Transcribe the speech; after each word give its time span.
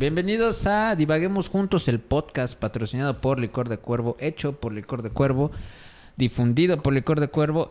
Bienvenidos 0.00 0.66
a 0.66 0.96
Divaguemos 0.96 1.48
Juntos, 1.50 1.86
el 1.86 2.00
podcast 2.00 2.58
patrocinado 2.58 3.20
por 3.20 3.38
Licor 3.38 3.68
de 3.68 3.76
Cuervo, 3.76 4.16
hecho 4.18 4.58
por 4.58 4.72
Licor 4.72 5.02
de 5.02 5.10
Cuervo, 5.10 5.50
difundido 6.16 6.78
por 6.78 6.94
Licor 6.94 7.20
de 7.20 7.28
Cuervo, 7.28 7.68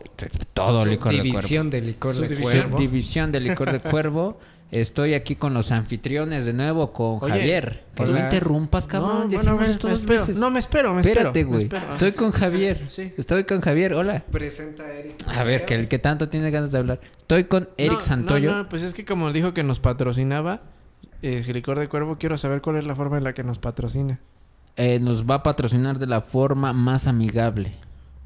todo 0.54 0.86
Licor 0.86 1.10
de 1.10 1.18
Cuervo. 1.18 1.24
División 1.24 1.70
de 1.70 1.80
licor 1.80 2.14
de 2.14 2.36
cuervo. 2.40 2.78
División 2.78 3.32
de 3.32 3.40
Licor 3.40 3.72
de 3.72 3.80
Cuervo. 3.80 4.38
Estoy 4.70 5.14
aquí 5.14 5.34
con 5.34 5.54
los 5.54 5.72
anfitriones 5.72 6.44
de 6.44 6.52
nuevo, 6.52 6.92
con 6.92 7.18
Oye, 7.20 7.32
Javier. 7.40 7.82
Que 7.96 8.04
no 8.04 8.16
interrumpas, 8.16 8.86
cabrón. 8.86 9.28
No, 9.44 9.56
me- 9.56 9.66
esto 9.68 9.88
me 9.88 9.94
dos 9.94 10.02
espero. 10.02 10.20
veces. 10.20 10.38
No, 10.38 10.50
me 10.52 10.60
espero, 10.60 10.94
me 10.94 11.00
Espérate, 11.00 11.42
güey. 11.42 11.68
Estoy 11.88 12.12
con 12.12 12.30
Javier. 12.30 12.86
Sí. 12.90 13.12
Estoy 13.18 13.42
con 13.42 13.60
Javier. 13.60 13.94
Hola. 13.94 14.24
Presenta 14.30 14.84
a 14.84 14.92
Eric. 14.92 15.16
A 15.26 15.42
ver, 15.42 15.64
que 15.64 15.74
el 15.74 15.88
que 15.88 15.98
tanto 15.98 16.28
tiene 16.28 16.52
ganas 16.52 16.70
de 16.70 16.78
hablar. 16.78 17.00
Estoy 17.18 17.42
con 17.42 17.68
Eric 17.76 17.94
No, 17.94 18.00
Santoyo. 18.00 18.52
No, 18.52 18.58
no, 18.58 18.68
pues 18.68 18.82
es 18.82 18.94
que 18.94 19.04
como 19.04 19.32
dijo 19.32 19.52
que 19.52 19.64
nos 19.64 19.80
patrocinaba, 19.80 20.62
eh, 21.22 21.42
Licor 21.52 21.78
de 21.78 21.88
Cuervo, 21.88 22.16
quiero 22.18 22.36
saber 22.38 22.60
cuál 22.60 22.76
es 22.76 22.86
la 22.86 22.94
forma 22.94 23.18
en 23.18 23.24
la 23.24 23.32
que 23.34 23.42
nos 23.44 23.58
patrocina. 23.58 24.18
Eh, 24.76 24.98
nos 25.00 25.28
va 25.28 25.36
a 25.36 25.42
patrocinar 25.42 25.98
de 25.98 26.06
la 26.06 26.20
forma 26.20 26.72
más 26.72 27.06
amigable. 27.06 27.72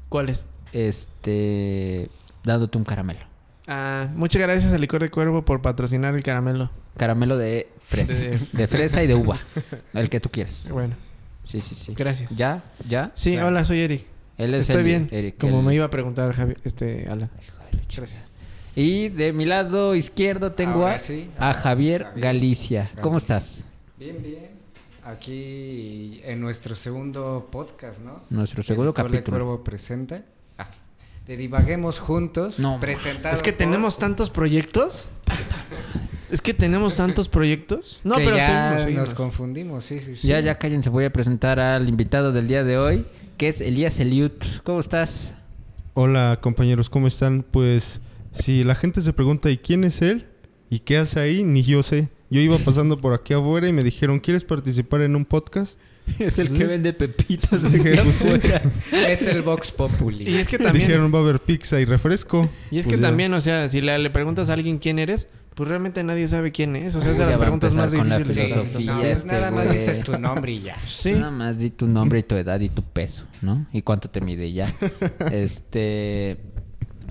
¿Cuál 0.09 0.29
es? 0.29 0.45
Este. 0.71 2.09
Dándote 2.43 2.77
un 2.77 2.83
caramelo. 2.83 3.19
Ah, 3.67 4.07
muchas 4.15 4.41
gracias 4.41 4.71
a 4.71 4.77
Licor 4.77 5.01
de 5.01 5.09
Cuervo 5.09 5.43
por 5.43 5.61
patrocinar 5.61 6.13
el 6.15 6.21
caramelo. 6.23 6.69
Caramelo 6.97 7.37
de 7.37 7.67
fresa. 7.83 8.13
De, 8.13 8.39
De- 8.53 8.67
fresa 8.67 9.03
y 9.03 9.07
de 9.07 9.15
uva. 9.15 9.37
El 9.93 10.09
que 10.09 10.19
tú 10.19 10.29
quieras. 10.29 10.67
Bueno, 10.69 10.95
Sí, 11.43 11.61
sí, 11.61 11.75
sí. 11.75 11.93
gracias. 11.95 12.29
¿Ya? 12.35 12.63
¿Ya? 12.87 13.11
Sí, 13.15 13.35
hola, 13.37 13.65
soy 13.65 13.79
Eric. 13.81 14.05
Él 14.37 14.53
es 14.53 14.61
Estoy 14.69 14.77
el- 14.81 14.83
bien. 14.85 15.09
Eric, 15.11 15.37
como 15.39 15.59
el- 15.59 15.65
me 15.65 15.73
iba 15.75 15.85
a 15.85 15.89
preguntar 15.89 16.31
Javi, 16.33 16.53
este, 16.63 17.05
Alan. 17.09 17.29
Chingada. 17.87 18.11
Y 18.75 19.09
de 19.09 19.31
mi 19.31 19.45
lado 19.45 19.95
izquierdo 19.95 20.51
tengo 20.51 20.83
Ahora 20.83 20.95
a, 20.95 20.99
sí, 20.99 21.29
a 21.37 21.47
ahora 21.47 21.59
Javier, 21.61 22.03
Javier 22.03 22.23
Galicia. 22.23 22.91
¿Cómo 23.01 23.17
estás? 23.17 23.63
Bien, 23.97 24.21
bien. 24.21 24.49
Aquí 25.03 26.19
en 26.25 26.41
nuestro 26.41 26.75
segundo 26.75 27.47
podcast, 27.51 27.99
¿no? 28.01 28.21
Nuestro 28.29 28.63
segundo 28.63 28.89
El 28.89 28.95
capítulo. 28.95 29.23
Cuervo 29.37 29.63
presenta. 29.63 30.23
Ah, 30.57 30.67
de 31.25 31.37
Divaguemos 31.37 31.99
Juntos. 31.99 32.59
No. 32.59 32.79
Presentado 32.79 33.33
Es 33.33 33.41
que 33.41 33.51
por- 33.53 33.59
tenemos 33.59 33.97
tantos 33.97 34.29
proyectos. 34.29 35.05
Es 36.31 36.41
que 36.41 36.55
tenemos 36.55 36.95
tantos 36.95 37.29
proyectos. 37.29 38.01
No, 38.03 38.15
que 38.15 38.23
pero 38.25 38.35
ya 38.37 38.79
seguimos, 38.79 38.99
nos 38.99 39.13
confundimos, 39.13 39.85
sí, 39.85 39.99
sí, 39.99 40.15
sí. 40.15 40.27
Ya, 40.27 40.39
ya 40.39 40.57
cállense. 40.57 40.89
Voy 40.89 41.05
a 41.05 41.13
presentar 41.13 41.59
al 41.59 41.87
invitado 41.87 42.31
del 42.33 42.47
día 42.47 42.63
de 42.63 42.79
hoy, 42.79 43.05
que 43.37 43.47
es 43.47 43.61
Elías 43.61 43.99
Eliut. 43.99 44.43
¿Cómo 44.63 44.79
estás? 44.79 45.31
Hola 45.93 46.39
compañeros, 46.41 46.89
¿cómo 46.89 47.05
están? 47.07 47.43
Pues 47.43 48.01
si 48.35 48.63
la 48.63 48.75
gente 48.75 49.01
se 49.01 49.13
pregunta 49.13 49.49
¿y 49.49 49.57
quién 49.57 49.83
es 49.83 50.01
él? 50.01 50.27
¿Y 50.69 50.79
qué 50.79 50.97
hace 50.97 51.19
ahí? 51.19 51.43
Ni 51.43 51.63
yo 51.63 51.81
sé. 51.83 52.09
Yo 52.29 52.41
iba 52.41 52.57
pasando 52.57 52.99
por 52.99 53.13
aquí 53.13 53.33
afuera 53.33 53.67
y 53.67 53.73
me 53.73 53.83
dijeron 53.83 54.19
¿quieres 54.19 54.43
participar 54.43 55.01
en 55.01 55.15
un 55.15 55.25
podcast? 55.25 55.79
Es 56.19 56.37
el 56.37 56.49
Sí. 56.49 56.53
que 56.55 56.65
vende 56.65 56.93
pepitas. 56.93 57.61
Pues. 57.71 58.23
Es 58.91 59.25
el 59.27 59.41
Vox 59.41 59.71
Populi. 59.71 60.29
Y 60.29 60.35
es 60.35 60.47
que 60.47 60.57
también. 60.59 60.87
Dijeron 60.87 61.11
va 61.13 61.19
a 61.19 61.21
haber 61.23 61.39
pizza 61.39 61.79
y 61.81 61.85
refresco. 61.85 62.49
Y 62.69 62.77
es 62.79 62.85
Pues 62.85 62.95
que 62.97 63.01
ya. 63.01 63.07
también, 63.07 63.33
o 63.33 63.41
sea, 63.41 63.67
si 63.69 63.81
le, 63.81 63.97
le 63.97 64.09
preguntas 64.11 64.49
a 64.49 64.53
alguien 64.53 64.77
quién 64.77 64.99
eres, 64.99 65.27
pues 65.55 65.69
realmente 65.69 66.03
nadie 66.03 66.27
sabe 66.27 66.51
quién 66.51 66.75
es. 66.75 66.95
O 66.95 67.01
sea, 67.01 67.11
es 67.11 67.17
de 67.17 67.23
Ya 67.23 67.29
las 67.29 67.35
va 67.35 67.37
a 67.37 67.45
preguntas 67.45 67.73
más 67.73 67.93
la 67.93 68.19
de 68.19 68.25
filosofía. 68.25 68.93
No, 68.93 69.01
es 69.03 69.17
este 69.19 69.27
nada 69.31 69.51
más 69.51 69.71
dices 69.71 70.01
tu 70.01 70.19
nombre 70.19 70.51
y 70.51 70.61
ya. 70.61 70.75
Sí. 70.85 71.11
Nada 71.13 71.31
más 71.31 71.57
di 71.59 71.69
tu 71.71 71.87
nombre 71.87 72.19
y 72.19 72.23
tu 72.23 72.35
edad 72.35 72.59
y 72.59 72.69
tu 72.69 72.83
peso, 72.83 73.23
¿no? 73.41 73.65
Y 73.71 73.81
cuánto 73.81 74.09
te 74.09 74.19
mide 74.21 74.51
ya. 74.51 74.75
este. 75.31 76.37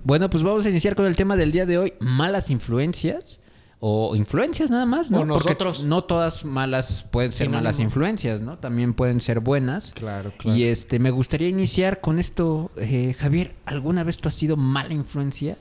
Bueno, 0.05 0.31
pues 0.31 0.43
vamos 0.43 0.65
a 0.67 0.71
iniciar 0.71 0.95
con 0.95 1.07
el 1.07 1.17
tema 1.17 1.37
del 1.37 1.51
día 1.51 1.67
de 1.67 1.79
hoy: 1.79 1.95
malas 2.01 2.51
influencias. 2.51 3.41
O 3.87 4.17
influencias 4.17 4.71
nada 4.71 4.87
más, 4.87 5.11
¿no? 5.11 5.19
O 5.19 5.27
Porque 5.27 5.49
nosotros. 5.49 5.83
no 5.85 6.05
todas 6.05 6.47
malas 6.47 7.05
pueden 7.11 7.33
ser 7.33 7.51
malas 7.51 7.79
influencias, 7.81 8.41
¿no? 8.41 8.57
También 8.57 8.95
pueden 8.95 9.21
ser 9.21 9.41
buenas. 9.41 9.93
Claro, 9.93 10.33
claro. 10.39 10.57
Y 10.57 10.65
este, 10.65 10.99
me 10.99 11.11
gustaría 11.11 11.49
iniciar 11.49 12.01
con 12.01 12.19
esto. 12.19 12.71
eh, 12.77 13.15
Javier, 13.19 13.55
¿alguna 13.67 14.03
vez 14.03 14.17
tú 14.17 14.29
has 14.29 14.35
sido 14.37 14.57
mala 14.57 14.95
influencia? 14.95 15.59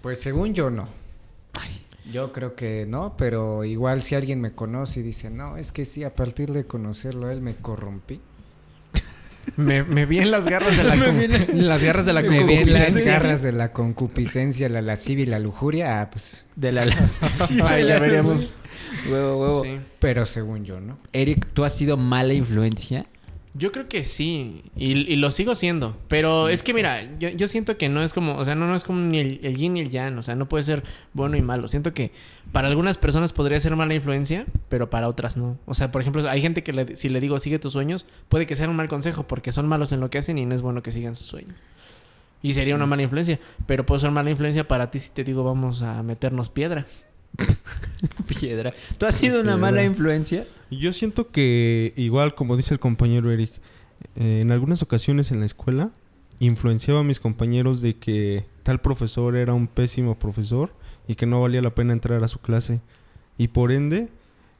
Pues 0.00 0.18
según 0.22 0.54
yo 0.54 0.70
no. 0.70 0.88
Yo 2.10 2.32
creo 2.32 2.54
que 2.54 2.86
no, 2.88 3.16
pero 3.18 3.64
igual 3.64 4.00
si 4.00 4.14
alguien 4.14 4.40
me 4.40 4.52
conoce 4.52 5.00
y 5.00 5.02
dice, 5.02 5.28
no, 5.28 5.58
es 5.58 5.72
que 5.72 5.84
sí, 5.84 6.04
a 6.04 6.14
partir 6.14 6.52
de 6.52 6.64
conocerlo 6.64 7.26
a 7.26 7.32
él 7.34 7.42
me 7.42 7.54
corrompí. 7.54 8.18
Me, 9.56 9.82
me 9.84 10.06
vi 10.06 10.18
en 10.18 10.30
las 10.30 10.48
garras 10.48 10.76
de 10.76 10.84
la, 10.84 10.94
en- 10.94 11.66
las 11.68 11.82
garras 11.82 12.06
de 12.06 12.12
la 12.12 12.22
Me 12.22 12.28
vi 12.28 12.54
en 12.54 12.72
las 12.72 12.82
concupiscencia. 12.82 13.12
garras 13.14 13.42
de 13.42 13.52
la 13.52 13.72
concupiscencia, 13.72 14.68
la 14.68 14.82
lascivia 14.82 15.22
y 15.24 15.26
la 15.26 15.38
lujuria, 15.38 16.00
ah, 16.00 16.10
pues, 16.10 16.44
De 16.56 16.72
la. 16.72 16.82
Ahí 17.64 17.86
ya 17.86 17.98
veríamos. 17.98 18.58
Huevo, 19.08 19.40
huevo. 19.40 19.64
Sí. 19.64 19.78
pero 19.98 20.24
según 20.26 20.64
yo, 20.64 20.80
¿no? 20.80 20.98
Eric, 21.12 21.46
¿tú 21.54 21.64
has 21.64 21.74
sido 21.74 21.96
mala 21.96 22.32
influencia? 22.34 23.06
Yo 23.54 23.72
creo 23.72 23.86
que 23.86 24.04
sí. 24.04 24.62
Y, 24.76 24.92
y 25.12 25.16
lo 25.16 25.30
sigo 25.30 25.54
siendo. 25.54 25.96
Pero 26.08 26.48
es 26.48 26.62
que 26.62 26.72
mira, 26.74 27.18
yo, 27.18 27.28
yo 27.30 27.48
siento 27.48 27.76
que 27.76 27.88
no 27.88 28.02
es 28.02 28.12
como, 28.12 28.36
o 28.36 28.44
sea, 28.44 28.54
no, 28.54 28.66
no 28.68 28.74
es 28.76 28.84
como 28.84 29.00
ni 29.00 29.18
el, 29.18 29.40
el 29.42 29.56
yin 29.56 29.74
ni 29.74 29.80
el 29.80 29.90
yang. 29.90 30.16
O 30.18 30.22
sea, 30.22 30.36
no 30.36 30.48
puede 30.48 30.64
ser 30.64 30.84
bueno 31.14 31.36
y 31.36 31.42
malo. 31.42 31.66
Siento 31.66 31.92
que 31.92 32.12
para 32.52 32.68
algunas 32.68 32.98
personas 32.98 33.32
podría 33.32 33.58
ser 33.58 33.74
mala 33.74 33.94
influencia, 33.94 34.46
pero 34.68 34.90
para 34.90 35.08
otras 35.08 35.36
no. 35.36 35.58
O 35.66 35.74
sea, 35.74 35.90
por 35.90 36.00
ejemplo, 36.02 36.28
hay 36.28 36.40
gente 36.40 36.62
que 36.62 36.72
le- 36.72 36.96
si 36.96 37.08
le 37.08 37.20
digo 37.20 37.38
sigue 37.40 37.58
tus 37.58 37.72
sueños, 37.72 38.06
puede 38.28 38.46
que 38.46 38.54
sea 38.54 38.68
un 38.68 38.76
mal 38.76 38.88
consejo 38.88 39.24
porque 39.24 39.50
son 39.50 39.66
malos 39.66 39.90
en 39.92 40.00
lo 40.00 40.10
que 40.10 40.18
hacen 40.18 40.38
y 40.38 40.46
no 40.46 40.54
es 40.54 40.62
bueno 40.62 40.82
que 40.82 40.92
sigan 40.92 41.16
sus 41.16 41.26
sueños. 41.26 41.56
Y 42.40 42.52
sería 42.52 42.76
una 42.76 42.86
mala 42.86 43.02
influencia. 43.02 43.40
Pero 43.66 43.84
puede 43.84 44.00
ser 44.02 44.10
mala 44.12 44.30
influencia 44.30 44.68
para 44.68 44.90
ti 44.92 45.00
si 45.00 45.10
te 45.10 45.24
digo 45.24 45.42
vamos 45.42 45.82
a 45.82 46.02
meternos 46.04 46.48
piedra. 46.48 46.86
Piedra. 48.26 48.74
¿Tú 48.98 49.06
has 49.06 49.14
sido 49.14 49.40
una 49.40 49.56
mala 49.56 49.84
influencia? 49.84 50.46
Yo 50.70 50.92
siento 50.92 51.30
que 51.30 51.92
igual 51.96 52.34
como 52.34 52.56
dice 52.56 52.74
el 52.74 52.80
compañero 52.80 53.30
Eric, 53.30 53.52
eh, 54.16 54.40
en 54.42 54.52
algunas 54.52 54.82
ocasiones 54.82 55.30
en 55.30 55.40
la 55.40 55.46
escuela 55.46 55.90
influenciaba 56.40 57.00
a 57.00 57.04
mis 57.04 57.20
compañeros 57.20 57.80
de 57.80 57.96
que 57.96 58.46
tal 58.62 58.80
profesor 58.80 59.36
era 59.36 59.54
un 59.54 59.66
pésimo 59.66 60.18
profesor 60.18 60.72
y 61.06 61.14
que 61.14 61.26
no 61.26 61.40
valía 61.40 61.62
la 61.62 61.74
pena 61.74 61.92
entrar 61.92 62.22
a 62.22 62.28
su 62.28 62.38
clase. 62.38 62.80
Y 63.36 63.48
por 63.48 63.72
ende, 63.72 64.08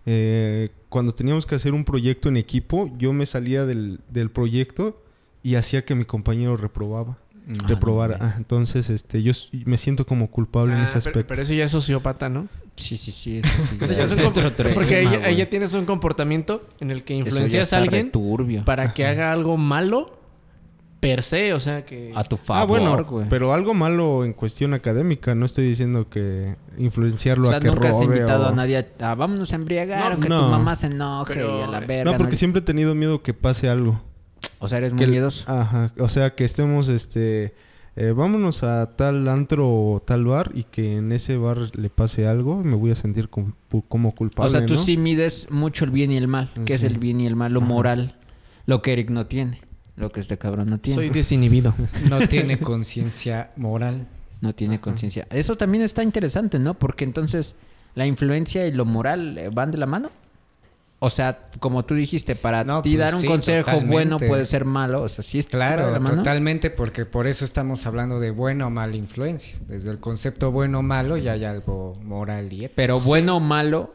eh, 0.07 0.71
cuando 0.89 1.13
teníamos 1.13 1.47
que 1.47 1.55
hacer 1.55 1.75
un 1.75 1.85
proyecto 1.85 2.29
en 2.29 2.37
equipo, 2.37 2.91
yo 2.99 3.13
me 3.13 3.27
salía 3.27 3.67
del, 3.67 4.01
del 4.09 4.31
proyecto 4.31 5.03
y 5.43 5.55
hacía 5.55 5.85
que 5.85 5.95
mi 5.95 6.05
compañero 6.05 6.57
reprobaba. 6.57 7.19
Reprobara. 7.67 8.19
Ah, 8.21 8.35
entonces, 8.37 8.91
este, 8.91 9.23
yo 9.23 9.33
me 9.65 9.79
siento 9.79 10.07
como 10.07 10.31
culpable 10.31 10.75
en 10.75 10.81
Ah, 10.81 10.85
ese 10.85 10.99
aspecto. 10.99 11.25
pero 11.27 11.43
eso 11.43 11.55
ya 11.55 11.65
es 11.65 11.73
sociópata, 11.73 12.29
¿no? 12.29 12.49
Sí, 12.77 12.97
sí, 12.97 13.11
sí. 13.11 13.39
Eso 13.39 13.49
sí 13.71 13.79
Eso 13.81 13.93
ya 13.93 13.99
ya 13.99 14.05
es 14.05 14.11
es 14.13 14.19
un 14.19 14.25
otro 14.27 14.43
comp- 14.51 14.55
tema, 14.55 14.71
porque 14.75 15.05
güey. 15.07 15.37
ya 15.37 15.49
tienes 15.51 15.73
un 15.75 15.85
comportamiento 15.85 16.67
en 16.81 16.91
el 16.91 17.03
que 17.05 17.15
influencias 17.15 17.73
a 17.73 17.79
alguien 17.79 18.07
returbio. 18.07 18.65
para 18.65 18.93
que 18.95 19.07
haga 19.07 19.33
algo 19.33 19.57
malo 19.57 20.17
per 21.01 21.23
se, 21.23 21.53
o 21.55 21.61
sea 21.61 21.85
que... 21.85 22.11
A 22.15 22.25
tu 22.25 22.37
favor, 22.37 22.61
ah, 22.61 22.65
bueno, 22.65 23.05
güey. 23.05 23.27
pero 23.29 23.53
algo 23.55 23.73
malo 23.73 24.25
en 24.25 24.33
cuestión 24.33 24.75
académica. 24.75 25.33
No 25.37 25.47
estoy 25.47 25.65
diciendo 25.65 26.09
que 26.11 26.57
influenciarlo 26.77 27.47
o 27.47 27.49
sea, 27.51 27.59
a 27.59 27.61
que 27.61 27.69
nunca 27.69 27.89
has 27.91 28.03
invitado 28.03 28.47
o- 28.47 28.49
a 28.49 28.53
nadie 28.53 28.85
a, 29.01 29.11
a 29.13 29.15
vámonos 29.15 29.53
a 29.53 29.57
embriagar 29.57 30.11
No, 30.13 30.19
o 30.19 30.21
que 30.21 30.27
tu 30.29 30.35
mamá 30.35 30.75
se 30.75 30.89
enoje 30.89 31.35
Pero- 31.35 31.61
y 31.61 31.63
a 31.63 31.67
la 31.69 31.81
verga. 31.81 32.11
No, 32.11 32.19
porque 32.19 32.35
siempre 32.37 32.61
he 32.61 32.65
tenido 32.65 32.95
miedo 32.97 33.23
que 33.23 33.33
pase 33.33 33.69
algo. 33.69 34.03
O 34.61 34.69
sea, 34.69 34.79
eres 34.79 34.93
Que 34.93 34.97
muy 35.05 35.07
miedoso. 35.09 35.45
Ajá. 35.51 35.93
O 35.99 36.09
sea, 36.09 36.35
que 36.35 36.45
estemos, 36.45 36.89
este... 36.89 37.55
eh, 37.97 38.13
vámonos 38.13 38.63
a 38.63 38.97
tal 38.97 39.29
antro 39.29 39.69
o 39.69 40.01
tal 40.05 40.25
bar 40.25 40.51
y 40.55 40.65
que 40.65 40.97
en 40.97 41.13
ese 41.13 41.37
bar 41.37 41.59
le 41.77 41.91
pase 41.91 42.27
algo, 42.27 42.63
me 42.65 42.75
voy 42.77 42.91
a 42.91 42.95
sentir 42.95 43.29
como 43.29 44.15
culpable, 44.15 44.49
o 44.49 44.51
sea, 44.59 44.67
tú 44.67 44.75
¿no? 44.75 44.81
sí 44.81 44.97
mides 44.97 45.49
mucho 45.51 45.85
el 45.85 45.91
bien 45.91 46.11
y 46.13 46.17
el 46.17 46.29
mal. 46.29 46.51
¿Qué 46.67 46.75
es 46.75 46.81
Sí. 46.81 46.87
el 46.87 46.99
bien 46.99 47.21
y 47.21 47.27
el 47.27 47.37
mal? 47.37 47.53
Lo 47.53 47.61
Ajá. 47.61 47.69
moral. 47.69 48.17
Lo 48.67 48.83
que 48.83 48.93
Eric 48.93 49.11
no 49.11 49.27
tiene. 49.27 49.61
Lo 49.97 50.11
que 50.13 50.21
este 50.21 50.39
cabrón 50.39 50.71
no 50.71 50.79
tiene. 50.79 50.97
Soy 50.97 51.11
desinhibido. 51.11 51.75
No 52.09 52.27
tiene 52.29 52.59
conciencia 52.61 53.51
moral. 53.57 54.07
No 54.41 54.55
tiene 54.55 54.81
conciencia. 54.81 55.27
Eso 55.31 55.57
también 55.57 55.83
está 55.83 56.05
interesante, 56.05 56.59
¿no? 56.61 56.75
Porque 56.75 57.03
entonces 57.05 57.57
la 57.97 58.07
influencia 58.07 58.65
y 58.69 58.73
lo 58.73 58.85
moral 58.85 59.37
eh, 59.39 59.49
van 59.53 59.73
de 59.73 59.79
la 59.79 59.87
mano. 59.87 60.11
O 61.01 61.11
sea, 61.11 61.45
como 61.61 61.85
tú 61.85 61.95
dijiste, 61.95 62.35
para 62.35 62.65
No, 62.65 62.83
ti 62.83 62.91
pues 62.97 62.99
dar 62.99 63.15
un 63.15 63.21
sí, 63.21 63.27
consejo 63.29 63.67
totalmente. 63.67 63.93
bueno 63.93 64.19
puede 64.19 64.45
ser 64.45 64.65
malo. 64.65 65.03
O 65.03 65.09
sea, 65.09 65.23
sí 65.23 65.39
está 65.39 65.57
Claro, 65.59 65.93
la 65.93 66.01
mano. 66.01 66.17
totalmente, 66.17 66.71
porque 66.71 67.07
por 67.07 67.27
eso 67.29 67.45
estamos 67.45 67.87
hablando 67.87 68.19
de 68.19 68.33
buena 68.33 68.67
o 68.67 68.71
mala 68.71 68.97
influencia. 68.97 69.57
Desde 69.69 69.93
el 69.93 69.99
concepto 70.01 70.51
bueno 70.51 70.81
o 70.81 70.83
malo 70.83 71.17
ya 71.17 71.33
hay 71.33 71.45
algo 71.45 71.95
moral 72.03 72.53
y 72.53 72.65
ético. 72.65 72.73
Pero 72.75 72.99
bueno 72.99 73.37
o 73.37 73.41
malo, 73.41 73.95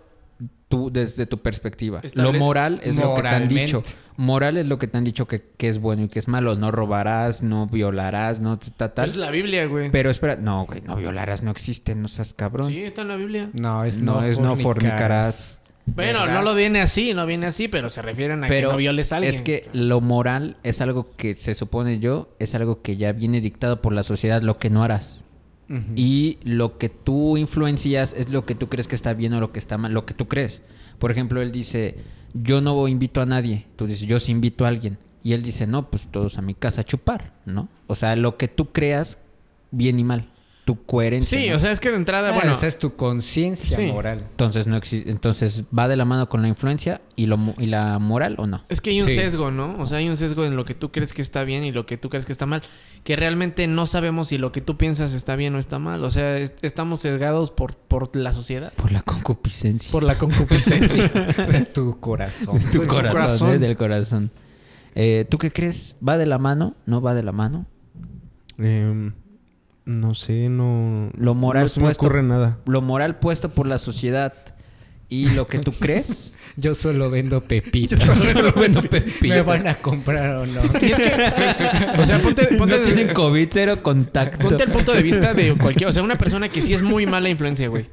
tú, 0.70 0.90
desde 0.94 1.26
tu 1.26 1.40
perspectiva. 1.42 2.00
Estable- 2.02 2.32
Lo 2.32 2.40
moral 2.40 2.80
es 2.84 2.96
lo 2.96 3.16
que 3.16 3.22
te 3.22 3.28
han 3.28 3.48
dicho. 3.50 3.84
Moral 4.16 4.58
es 4.58 4.68
lo 4.68 4.80
que 4.80 4.88
te 4.88 4.98
han 4.98 5.04
dicho 5.04 5.28
que, 5.28 5.42
que 5.58 5.68
es 5.68 5.80
bueno 5.80 6.04
y 6.04 6.08
que 6.08 6.20
es 6.20 6.28
malo. 6.30 6.56
No 6.56 6.72
robarás, 6.72 7.44
no 7.44 7.68
violarás, 7.68 8.40
no 8.40 8.58
ta, 8.60 8.94
tal. 8.94 9.10
Es 9.10 9.18
la 9.18 9.30
Biblia, 9.30 9.66
güey. 9.66 9.92
Pero 9.92 10.10
espera, 10.10 10.38
no, 10.38 10.66
güey, 10.66 10.80
no 10.82 10.96
violarás, 10.96 11.44
no 11.44 11.52
existe, 11.52 11.96
no 11.96 12.08
seas 12.08 12.34
cabrón. 12.34 12.68
Sí, 12.70 12.82
está 12.82 13.02
en 13.02 13.08
la 13.10 13.18
Biblia. 13.18 13.50
No, 13.54 13.84
es 13.84 14.00
No, 14.00 14.22
no, 14.22 14.24
es 14.24 14.40
no 14.40 14.56
fornicarás. 14.56 15.60
Bueno, 15.86 16.22
¿Verdad? 16.22 16.36
no 16.36 16.42
lo 16.44 16.56
viene 16.56 16.82
así, 16.82 17.14
no 17.14 17.26
viene 17.26 17.48
así, 17.48 17.68
pero 17.68 17.90
se 17.90 18.02
refieren 18.02 18.44
a 18.44 18.48
Pero 18.48 18.70
que 18.70 18.74
no 18.74 18.78
violes 18.78 19.12
a 19.12 19.18
alguien. 19.18 19.36
es 19.36 19.42
que 19.42 19.68
lo 19.74 20.00
moral 20.02 20.56
es 20.64 20.80
algo 20.82 21.16
que 21.18 21.34
se 21.34 21.56
supone 21.56 22.00
yo, 22.00 22.30
es 22.40 22.56
algo 22.56 22.82
que 22.82 22.96
ya 22.96 23.12
viene 23.12 23.42
dictado 23.42 23.82
por 23.82 23.94
la 23.94 24.04
sociedad, 24.04 24.42
lo 24.42 24.58
que 24.58 24.70
no 24.70 24.84
harás. 24.84 25.24
Y 25.96 26.38
lo 26.44 26.78
que 26.78 26.90
tú 26.90 27.36
influencias 27.36 28.14
es 28.14 28.30
lo 28.30 28.46
que 28.46 28.54
tú 28.54 28.70
crees 28.70 28.88
que 28.88 28.94
está 28.94 29.16
bien 29.16 29.34
o 29.34 29.40
lo 29.40 29.52
que 29.52 29.58
está 29.58 29.80
mal, 29.80 29.92
lo 29.92 30.06
que 30.06 30.14
tú 30.14 30.28
crees. 30.28 30.62
Por 31.00 31.10
ejemplo, 31.10 31.42
él 31.42 31.52
dice, 31.52 31.96
yo 32.36 32.62
no 32.62 32.88
invito 32.88 33.22
a 33.22 33.26
nadie. 33.26 33.66
Tú 33.76 33.88
dices, 33.88 34.08
yo 34.08 34.20
sí 34.20 34.32
invito 34.32 34.66
a 34.66 34.68
alguien. 34.68 35.00
Y 35.24 35.34
él 35.34 35.42
dice, 35.42 35.66
no, 35.66 35.90
pues 35.90 36.06
todos 36.12 36.38
a 36.38 36.44
mi 36.44 36.54
casa 36.54 36.82
a 36.82 36.84
chupar, 36.84 37.34
¿no? 37.46 37.70
O 37.88 37.96
sea, 37.96 38.16
lo 38.16 38.38
que 38.38 38.48
tú 38.48 38.72
creas, 38.72 39.24
bien 39.72 40.00
y 40.00 40.04
mal. 40.04 40.28
Tu 40.66 40.82
coherencia. 40.86 41.38
Sí, 41.38 41.50
¿no? 41.50 41.58
o 41.58 41.60
sea, 41.60 41.74
es 41.74 41.82
que 41.82 41.90
de 41.90 41.98
entrada, 41.98 42.30
Ah, 42.30 42.32
bueno, 42.32 42.52
esa 42.52 42.68
es 42.68 42.80
tu 42.80 42.96
conciencia 42.96 43.76
Sí. 43.76 43.88
moral. 43.88 44.28
Entonces, 44.32 44.66
no 44.66 44.80
entonces, 44.92 45.64
¿va 45.78 45.90
de 45.90 45.98
la 45.98 46.06
mano 46.06 46.30
con 46.30 46.42
la 46.42 46.48
influencia 46.48 47.02
y, 47.18 47.26
lo, 47.26 47.38
y 47.58 47.66
la 47.66 48.00
moral 48.00 48.36
o 48.38 48.48
no? 48.48 48.62
es 48.70 48.80
que 48.80 48.92
hay 48.92 49.02
un 49.02 49.08
Sí. 49.10 49.16
sesgo, 49.16 49.52
¿no? 49.52 49.76
O 49.80 49.86
sea, 49.88 49.98
hay 49.98 50.08
un 50.08 50.16
sesgo 50.16 50.46
en 50.46 50.56
lo 50.56 50.64
que 50.64 50.74
tú 50.74 50.90
crees 50.90 51.12
que 51.12 51.22
está 51.22 51.44
bien 51.44 51.66
y 51.66 51.74
lo 51.74 51.86
que 51.86 51.98
tú 51.98 52.10
crees 52.10 52.26
que 52.26 52.32
está 52.32 52.46
mal, 52.46 52.62
que 53.04 53.18
realmente 53.18 53.68
no 53.68 53.86
sabemos 53.88 54.30
si 54.30 54.38
lo 54.38 54.54
que 54.54 54.62
tú 54.62 54.78
piensas 54.78 55.12
está 55.14 55.36
bien 55.36 55.54
o 55.56 55.60
está 55.60 55.80
mal. 55.80 56.02
O 56.06 56.10
sea, 56.12 56.38
es- 56.38 56.54
estamos 56.62 57.02
sesgados 57.02 57.52
por, 57.52 57.76
por 57.76 58.16
la 58.16 58.32
sociedad. 58.32 58.72
Por 58.78 58.94
la 58.94 59.02
concupiscencia. 59.02 59.92
Por 59.92 60.04
la 60.04 60.18
concupiscencia. 60.18 61.10
De 61.52 61.66
tu 61.66 62.00
corazón. 62.00 62.62
tu 62.72 62.80
del 62.80 62.88
corazón, 62.88 63.12
corazón. 63.22 63.50
¿eh? 63.52 63.60
del 63.60 63.76
corazón. 63.76 64.32
Eh, 64.96 65.26
¿Tú 65.30 65.38
qué 65.40 65.52
crees? 65.52 65.98
¿Va 66.08 66.18
de 66.18 66.26
la 66.26 66.38
mano? 66.38 66.76
¿No 66.86 67.02
va 67.02 67.14
de 67.16 67.24
la 67.24 67.34
mano? 67.34 67.66
Em, 68.58 69.12
no 69.86 70.14
sé, 70.14 70.50
no. 70.50 71.10
Lo 71.18 71.34
moral 71.34 71.64
no 71.64 71.70
se 71.70 71.80
me 71.80 71.88
puesto- 71.88 72.06
ocurre 72.06 72.24
nada. 72.24 72.58
Lo 72.66 72.82
moral 72.82 73.18
puesto 73.20 73.50
por 73.50 73.68
la 73.68 73.78
sociedad 73.78 74.34
y 75.10 75.30
lo 75.30 75.48
que 75.48 75.60
tú 75.60 75.72
crees. 75.80 76.34
Yo 76.56 76.76
solo 76.76 77.10
vendo 77.10 77.42
pepitas. 77.48 78.00
Solo 78.00 78.54
vendo 78.54 78.82
pepitas. 78.84 79.22
¿Me 79.30 79.42
van 79.42 79.68
a 79.68 79.76
comprar 79.76 80.38
o 80.38 80.46
no? 80.46 80.62
Y 80.82 80.86
es 80.92 80.98
que, 80.98 81.12
o 81.98 82.06
sea, 82.06 82.20
ponte, 82.22 82.46
ponte, 82.58 82.78
no 82.80 82.86
tienen 82.86 83.14
COVID, 83.14 83.48
cero 83.52 83.80
contacto. 83.82 84.48
ponte 84.48 84.64
el 84.64 84.72
punto 84.72 84.94
de 84.94 85.02
vista 85.04 85.34
de 85.34 85.54
cualquier, 85.56 85.90
o 85.90 85.94
sea, 85.94 86.04
una 86.04 86.18
persona 86.18 86.48
que 86.50 86.62
sí 86.62 86.74
es 86.74 86.82
muy 86.82 87.06
mala 87.06 87.30
influencia, 87.30 87.68
güey. 87.68 87.88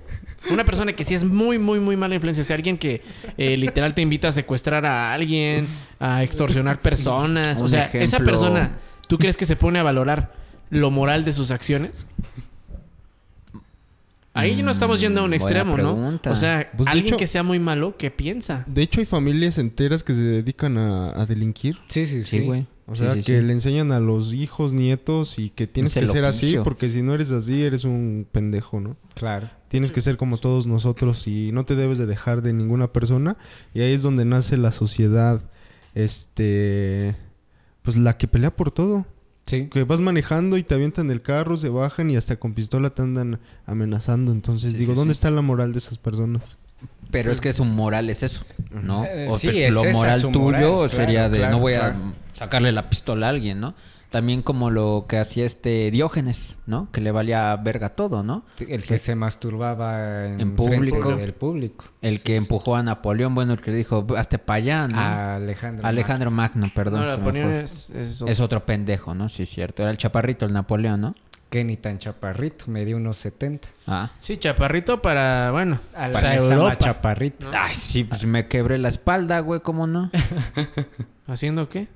Una 0.51 0.65
persona 0.65 0.95
que 0.95 1.05
sí 1.05 1.15
es 1.15 1.23
muy, 1.23 1.59
muy, 1.59 1.81
muy 1.81 1.97
mala 1.99 2.15
influencia. 2.15 2.41
O 2.41 2.45
sea, 2.45 2.57
alguien 2.57 2.79
que 2.79 3.03
eh, 3.37 3.59
literal 3.59 3.93
te 3.93 4.01
invita 4.01 4.29
a 4.29 4.33
secuestrar 4.33 4.87
a 4.87 5.13
alguien, 5.13 5.67
a 5.99 6.23
extorsionar 6.23 6.81
personas. 6.81 7.59
Un 7.61 7.67
o 7.67 7.69
sea, 7.69 7.85
esa 7.93 8.21
persona, 8.21 8.79
¿tú 9.07 9.19
crees 9.19 9.37
que 9.37 9.45
se 9.45 9.57
pone 9.57 9.79
a 9.79 9.83
valorar 9.83 10.33
lo 10.71 10.91
moral 10.91 11.25
de 11.25 11.33
sus 11.33 11.51
acciones? 11.51 12.07
Ahí 14.33 14.63
no 14.63 14.71
estamos 14.71 15.01
yendo 15.01 15.21
a 15.21 15.25
un 15.25 15.31
Mm, 15.31 15.35
extremo, 15.35 15.77
¿no? 15.77 16.21
O 16.31 16.37
sea, 16.37 16.71
Pues, 16.77 16.89
alguien 16.89 17.07
hecho- 17.09 17.17
que 17.17 17.27
sea 17.27 17.43
muy 17.43 17.59
malo, 17.59 17.97
¿qué 17.99 18.11
piensa? 18.13 18.65
De 18.69 18.83
hecho, 18.83 19.01
hay 19.01 19.07
familias 19.07 19.59
enteras 19.59 20.05
que 20.05 20.15
se 20.15 20.23
dedican 20.23 20.79
a, 20.79 21.11
a 21.21 21.27
delinquir. 21.27 21.79
Sí, 21.89 22.07
sí, 22.07 22.23
sí. 22.23 22.39
Sí, 22.39 22.45
güey. 22.47 22.67
O 22.87 22.95
sea, 22.97 23.15
sí, 23.15 23.23
que 23.23 23.39
sí. 23.39 23.45
le 23.45 23.53
enseñan 23.53 23.93
a 23.93 24.01
los 24.01 24.33
hijos, 24.33 24.73
nietos 24.73 25.39
y 25.39 25.51
que 25.51 25.67
tienes 25.67 25.97
Es 25.97 26.01
que 26.07 26.13
ser 26.13 26.25
así, 26.25 26.57
porque 26.65 26.89
si 26.89 27.03
no 27.03 27.15
eres 27.15 27.31
así, 27.33 27.63
eres 27.63 27.85
un 27.85 28.27
pendejo, 28.31 28.81
¿no? 28.81 28.97
Claro. 29.15 29.49
Tienes 29.69 29.93
que 29.93 30.01
ser 30.01 30.17
como 30.17 30.39
todos 30.39 30.67
nosotros 30.67 31.27
y 31.29 31.51
no 31.53 31.65
te 31.65 31.77
debes 31.77 31.99
de 31.99 32.07
dejar 32.07 32.43
de 32.43 32.53
ninguna 32.53 32.93
persona. 32.93 33.37
Y 33.75 33.81
ahí 33.83 33.93
es 33.93 34.03
donde 34.03 34.25
nace 34.25 34.57
la 34.57 34.73
sociedad, 34.73 35.41
este, 35.95 37.15
pues 37.83 37.97
la 37.97 38.17
que 38.17 38.27
pelea 38.27 38.55
por 38.57 38.71
todo. 38.73 39.07
Sí. 39.51 39.69
Que 39.69 39.83
vas 39.85 39.99
manejando 40.01 40.57
y 40.57 40.63
te 40.63 40.75
avientan 40.75 41.11
el 41.11 41.23
carro, 41.23 41.57
se 41.57 41.69
bajan 41.69 42.09
y 42.11 42.17
hasta 42.17 42.37
con 42.37 42.55
pistola 42.55 42.91
te 42.91 43.03
andan 43.03 43.41
amenazando. 43.67 44.31
Entonces 44.31 44.73
Sí, 44.73 44.77
digo, 44.79 44.93
sí, 44.93 44.99
¿dónde 44.99 45.15
sí. 45.15 45.19
está 45.19 45.31
la 45.31 45.43
moral 45.43 45.73
de 45.73 45.79
esas 45.79 45.99
personas? 45.99 46.57
Pero 47.11 47.33
es 47.33 47.41
que 47.41 47.53
su 47.53 47.65
moral 47.65 48.09
es 48.09 48.23
eso, 48.23 48.43
¿no? 48.71 49.05
Eh, 49.05 49.27
o 49.29 49.37
sí, 49.37 49.49
es 49.63 49.75
lo 49.75 49.83
esa 49.83 49.99
moral 49.99 50.21
su 50.21 50.31
tuyo 50.31 50.75
moral, 50.75 50.91
sería 50.91 51.07
claro, 51.21 51.33
de 51.33 51.39
claro, 51.39 51.53
no 51.53 51.61
voy 51.61 51.73
claro. 51.75 51.95
a 51.97 52.37
sacarle 52.37 52.71
la 52.71 52.89
pistola 52.89 53.27
a 53.27 53.31
alguien, 53.31 53.59
¿no? 53.61 53.75
También 54.11 54.43
como 54.43 54.71
lo 54.71 55.07
que 55.09 55.19
hacía 55.19 55.47
este 55.47 55.91
Diógenes, 55.93 56.59
¿no? 56.67 56.89
Que 56.91 57.01
le 57.01 57.13
valía 57.13 57.55
verga 57.57 57.91
todo, 57.91 58.23
¿no? 58.25 58.45
El 58.59 58.83
que 58.83 58.99
se 58.99 59.15
masturbaba 59.15 60.27
en, 60.27 60.41
En 60.41 60.57
público. 60.57 61.15
del 61.15 61.33
público. 61.33 61.85
El 62.03 62.21
que 62.21 62.35
empujó 62.35 62.75
a 62.75 62.83
Napoleón, 62.83 63.37
bueno, 63.37 63.53
el 63.53 63.61
que 63.61 63.71
dijo, 63.73 64.05
hasta 64.17 64.39
para 64.39 64.57
allá, 64.57 64.89
¿no? 64.89 64.99
A 64.99 65.37
Alejandro. 65.37 65.87
Alejandro 65.87 66.31
Magno, 66.33 66.67
perdón. 66.75 67.01
no, 67.03 67.07
la 67.07 67.15
se 67.15 67.21
me 67.21 67.29
opinión 67.29 67.49
fue. 67.51 67.63
es, 67.63 67.91
es- 67.91 68.21
Es 68.23 68.41
otro 68.41 68.67
pendejo, 68.67 69.15
¿no? 69.15 69.29
Sí, 69.29 69.45
es 69.45 69.51
cierto. 69.51 69.83
Era 69.83 69.93
el 69.93 69.97
chaparrito, 69.97 70.45
el 70.45 70.53
Napoleón, 70.53 71.01
¿no? 71.01 71.15
Que 71.49 71.63
ni 71.65 71.77
tan 71.77 71.99
chaparrito, 71.99 72.65
me 72.69 72.85
dio 72.85 72.97
unos 72.97 73.17
70. 73.17 73.69
Ah. 73.87 74.11
Sí, 74.21 74.37
chaparrito 74.39 75.01
para, 75.03 75.51
bueno, 75.53 75.79
A 75.95 76.09
la 76.09 76.15
para 76.15 76.35
Europa. 76.37 76.77
chaparrito. 76.77 77.49
Ay, 77.53 77.75
sí, 77.77 78.03
pues 78.05 78.25
me 78.27 78.47
quebré 78.49 78.79
la 78.79 78.89
espalda, 78.89 79.39
güey, 79.41 79.61
¿cómo 79.61 79.87
no? 79.87 80.11
¿Haciendo 81.27 81.69
qué? 81.69 81.89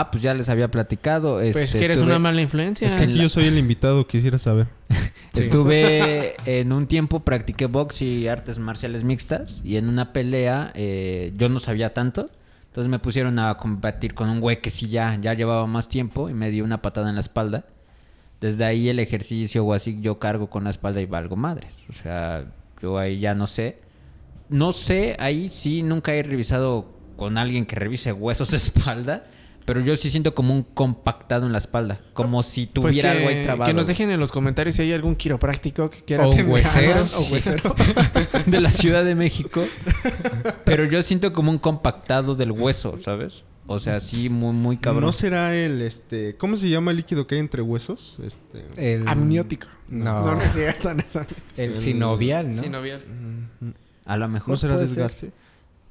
Ah, 0.00 0.10
pues 0.10 0.22
ya 0.22 0.34
les 0.34 0.48
había 0.48 0.70
platicado. 0.70 1.36
Pues 1.36 1.56
este, 1.56 1.78
que 1.78 1.84
eres 1.84 1.98
estuve- 1.98 2.10
una 2.10 2.18
mala 2.18 2.40
influencia. 2.40 2.86
Es 2.86 2.94
que 2.94 3.04
aquí 3.04 3.14
yo 3.14 3.28
soy 3.28 3.44
el 3.46 3.58
invitado, 3.58 4.06
quisiera 4.06 4.38
saber. 4.38 4.68
Estuve 5.34 6.34
en 6.46 6.72
un 6.72 6.86
tiempo, 6.86 7.20
practiqué 7.20 7.66
box 7.66 8.02
y 8.02 8.28
artes 8.28 8.58
marciales 8.58 9.04
mixtas. 9.04 9.60
Y 9.64 9.76
en 9.76 9.88
una 9.88 10.12
pelea, 10.12 10.72
eh, 10.74 11.32
yo 11.36 11.48
no 11.48 11.58
sabía 11.60 11.92
tanto. 11.94 12.30
Entonces 12.66 12.90
me 12.90 12.98
pusieron 12.98 13.38
a 13.38 13.54
combatir 13.56 14.14
con 14.14 14.28
un 14.28 14.40
güey 14.40 14.60
que 14.60 14.70
sí 14.70 14.88
ya, 14.88 15.16
ya 15.20 15.34
llevaba 15.34 15.66
más 15.66 15.88
tiempo 15.88 16.28
y 16.28 16.34
me 16.34 16.50
dio 16.50 16.64
una 16.64 16.82
patada 16.82 17.08
en 17.08 17.14
la 17.14 17.20
espalda. 17.20 17.64
Desde 18.40 18.64
ahí 18.64 18.88
el 18.88 18.98
ejercicio 18.98 19.64
o 19.64 19.72
así 19.72 19.98
yo 20.00 20.18
cargo 20.18 20.50
con 20.50 20.64
la 20.64 20.70
espalda 20.70 21.00
y 21.00 21.06
valgo 21.06 21.36
madres. 21.36 21.72
O 21.88 21.92
sea, 21.92 22.44
yo 22.82 22.98
ahí 22.98 23.20
ya 23.20 23.34
no 23.34 23.46
sé. 23.46 23.78
No 24.48 24.72
sé, 24.72 25.16
ahí 25.18 25.48
sí 25.48 25.82
nunca 25.82 26.14
he 26.14 26.22
revisado 26.22 26.92
con 27.16 27.38
alguien 27.38 27.64
que 27.64 27.76
revise 27.76 28.12
huesos 28.12 28.50
de 28.50 28.56
espalda. 28.58 29.24
Pero 29.64 29.80
yo 29.80 29.96
sí 29.96 30.10
siento 30.10 30.34
como 30.34 30.52
un 30.52 30.62
compactado 30.62 31.46
en 31.46 31.52
la 31.52 31.58
espalda. 31.58 32.00
Como 32.12 32.42
si 32.42 32.66
Pues 32.66 32.92
tuviera 32.92 33.12
que, 33.12 33.18
algo 33.18 33.28
ahí 33.30 33.42
trabado. 33.44 33.66
que 33.66 33.74
nos 33.74 33.86
dejen 33.86 34.10
en 34.10 34.20
los 34.20 34.30
comentarios 34.30 34.76
si 34.76 34.82
hay 34.82 34.92
algún 34.92 35.16
quiropráctico 35.16 35.88
que 35.88 36.02
quiera 36.02 36.26
O 36.26 36.30
o 36.30 36.34
huesero. 36.34 37.74
de 38.46 38.60
la 38.60 38.70
Ciudad 38.70 39.04
de 39.04 39.14
México. 39.14 39.64
Pero 40.64 40.84
yo 40.84 41.02
siento 41.02 41.32
como 41.32 41.50
un 41.50 41.58
compactado 41.58 42.34
del 42.34 42.52
hueso, 42.52 42.98
¿sabes? 43.00 43.42
O 43.66 43.80
sea, 43.80 44.00
sí, 44.00 44.28
muy, 44.28 44.52
muy 44.52 44.76
cabrón. 44.76 45.04
¿No 45.04 45.12
será 45.12 45.54
el, 45.56 45.80
este, 45.80 46.36
cómo 46.36 46.56
se 46.56 46.68
llama 46.68 46.90
el 46.90 46.98
líquido 46.98 47.26
que 47.26 47.36
hay 47.36 47.40
entre 47.40 47.62
huesos? 47.62 48.18
Este, 48.22 48.66
El, 48.76 49.08
Amniótico. 49.08 49.68
No, 49.88 50.20
No, 50.22 50.34
no 50.34 50.42
es 50.42 50.52
cierto. 50.52 50.92
No 50.92 51.00
es 51.00 51.18
el 51.56 51.74
sinovial, 51.74 52.54
¿no? 52.54 52.62
Sinovial. 52.62 53.00
A 54.04 54.16
lo 54.18 54.28
mejor 54.28 54.50
¿No 54.50 54.56
será 54.58 55.08
ser. 55.08 55.32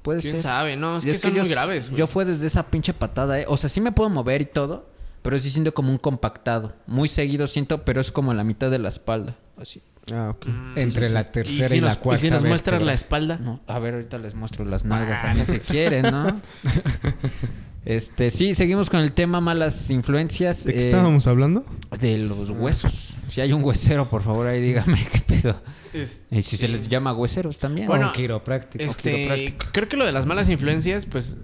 Puede 0.04 0.20
¿Quién 0.20 0.32
ser. 0.34 0.42
sabe? 0.42 0.76
No, 0.76 0.98
es 0.98 1.04
Y 1.06 1.12
que 1.12 1.18
son 1.18 1.32
yo, 1.32 1.40
muy 1.42 1.50
graves. 1.50 1.88
güey. 1.88 1.98
yo 1.98 2.06
fue 2.06 2.26
desde 2.26 2.46
esa 2.46 2.66
pinche 2.66 2.92
patada, 2.92 3.40
¿eh? 3.40 3.46
O 3.48 3.56
sea, 3.56 3.70
sí 3.70 3.80
me 3.80 3.90
puedo 3.90 4.10
mover 4.10 4.42
y 4.42 4.44
todo, 4.44 4.86
pero 5.22 5.40
sí 5.40 5.48
siento 5.50 5.72
como 5.72 5.90
un 5.90 5.96
compactado. 5.98 6.74
Muy 6.86 7.08
seguido 7.08 7.46
siento, 7.46 7.86
pero 7.86 8.02
es 8.02 8.12
como 8.12 8.34
la 8.34 8.44
mitad 8.44 8.70
de 8.70 8.78
la 8.78 8.90
espalda. 8.90 9.34
Así. 9.56 9.80
Ah, 10.12 10.28
ok. 10.36 10.46
Mm, 10.46 10.78
Entre 10.78 11.08
la 11.08 11.24
tercera 11.32 11.68
si 11.70 11.76
y, 11.78 11.80
la 11.80 11.96
cuarta. 11.96 12.20
Y 12.20 12.28
si 12.28 12.30
nos 12.30 12.44
muestras 12.44 12.82
la 12.82 12.92
espalda. 12.92 13.38
No, 13.38 13.60
a 13.66 13.78
ver, 13.78 13.94
ahorita 13.94 14.18
les 14.18 14.34
muestro 14.34 14.66
las 14.66 14.84
nalgas 14.84 15.20
Ah, 15.22 15.28
también 15.28 15.46
si 15.46 15.60
quieren, 15.60 16.02
¿no? 16.02 16.26
Este, 17.84 18.30
sí, 18.30 18.54
seguimos 18.54 18.88
con 18.88 19.00
el 19.00 19.12
tema 19.12 19.40
malas 19.40 19.90
influencias. 19.90 20.64
¿De 20.64 20.72
qué 20.72 20.78
eh, 20.78 20.82
estábamos 20.82 21.26
hablando? 21.26 21.64
De 22.00 22.16
los 22.18 22.50
huesos. 22.50 23.14
Si 23.28 23.40
hay 23.40 23.52
un 23.52 23.62
huesero, 23.62 24.08
por 24.08 24.22
favor, 24.22 24.46
ahí 24.46 24.60
dígame 24.60 24.98
qué 25.12 25.20
pedo. 25.20 25.60
Este, 25.92 26.38
Y 26.38 26.42
si 26.42 26.56
se 26.56 26.66
les 26.68 26.88
llama 26.88 27.12
hueseros 27.12 27.58
también. 27.58 27.86
Bueno, 27.86 28.12
quiropráctico. 28.12 28.82
Este, 28.82 29.12
quiropráctico. 29.12 29.66
creo 29.72 29.88
que 29.88 29.96
lo 29.96 30.06
de 30.06 30.12
las 30.12 30.24
malas 30.24 30.48
influencias, 30.48 31.04
pues 31.04 31.36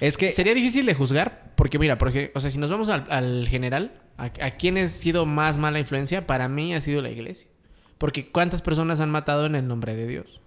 es 0.00 0.16
que 0.16 0.30
sería 0.30 0.54
difícil 0.54 0.84
de 0.86 0.94
juzgar, 0.94 1.52
porque 1.56 1.78
mira, 1.78 1.98
porque, 1.98 2.32
o 2.34 2.40
sea, 2.40 2.50
si 2.50 2.58
nos 2.58 2.70
vamos 2.70 2.88
al, 2.90 3.06
al 3.10 3.48
general, 3.48 4.00
a, 4.18 4.24
a 4.24 4.50
quién 4.52 4.76
ha 4.78 4.86
sido 4.88 5.26
más 5.26 5.58
mala 5.58 5.78
influencia, 5.78 6.26
para 6.26 6.48
mí 6.48 6.74
ha 6.74 6.80
sido 6.80 7.00
la 7.02 7.10
iglesia. 7.10 7.48
Porque 7.96 8.30
cuántas 8.30 8.62
personas 8.62 9.00
han 9.00 9.10
matado 9.10 9.46
en 9.46 9.54
el 9.54 9.66
nombre 9.66 9.96
de 9.96 10.06
Dios. 10.06 10.40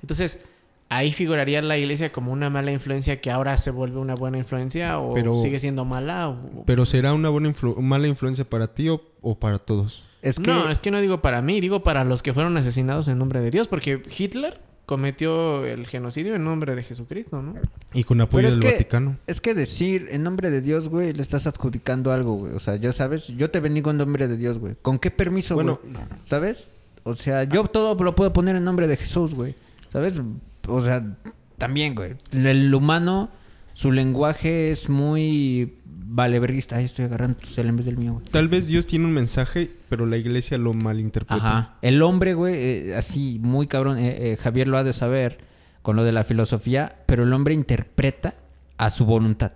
Entonces, 0.00 0.40
ahí 0.90 1.12
figuraría 1.12 1.60
la 1.62 1.76
iglesia 1.76 2.10
como 2.12 2.32
una 2.32 2.50
mala 2.50 2.72
influencia 2.72 3.20
que 3.20 3.30
ahora 3.30 3.56
se 3.58 3.70
vuelve 3.70 3.98
una 3.98 4.14
buena 4.14 4.38
influencia 4.38 4.98
o 4.98 5.14
Pero- 5.14 5.36
sigue 5.40 5.60
siendo 5.60 5.84
mala. 5.84 6.28
O... 6.30 6.64
Pero 6.66 6.86
será 6.86 7.12
una 7.14 7.28
buena 7.28 7.50
influ- 7.52 7.76
mala 7.80 8.08
influencia 8.08 8.44
para 8.48 8.68
ti 8.74 8.88
o, 8.88 9.02
o 9.20 9.38
para 9.38 9.58
todos. 9.58 10.04
es 10.22 10.36
que 10.40 10.50
No, 10.50 10.68
es 10.70 10.80
que 10.80 10.90
no 10.90 11.00
digo 11.00 11.20
para 11.20 11.42
mí, 11.42 11.60
digo 11.60 11.82
para 11.82 12.04
los 12.04 12.22
que 12.22 12.32
fueron 12.34 12.56
asesinados 12.56 13.06
en 13.08 13.18
nombre 13.18 13.40
de 13.40 13.50
Dios, 13.50 13.68
porque 13.68 14.02
Hitler 14.18 14.60
cometió 14.86 15.66
el 15.66 15.86
genocidio 15.86 16.34
en 16.34 16.44
nombre 16.44 16.74
de 16.74 16.82
Jesucristo, 16.82 17.42
¿no? 17.42 17.54
Y 17.92 18.04
con 18.04 18.18
apoyo 18.22 18.50
del 18.50 18.58
que- 18.58 18.72
Vaticano. 18.72 19.18
es 19.26 19.42
que 19.42 19.52
decir 19.54 20.06
en 20.10 20.22
nombre 20.22 20.50
de 20.50 20.62
Dios, 20.62 20.88
güey, 20.88 21.12
le 21.12 21.20
estás 21.20 21.46
adjudicando 21.46 22.10
algo, 22.10 22.36
güey. 22.36 22.54
O 22.54 22.58
sea, 22.60 22.76
ya 22.76 22.92
sabes, 22.92 23.28
yo 23.36 23.50
te 23.50 23.60
bendigo 23.60 23.90
en 23.90 23.98
nombre 23.98 24.26
de 24.28 24.38
Dios, 24.38 24.58
güey. 24.58 24.76
¿Con 24.80 24.98
qué 24.98 25.10
permiso, 25.10 25.54
Bueno. 25.56 25.78
güey? 25.82 25.94
¿Sabes? 26.22 26.70
O 27.02 27.14
sea, 27.14 27.44
yo 27.44 27.64
todo 27.64 28.02
lo 28.02 28.14
puedo 28.14 28.32
poner 28.32 28.56
en 28.56 28.64
nombre 28.64 28.88
de 28.88 28.96
Jesús, 28.96 29.34
güey. 29.34 29.54
¿Sabes? 29.90 30.20
O 30.68 30.82
sea, 30.82 31.16
también, 31.56 31.94
güey. 31.94 32.14
El 32.32 32.72
humano, 32.74 33.30
su 33.72 33.92
lenguaje 33.92 34.70
es 34.70 34.88
muy 34.88 35.74
valeverguista. 35.84 36.76
Ay, 36.76 36.86
estoy 36.86 37.04
agarrando 37.04 37.38
tu 37.38 37.46
cel 37.48 37.68
en 37.68 37.76
vez 37.76 37.86
del 37.86 37.98
mío, 37.98 38.14
güey. 38.14 38.26
Tal 38.26 38.48
vez 38.48 38.66
Dios 38.68 38.86
tiene 38.86 39.04
un 39.04 39.12
mensaje, 39.12 39.70
pero 39.88 40.06
la 40.06 40.16
iglesia 40.16 40.56
lo 40.58 40.72
malinterpreta. 40.72 41.36
Ajá. 41.58 41.74
El 41.82 42.02
hombre, 42.02 42.34
güey, 42.34 42.54
eh, 42.56 42.96
así, 42.96 43.38
muy 43.42 43.66
cabrón. 43.66 43.98
eh, 43.98 44.32
eh, 44.32 44.36
Javier 44.36 44.68
lo 44.68 44.78
ha 44.78 44.84
de 44.84 44.92
saber 44.92 45.38
con 45.82 45.96
lo 45.96 46.04
de 46.04 46.12
la 46.12 46.24
filosofía, 46.24 46.96
pero 47.06 47.24
el 47.24 47.32
hombre 47.32 47.54
interpreta 47.54 48.34
a 48.78 48.90
su 48.90 49.04
voluntad. 49.04 49.52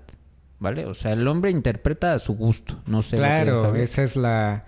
¿Vale? 0.58 0.86
O 0.86 0.94
sea, 0.94 1.12
el 1.12 1.26
hombre 1.26 1.50
interpreta 1.50 2.14
a 2.14 2.18
su 2.20 2.34
gusto. 2.34 2.80
No 2.86 3.02
sé. 3.02 3.16
lo 3.16 3.22
que 3.22 3.28
Claro, 3.28 3.74
esa 3.74 4.02
es 4.04 4.14
la, 4.14 4.64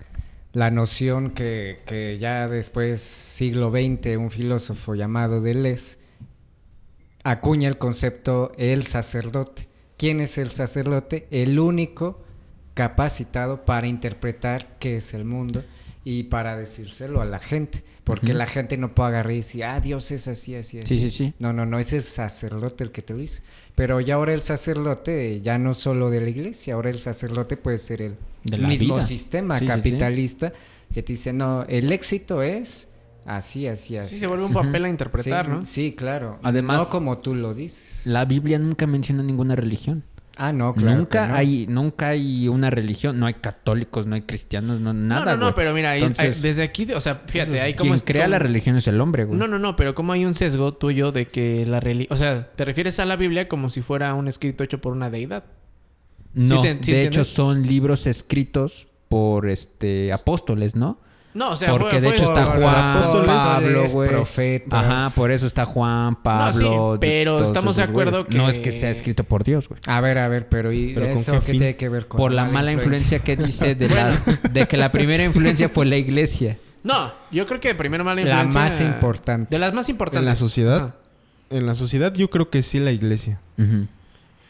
la 0.53 0.73
noción 0.73 1.31
que, 1.31 1.83
que 1.87 2.19
ya 2.19 2.49
después, 2.49 3.01
siglo 3.01 3.71
XX, 3.71 4.17
un 4.17 4.31
filósofo 4.31 4.97
llamado 4.97 5.41
Deleuze 5.41 5.99
acuña 7.25 7.69
el 7.69 7.79
concepto 7.79 8.53
el 8.57 8.87
sacerdote. 8.87 9.67
¿Quién 9.97 10.21
es 10.21 10.39
el 10.39 10.51
sacerdote? 10.51 11.27
El 11.31 11.59
único 11.59 12.21
capacitado 12.75 13.65
para 13.65 13.87
interpretar 13.87 14.77
qué 14.79 14.97
es 14.97 15.15
el 15.15 15.25
mundo 15.25 15.65
y 16.05 16.25
para 16.25 16.57
decírselo 16.57 17.21
a 17.21 17.25
la 17.25 17.39
gente. 17.39 17.83
Porque 18.05 18.35
la 18.35 18.45
gente 18.45 18.77
no 18.77 18.95
puede 18.95 19.09
agarrar 19.09 19.33
y 19.33 19.37
decir, 19.37 19.65
ah, 19.65 19.81
Dios 19.81 20.11
es 20.11 20.29
así, 20.29 20.55
así, 20.55 20.79
así. 20.79 20.87
Sí, 20.87 21.01
sí, 21.01 21.11
sí. 21.11 21.33
No, 21.39 21.55
no, 21.55 21.65
no, 21.65 21.79
es 21.79 21.95
el 21.95 22.03
sacerdote 22.03 22.85
el 22.85 22.91
que 22.91 23.01
te 23.01 23.15
lo 23.15 23.21
dice. 23.21 23.41
Pero 23.75 23.99
ya 23.99 24.17
ahora 24.17 24.35
el 24.35 24.43
sacerdote, 24.43 25.41
ya 25.41 25.57
no 25.57 25.73
solo 25.73 26.11
de 26.11 26.21
la 26.21 26.29
iglesia, 26.29 26.75
ahora 26.75 26.91
el 26.91 26.99
sacerdote 26.99 27.57
puede 27.57 27.79
ser 27.79 28.03
el 28.03 28.17
mismo 28.59 28.97
vida. 28.97 29.07
sistema 29.07 29.59
Sí, 29.59 29.61
sí, 29.61 29.73
sí. 29.73 29.77
capitalista 29.77 30.53
que 30.93 31.03
te 31.03 31.15
dice, 31.15 31.33
no, 31.33 31.65
el 31.65 31.91
éxito 31.93 32.43
es 32.43 32.89
así, 33.27 33.67
así, 33.67 33.97
así. 33.97 34.15
Sí, 34.15 34.21
se 34.21 34.27
vuelve 34.27 34.45
un 34.45 34.57
así". 34.57 34.67
papel 34.67 34.85
a 34.85 34.89
interpretar, 34.89 35.47
sí, 35.47 35.51
¿no? 35.51 35.63
Sí, 35.63 35.93
claro. 35.97 36.39
Además- 36.43 36.79
no 36.79 36.89
como 36.89 37.19
tú 37.19 37.35
lo 37.35 37.55
dices. 37.55 38.03
La 38.05 38.25
Biblia 38.25 38.59
nunca 38.59 38.87
menciona 38.87 39.23
ninguna 39.23 39.57
religión. 39.57 40.05
Ah, 40.37 40.53
no, 40.53 40.75
claro. 40.75 40.99
nunca 40.99 41.29
no. 41.29 41.35
hay, 41.37 41.67
nunca 41.69 42.09
hay 42.09 42.49
una 42.49 42.69
religión, 42.69 43.21
no 43.21 43.27
hay 43.27 43.35
católicos, 43.35 44.09
no 44.09 44.17
hay 44.17 44.23
cristianos, 44.23 44.81
no 44.81 44.93
nada. 44.93 45.25
no, 45.25 45.37
no, 45.37 45.47
no, 45.47 45.55
pero 45.55 45.73
mira, 45.73 45.97
Entonces, 45.97 46.43
desde 46.43 46.65
aquí, 46.65 46.91
o 46.93 47.01
sea, 47.01 47.23
fíjate, 47.27 47.61
hay 47.61 47.75
como... 47.75 47.93
quien 47.93 48.05
crea 48.05 48.27
la 48.27 48.41
religión 48.41 48.77
es 48.77 48.89
el 48.89 49.01
hombre, 49.01 49.27
güey. 49.27 49.39
No, 49.39 49.47
no, 49.47 49.61
no, 49.61 49.77
pero 49.77 49.95
como 49.95 50.13
hay 50.13 50.25
un 50.25 50.35
sesgo 50.35 50.75
tuyo 50.75 51.13
de 51.13 51.27
que 51.27 51.65
la 51.67 51.79
religión... 51.79 52.13
O 52.17 52.19
sea, 52.19 52.51
te 52.51 52.65
refieres 52.65 52.99
a 52.99 53.05
la 53.05 53.15
Biblia 53.15 53.47
como 53.47 53.71
si 53.71 53.81
fuera 53.81 54.13
un 54.15 54.27
escrito 54.27 54.65
hecho 54.65 54.81
por 54.81 54.93
una 54.93 55.09
deidad. 55.09 55.45
No, 56.33 56.63
te- 56.63 56.63
sí 56.63 56.63
de 56.63 56.71
entiendes? 56.73 57.07
hecho 57.07 57.25
son 57.25 57.63
libros 57.63 58.09
escritos 58.09 58.89
por 59.09 59.49
este 59.49 60.13
apóstoles, 60.13 60.75
¿no? 60.75 60.99
No, 61.35 61.51
o 61.51 61.57
sea, 61.57 61.71
Porque 61.71 61.91
fue- 61.91 62.01
de 62.01 62.07
fue- 62.09 62.17
hecho 62.17 62.25
está 62.27 62.45
Juan, 62.47 63.27
Pablo, 63.27 63.85
güey. 63.93 64.09
profetas. 64.09 64.85
Ajá, 64.85 65.11
por 65.17 65.33
eso 65.33 65.47
está 65.47 65.65
Juan, 65.65 66.15
Pablo. 66.23 66.93
sí, 66.95 66.99
pero 67.01 67.43
estamos 67.43 67.75
de 67.77 67.83
acuerdo 67.83 68.25
güeyes. 68.25 68.37
No 68.37 68.45
que- 68.45 68.51
es 68.53 68.59
que 68.61 68.71
sea 68.73 68.91
escrito 68.91 69.25
por 69.25 69.43
Dios, 69.43 69.69
güey. 69.69 69.81
A 69.87 70.01
ver, 70.01 70.19
a 70.19 70.29
ver, 70.29 70.49
pero 70.49 70.73
¿y 70.73 70.95
¿Pero 70.95 71.07
eso 71.07 71.41
qué 71.45 71.53
tiene 71.53 71.77
que 71.77 71.89
ver 71.89 72.07
con 72.07 72.19
Por 72.19 72.31
la 72.33 72.45
mala 72.45 72.71
influencia 72.73 73.19
que 73.19 73.37
dice 73.37 73.75
de 73.75 73.89
las 73.89 74.25
de 74.53 74.67
que 74.69 74.77
la 74.77 74.93
primera 74.93 75.25
influencia 75.25 75.69
fue 75.69 75.87
la 75.87 75.97
iglesia. 75.97 76.59
No, 76.85 77.13
yo 77.33 77.47
creo 77.47 77.61
que 77.61 77.75
primero 77.75 78.05
mala 78.05 78.23
La 78.23 78.45
influencia... 78.45 78.61
más 78.61 78.81
importante. 78.81 79.49
De 79.51 79.59
las 79.59 79.75
más 79.75 79.89
importantes. 79.89 80.21
En 80.21 80.27
la 80.27 80.37
sociedad. 80.37 80.95
En 81.51 81.67
la 81.67 81.75
sociedad 81.75 82.15
yo 82.15 82.31
creo 82.31 82.49
que 82.51 82.63
sí 82.63 82.79
la 82.79 82.93
iglesia. 82.93 83.41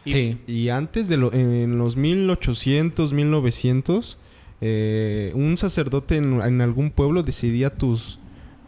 Y- 0.04 0.10
Sí. 0.10 0.38
Y 0.46 0.68
antes 0.68 1.08
de 1.08 1.16
lo, 1.16 1.32
en 1.32 1.78
los 1.78 1.96
1800, 1.96 3.12
1900, 3.14 4.18
eh, 4.60 5.32
un 5.34 5.56
sacerdote 5.56 6.16
en, 6.16 6.40
en 6.40 6.60
algún 6.60 6.90
pueblo 6.90 7.22
decidía 7.22 7.70
tus, 7.70 8.18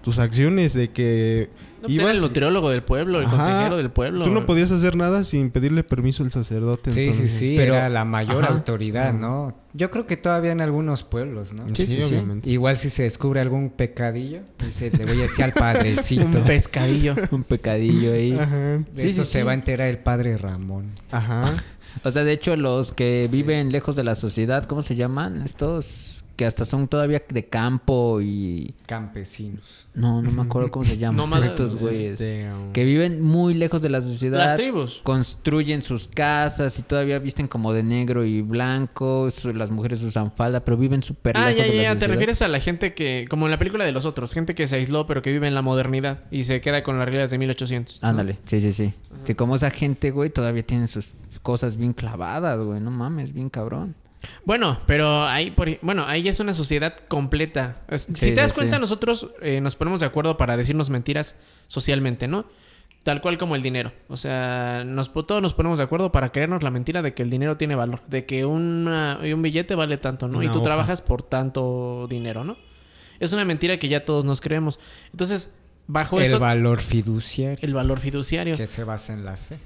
tus 0.02 0.19
acciones 0.19 0.75
de 0.75 0.90
que 0.90 1.49
No, 1.83 1.88
pues 1.88 1.99
era 1.99 2.11
el 2.11 2.21
nutriólogo 2.21 2.71
del 2.71 2.83
pueblo, 2.83 3.19
el 3.21 3.26
Ajá. 3.26 3.37
consejero 3.37 3.76
del 3.76 3.90
pueblo. 3.90 4.25
Tú 4.25 4.31
no 4.31 4.45
podías 4.47 4.73
hacer 4.73 4.97
nada 4.97 5.25
sin 5.25 5.50
pedirle 5.50 5.85
permiso 5.85 6.23
al 6.25 6.31
sacerdote. 6.33 6.93
Sí, 6.93 7.00
sí, 7.05 7.11
entonces- 7.11 7.33
sí, 7.33 7.55
Pero- 7.57 7.75
era 7.76 7.88
la 7.88 8.05
mayor 8.05 8.45
Ajá. 8.45 8.55
autoridad, 8.55 9.12
¿no? 9.14 9.55
Yo 9.75 9.90
creo 9.90 10.07
que 10.07 10.16
todavía 10.16 10.52
en 10.52 10.62
algunos 10.62 11.05
pueblos, 11.05 11.52
¿no? 11.52 11.66
Sí, 11.75 11.85
Sí, 11.85 11.87
sí, 11.87 11.97
sí. 11.97 12.02
obviamente. 12.14 12.49
Igual 12.49 12.78
si 12.78 12.88
se 12.88 13.02
descubre 13.02 13.40
algún 13.40 13.69
pecadillo, 13.69 14.40
dice, 14.64 14.90
le 14.90 15.05
voy 15.05 15.19
a 15.19 15.23
decir 15.23 15.45
al 15.45 15.52
padrecito. 15.52 16.25
Un 16.25 16.45
pescadillo. 16.47 17.14
Un 17.31 17.45
pecadillo 17.45 18.12
ahí. 18.14 18.33
Ajá. 18.33 18.57
De 18.78 18.85
Sí, 18.95 19.09
esto 19.09 19.25
sí, 19.25 19.33
se 19.33 19.38
sí. 19.40 19.45
va 19.45 19.50
a 19.50 19.55
enterar 19.55 19.88
el 19.88 19.99
padre 19.99 20.38
Ramón. 20.38 20.87
Ajá. 21.11 21.62
O 22.04 22.10
sea, 22.10 22.24
de 22.24 22.32
hecho, 22.32 22.56
los 22.56 22.92
que 22.92 23.28
viven 23.30 23.70
lejos 23.72 23.96
de 23.96 24.04
la 24.04 24.14
sociedad, 24.14 24.64
¿cómo 24.64 24.82
se 24.82 24.96
llaman? 24.96 25.42
Estos 25.42 26.12
que 26.36 26.44
hasta 26.44 26.66
son 26.66 26.86
todavía 26.86 27.22
de 27.30 27.46
campo 27.46 28.20
y... 28.20 28.74
Campesinos. 28.84 29.88
No, 29.94 30.20
no 30.20 30.30
me 30.32 30.42
acuerdo 30.42 30.70
cómo 30.70 30.84
se 30.84 30.98
llaman 30.98 31.16
No 31.16 31.26
más- 31.26 31.46
estos 31.46 31.80
güeyes. 31.80 32.20
Este, 32.20 32.52
um, 32.52 32.72
Que 32.74 32.84
viven 32.84 33.22
muy 33.22 33.54
lejos 33.54 33.80
de 33.80 33.88
la 33.88 34.02
sociedad. 34.02 34.36
Las 34.38 34.56
tribus. 34.56 35.00
Construyen 35.02 35.82
sus 35.82 36.08
casas 36.08 36.78
y 36.78 36.82
todavía 36.82 37.18
visten 37.20 37.48
como 37.48 37.72
de 37.72 37.82
negro 37.82 38.22
y 38.24 38.42
blanco. 38.42 39.30
su- 39.30 39.54
Las 39.54 39.70
mujeres 39.70 40.02
usan 40.02 40.30
falda, 40.30 40.60
pero 40.62 40.76
viven 40.76 41.02
súper 41.02 41.38
Ah, 41.38 41.48
lejos 41.48 41.64
ya, 41.66 41.70
de 41.70 41.76
la 41.78 41.82
ya. 41.84 41.88
Te 41.88 41.94
sociedad. 41.94 42.12
refieres 42.12 42.42
a 42.42 42.48
la 42.48 42.60
gente 42.60 42.92
que, 42.92 43.24
como 43.30 43.46
en 43.46 43.52
la 43.52 43.58
película 43.58 43.86
de 43.86 43.92
los 43.92 44.04
otros, 44.04 44.34
gente 44.34 44.54
que 44.54 44.66
se 44.66 44.76
aisló 44.76 45.06
pero 45.06 45.22
que 45.22 45.32
vive 45.32 45.48
en 45.48 45.54
la 45.54 45.62
modernidad 45.62 46.24
y 46.30 46.44
se 46.44 46.60
queda 46.60 46.82
con 46.82 46.98
las 46.98 47.08
reglas 47.08 47.30
de 47.30 47.38
1800. 47.38 48.00
¿no? 48.02 48.08
Ándale, 48.08 48.38
sí, 48.44 48.60
sí, 48.60 48.74
sí. 48.74 48.92
Que 49.24 49.34
como 49.36 49.56
esa 49.56 49.70
gente, 49.70 50.10
güey, 50.10 50.28
todavía 50.28 50.64
tiene 50.66 50.86
sus 50.86 51.06
cosas 51.46 51.76
bien 51.76 51.92
clavadas, 51.92 52.58
güey. 52.60 52.80
No 52.80 52.90
mames, 52.90 53.32
bien 53.32 53.48
cabrón. 53.50 53.94
Bueno, 54.44 54.80
pero 54.86 55.24
ahí, 55.24 55.52
por- 55.52 55.78
bueno, 55.82 56.04
ahí 56.08 56.26
es 56.26 56.40
una 56.40 56.52
sociedad 56.54 56.96
completa. 57.06 57.76
Si 57.92 57.98
Sí, 58.16 58.34
te 58.34 58.40
das 58.40 58.52
cuenta, 58.52 58.76
sí. 58.76 58.80
nosotros 58.80 59.28
eh, 59.40 59.60
nos 59.60 59.76
ponemos 59.76 60.00
de 60.00 60.06
acuerdo 60.06 60.36
para 60.36 60.56
decirnos 60.56 60.90
mentiras 60.90 61.36
socialmente, 61.68 62.26
¿no? 62.26 62.46
Tal 63.04 63.20
cual 63.20 63.38
como 63.38 63.54
el 63.54 63.62
dinero. 63.62 63.92
O 64.08 64.16
sea, 64.16 64.82
nos, 64.84 65.12
todos 65.12 65.40
nos 65.40 65.54
ponemos 65.54 65.78
de 65.78 65.84
acuerdo 65.84 66.10
para 66.10 66.32
creernos 66.32 66.64
la 66.64 66.72
mentira 66.72 67.02
de 67.02 67.14
que 67.14 67.22
el 67.22 67.30
dinero 67.30 67.56
tiene 67.56 67.76
valor. 67.76 68.00
De 68.08 68.26
que 68.26 68.44
una- 68.44 69.20
un 69.22 69.42
billete 69.42 69.76
vale 69.76 69.96
tanto, 69.98 70.26
¿no? 70.26 70.42
y 70.42 70.46
tú 70.48 70.54
hoja. 70.54 70.62
trabajas 70.62 71.00
por 71.02 71.22
tanto 71.22 72.08
dinero, 72.10 72.42
¿no? 72.42 72.56
Es 73.20 73.32
una 73.32 73.44
mentira 73.44 73.78
que 73.78 73.88
ya 73.88 74.04
todos 74.04 74.24
nos 74.24 74.40
creemos. 74.40 74.80
Entonces, 75.12 75.54
bajo 75.86 76.18
el 76.18 76.24
esto, 76.24 76.40
valor 76.40 76.80
fiduciario, 76.80 77.58
el 77.62 77.74
valor 77.74 78.00
fiduciario. 78.00 78.56
que 78.56 78.66
se 78.66 78.82
basa 78.82 79.12
en 79.12 79.24
la 79.24 79.36
fe. 79.36 79.58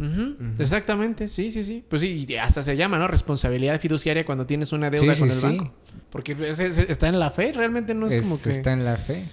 Ujú, 0.00 0.36
Exactamente, 0.58 1.28
sí, 1.28 1.50
sí, 1.50 1.62
sí. 1.62 1.84
Pues 1.88 2.00
sí, 2.02 2.24
y 2.26 2.34
hasta 2.36 2.62
se 2.62 2.76
llama, 2.76 2.98
¿no? 2.98 3.06
Responsabilidad 3.06 3.78
fiduciaria 3.80 4.24
cuando 4.24 4.46
tienes 4.46 4.72
una 4.72 4.88
deuda 4.90 5.14
Sí, 5.14 5.20
con 5.20 5.28
sí, 5.28 5.34
el 5.34 5.40
sí. 5.40 5.46
banco. 5.46 5.74
Porque 6.10 6.32
es- 6.48 6.58
es- 6.60 6.78
está 6.78 7.08
en 7.08 7.18
la 7.18 7.30
fe, 7.30 7.52
realmente 7.52 7.94
no 7.94 8.06
es, 8.06 8.14
Es- 8.14 8.24
como 8.26 8.42
que... 8.42 8.48
Está 8.50 8.72
en 8.72 8.84
la 8.84 8.96
fe. 8.96 9.26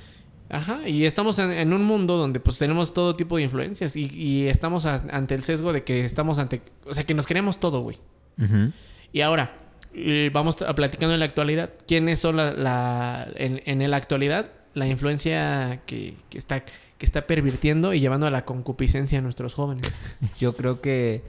Ajá, 0.49 0.87
y 0.87 1.05
estamos 1.05 1.39
en, 1.39 1.51
en 1.51 1.73
un 1.73 1.83
mundo 1.83 2.15
donde 2.17 2.39
pues 2.39 2.57
tenemos 2.59 2.93
todo 2.93 3.15
tipo 3.15 3.35
de 3.37 3.43
influencias 3.43 3.95
y, 3.95 4.05
y 4.13 4.47
estamos 4.47 4.85
a- 4.85 5.03
ante 5.11 5.35
el 5.35 5.43
sesgo 5.43 5.73
de 5.73 5.83
que 5.83 6.03
estamos 6.05 6.39
ante... 6.39 6.61
O 6.85 6.93
sea, 6.93 7.05
que 7.05 7.13
nos 7.13 7.25
queremos 7.27 7.59
todo, 7.59 7.81
güey. 7.81 7.97
Ujú. 8.37 8.71
Y 9.13 9.21
ahora, 9.21 9.57
eh, 9.93 10.29
vamos 10.33 10.61
a 10.61 10.73
platicando 10.75 11.13
en 11.13 11.19
la 11.19 11.25
actualidad. 11.25 11.71
¿Quiénes 11.87 12.19
son 12.19 12.35
la, 12.37 12.51
la- 12.53 13.27
en, 13.35 13.61
en 13.65 13.89
la 13.89 13.97
actualidad 13.97 14.51
la 14.73 14.85
influencia 14.87 15.81
que, 15.85 16.13
que 16.29 16.37
está, 16.37 16.63
que 16.97 17.05
está 17.05 17.27
pervirtiendo 17.27 17.93
y 17.93 17.99
llevando 17.99 18.27
a 18.27 18.31
la 18.31 18.45
concupiscencia 18.45 19.19
a 19.19 19.21
nuestros 19.21 19.53
jóvenes? 19.53 19.91
Yo 20.39 20.55
creo 20.55 20.81
que 20.81 21.23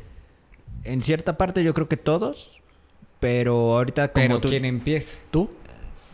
en 0.84 1.02
cierta 1.02 1.36
parte 1.36 1.64
yo 1.64 1.74
creo 1.74 1.88
que 1.88 1.96
todos, 1.96 2.60
pero 3.20 3.76
ahorita 3.76 4.12
como 4.12 4.26
Pero 4.26 4.40
tú, 4.40 4.48
¿quién 4.48 4.64
empieza? 4.64 5.14
¿Tú? 5.30 5.50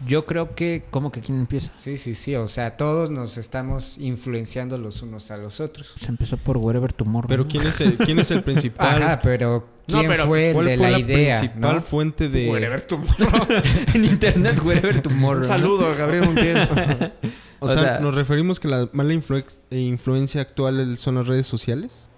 yo 0.06 0.26
creo 0.26 0.54
que 0.54 0.84
¿cómo 0.90 1.12
que 1.12 1.20
quién 1.20 1.38
empieza? 1.38 1.70
Sí, 1.76 1.96
sí, 1.96 2.14
sí. 2.14 2.34
O 2.34 2.48
sea, 2.48 2.76
todos 2.76 3.10
nos 3.10 3.36
estamos 3.36 3.98
influenciando 3.98 4.78
los 4.78 5.02
unos 5.02 5.30
a 5.30 5.36
los 5.36 5.60
otros. 5.60 5.94
Se 5.98 6.08
empezó 6.08 6.36
por 6.36 6.58
Wherever 6.58 6.92
Tomorrow. 6.92 7.28
Pero 7.28 7.44
¿no? 7.44 7.48
¿quién 7.48 7.66
es 7.66 7.80
el, 7.80 7.96
quién 7.96 8.18
es 8.18 8.30
el 8.30 8.42
principal? 8.44 9.02
Ajá, 9.02 9.20
pero 9.22 9.66
No, 9.88 9.98
¿quién 9.98 10.10
pero 10.10 10.26
fue 10.26 10.46
el 10.48 10.52
¿Cuál 10.54 10.66
de 10.66 10.76
fue 10.76 10.86
la, 10.86 10.92
la, 10.92 10.98
idea? 10.98 11.38
principal 11.38 11.74
no? 11.76 11.82
fuente 11.82 12.28
de... 12.28 12.50
Wherever 12.50 12.86
tú- 12.86 13.00
en 13.94 14.04
internet 14.04 14.60
Wherever 14.64 15.02
Tomorrow. 15.02 15.42
Un 15.42 15.42
¿no? 15.42 15.48
saludo 15.48 15.86
a 15.90 15.94
Gabriel 15.94 16.24
Montiel. 16.26 16.68
O, 17.60 17.66
O 17.66 17.68
sea, 17.70 17.98
nos 17.98 18.14
referimos 18.14 18.60
que 18.60 18.68
la 18.68 18.90
mala 18.92 19.14
eh, 19.14 19.78
influencia 19.80 20.42
actual 20.42 20.98
son 20.98 21.14
las 21.14 21.26
redes 21.26 21.46
sociales. 21.46 22.10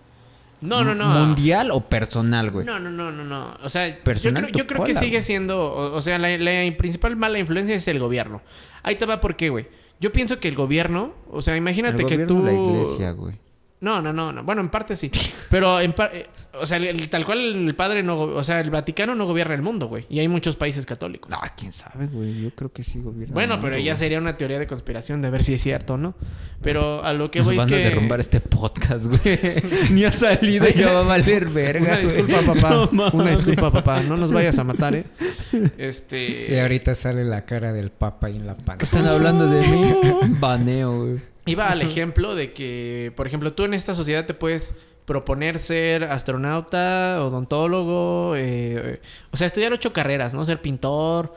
No, 0.61 0.83
no, 0.83 0.93
no. 0.95 1.07
¿Mundial 1.07 1.71
o 1.71 1.89
personal, 1.89 2.51
güey? 2.51 2.67
No, 2.67 2.81
no, 2.81 2.91
no, 2.91 3.13
no, 3.13 3.23
no. 3.23 3.55
O 3.63 3.69
sea, 3.69 3.89
yo 3.89 4.03
Personal 4.03 4.45
creo, 4.47 4.57
yo 4.57 4.67
creo 4.67 4.83
que 4.85 4.95
sigue 4.95 5.11
güey. 5.19 5.23
siendo. 5.23 5.61
O, 5.73 5.95
o 5.95 6.03
sea, 6.03 6.19
la, 6.19 6.37
la 6.39 6.77
principal 6.77 7.15
mala 7.15 7.39
influencia 7.39 7.77
es 7.77 7.87
el 7.87 8.01
gobierno. 8.01 8.43
Ahí 8.83 8.97
te 8.97 9.07
va 9.07 9.21
por 9.21 9.37
qué, 9.37 9.51
güey. 9.51 9.69
Yo 10.01 10.11
pienso 10.11 10.41
que 10.41 10.49
el 10.49 10.57
gobierno. 10.57 11.15
O 11.31 11.43
sea, 11.43 11.57
imagínate 11.57 12.03
El 12.03 12.09
que 12.09 12.19
tú. 12.27 12.41
o 12.41 12.45
la 12.45 12.53
iglesia, 12.53 13.11
güey. 13.13 13.37
No, 13.79 14.01
no, 14.01 14.11
no, 14.11 14.33
no. 14.33 14.43
Bueno, 14.43 14.63
en 14.63 14.71
parte 14.71 14.97
sí. 14.97 15.11
Pero 15.51 15.79
en 15.81 15.93
par- 15.93 16.11
eh, 16.15 16.27
O 16.59 16.65
sea, 16.65 16.79
el- 16.79 16.87
el- 16.87 17.11
tal 17.11 17.27
cual 17.27 17.39
el 17.69 17.75
padre 17.75 18.03
no. 18.03 18.19
O 18.19 18.43
sea, 18.43 18.61
el 18.61 18.71
Vaticano 18.71 19.15
no 19.15 19.27
gobierna 19.27 19.55
el 19.55 19.61
mundo, 19.61 19.89
güey. 19.89 20.07
Y 20.09 20.19
hay 20.21 20.29
muchos 20.29 20.57
países 20.57 20.87
católicos. 20.87 21.31
No, 21.31 21.37
quién 21.55 21.71
sabe, 21.75 22.07
güey. 22.07 22.41
Yo 22.41 22.51
creo 22.55 22.73
que 22.73 22.83
sí 22.83 22.99
gobierna. 23.01 23.35
Bueno, 23.35 23.55
el 23.57 23.61
pero 23.61 23.73
mundo, 23.75 23.85
ya 23.85 23.93
güey. 23.93 23.99
sería 23.99 24.19
una 24.19 24.39
teoría 24.39 24.59
de 24.59 24.67
conspiración 24.67 25.21
de 25.21 25.29
ver 25.29 25.45
si 25.45 25.53
es 25.53 25.61
cierto 25.63 25.95
o 25.95 25.97
no. 25.99 26.15
Pero 26.63 27.05
a 27.05 27.13
lo 27.13 27.31
que 27.31 27.41
Nos 27.41 27.47
voy 27.49 27.57
es 27.57 27.59
van 27.59 27.69
que. 27.69 27.75
a 27.75 27.79
derrumbar 27.91 28.21
este 28.21 28.41
podcast, 28.41 29.07
güey. 29.09 29.39
Ni 29.91 30.05
ha 30.05 30.13
salido 30.13 30.67
y 30.67 30.73
ya 30.73 30.93
va 30.95 31.01
a 31.01 31.03
valer 31.03 31.45
verga. 31.51 31.99
Una 31.99 32.01
güey. 32.01 32.23
disculpa, 32.23 32.55
papá. 32.55 32.89
No 32.93 33.11
Una 33.11 33.31
disculpa, 33.33 33.71
papá. 33.71 34.01
No 34.01 34.17
nos 34.17 34.33
vayas 34.33 34.59
a 34.59 34.65
matar, 34.65 34.95
¿eh? 34.95 35.05
Este. 35.77 36.55
Y 36.55 36.59
ahorita 36.59 36.95
sale 36.95 37.25
la 37.25 37.45
cara 37.45 37.73
del 37.75 37.91
papa 37.91 38.29
ahí 38.29 38.37
en 38.37 38.47
la 38.47 38.57
¿Qué 38.57 38.63
pantalla. 38.63 38.85
están 38.85 39.07
hablando 39.07 39.47
de 39.49 39.67
mí? 39.67 39.93
Baneo, 40.41 40.99
güey. 41.05 41.36
Iba 41.47 41.69
al 41.71 41.83
ejemplo 41.83 42.35
de 42.35 42.53
que, 42.53 43.13
por 43.17 43.27
ejemplo, 43.27 43.53
tú 43.53 43.65
en 43.65 43.75
esta 43.75 43.95
sociedad 43.95 44.27
te 44.27 44.35
puedes 44.35 44.75
proponer 45.05 45.59
ser 45.61 46.05
astronauta, 46.05 47.25
odontólogo, 47.25 48.35
eh, 48.37 48.99
o 49.31 49.37
sea, 49.37 49.47
estudiar 49.47 49.73
ocho 49.73 49.93
carreras, 49.93 50.35
¿no? 50.35 50.45
Ser 50.45 50.61
pintor. 50.61 51.35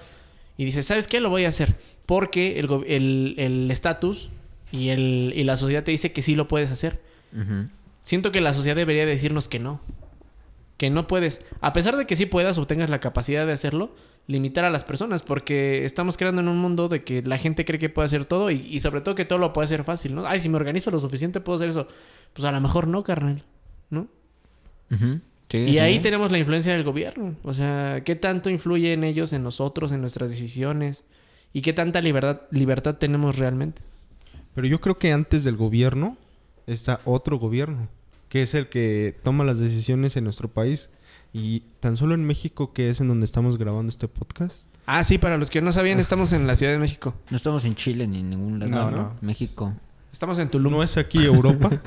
Y 0.57 0.65
dices, 0.65 0.85
¿sabes 0.87 1.07
qué? 1.07 1.19
Lo 1.19 1.29
voy 1.29 1.45
a 1.45 1.49
hacer. 1.49 1.75
Porque 2.05 2.59
el 2.59 2.67
go- 2.67 2.83
el 2.87 3.35
el 3.37 3.69
estatus 3.71 4.29
y, 4.71 4.89
el, 4.89 5.31
y 5.35 5.43
la 5.43 5.55
sociedad 5.57 5.83
te 5.83 5.91
dice 5.91 6.11
que 6.11 6.21
sí 6.21 6.35
lo 6.35 6.47
puedes 6.47 6.71
hacer. 6.71 6.99
Siento 8.01 8.31
que 8.31 8.41
la 8.41 8.53
sociedad 8.55 8.75
debería 8.75 9.05
decirnos 9.05 9.47
que 9.47 9.59
no. 9.59 9.79
que 10.77 10.89
no 10.89 11.05
puedes, 11.07 11.45
a 11.61 11.73
pesar 11.73 11.95
de 11.97 12.07
que 12.07 12.15
sí 12.15 12.25
puedas 12.25 12.57
o 12.57 12.65
tengas 12.65 12.89
la 12.89 12.99
capacidad 12.99 13.45
de 13.45 13.51
hacerlo, 13.53 13.93
limitar 14.27 14.63
a 14.63 14.69
las 14.69 14.83
personas, 14.83 15.23
porque 15.23 15.85
estamos 15.85 16.17
creando 16.17 16.41
en 16.41 16.47
un 16.47 16.57
mundo 16.57 16.87
de 16.87 17.03
que 17.03 17.21
la 17.23 17.37
gente 17.37 17.65
cree 17.65 17.79
que 17.79 17.89
puede 17.89 18.05
hacer 18.05 18.25
todo 18.25 18.51
y, 18.51 18.57
y 18.69 18.79
sobre 18.79 19.01
todo 19.01 19.15
que 19.15 19.25
todo 19.25 19.39
lo 19.39 19.53
puede 19.53 19.65
hacer 19.65 19.83
fácil, 19.83 20.13
¿no? 20.15 20.27
Ay, 20.27 20.39
si 20.39 20.49
me 20.49 20.57
organizo 20.57 20.91
lo 20.91 20.99
suficiente 20.99 21.39
puedo 21.41 21.55
hacer 21.55 21.69
eso. 21.69 21.87
Pues 22.33 22.45
a 22.45 22.51
lo 22.51 22.61
mejor 22.61 22.87
no, 22.87 23.03
carnal, 23.03 23.43
¿no? 23.89 24.07
Sí, 25.49 25.57
Y 25.57 25.71
sí. 25.71 25.79
ahí 25.79 25.99
tenemos 25.99 26.31
la 26.31 26.37
influencia 26.37 26.73
del 26.73 26.83
gobierno. 26.83 27.35
O 27.43 27.53
sea, 27.53 28.03
¿qué 28.03 28.15
tanto 28.15 28.49
influye 28.49 28.93
en 28.93 29.03
ellos, 29.03 29.33
en 29.33 29.43
nosotros, 29.43 29.91
en 29.91 30.01
nuestras 30.01 30.29
decisiones? 30.29 31.05
¿Y 31.53 31.61
qué 31.61 31.73
tanta 31.73 32.01
libertad, 32.01 32.41
libertad 32.51 32.95
tenemos 32.97 33.37
realmente? 33.39 33.81
Pero 34.53 34.67
yo 34.67 34.79
creo 34.79 34.97
que 34.97 35.11
antes 35.11 35.43
del 35.43 35.57
gobierno 35.57 36.17
está 36.67 37.01
otro 37.05 37.39
gobierno, 37.39 37.87
que 38.29 38.43
es 38.43 38.53
el 38.53 38.67
que 38.67 39.15
toma 39.23 39.43
las 39.43 39.59
decisiones 39.59 40.15
en 40.17 40.25
nuestro 40.25 40.49
país. 40.49 40.91
Y 41.31 41.61
tan 41.79 41.95
solo 41.95 42.15
en 42.15 42.25
México, 42.25 42.73
que 42.73 42.89
es 42.89 43.01
en 43.01 43.07
donde 43.07 43.25
estamos 43.25 43.57
grabando 43.57 43.89
este 43.89 44.07
podcast. 44.07 44.67
Ah, 44.85 45.03
sí, 45.03 45.19
para 45.19 45.37
los 45.37 45.49
que 45.49 45.61
no 45.61 45.71
sabían, 45.71 45.99
estamos 45.99 46.31
en 46.31 46.47
la 46.47 46.55
Ciudad 46.55 46.71
de 46.71 46.79
México. 46.79 47.13
No 47.29 47.37
estamos 47.37 47.65
en 47.65 47.75
Chile 47.75 48.07
ni 48.07 48.19
en 48.19 48.31
ningún 48.31 48.59
lado. 48.59 48.71
No, 48.71 48.91
¿no? 48.91 48.97
no. 48.97 49.15
México. 49.21 49.75
Estamos 50.11 50.39
en 50.39 50.49
Tulum. 50.49 50.73
No 50.73 50.81
es 50.81 50.97
aquí 50.97 51.23
Europa. 51.23 51.69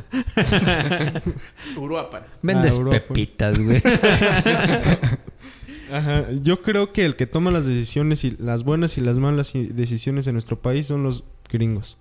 Uruapan. 1.77 2.23
Vendes 2.41 2.75
Europa. 2.75 3.01
pepitas, 3.01 3.59
güey. 3.59 3.83
Ajá. 5.93 6.27
Yo 6.43 6.63
creo 6.63 6.93
que 6.93 7.05
el 7.05 7.17
que 7.17 7.27
toma 7.27 7.51
las 7.51 7.67
decisiones 7.67 8.25
y 8.25 8.37
las 8.39 8.63
buenas 8.63 8.97
y 8.97 9.01
las 9.01 9.19
malas 9.19 9.53
decisiones 9.53 10.29
en 10.29 10.35
nuestro 10.35 10.63
país 10.63 10.87
son 10.87 11.03
los 11.03 11.25
gringos. 11.51 11.99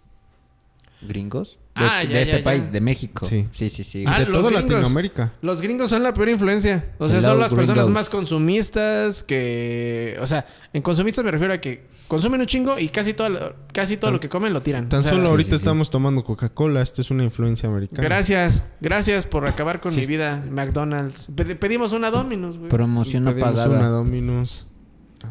¿Gringos? 1.01 1.60
De, 1.75 1.86
Ah, 1.86 2.03
de 2.05 2.22
este 2.22 2.34
ya, 2.34 2.38
ya. 2.39 2.43
país, 2.43 2.72
de 2.72 2.79
México. 2.81 3.25
Sí. 3.27 3.48
Sí, 3.53 3.70
sí, 3.70 3.84
sí. 3.84 4.03
Ah, 4.08 4.20
de 4.20 4.25
los 4.25 4.39
toda 4.39 4.51
gringos. 4.51 4.72
Latinoamérica. 4.72 5.34
Los 5.41 5.62
gringos 5.62 5.89
son 5.89 6.03
la 6.03 6.13
peor 6.13 6.29
influencia. 6.29 6.91
O 7.00 7.08
sea, 7.10 7.17
Hello, 7.20 7.29
son 7.29 7.39
las 7.39 7.53
personas 7.53 7.89
más 7.89 8.10
consumistas 8.10 9.24
que... 9.24 10.17
O 10.22 10.27
sea, 10.27 10.46
en 10.74 10.81
consumistas 10.81 11.24
me 11.25 11.31
refiero 11.31 11.53
a 11.53 11.58
que 11.60 11.86
consumen 12.08 12.41
un 12.41 12.46
chingo 12.48 12.77
y 12.77 12.89
casi 12.89 13.13
todo, 13.13 13.29
lo- 13.29 13.55
casi 13.74 13.96
todo 13.98 14.08
Tan- 14.10 14.13
lo 14.15 14.20
que 14.20 14.29
comen 14.29 14.53
lo 14.53 14.62
tiran. 14.62 14.89
Tan 14.89 15.00
O 15.00 15.01
sea, 15.03 15.12
solo 15.13 15.24
sí, 15.25 15.29
ahorita 15.31 15.50
sí, 15.51 15.55
sí. 15.58 15.62
estamos 15.63 15.89
tomando 15.89 16.24
Coca-Cola. 16.24 16.81
Esta 16.81 17.01
es 17.01 17.10
una 17.10 17.24
influencia 17.24 17.70
americana. 17.70 18.03
Gracias. 18.03 18.63
Gracias 18.81 19.25
por 19.25 19.48
acabar 19.48 19.79
con 19.81 19.91
Sí. 19.93 20.01
mi 20.01 20.05
vida, 20.08 20.43
McDonald's. 20.51 21.27
Pe- 21.36 21.55
pedimos 21.55 21.93
una 21.93 22.12
Dominus, 22.12 22.58
güey. 22.58 22.70
Promoción 22.70 23.24
no 23.24 23.31
Pedimos 23.31 23.51
pagada. 23.53 23.75
una 23.79 23.88
Dominos. 23.88 24.67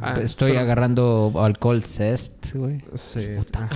Ah, 0.01 0.19
Estoy 0.23 0.53
pero- 0.53 0.63
agarrando 0.63 1.33
alcohol 1.37 1.85
cest, 1.85 2.55
güey. 2.55 2.83
Sí. 2.95 3.27
Puta. 3.37 3.69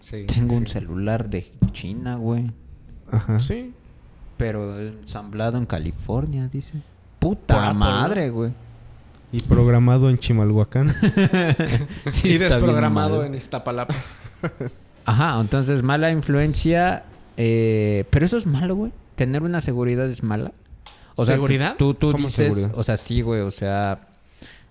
Sí, 0.00 0.24
Tengo 0.26 0.50
sí, 0.54 0.56
un 0.56 0.66
sí. 0.66 0.72
celular 0.72 1.28
de 1.28 1.52
China, 1.72 2.16
güey. 2.16 2.50
Ajá. 3.10 3.40
Sí. 3.40 3.72
Pero 4.36 4.78
ensamblado 4.78 5.58
en 5.58 5.66
California, 5.66 6.48
dice. 6.52 6.72
Puta 7.18 7.72
madre, 7.72 8.30
güey. 8.30 8.52
Y 9.32 9.40
programado 9.40 10.08
en 10.10 10.18
Chimalhuacán. 10.18 10.94
Sí, 12.10 12.28
y 12.28 12.32
está 12.32 12.46
bien 12.46 12.50
desprogramado 12.50 13.24
en 13.24 13.34
Iztapalapa. 13.34 13.94
Ajá, 15.04 15.40
entonces 15.40 15.82
mala 15.82 16.10
influencia. 16.10 17.04
eh, 17.36 18.04
pero 18.10 18.26
eso 18.26 18.36
es 18.36 18.46
malo, 18.46 18.74
güey. 18.76 18.92
Tener 19.14 19.42
una 19.42 19.60
seguridad 19.60 20.06
es 20.08 20.22
mala. 20.22 20.52
O 21.16 21.24
sea, 21.24 21.36
tú- 21.36 21.42
¿Seguridad? 21.42 21.74
Tú, 21.78 21.94
tú 21.94 22.12
¿Cómo 22.12 22.24
dices, 22.26 22.34
seguridad? 22.46 22.72
o 22.74 22.82
sea, 22.82 22.96
sí, 22.96 23.22
güey, 23.22 23.40
o 23.40 23.50
sea, 23.50 24.08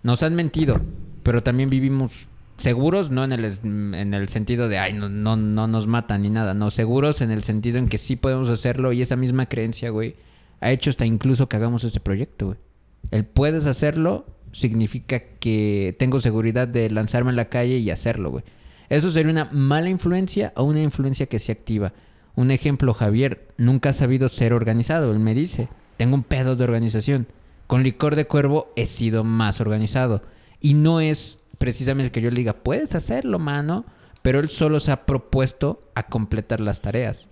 nos 0.03 0.21
han 0.23 0.35
mentido, 0.35 0.79
pero 1.23 1.41
también 1.41 1.69
vivimos 1.69 2.27
seguros, 2.57 3.09
no 3.09 3.23
en 3.23 3.33
el, 3.33 3.45
en 3.45 4.13
el 4.13 4.29
sentido 4.29 4.69
de, 4.69 4.77
ay, 4.77 4.93
no, 4.93 5.09
no, 5.09 5.35
no 5.35 5.67
nos 5.67 5.87
matan 5.87 6.21
ni 6.21 6.29
nada, 6.29 6.53
no, 6.53 6.71
seguros 6.71 7.21
en 7.21 7.31
el 7.31 7.43
sentido 7.43 7.77
en 7.77 7.87
que 7.87 7.97
sí 7.97 8.15
podemos 8.15 8.49
hacerlo 8.49 8.93
y 8.93 9.01
esa 9.01 9.15
misma 9.15 9.47
creencia, 9.47 9.89
güey, 9.89 10.15
ha 10.61 10.71
hecho 10.71 10.89
hasta 10.89 11.05
incluso 11.05 11.49
que 11.49 11.57
hagamos 11.57 11.83
este 11.83 11.99
proyecto, 11.99 12.47
güey. 12.47 12.57
El 13.11 13.25
puedes 13.25 13.65
hacerlo 13.65 14.25
significa 14.51 15.19
que 15.19 15.95
tengo 15.99 16.19
seguridad 16.21 16.67
de 16.67 16.89
lanzarme 16.89 17.29
en 17.29 17.35
la 17.35 17.49
calle 17.49 17.77
y 17.77 17.91
hacerlo, 17.91 18.31
güey. 18.31 18.43
Eso 18.89 19.11
sería 19.11 19.31
una 19.31 19.49
mala 19.51 19.89
influencia 19.89 20.53
o 20.55 20.63
una 20.63 20.81
influencia 20.81 21.25
que 21.25 21.39
se 21.39 21.51
activa. 21.51 21.93
Un 22.35 22.51
ejemplo, 22.51 22.93
Javier 22.93 23.47
nunca 23.57 23.89
ha 23.89 23.93
sabido 23.93 24.29
ser 24.29 24.53
organizado. 24.53 25.11
Él 25.11 25.19
me 25.19 25.33
dice, 25.33 25.69
tengo 25.97 26.15
un 26.15 26.23
pedo 26.23 26.55
de 26.55 26.63
organización. 26.63 27.27
Con 27.67 27.83
licor 27.83 28.15
de 28.15 28.27
cuervo 28.27 28.71
he 28.75 28.85
sido 28.85 29.23
más 29.23 29.59
organizado. 29.59 30.21
Y 30.61 30.73
no 30.73 30.99
es 30.99 31.39
precisamente 31.65 32.11
que 32.11 32.21
yo 32.21 32.29
le 32.29 32.35
diga, 32.35 32.53
puedes 32.53 32.93
hacerlo, 32.93 33.39
mano. 33.39 33.85
Pero 34.21 34.39
él 34.39 34.49
solo 34.49 34.79
se 34.79 34.91
ha 34.91 35.07
propuesto 35.07 35.81
a 35.95 36.03
completar 36.03 36.59
las 36.59 36.81
tareas. 36.81 37.27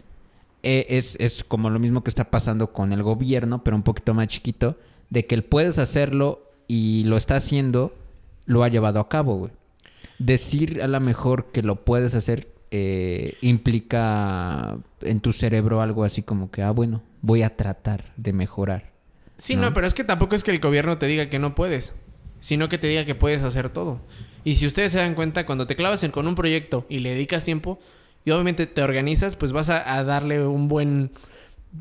Eh, 0.64 0.88
es, 0.90 1.18
es 1.20 1.44
como 1.44 1.70
lo 1.70 1.78
mismo 1.78 2.04
que 2.04 2.10
está 2.10 2.32
pasando 2.32 2.74
con 2.74 2.94
el 2.94 3.04
gobierno, 3.04 3.64
pero 3.64 3.76
un 3.76 3.84
poquito 3.84 4.16
más 4.16 4.28
chiquito, 4.28 4.76
de 5.12 5.28
que 5.28 5.36
él 5.36 5.44
puedes 5.44 5.78
hacerlo 5.78 6.52
y 6.68 7.04
lo 7.04 7.16
está 7.18 7.36
haciendo, 7.36 7.94
lo 8.48 8.64
ha 8.64 8.70
llevado 8.70 9.00
a 9.00 9.08
cabo, 9.08 9.38
güey. 9.38 9.52
Decir 10.18 10.82
a 10.82 10.88
lo 10.88 11.00
mejor 11.00 11.52
que 11.52 11.62
lo 11.62 11.84
puedes 11.84 12.16
hacer 12.16 12.48
eh, 12.72 13.38
implica 13.42 14.78
en 15.02 15.20
tu 15.20 15.32
cerebro 15.32 15.80
algo 15.80 16.04
así 16.04 16.24
como 16.24 16.50
que, 16.50 16.64
ah, 16.64 16.72
bueno, 16.72 17.04
voy 17.22 17.44
a 17.44 17.56
tratar 17.56 18.14
de 18.18 18.34
mejorar. 18.34 18.90
Sí, 19.38 19.56
¿No? 19.56 19.62
no. 19.64 19.74
pero 19.74 19.86
es 19.86 19.94
que 19.94 20.04
tampoco 20.04 20.36
es 20.36 20.44
que 20.44 20.50
el 20.50 20.60
gobierno 20.60 20.98
te 20.98 21.06
diga 21.06 21.30
que 21.30 21.38
no 21.38 21.54
puedes, 21.54 21.94
sino 22.44 22.68
que 22.68 22.78
te 22.78 22.88
diga 22.88 23.06
que 23.06 23.16
puedes 23.16 23.42
hacer 23.44 23.70
todo. 23.70 24.02
Y 24.44 24.56
si 24.56 24.68
ustedes 24.68 24.92
se 24.92 24.98
dan 24.98 25.16
cuenta, 25.16 25.46
cuando 25.46 25.66
te 25.66 25.78
clavas 25.78 26.04
en- 26.04 26.12
con 26.12 26.28
un 26.28 26.36
proyecto 26.36 26.86
y 26.90 27.00
le 27.00 27.12
dedicas 27.12 27.46
tiempo 27.46 27.80
y 28.26 28.32
obviamente 28.32 28.68
te 28.68 28.82
organizas, 28.82 29.38
pues 29.38 29.54
vas 29.54 29.70
a, 29.70 29.96
a 29.98 30.04
darle 30.04 30.46
un 30.46 30.68
buen 30.68 31.12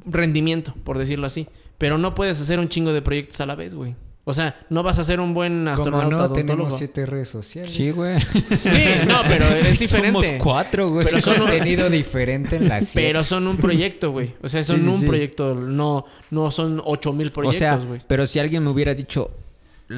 rendimiento, 0.07 0.75
por 0.85 0.99
decirlo 0.99 1.27
así. 1.27 1.47
Pero 1.79 1.99
no 1.99 2.15
puedes 2.15 2.41
hacer 2.41 2.61
un 2.61 2.69
chingo 2.69 2.93
de 2.93 3.03
proyectos 3.03 3.41
a 3.41 3.47
la 3.47 3.55
vez, 3.57 3.75
güey. 3.75 3.97
O 4.25 4.35
sea, 4.35 4.55
no 4.71 4.85
vas 4.85 5.01
a 5.01 5.05
ser 5.05 5.19
un 5.19 5.35
buen 5.35 5.61
Como 5.65 5.71
astronauta 5.71 6.09
no 6.11 6.17
odontólogo. 6.19 6.35
tenemos 6.47 6.79
siete 6.79 7.07
redes 7.07 7.29
sociales. 7.29 7.73
Sí, 7.73 7.91
güey. 7.91 8.21
Sí, 8.57 8.85
no, 9.09 9.23
pero 9.27 9.47
es 9.47 9.81
diferente. 9.81 10.13
Somos 10.29 10.41
cuatro, 10.41 10.91
güey. 10.91 11.05
Pero 11.07 11.21
son 11.21 11.35
un- 11.43 11.49
contenido 11.49 11.91
diferente 11.91 12.55
en 12.55 12.69
las 12.69 12.87
siete. 12.91 13.09
Pero 13.09 13.25
son 13.25 13.49
un 13.49 13.57
proyecto, 13.57 14.13
güey. 14.13 14.35
O 14.41 14.49
sea, 14.49 14.63
son 14.63 14.77
Sí, 14.77 14.83
sí, 14.85 14.89
un 14.89 15.01
sí. 15.01 15.07
proyecto, 15.07 15.57
no, 15.57 16.05
no 16.31 16.53
son 16.53 16.81
ocho 16.85 17.13
mil 17.13 17.31
o 17.31 17.33
proyectos, 17.33 17.59
sea, 17.59 17.77
güey. 17.79 18.01
pero 18.07 18.25
si 18.27 18.39
alguien 18.39 18.63
me 18.63 18.71
hubiera 18.71 18.95
dicho, 18.95 19.33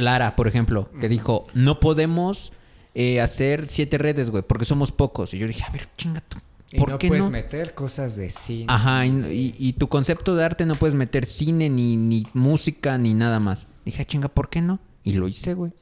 Lara, 0.03 0.37
por 0.37 0.47
ejemplo, 0.49 0.91
que 1.01 1.09
dijo, 1.09 1.47
no 1.55 1.81
podemos 1.81 2.53
eh, 2.95 3.21
hacer 3.21 3.67
siete 3.69 3.99
redes, 3.99 4.31
güey, 4.31 4.43
porque 4.47 4.65
somos 4.65 4.93
pocos. 4.93 5.35
Y 5.35 5.39
yo 5.39 5.47
dije, 5.47 5.63
a 5.65 5.71
ver, 5.71 5.89
chinga 5.97 6.21
tú. 6.21 6.39
Y 6.73 6.79
¿Por 6.79 6.91
no 6.91 6.99
qué 6.99 7.09
puedes 7.09 7.25
no? 7.27 7.31
meter 7.31 7.75
cosas 7.75 8.17
de 8.17 8.31
cine. 8.31 8.67
Ajá, 8.69 9.07
y, 9.07 9.11
y- 9.11 9.55
y 9.59 9.73
tu 9.75 9.89
concepto 9.89 10.35
de 10.35 10.45
arte 10.45 10.67
no 10.67 10.75
puedes 10.75 10.95
meter 10.97 11.25
cine, 11.27 11.69
ni, 11.71 11.97
ni 11.97 12.27
música, 12.33 12.99
ni 12.99 13.15
nada 13.15 13.39
más. 13.39 13.67
Dije, 13.85 14.03
"Ah, 14.03 14.05
chinga, 14.07 14.29
¿por 14.29 14.49
qué 14.49 14.61
no? 14.61 14.81
Y 15.05 15.13
lo 15.13 15.29
hice, 15.29 15.55
güey. 15.55 15.73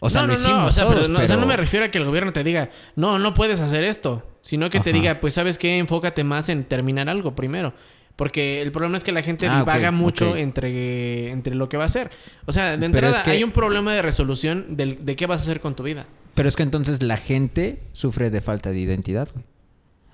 O 0.00 0.08
sea, 0.10 0.20
no, 0.22 0.28
lo 0.28 0.34
no, 0.34 0.38
hicimos 0.40 0.58
no, 0.60 0.66
o 0.66 0.70
sea, 0.70 0.86
pero 0.86 1.08
no, 1.08 1.18
o 1.18 1.26
sea, 1.26 1.36
no 1.36 1.42
pero- 1.42 1.46
me 1.48 1.56
refiero 1.56 1.84
a 1.84 1.90
que 1.90 1.98
el 1.98 2.04
gobierno 2.04 2.32
te 2.32 2.44
diga, 2.44 2.70
no, 2.96 3.18
no 3.18 3.34
puedes 3.34 3.60
hacer 3.60 3.82
esto, 3.82 4.30
sino 4.40 4.70
que 4.70 4.78
te 4.80 4.92
diga, 4.92 5.20
pues, 5.20 5.34
¿sabes 5.34 5.58
qué? 5.58 5.76
Enfócate 5.78 6.22
más 6.22 6.48
en 6.48 6.64
terminar 6.64 7.08
algo 7.08 7.34
primero. 7.34 7.74
Porque 8.18 8.60
el 8.62 8.72
problema 8.72 8.96
es 8.96 9.04
que 9.04 9.12
la 9.12 9.22
gente 9.22 9.46
Ah, 9.46 9.60
divaga 9.60 9.92
mucho 9.92 10.36
entre, 10.36 11.30
entre 11.30 11.54
lo 11.54 11.68
que 11.68 11.76
va 11.76 11.84
a 11.84 11.86
hacer. 11.86 12.10
O 12.46 12.52
sea, 12.52 12.76
de 12.76 12.84
entrada 12.84 13.16
es 13.18 13.22
que- 13.22 13.30
hay 13.30 13.44
un 13.44 13.52
problema 13.52 13.94
de 13.94 14.02
resolución 14.02 14.76
del- 14.76 15.04
de 15.06 15.14
qué 15.14 15.26
vas 15.26 15.40
a 15.40 15.42
hacer 15.44 15.60
con 15.60 15.76
tu 15.76 15.84
vida. 15.84 16.04
Pero 16.34 16.48
es 16.48 16.56
que 16.56 16.64
entonces 16.64 17.00
la 17.00 17.16
gente 17.16 17.78
sufre 17.92 18.30
de 18.30 18.40
falta 18.40 18.70
de 18.72 18.80
identidad, 18.80 19.28
güey. 19.32 19.44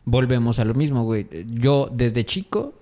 Volvemos 0.04 0.58
a 0.58 0.66
lo 0.66 0.74
mismo, 0.74 1.04
güey. 1.04 1.26
Yo 1.48 1.88
desde 1.90 2.26
chico 2.26 2.74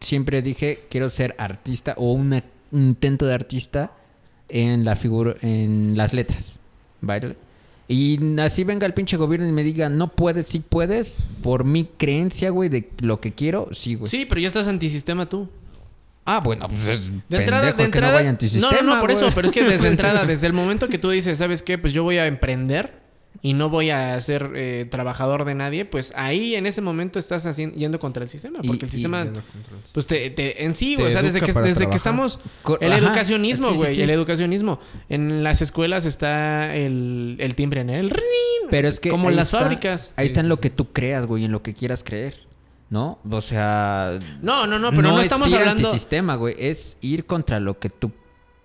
siempre 0.00 0.42
dije 0.42 0.80
quiero 0.90 1.08
ser 1.08 1.34
artista 1.38 1.94
o 1.96 2.12
una- 2.12 2.44
un 2.70 2.82
intento 2.88 3.24
de 3.24 3.32
artista 3.32 3.92
en 4.50 4.84
la 4.84 4.94
figura, 4.94 5.36
en 5.40 5.96
las 5.96 6.12
letras, 6.12 6.58
¿vale? 7.00 7.34
Y 7.88 8.18
así 8.40 8.64
venga 8.64 8.84
el 8.86 8.94
pinche 8.94 9.16
gobierno 9.16 9.48
y 9.48 9.52
me 9.52 9.62
diga 9.62 9.88
no 9.88 10.08
puedes, 10.08 10.48
sí 10.48 10.60
puedes, 10.60 11.18
por 11.42 11.64
mi 11.64 11.84
creencia, 11.84 12.50
güey, 12.50 12.68
de 12.68 12.90
lo 12.98 13.20
que 13.20 13.32
quiero, 13.32 13.68
sí, 13.72 13.94
güey. 13.94 14.10
Sí, 14.10 14.26
pero 14.28 14.40
ya 14.40 14.48
estás 14.48 14.66
antisistema 14.66 15.28
tú. 15.28 15.48
Ah, 16.24 16.40
bueno, 16.40 16.66
pues 16.66 16.88
es 16.88 17.10
De 17.28 17.36
entrada, 17.38 17.66
de 17.66 17.74
que 17.74 17.84
entrada. 17.84 18.08
no 18.08 18.14
vaya 18.18 18.30
antisistema, 18.30 18.72
no, 18.72 18.82
no, 18.82 18.94
no, 18.96 19.00
por 19.00 19.12
güey. 19.12 19.24
eso, 19.24 19.32
pero 19.34 19.46
es 19.46 19.54
que 19.54 19.62
desde 19.62 19.86
entrada, 19.88 20.26
desde 20.26 20.48
el 20.48 20.52
momento 20.52 20.88
que 20.88 20.98
tú 20.98 21.10
dices, 21.10 21.38
¿sabes 21.38 21.62
qué? 21.62 21.78
Pues 21.78 21.92
yo 21.92 22.02
voy 22.02 22.18
a 22.18 22.26
emprender 22.26 23.05
y 23.42 23.54
no 23.54 23.68
voy 23.70 23.90
a 23.90 24.18
ser 24.20 24.50
eh, 24.54 24.86
trabajador 24.90 25.44
de 25.44 25.54
nadie, 25.54 25.84
pues 25.84 26.12
ahí 26.16 26.54
en 26.54 26.66
ese 26.66 26.80
momento 26.80 27.18
estás 27.18 27.46
haciendo, 27.46 27.76
yendo 27.76 27.98
contra 28.00 28.22
el 28.22 28.28
sistema. 28.28 28.58
Y- 28.62 28.66
Porque 28.68 28.86
el 28.86 28.90
sistema, 28.90 29.26
pues 29.92 30.06
te, 30.06 30.30
te- 30.30 30.64
en 30.64 30.74
sí, 30.74 30.96
Te 30.96 31.02
o 31.04 31.10
sea, 31.10 31.22
desde 31.22 31.40
que, 31.40 31.52
desde 31.52 31.88
que 31.88 31.96
estamos, 31.96 32.38
el 32.80 32.92
Ajá, 32.92 32.98
educacionismo, 32.98 33.68
sí, 33.68 33.72
sí, 33.74 33.78
güey, 33.78 33.94
sí. 33.96 34.02
el 34.02 34.10
educacionismo. 34.10 34.80
En 35.08 35.42
las 35.44 35.62
escuelas 35.62 36.06
está 36.06 36.74
el, 36.74 37.36
el 37.38 37.54
timbre 37.54 37.80
en 37.82 37.90
el 37.90 38.10
ring, 38.10 38.22
Pero 38.70 38.88
es 38.88 39.00
que 39.00 39.10
como 39.10 39.28
en 39.30 39.36
las 39.36 39.46
está- 39.46 39.60
fábricas. 39.60 40.14
Ahí 40.16 40.26
está 40.26 40.40
en 40.40 40.48
lo 40.48 40.58
que 40.58 40.70
tú 40.70 40.92
creas, 40.92 41.26
güey, 41.26 41.44
en 41.44 41.52
lo 41.52 41.62
que 41.62 41.74
quieras 41.74 42.02
creer. 42.04 42.46
¿No? 42.88 43.18
O 43.28 43.40
sea, 43.40 44.18
No, 44.42 44.64
no, 44.68 44.78
no, 44.78 44.90
pero 44.90 45.02
no, 45.02 45.18
es 45.18 45.24
estamos 45.24 45.48
ir 45.48 45.56
hablando... 45.56 45.88
antisistema, 45.88 46.36
güey. 46.36 46.54
Es 46.56 46.96
ir 47.00 47.26
contra 47.26 47.58
lo 47.58 47.80
que 47.80 47.90
tú 47.90 48.12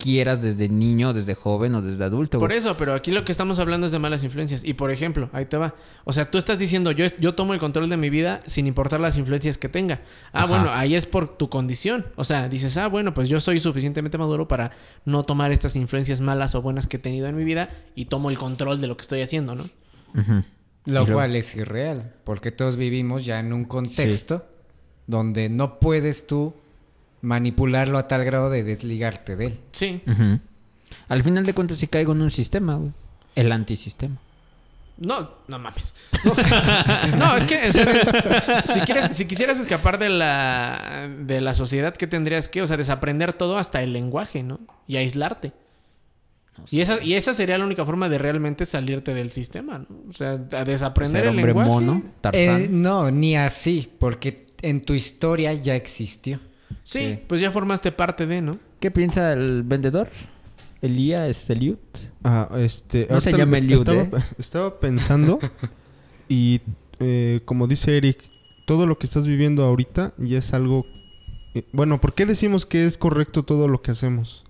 quieras 0.01 0.41
desde 0.41 0.67
niño, 0.67 1.13
desde 1.13 1.35
joven 1.35 1.75
o 1.75 1.81
desde 1.81 2.03
adulto. 2.03 2.39
Por 2.39 2.51
eso, 2.51 2.75
pero 2.75 2.93
aquí 2.93 3.11
lo 3.11 3.23
que 3.23 3.31
estamos 3.31 3.59
hablando 3.59 3.85
es 3.85 3.91
de 3.91 3.99
malas 3.99 4.23
influencias. 4.23 4.63
Y 4.63 4.73
por 4.73 4.91
ejemplo, 4.91 5.29
ahí 5.31 5.45
te 5.45 5.57
va. 5.57 5.75
O 6.03 6.13
sea, 6.13 6.29
tú 6.29 6.37
estás 6.37 6.57
diciendo, 6.57 6.91
yo, 6.91 7.05
yo 7.19 7.35
tomo 7.35 7.53
el 7.53 7.59
control 7.59 7.89
de 7.89 7.97
mi 7.97 8.09
vida 8.09 8.41
sin 8.45 8.67
importar 8.67 8.99
las 8.99 9.17
influencias 9.17 9.57
que 9.57 9.69
tenga. 9.69 10.01
Ah, 10.33 10.43
Ajá. 10.43 10.45
bueno, 10.47 10.71
ahí 10.73 10.95
es 10.95 11.05
por 11.05 11.37
tu 11.37 11.49
condición. 11.49 12.07
O 12.15 12.23
sea, 12.23 12.49
dices, 12.49 12.75
ah, 12.77 12.87
bueno, 12.87 13.13
pues 13.13 13.29
yo 13.29 13.39
soy 13.39 13.59
suficientemente 13.59 14.17
maduro 14.17 14.47
para 14.47 14.71
no 15.05 15.23
tomar 15.23 15.51
estas 15.51 15.75
influencias 15.75 16.19
malas 16.21 16.55
o 16.55 16.61
buenas 16.61 16.87
que 16.87 16.97
he 16.97 16.99
tenido 16.99 17.27
en 17.27 17.35
mi 17.35 17.43
vida 17.43 17.69
y 17.95 18.05
tomo 18.05 18.29
el 18.29 18.37
control 18.37 18.81
de 18.81 18.87
lo 18.87 18.97
que 18.97 19.03
estoy 19.03 19.21
haciendo, 19.21 19.55
¿no? 19.55 19.69
Lo 20.85 21.05
cual 21.05 21.35
es 21.35 21.55
irreal, 21.55 22.15
porque 22.23 22.51
todos 22.51 22.75
vivimos 22.75 23.23
ya 23.23 23.39
en 23.39 23.53
un 23.53 23.65
contexto 23.65 24.47
donde 25.05 25.49
no 25.49 25.79
puedes 25.79 26.25
tú 26.25 26.55
manipularlo 27.21 27.97
a 27.97 28.07
tal 28.07 28.23
grado 28.25 28.49
de 28.49 28.63
desligarte 28.63 29.36
de 29.36 29.47
él. 29.47 29.60
Sí. 29.71 30.01
Al 31.07 31.23
final 31.23 31.45
de 31.45 31.53
cuentas, 31.53 31.77
si 31.77 31.88
caigo 31.88 32.13
en 32.13 32.21
un 32.21 32.31
sistema, 32.31 32.75
güey. 32.75 32.91
El 33.36 33.51
antisistema. 33.51 34.17
No, 34.97 35.31
no 35.47 35.57
mames. 35.57 35.95
no, 37.17 37.36
es 37.36 37.45
que 37.45 37.69
o 37.69 37.73
sea, 37.73 38.62
si, 38.62 38.81
quieres, 38.81 39.15
si 39.15 39.25
quisieras 39.25 39.57
escapar 39.57 39.97
de 39.97 40.10
la, 40.10 41.10
de 41.19 41.41
la 41.41 41.55
sociedad, 41.55 41.95
¿qué 41.95 42.05
tendrías 42.05 42.49
que? 42.49 42.62
O 42.62 42.67
sea, 42.67 42.77
desaprender 42.77 43.34
todo 43.34 43.57
hasta 43.57 43.81
el 43.81 43.93
lenguaje, 43.93 44.43
¿no? 44.43 44.60
Y 44.88 44.97
aislarte. 44.97 45.53
Y 46.69 46.81
esa, 46.81 47.01
y 47.01 47.15
esa 47.15 47.34
sería 47.34 47.57
la 47.57 47.65
única 47.65 47.84
forma 47.86 48.10
de 48.10 48.19
realmente 48.19 48.67
salirte 48.67 49.15
del 49.15 49.31
sistema, 49.31 49.79
¿no? 49.79 49.88
O 50.10 50.13
sea, 50.13 50.34
a 50.34 50.65
desaprender 50.65 51.21
Ser 51.21 51.23
el 51.23 51.29
hombre 51.29 51.45
lenguaje. 51.47 51.69
mono, 51.69 52.03
Tarzán. 52.21 52.62
Eh, 52.62 52.67
no, 52.69 53.10
ni 53.10 53.36
así, 53.36 53.91
porque 53.97 54.49
en 54.62 54.81
tu 54.81 54.93
historia 54.93 55.53
ya 55.53 55.75
existió. 55.75 56.39
Sí, 56.84 56.99
Sí. 56.99 57.19
pues 57.27 57.41
ya 57.41 57.51
formaste 57.51 57.91
parte 57.91 58.25
de, 58.27 58.41
¿no? 58.41 58.57
¿Qué 58.79 58.91
piensa 58.91 59.34
el 59.34 59.63
vendedor? 59.63 60.10
Elías 60.81 61.49
Eliud. 61.49 61.77
Ah, 62.23 62.49
este, 62.57 63.07
No 63.10 63.21
se 63.21 63.31
llama 63.38 63.57
Eliud, 63.57 63.79
estaba, 63.79 64.01
¿eh? 64.01 64.10
estaba 64.39 64.79
pensando 64.79 65.39
y 66.27 66.62
eh, 66.99 67.41
como 67.45 67.67
dice 67.67 67.97
Eric, 67.97 68.19
todo 68.65 68.88
lo 68.88 68.97
que 68.97 69.05
estás 69.05 69.27
viviendo 69.27 69.63
ahorita 69.63 70.13
ya 70.17 70.38
es 70.39 70.53
algo... 70.53 70.86
eh, 71.53 71.65
bueno, 71.73 71.99
¿por 72.01 72.13
qué 72.13 72.25
decimos 72.25 72.65
que 72.65 72.86
es 72.86 72.97
correcto 72.97 73.43
todo 73.43 73.67
lo 73.67 73.81
que 73.81 73.91
hacemos? 73.91 74.43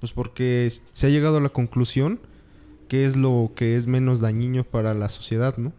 Pues 0.00 0.12
porque 0.12 0.66
es- 0.66 0.82
se 0.92 1.06
ha 1.06 1.10
llegado 1.10 1.36
a 1.38 1.40
la 1.40 1.48
conclusión 1.50 2.20
que 2.88 3.04
es 3.06 3.16
lo 3.16 3.52
que 3.56 3.76
es 3.76 3.86
menos 3.88 4.20
dañino 4.20 4.62
para 4.64 4.94
la 4.94 5.08
sociedad, 5.08 5.56
¿no? 5.56 5.72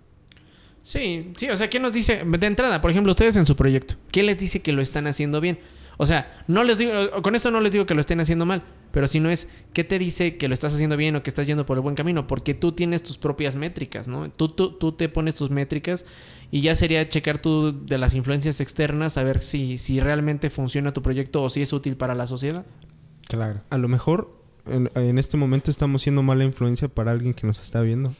Sí, 0.84 1.34
sí, 1.38 1.50
o 1.50 1.58
sea, 1.58 1.70
¿qué 1.70 1.80
nos 1.80 1.94
dice? 1.94 2.24
De 2.26 2.48
entrada, 2.48 2.80
por 2.82 2.92
ejemplo, 2.92 3.12
ustedes 3.12 3.36
en 3.36 3.46
su 3.46 3.56
proyecto, 3.58 3.96
¿qué 4.12 4.24
les 4.24 4.38
dice 4.38 4.62
que 4.62 4.72
lo 4.74 4.82
están 4.82 5.08
haciendo 5.08 5.42
bien? 5.42 5.60
O 5.98 6.06
sea, 6.06 6.44
no 6.48 6.64
les 6.64 6.78
digo, 6.78 6.94
con 7.24 7.36
esto 7.36 7.50
no 7.50 7.60
les 7.60 7.72
digo 7.72 7.86
que 7.88 7.96
lo 7.96 8.02
estén 8.02 8.20
haciendo 8.20 8.46
mal, 8.46 8.64
pero 8.92 9.08
si 9.08 9.20
no 9.20 9.30
es, 9.30 9.48
¿qué 9.74 9.84
te 9.84 9.98
dice 9.98 10.38
que 10.38 10.48
lo 10.48 10.54
estás 10.54 10.74
haciendo 10.74 10.96
bien 10.96 11.16
o 11.16 11.24
que 11.24 11.30
estás 11.30 11.48
yendo 11.48 11.66
por 11.66 11.78
el 11.78 11.82
buen 11.82 11.96
camino? 11.96 12.28
Porque 12.28 12.54
tú 12.54 12.72
tienes 12.72 13.02
tus 13.02 13.18
propias 13.18 13.56
métricas, 13.56 14.08
¿no? 14.08 14.30
Tú, 14.30 14.50
tú, 14.50 14.72
tú 14.74 14.92
te 14.92 15.10
pones 15.10 15.34
tus 15.36 15.50
métricas 15.50 16.06
y 16.52 16.62
ya 16.62 16.76
sería 16.76 17.10
checar 17.10 17.40
tú 17.40 17.86
de 17.86 17.98
las 17.98 18.14
influencias 18.14 18.62
externas 18.62 19.18
a 19.18 19.24
ver 19.24 19.42
si, 19.44 19.78
si 19.80 20.00
realmente 20.00 20.50
funciona 20.52 20.94
tu 20.94 21.02
proyecto 21.02 21.42
o 21.44 21.50
si 21.50 21.64
es 21.64 21.74
útil 21.74 21.98
para 21.98 22.14
la 22.14 22.28
sociedad. 22.28 22.66
Claro. 23.28 23.62
A 23.72 23.78
lo 23.80 23.88
mejor 23.88 24.38
en, 24.68 24.92
en 24.96 25.18
este 25.18 25.36
momento 25.36 25.72
estamos 25.72 26.04
siendo 26.04 26.22
mala 26.22 26.44
influencia 26.44 26.88
para 26.88 27.12
alguien 27.12 27.34
que 27.34 27.48
nos 27.48 27.60
está 27.60 27.82
viendo, 27.82 28.14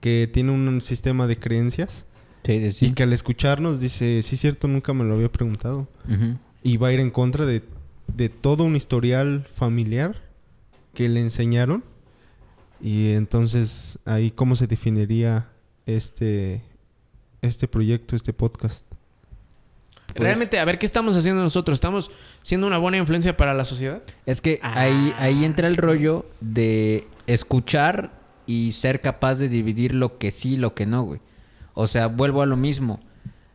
que 0.00 0.28
tiene 0.32 0.52
un 0.52 0.80
sistema 0.82 1.26
de 1.26 1.38
creencias 1.38 2.06
Sí, 2.44 2.58
sí, 2.60 2.72
sí. 2.72 2.86
y 2.86 2.90
que 2.92 3.04
al 3.04 3.12
escucharnos 3.12 3.80
dice, 3.80 4.20
sí, 4.22 4.36
cierto, 4.36 4.66
nunca 4.68 4.92
me 4.92 5.04
lo 5.04 5.14
había 5.14 5.30
preguntado. 5.30 5.88
Ujú. 6.08 6.36
Y 6.62 6.76
va 6.76 6.88
a 6.88 6.92
ir 6.92 7.00
en 7.00 7.10
contra 7.10 7.44
de, 7.46 7.62
de 8.08 8.28
todo 8.28 8.64
un 8.64 8.76
historial 8.76 9.46
familiar 9.52 10.16
que 10.94 11.08
le 11.08 11.20
enseñaron. 11.20 11.84
Y 12.80 13.12
entonces 13.12 13.98
ahí 14.04 14.30
cómo 14.30 14.56
se 14.56 14.66
definiría 14.66 15.48
este, 15.86 16.62
este 17.40 17.68
proyecto, 17.68 18.16
este 18.16 18.32
podcast. 18.32 18.84
Pues- 20.14 20.24
Realmente, 20.24 20.58
a 20.58 20.64
ver, 20.64 20.78
¿qué 20.78 20.86
estamos 20.86 21.16
haciendo 21.16 21.42
nosotros? 21.42 21.76
¿Estamos 21.76 22.10
siendo 22.42 22.66
una 22.66 22.78
buena 22.78 22.98
influencia 22.98 23.36
para 23.36 23.54
la 23.54 23.64
sociedad? 23.64 24.02
Es 24.26 24.40
que 24.40 24.58
Ah. 24.62 24.80
ahí, 24.80 25.14
ahí 25.16 25.44
entra 25.44 25.68
el 25.68 25.76
rollo 25.76 26.26
de 26.40 27.06
escuchar 27.26 28.10
y 28.46 28.72
ser 28.72 29.00
capaz 29.00 29.36
de 29.36 29.48
dividir 29.48 29.94
lo 29.94 30.18
que 30.18 30.30
sí 30.30 30.54
y 30.54 30.56
lo 30.56 30.74
que 30.74 30.84
no, 30.86 31.02
güey. 31.04 31.20
O 31.74 31.86
sea, 31.86 32.08
vuelvo 32.08 32.42
a 32.42 32.46
lo 32.46 32.56
mismo. 32.56 33.00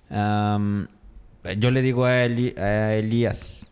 Am, 0.09 0.87
yo 1.53 1.71
le 1.71 1.81
digo 1.81 2.05
a, 2.05 2.25
Eli- 2.25 2.57
a 2.57 2.93
Elías. 2.95 3.65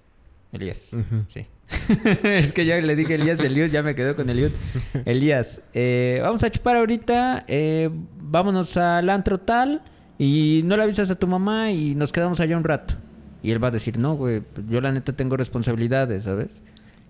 Elías, 0.51 0.79
sí. 1.27 1.45
es 2.23 2.51
que 2.53 2.65
ya 2.65 2.79
le 2.79 2.95
dije 2.95 3.15
Elías, 3.15 3.39
Elías, 3.39 3.71
ya 3.71 3.83
me 3.83 3.95
quedo 3.95 4.15
con 4.15 4.29
Elías. 4.29 4.51
Elías, 5.05 5.61
eh, 5.73 6.19
vamos 6.21 6.43
a 6.43 6.51
chupar 6.51 6.77
ahorita, 6.77 7.43
eh, 7.47 7.89
vámonos 8.21 8.77
al 8.77 9.09
antro 9.09 9.39
tal 9.39 9.81
y 10.17 10.61
no 10.65 10.77
le 10.77 10.83
avisas 10.83 11.09
a 11.11 11.15
tu 11.15 11.27
mamá 11.27 11.71
y 11.71 11.95
nos 11.95 12.11
quedamos 12.11 12.39
allá 12.39 12.55
un 12.57 12.63
rato. 12.63 12.95
Y 13.43 13.51
él 13.51 13.63
va 13.63 13.67
a 13.67 13.71
decir, 13.71 13.97
no, 13.99 14.15
güey, 14.15 14.39
pues 14.39 14.65
yo 14.69 14.79
la 14.81 14.91
neta 14.91 15.13
tengo 15.13 15.37
responsabilidades, 15.37 16.23
¿sabes? 16.23 16.61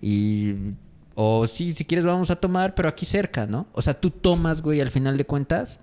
Y... 0.01 0.53
O 1.17 1.47
sí, 1.47 1.71
si 1.71 1.85
quieres 1.85 2.05
vamos 2.05 2.29
a 2.29 2.35
tomar, 2.35 2.75
pero 2.75 2.89
aquí 2.89 3.05
cerca, 3.05 3.45
¿no? 3.45 3.67
O 3.71 3.81
sea, 3.81 3.93
tú 3.93 4.09
tomas, 4.09 4.61
güey, 4.61 4.81
al 4.81 4.91
final 4.91 5.15
de 5.15 5.23
cuentas, 5.23 5.79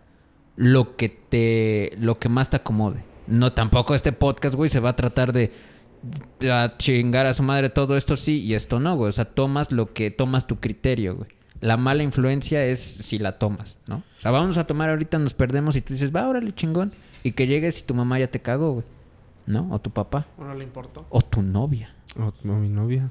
lo 0.57 0.95
que 0.97 1.09
te... 1.09 1.97
Lo 1.99 2.19
que 2.19 2.29
más 2.29 2.51
te 2.51 2.57
acomode. 2.57 3.03
No, 3.27 3.53
tampoco 3.53 3.95
este 3.95 4.13
podcast, 4.13 4.55
güey, 4.55 4.69
se 4.71 4.81
va 4.81 4.91
a 4.91 4.97
tratar 4.97 5.33
de... 5.33 5.53
A 6.51 6.75
chingar 6.79 7.27
a 7.27 7.35
su 7.35 7.45
madre 7.45 7.69
todo 7.71 7.97
esto 7.97 8.17
sí 8.17 8.41
y 8.41 8.55
esto 8.55 8.81
no, 8.81 8.97
güey. 8.97 9.11
O 9.11 9.13
sea, 9.13 9.25
tomas 9.25 9.71
lo 9.71 9.93
que... 9.93 10.11
Tomas 10.11 10.47
tu 10.47 10.59
criterio, 10.59 11.17
güey. 11.17 11.31
La 11.61 11.77
mala 11.77 12.03
influencia 12.03 12.65
es 12.65 12.81
si 12.81 13.21
la 13.21 13.39
tomas, 13.39 13.77
¿no? 13.87 14.03
O 14.19 14.21
sea, 14.21 14.33
vamos 14.33 14.57
a 14.59 14.67
tomar 14.67 14.91
ahorita, 14.91 15.21
nos 15.21 15.33
perdemos 15.33 15.77
y 15.77 15.81
tú 15.81 15.93
dices, 15.93 16.15
va, 16.15 16.27
órale, 16.29 16.53
chingón. 16.53 16.91
Y 17.23 17.33
que 17.33 17.47
llegues 17.47 17.79
y 17.79 17.83
tu 17.83 17.95
mamá 17.95 18.19
ya 18.19 18.27
te 18.27 18.41
cagó, 18.43 18.73
güey. 18.73 18.85
¿No? 19.47 19.69
O 19.71 19.81
tu 19.81 19.91
papá. 19.91 20.27
¿O 20.39 20.45
no 20.45 20.55
le 20.55 20.65
importó? 20.65 21.07
O 21.11 21.23
tu 21.23 21.41
novia. 21.41 21.95
O 22.19 22.33
o 22.49 22.53
mi 22.55 22.69
novia. 22.69 23.09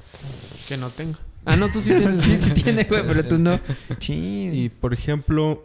Que 0.68 0.76
no 0.76 0.90
tengo. 0.90 1.18
Ah, 1.46 1.56
no, 1.56 1.70
tú 1.70 1.80
sí 1.82 1.90
tienes. 1.98 2.20
sí, 2.20 2.38
sí 2.38 2.52
tiene, 2.52 2.84
güey, 2.84 3.04
pero 3.08 3.24
tú 3.24 3.38
no. 3.38 3.60
Chin. 4.00 4.54
Y 4.54 4.70
por 4.70 4.94
ejemplo, 4.94 5.64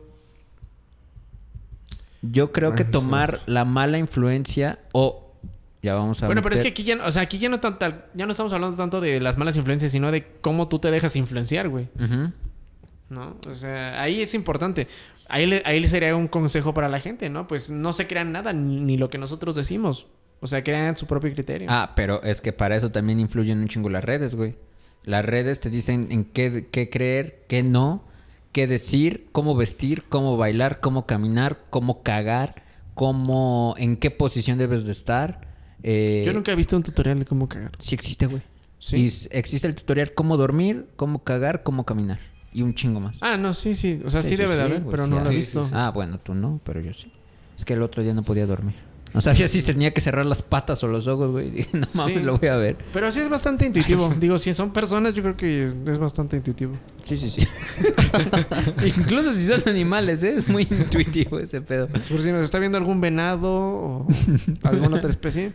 Yo 2.30 2.52
creo 2.52 2.74
que 2.74 2.84
tomar 2.84 3.40
la 3.46 3.64
mala 3.64 3.98
influencia 3.98 4.78
o 4.92 5.34
ya 5.82 5.94
vamos 5.94 6.22
a 6.22 6.26
Bueno, 6.26 6.42
pero 6.42 6.54
es 6.56 6.60
que 6.62 6.68
aquí 6.68 6.82
ya, 6.84 6.96
no- 6.96 7.04
o 7.06 7.12
sea, 7.12 7.22
aquí 7.22 7.38
ya 7.38 7.48
no, 7.48 7.60
tan- 7.60 7.78
tal- 7.78 8.06
ya 8.14 8.26
no 8.26 8.32
estamos 8.32 8.52
hablando 8.52 8.76
tanto 8.76 9.00
de 9.00 9.20
las 9.20 9.38
malas 9.38 9.56
influencias, 9.56 9.92
sino 9.92 10.10
de 10.10 10.26
cómo 10.40 10.68
tú 10.68 10.78
te 10.78 10.90
dejas 10.90 11.14
influenciar, 11.16 11.68
güey. 11.68 11.88
Ujú. 12.02 12.32
¿No? 13.08 13.36
O 13.48 13.54
sea, 13.54 14.02
ahí 14.02 14.20
es 14.20 14.34
importante. 14.34 14.88
Ahí, 15.28 15.46
le- 15.46 15.62
ahí 15.64 15.86
sería 15.86 16.16
un 16.16 16.26
consejo 16.28 16.74
para 16.74 16.88
la 16.88 16.98
gente, 16.98 17.28
¿no? 17.30 17.46
Pues 17.46 17.70
no 17.70 17.92
se 17.92 18.06
crean 18.08 18.32
nada, 18.32 18.52
ni, 18.52 18.80
ni 18.80 18.96
lo 18.96 19.10
que 19.10 19.18
nosotros 19.18 19.54
decimos. 19.54 20.06
O 20.40 20.48
sea, 20.48 20.62
crean 20.64 20.96
su 20.96 21.06
propio 21.06 21.32
criterio. 21.32 21.68
Ah, 21.70 21.92
pero 21.94 22.22
es 22.22 22.40
que 22.40 22.52
para 22.52 22.76
eso 22.76 22.90
también 22.90 23.20
influyen 23.20 23.58
un 23.60 23.68
chingo 23.68 23.88
las 23.90 24.04
redes, 24.04 24.34
güey. 24.34 24.56
Las 25.04 25.24
redes 25.24 25.60
te 25.60 25.70
dicen 25.70 26.08
en 26.10 26.24
qué, 26.24 26.66
qué 26.72 26.90
creer, 26.90 27.44
qué 27.48 27.62
no, 27.62 28.02
qué 28.56 28.66
decir, 28.66 29.28
cómo 29.32 29.54
vestir, 29.54 30.04
cómo 30.08 30.38
bailar, 30.38 30.80
cómo 30.80 31.04
caminar, 31.04 31.60
cómo 31.68 32.02
cagar, 32.02 32.62
cómo, 32.94 33.74
en 33.76 33.98
qué 33.98 34.10
posición 34.10 34.56
debes 34.56 34.86
de 34.86 34.92
estar. 34.92 35.46
Eh, 35.82 36.22
Yo 36.24 36.32
nunca 36.32 36.52
he 36.52 36.54
visto 36.54 36.74
un 36.74 36.82
tutorial 36.82 37.18
de 37.18 37.26
cómo 37.26 37.50
cagar. 37.50 37.72
Sí 37.78 37.94
existe, 37.94 38.24
güey. 38.24 38.40
Sí. 38.78 38.96
Y 38.96 39.06
existe 39.36 39.66
el 39.66 39.74
tutorial 39.74 40.14
cómo 40.14 40.38
dormir, 40.38 40.86
cómo 40.96 41.22
cagar, 41.22 41.64
cómo 41.64 41.84
caminar. 41.84 42.18
Y 42.50 42.62
un 42.62 42.74
chingo 42.74 42.98
más. 42.98 43.18
Ah, 43.20 43.36
no, 43.36 43.52
sí, 43.52 43.74
sí. 43.74 44.00
O 44.06 44.08
sea, 44.08 44.22
sí, 44.22 44.36
debe 44.36 44.56
de 44.56 44.62
haber, 44.62 44.82
pero 44.86 45.04
sí 45.04 45.10
no 45.10 45.20
lo 45.20 45.30
he 45.30 45.34
visto. 45.34 45.68
Ah, 45.74 45.90
bueno, 45.94 46.18
tú 46.18 46.32
no, 46.32 46.58
pero 46.64 46.80
yo 46.80 46.94
sí. 46.94 47.12
Es 47.58 47.66
que 47.66 47.74
el 47.74 47.82
otro 47.82 48.02
día 48.02 48.14
no 48.14 48.22
podía 48.22 48.46
dormir. 48.46 48.76
No 49.16 49.22
sabía 49.22 49.48
si 49.48 49.62
tenía 49.62 49.92
que 49.92 50.00
cerrar 50.02 50.26
las 50.26 50.42
patas 50.42 50.84
o 50.84 50.88
los 50.88 51.06
ojos, 51.06 51.30
güey. 51.32 51.50
Dije, 51.50 51.70
no 51.72 51.86
mames, 51.94 52.18
Sí. 52.18 52.22
lo 52.22 52.36
voy 52.38 52.48
a 52.48 52.56
ver. 52.56 52.76
Pero 52.92 53.10
sí 53.10 53.20
es 53.20 53.28
bastante 53.30 53.64
intuitivo. 53.66 54.14
Digo, 54.20 54.38
si 54.38 54.52
son 54.52 54.72
personas, 54.74 55.14
yo 55.14 55.22
creo 55.22 55.36
que 55.38 55.72
es 55.86 55.98
bastante 55.98 56.36
intuitivo. 56.36 56.76
Sí, 57.02 57.16
sí, 57.16 57.30
sí. 57.30 57.46
Incluso 58.84 59.32
si 59.32 59.46
son 59.46 59.62
animales, 59.66 60.22
¿eh? 60.22 60.34
Es 60.36 60.46
muy 60.48 60.62
intuitivo 60.70 61.38
ese 61.38 61.60
pedo. 61.62 61.88
Por 61.88 62.02
si 62.20 62.30
nos 62.30 62.44
está 62.44 62.58
viendo 62.58 62.78
algún 62.78 63.00
venado 63.00 63.48
o 63.50 64.06
alguna 64.62 64.98
otra 64.98 65.10
especie. 65.10 65.52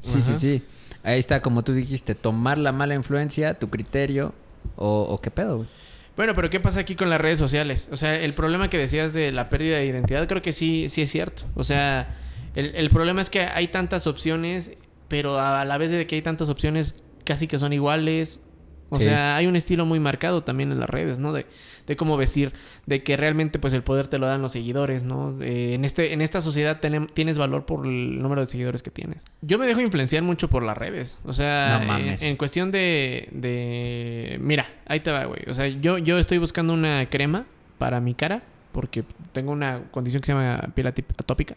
Sí, 0.00 0.22
sí, 0.22 0.34
sí. 0.36 0.62
Ahí 1.02 1.18
está, 1.18 1.40
como 1.40 1.64
tú 1.64 1.72
dijiste, 1.72 2.14
tomar 2.14 2.58
la 2.58 2.72
mala 2.72 2.94
influencia, 2.94 3.54
tu 3.54 3.70
criterio 3.70 4.34
o, 4.76 5.02
o 5.02 5.18
qué 5.20 5.30
pedo, 5.30 5.56
güey. 5.58 5.68
Bueno, 6.16 6.34
pero 6.34 6.50
¿qué 6.50 6.58
pasa 6.60 6.80
aquí 6.80 6.96
con 6.96 7.08
las 7.10 7.20
redes 7.20 7.38
sociales? 7.38 7.88
O 7.92 7.96
sea, 7.96 8.20
el 8.20 8.32
problema 8.34 8.68
que 8.68 8.76
decías 8.76 9.12
de 9.12 9.30
la 9.30 9.48
pérdida 9.48 9.76
de 9.78 9.86
identidad, 9.86 10.26
creo 10.26 10.42
que 10.42 10.52
sí, 10.52 10.88
sí 10.88 11.02
es 11.02 11.10
cierto. 11.10 11.44
O 11.54 11.62
sea, 11.62 12.16
el, 12.54 12.74
el 12.74 12.90
problema 12.90 13.20
es 13.20 13.30
que 13.30 13.40
hay 13.42 13.68
tantas 13.68 14.06
opciones, 14.06 14.72
pero 15.08 15.38
a 15.38 15.64
la 15.64 15.78
vez 15.78 15.90
de 15.90 16.06
que 16.06 16.16
hay 16.16 16.22
tantas 16.22 16.48
opciones, 16.48 16.94
casi 17.24 17.46
que 17.46 17.58
son 17.58 17.72
iguales 17.72 18.42
O 18.90 18.96
Sí. 18.96 19.04
sea, 19.04 19.36
hay 19.36 19.46
un 19.46 19.54
estilo 19.54 19.84
muy 19.84 20.00
marcado 20.00 20.42
también 20.44 20.72
en 20.72 20.80
las 20.80 20.88
redes, 20.88 21.18
¿no? 21.18 21.34
De, 21.34 21.44
de 21.86 21.94
cómo 21.96 22.16
vestir, 22.16 22.52
de 22.86 23.02
que 23.02 23.18
realmente 23.18 23.58
pues 23.58 23.74
el 23.74 23.82
poder 23.82 24.06
te 24.06 24.16
lo 24.18 24.26
dan 24.26 24.40
los 24.40 24.52
seguidores, 24.52 25.04
¿no? 25.04 25.36
Eh, 25.42 25.74
en, 25.74 25.84
este, 25.84 26.14
en 26.14 26.22
esta 26.22 26.40
sociedad 26.40 26.80
tienes 27.12 27.36
valor 27.36 27.66
por 27.66 27.84
el 27.86 28.18
número 28.22 28.40
de 28.40 28.46
seguidores 28.46 28.82
que 28.82 28.90
tienes. 28.90 29.26
Yo 29.42 29.58
me 29.58 29.66
dejo 29.66 29.82
influenciar 29.82 30.22
mucho 30.22 30.48
por 30.48 30.62
las 30.62 30.78
redes. 30.78 31.18
O 31.24 31.34
sea, 31.34 31.80
No 31.82 31.86
mames. 31.86 32.22
en, 32.22 32.28
en 32.28 32.36
cuestión 32.38 32.70
de, 32.70 33.28
de... 33.32 34.38
Mira, 34.40 34.66
ahí 34.86 35.00
te 35.00 35.10
va, 35.10 35.24
güey. 35.26 35.42
O 35.48 35.52
sea, 35.54 35.68
yo, 35.68 35.98
yo 35.98 36.18
estoy 36.18 36.38
buscando 36.38 36.72
una 36.72 37.06
crema 37.10 37.44
para 37.76 38.00
mi 38.00 38.14
cara 38.14 38.42
porque 38.72 39.04
tengo 39.32 39.52
una 39.52 39.82
condición 39.90 40.22
que 40.22 40.26
se 40.28 40.32
llama 40.32 40.62
piel 40.74 40.86
atópica. 40.86 41.56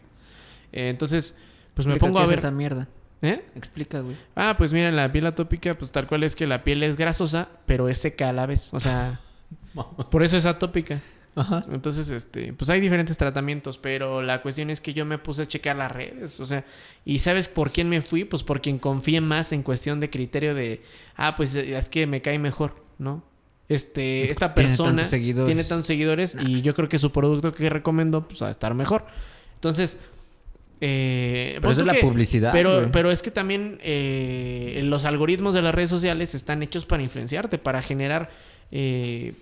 Eh, 0.72 0.88
entonces, 0.88 1.36
pues 1.74 1.86
me 1.86 1.94
Explica 1.94 2.06
pongo 2.12 2.20
a 2.20 2.24
es 2.24 2.28
ver... 2.30 2.38
esa 2.38 2.50
mierda. 2.50 2.88
¿Eh? 3.22 3.44
Explica, 3.54 4.00
güey. 4.00 4.16
Ah, 4.34 4.56
pues 4.58 4.72
mira, 4.72 4.90
la 4.90 5.12
piel 5.12 5.26
atópica, 5.26 5.74
pues 5.78 5.92
tal 5.92 6.08
cual 6.08 6.24
es 6.24 6.34
que 6.34 6.46
la 6.46 6.64
piel 6.64 6.82
es 6.82 6.96
grasosa, 6.96 7.48
pero 7.66 7.88
es 7.88 7.98
seca 7.98 8.30
a 8.30 8.32
la 8.32 8.46
vez. 8.46 8.68
O 8.72 8.80
sea, 8.80 9.20
por 10.10 10.22
eso 10.24 10.36
es 10.36 10.44
atópica. 10.46 11.00
Ajá. 11.34 11.62
Entonces, 11.70 12.10
este, 12.10 12.52
pues 12.52 12.68
hay 12.68 12.80
diferentes 12.80 13.16
tratamientos, 13.16 13.78
pero 13.78 14.20
la 14.22 14.42
cuestión 14.42 14.68
es 14.70 14.80
que 14.82 14.92
yo 14.92 15.06
me 15.06 15.16
puse 15.18 15.42
a 15.42 15.46
checar 15.46 15.76
las 15.76 15.90
redes, 15.90 16.38
o 16.40 16.44
sea, 16.46 16.66
y 17.06 17.20
¿sabes 17.20 17.48
por 17.48 17.70
quién 17.70 17.88
me 17.88 18.02
fui? 18.02 18.24
Pues 18.24 18.42
por 18.42 18.60
quien 18.60 18.78
confíe 18.78 19.20
más 19.22 19.52
en 19.52 19.62
cuestión 19.62 19.98
de 19.98 20.10
criterio 20.10 20.54
de, 20.54 20.82
ah, 21.16 21.34
pues 21.34 21.54
es 21.54 21.88
que 21.88 22.06
me 22.06 22.20
cae 22.20 22.38
mejor, 22.38 22.74
¿no? 22.98 23.24
Este, 23.68 24.30
esta 24.30 24.52
Tiene 24.52 24.68
persona 24.68 24.90
tantos 24.90 25.08
seguidores. 25.10 25.46
tiene 25.46 25.64
tantos 25.64 25.86
seguidores 25.86 26.36
y 26.38 26.60
yo 26.60 26.74
creo 26.74 26.90
que 26.90 26.98
su 26.98 27.12
producto 27.12 27.54
que 27.54 27.70
recomendó, 27.70 28.28
pues 28.28 28.42
va 28.42 28.48
a 28.48 28.50
estar 28.50 28.74
mejor. 28.74 29.06
Entonces, 29.54 29.98
eh, 30.84 31.50
Pero 31.54 31.62
pon 31.62 31.70
eso 31.72 31.80
es 31.82 31.86
la 31.86 31.92
que- 31.94 32.00
publicidad. 32.00 32.50
pero, 32.52 32.78
güey. 32.80 32.90
pero 32.90 33.10
es 33.12 33.22
que 33.22 33.30
también 33.30 33.78
eh, 33.82 34.80
los 34.84 35.04
algoritmos 35.04 35.54
de 35.54 35.62
las 35.62 35.72
redes 35.74 35.90
sociales 35.90 36.34
están 36.34 36.60
hechos 36.62 36.84
para 36.84 37.02
influenciarte, 37.04 37.56
para 37.58 37.80
generar... 37.82 38.30
eh, 38.72 39.32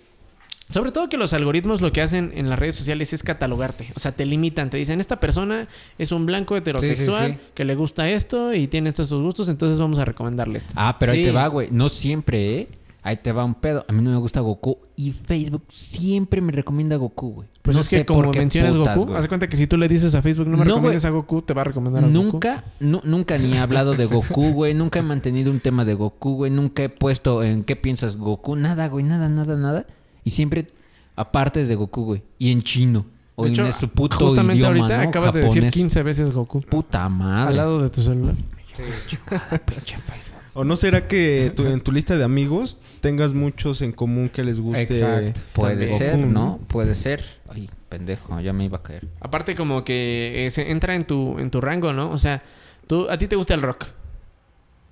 sobre 0.71 0.93
todo 0.93 1.09
que 1.09 1.17
los 1.17 1.33
algoritmos 1.33 1.81
lo 1.81 1.91
que 1.93 2.01
hacen 2.01 2.31
en 2.37 2.49
las 2.49 2.57
redes 2.57 2.77
sociales 2.77 3.13
es 3.13 3.25
catalogarte. 3.25 3.89
O 3.97 3.99
sea, 3.99 4.13
te 4.13 4.25
limitan. 4.25 4.71
Te 4.71 4.77
dicen, 4.77 5.01
esta 5.01 5.19
persona 5.19 5.67
es 5.99 6.13
un 6.13 6.27
blanco 6.27 6.57
heterosexual 6.57 7.33
sí. 7.33 7.39
que 7.55 7.65
le 7.65 7.75
gusta 7.75 8.09
esto 8.09 8.55
y 8.55 8.69
tiene 8.69 8.91
estos 8.91 9.13
gustos, 9.13 9.49
entonces 9.49 9.81
vamos 9.81 9.99
a 9.99 10.05
recomendarle 10.05 10.59
esto. 10.59 10.73
Ah, 10.77 10.97
pero 11.01 11.11
ahí 11.11 11.25
te 11.25 11.33
va, 11.33 11.49
güey. 11.49 11.71
No 11.73 11.89
siempre, 11.89 12.55
¿eh? 12.61 12.69
Ahí 13.03 13.17
te 13.17 13.33
va 13.33 13.45
un 13.45 13.55
pedo. 13.55 13.85
A 13.89 13.93
mí 13.93 14.03
no 14.03 14.11
me 14.11 14.19
gusta 14.19 14.41
Goku 14.41 14.79
y 14.95 15.13
Facebook 15.13 15.63
siempre 15.71 16.41
me 16.43 16.53
recomienda 16.53 16.97
Goku, 16.97 17.31
güey. 17.33 17.49
Pues 17.63 17.75
No 17.75 17.81
es 17.81 17.89
que 17.89 18.05
como 18.05 18.31
mencionas 18.31 18.77
putas, 18.77 18.97
Goku, 18.99 19.15
haz 19.15 19.27
cuenta 19.29 19.49
que 19.49 19.57
si 19.57 19.67
tú 19.67 19.79
le 19.79 19.89
dices 19.89 20.15
a 20.15 20.21
Facebook 20.21 20.47
no 20.49 20.59
me 20.59 20.65
No, 20.65 20.75
recomiendes 20.75 21.05
a 21.07 21.11
Goku, 21.11 21.41
te 21.43 21.55
va 21.55 21.63
a 21.63 21.65
recomendar 21.65 22.05
a 22.05 22.07
Goku. 22.09 22.19
Nunca, 22.23 22.65
nu- 22.79 23.01
nunca 23.05 23.39
ni 23.39 23.53
he 23.55 23.59
hablado 23.59 23.95
de 23.95 24.05
Goku, 24.05 24.51
güey. 24.53 24.75
Nunca 24.75 24.99
he 24.99 25.03
mantenido 25.03 25.51
un 25.51 25.61
tema 25.61 25.85
de 25.87 25.95
Goku, 25.95 26.35
güey. 26.37 26.51
Nunca 26.51 26.83
he 26.83 26.89
puesto 26.91 27.43
en 27.43 27.65
qué 27.65 27.75
piensas 27.77 28.17
Goku. 28.17 28.55
Nada, 28.57 28.89
güey. 28.89 29.05
Nada, 29.05 29.29
nada, 29.31 29.57
nada. 29.57 29.87
Y 30.23 30.31
siempre 30.31 30.71
apartes 31.17 31.69
de 31.69 31.77
Goku, 31.77 32.05
güey. 32.05 32.23
Y 32.39 32.51
en 32.53 32.61
chino. 32.63 33.07
O 33.35 33.45
De 33.45 33.51
hecho, 33.51 33.65
en 33.65 33.73
su 33.73 33.89
puto 33.89 34.17
justamente 34.19 34.59
idioma, 34.59 34.81
ahorita 34.81 35.03
¿no? 35.03 35.09
acabas 35.09 35.33
de 35.33 35.41
decir 35.41 35.55
Japonés. 35.63 35.73
15 35.75 36.03
veces 36.03 36.31
Goku. 36.35 36.61
Puta 36.61 37.09
madre. 37.09 37.49
Al 37.53 37.57
lado 37.57 37.83
de 37.83 37.89
tu 37.89 38.03
celular. 38.03 38.35
Pinche 38.77 39.97
Facebook. 39.97 40.40
¿O 40.53 40.65
no 40.65 40.77
será 40.77 41.07
que 41.07 41.53
tu- 41.55 41.67
en 41.67 41.81
tu 41.81 41.93
lista 41.93 42.17
de 42.19 42.25
amigos 42.25 42.79
tengas 43.01 43.35
muchos 43.35 43.83
en 43.83 43.93
común 43.93 44.29
que 44.29 44.43
les 44.45 44.61
guste? 44.61 44.83
Exacto. 44.83 45.41
Puede 45.53 45.87
Goku, 45.87 45.99
ser, 45.99 46.19
¿no? 46.19 46.59
Puede 46.67 46.95
ser. 46.95 47.25
Ay, 47.49 47.71
pendejo. 47.89 48.41
Ya 48.41 48.53
me 48.53 48.65
iba 48.65 48.79
a 48.79 48.83
caer. 48.83 49.07
Aparte 49.21 49.55
como 49.55 49.85
que 49.85 50.47
eh, 50.47 50.51
se 50.51 50.71
entra 50.71 50.95
en 50.95 51.05
tu, 51.05 51.39
en 51.39 51.51
tu 51.51 51.61
rango, 51.61 51.93
¿no? 51.93 52.11
O 52.11 52.19
sea, 52.19 52.43
tú, 52.87 53.07
a 53.11 53.17
ti 53.19 53.27
te 53.29 53.37
gusta 53.37 53.55
el 53.55 53.63
rock. 53.63 53.87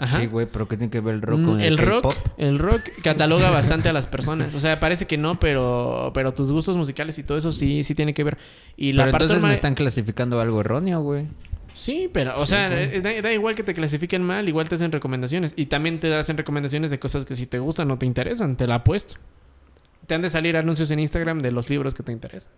Ajá. 0.01 0.21
Sí, 0.21 0.27
güey. 0.27 0.47
Pero 0.47 0.69
¿qué 0.69 0.77
tiene 0.77 0.93
que 0.93 1.01
ver 1.01 1.17
el 1.17 1.23
rock 1.23 1.41
Mm, 1.41 1.45
con 1.45 1.61
el, 1.61 1.67
el 1.67 1.79
rock, 1.79 2.15
el 2.37 2.59
rock 2.61 2.83
cataloga 3.03 3.51
bastante 3.51 3.89
a 3.89 3.93
las 3.93 4.07
personas. 4.07 4.55
O 4.55 4.61
sea, 4.61 4.79
parece 4.79 5.09
que 5.09 5.19
no, 5.19 5.41
pero, 5.41 6.13
pero 6.15 6.33
tus 6.33 6.53
gustos 6.53 6.77
musicales 6.77 7.19
y 7.19 7.25
todo 7.25 7.37
eso 7.37 7.51
sí, 7.51 7.83
sí 7.83 7.97
tiene 7.97 8.15
que 8.15 8.23
ver. 8.23 8.39
Y 8.77 8.93
la 8.93 9.03
Pero 9.07 9.13
parte 9.13 9.25
entonces 9.25 9.43
me 9.49 9.53
están 9.53 9.75
clasificando 9.75 10.41
algo 10.41 10.61
erróneo, 10.61 11.01
güey. 11.03 11.27
Sí, 11.79 12.11
pero, 12.13 12.41
o 12.41 12.45
sea, 12.45 12.73
eh, 12.83 13.01
da, 13.01 13.23
da 13.23 13.33
igual 13.33 13.55
que 13.55 13.63
te 13.63 13.73
clasifiquen 13.73 14.21
mal, 14.21 14.49
igual 14.49 14.69
te 14.69 14.75
hacen 14.75 14.91
recomendaciones. 14.91 15.53
Y 15.55 15.67
también 15.67 16.01
te 16.01 16.13
hacen 16.13 16.37
recomendaciones 16.37 16.91
de 16.91 16.99
cosas 16.99 17.25
que 17.25 17.37
si 17.37 17.47
te 17.47 17.61
gustan 17.61 17.89
o 17.93 17.99
te 17.99 18.05
interesan, 18.05 18.57
te 18.57 18.67
la 18.67 18.77
apuesto. 18.77 19.15
Te 20.09 20.17
han 20.17 20.23
de 20.23 20.29
salir 20.29 20.57
anuncios 20.57 20.91
en 20.91 20.99
Instagram 20.99 21.39
de 21.39 21.53
los 21.53 21.71
libros 21.71 21.95
que 21.95 22.03
te 22.03 22.11
interesan. 22.11 22.51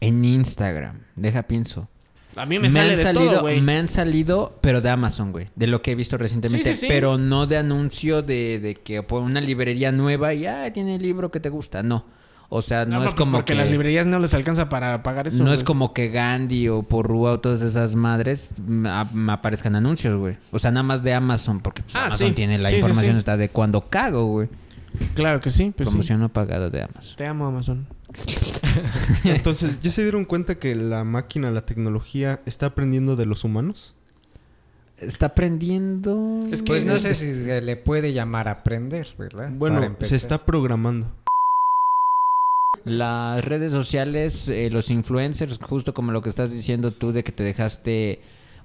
En 0.00 0.24
Instagram. 0.24 1.02
Deja 1.16 1.42
pienso. 1.42 1.86
A 2.34 2.46
mí 2.46 2.58
me, 2.58 2.70
sale 2.70 2.92
han 2.92 2.96
de 2.96 3.02
salido, 3.02 3.30
todo, 3.30 3.40
güey. 3.42 3.60
me 3.60 3.76
han 3.76 3.88
salido, 3.88 4.58
pero 4.62 4.80
de 4.80 4.88
Amazon, 4.88 5.30
güey. 5.30 5.48
De 5.54 5.66
lo 5.66 5.82
que 5.82 5.92
he 5.92 5.94
visto 5.94 6.16
recientemente. 6.16 6.70
Sí, 6.70 6.74
sí, 6.76 6.80
sí. 6.82 6.86
Pero 6.88 7.18
no 7.18 7.44
de 7.44 7.58
anuncio 7.58 8.22
de, 8.22 8.58
de 8.58 8.74
que 8.76 9.02
por 9.02 9.22
una 9.22 9.42
librería 9.42 9.92
nueva 9.92 10.32
y 10.32 10.46
ah, 10.46 10.72
tiene 10.72 10.94
el 10.94 11.02
libro 11.02 11.30
que 11.30 11.40
te 11.40 11.50
gusta. 11.50 11.82
No. 11.82 12.06
O 12.50 12.62
sea, 12.62 12.86
no, 12.86 12.92
No, 12.92 12.98
es 13.00 13.04
pues 13.08 13.14
como 13.14 13.32
porque 13.38 13.52
que. 13.52 13.58
las 13.58 13.70
librerías 13.70 14.06
no 14.06 14.18
les 14.18 14.32
alcanza 14.32 14.68
para 14.70 15.02
pagar 15.02 15.28
eso. 15.28 15.44
no 15.44 15.52
es 15.52 15.62
como 15.64 15.92
que 15.92 16.08
Gandhi 16.08 16.68
o 16.68 16.82
Porrúa 16.82 17.32
o 17.32 17.40
todas 17.40 17.60
esas 17.60 17.94
madres 17.94 18.48
me, 18.66 18.88
aparezcan 19.30 19.74
anuncios, 19.76 20.16
güey. 20.18 20.36
O 20.50 20.58
sea, 20.58 20.70
nada 20.70 20.82
más 20.82 21.02
de 21.02 21.12
Amazon, 21.12 21.60
porque 21.60 21.82
pues, 21.82 21.94
Ah, 21.96 22.06
Amazon 22.06 22.28
sí. 22.28 22.34
tiene 22.34 22.56
la 22.56 22.70
Sí, 22.70 22.76
información 22.76 23.12
sí. 23.14 23.18
está 23.18 23.36
de 23.36 23.50
cuando 23.50 23.82
cago, 23.90 24.24
güey. 24.26 24.48
Claro 25.14 25.42
que 25.42 25.50
sí, 25.50 25.72
pues 25.76 25.88
sí. 25.88 25.92
Promoción 25.92 26.20
no 26.20 26.30
pagada 26.30 26.70
de 26.70 26.82
Amazon. 26.82 27.16
Te 27.16 27.26
amo, 27.26 27.46
Amazon. 27.46 27.86
Entonces, 29.24 29.80
¿ya 29.80 29.90
se 29.90 30.02
dieron 30.02 30.24
cuenta 30.24 30.54
que 30.58 30.74
la 30.74 31.04
máquina, 31.04 31.50
la 31.50 31.66
tecnología, 31.66 32.40
está 32.46 32.66
aprendiendo 32.66 33.14
de 33.16 33.26
los 33.26 33.44
humanos? 33.44 33.94
Está 34.96 35.26
aprendiendo. 35.26 36.40
Es 36.50 36.62
que- 36.62 36.68
Pues 36.72 36.84
no 36.86 36.98
sé 36.98 37.10
es- 37.10 37.18
si 37.18 37.34
se 37.34 37.60
le 37.60 37.76
puede 37.76 38.12
llamar 38.14 38.48
aprender, 38.48 39.08
¿verdad? 39.18 39.50
Bueno, 39.52 39.96
se 40.00 40.16
está 40.16 40.44
programando. 40.46 41.12
Las 42.88 43.44
redes 43.44 43.72
sociales, 43.72 44.48
eh, 44.48 44.70
los 44.70 44.90
influencers, 44.90 45.58
justo 45.62 45.94
como 45.94 46.12
lo 46.12 46.22
que 46.22 46.28
estás 46.28 46.50
diciendo 46.52 46.90
tú 46.92 47.12
de 47.12 47.22
que 47.24 47.32
te 47.32 47.42
dejaste, 47.42 48.20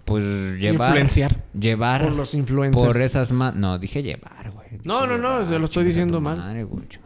pues, 0.05 0.23
llevar. 0.59 0.89
Influenciar 0.89 1.43
Llevar 1.59 2.03
por 2.03 2.13
los 2.13 2.33
influencers. 2.33 2.85
por 2.85 3.01
esas 3.01 3.31
ma- 3.31 3.51
No, 3.51 3.77
dije 3.79 4.03
llevar, 4.03 4.51
güey. 4.51 4.67
No, 4.83 5.05
no, 5.07 5.17
no, 5.17 5.47
te 5.47 5.59
lo 5.59 5.65
estoy 5.65 5.85
diciendo 5.85 6.19
mal. 6.21 6.37
madre, 6.37 6.63
güey, 6.63 6.85
tu- 6.87 6.99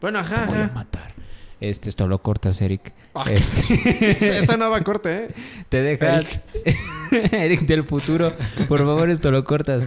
Bueno, 0.00 0.20
Te 0.20 0.26
ajá, 0.34 0.46
voy 0.46 0.56
a 0.58 0.64
ajá. 0.64 0.74
matar. 0.74 1.14
Este, 1.60 1.90
esto 1.90 2.08
lo 2.08 2.22
cortas, 2.22 2.60
Eric. 2.62 2.92
Ah, 3.14 3.24
Este, 3.30 4.38
Esta 4.38 4.56
nueva 4.56 4.80
corte, 4.82 5.24
¿eh? 5.24 5.28
te 5.68 5.82
dejas. 5.82 6.52
Eric 7.32 7.60
del 7.66 7.84
futuro, 7.84 8.32
por 8.68 8.78
favor, 8.78 9.10
esto 9.10 9.30
lo 9.30 9.44
cortas. 9.44 9.84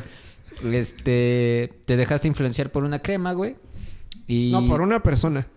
Este, 0.72 1.70
te 1.86 1.98
dejaste 1.98 2.28
influenciar 2.28 2.72
por 2.72 2.84
una 2.84 3.00
crema, 3.00 3.34
güey. 3.34 3.56
Y... 4.28 4.52
No, 4.52 4.66
por 4.68 4.82
una 4.82 5.02
persona. 5.02 5.48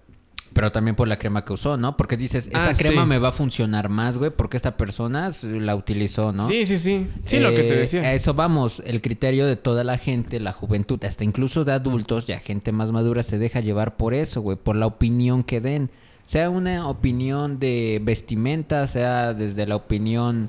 Pero 0.56 0.72
también 0.72 0.96
por 0.96 1.06
la 1.06 1.18
crema 1.18 1.44
que 1.44 1.52
usó, 1.52 1.76
¿no? 1.76 1.98
Porque 1.98 2.16
dices, 2.16 2.46
esa 2.48 2.70
Ah, 2.70 2.74
crema 2.74 3.02
sí. 3.02 3.08
me 3.08 3.18
va 3.18 3.28
a 3.28 3.32
funcionar 3.32 3.90
más, 3.90 4.16
güey, 4.16 4.30
porque 4.30 4.56
esta 4.56 4.76
persona 4.78 5.30
la 5.42 5.76
utilizó, 5.76 6.32
¿no? 6.32 6.48
Sí, 6.48 6.64
sí, 6.64 6.78
sí. 6.78 7.08
Sí, 7.26 7.38
lo 7.40 7.50
que 7.50 7.58
te 7.62 7.74
Eh, 7.74 7.78
decía. 7.78 8.00
A 8.00 8.14
eso 8.14 8.32
vamos, 8.32 8.82
el 8.86 9.02
criterio 9.02 9.46
de 9.46 9.56
toda 9.56 9.84
la 9.84 9.98
gente, 9.98 10.40
la 10.40 10.52
juventud, 10.54 10.98
hasta 11.04 11.24
incluso 11.24 11.66
de 11.66 11.72
adultos, 11.72 12.26
ya 12.26 12.38
gente 12.40 12.72
más 12.72 12.90
madura 12.90 13.22
se 13.22 13.36
deja 13.38 13.60
llevar 13.60 13.98
por 13.98 14.14
eso, 14.14 14.40
güey, 14.40 14.56
por 14.56 14.76
la 14.76 14.86
opinión 14.86 15.42
que 15.42 15.60
den. 15.60 15.90
Sea 16.24 16.48
una 16.48 16.88
opinión 16.88 17.58
de 17.60 18.00
vestimenta, 18.02 18.88
sea 18.88 19.34
desde 19.34 19.66
la 19.66 19.76
opinión, 19.76 20.48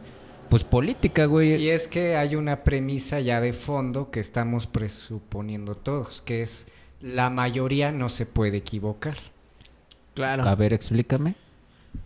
pues 0.50 0.64
política, 0.64 1.26
güey. 1.26 1.56
Y 1.62 1.70
es 1.70 1.88
que 1.90 2.16
hay 2.16 2.36
una 2.38 2.64
premisa 2.64 3.20
ya 3.20 3.42
de 3.42 3.52
fondo 3.52 4.10
que 4.10 4.22
estamos 4.22 4.68
presuponiendo 4.68 5.76
todos, 5.76 6.22
que 6.22 6.42
es 6.42 6.68
la 7.02 7.30
mayoría 7.30 7.92
no 7.92 8.08
se 8.08 8.26
puede 8.26 8.58
equivocar. 8.58 9.18
Claro. 10.18 10.44
A 10.48 10.56
ver, 10.56 10.74
explícame. 10.74 11.36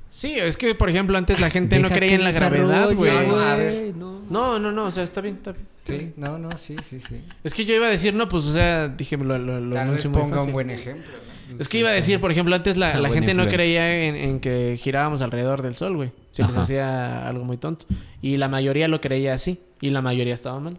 Sí, 0.10 0.34
es 0.38 0.58
que, 0.58 0.76
por 0.76 0.90
ejemplo, 0.90 1.18
antes 1.18 1.40
la 1.40 1.50
gente 1.50 1.80
no 1.80 1.90
creía 1.90 2.16
en 2.16 2.26
la 2.26 2.34
gravedad, 2.34 2.94
güey. 2.94 3.94
No, 4.30 4.60
no. 4.60 4.72
No, 4.72 4.86
o 4.86 4.92
sea, 4.92 5.04
está 5.04 5.22
bien, 5.22 5.36
está 5.36 5.54
bien. 5.54 5.68
Sí, 5.84 6.14
no, 6.18 6.38
no, 6.38 6.58
sí, 6.58 6.76
sí, 6.84 7.00
sí. 7.00 7.22
Es 7.44 7.54
que 7.54 7.64
yo 7.64 7.74
iba 7.74 7.88
a 7.88 7.90
decir, 7.90 8.14
no, 8.14 8.28
pues, 8.28 8.44
o 8.46 8.54
sea, 8.54 8.90
dije, 8.90 9.16
lo, 9.18 9.38
lo, 9.40 9.60
lo 9.62 9.74
Tal 9.76 9.92
vez 9.92 10.08
ponga 10.10 10.44
un 10.44 10.52
buen 10.52 10.70
ejemplo. 10.70 11.10
¿no? 11.50 11.58
Es 11.62 11.70
que 11.70 11.78
iba 11.80 11.90
a 11.90 11.94
decir, 11.94 12.20
por 12.20 12.32
ejemplo, 12.32 12.54
antes 12.56 12.76
la, 12.78 12.92
Ah, 12.92 13.00
la 13.00 13.10
gente 13.10 13.34
no 13.34 13.48
creía 13.48 14.06
en, 14.06 14.16
en 14.16 14.40
que 14.42 14.78
girábamos 14.78 15.22
alrededor 15.22 15.62
del 15.62 15.76
sol, 15.76 15.96
güey. 15.96 16.12
Se 16.32 16.44
les 16.44 16.56
hacía 16.58 17.28
algo 17.28 17.46
muy 17.46 17.56
tonto. 17.58 17.86
Y 18.22 18.36
la 18.38 18.50
mayoría 18.50 18.88
lo 18.90 19.00
creía 19.00 19.34
así. 19.34 19.62
Y 19.80 19.90
la 19.92 20.02
mayoría 20.02 20.34
estaba 20.34 20.60
mal. 20.60 20.78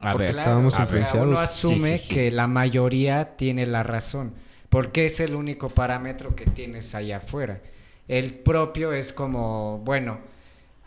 A 0.00 0.12
Porque 0.12 0.26
ver, 0.26 0.30
estábamos 0.38 0.74
o 0.74 0.76
sea, 0.76 0.84
influenciados. 0.84 1.26
uno 1.28 1.38
asume 1.38 1.78
Sí, 1.78 1.96
sí, 1.96 2.08
sí. 2.08 2.14
que 2.14 2.30
la 2.30 2.46
mayoría 2.46 3.36
tiene 3.36 3.66
la 3.66 3.82
razón, 3.82 4.32
porque 4.74 5.06
es 5.06 5.20
el 5.20 5.36
único 5.36 5.68
parámetro 5.68 6.34
que 6.34 6.46
tienes 6.46 6.96
allá 6.96 7.18
afuera. 7.18 7.60
El 8.08 8.34
propio 8.34 8.92
es 8.92 9.12
como, 9.12 9.78
bueno, 9.84 10.18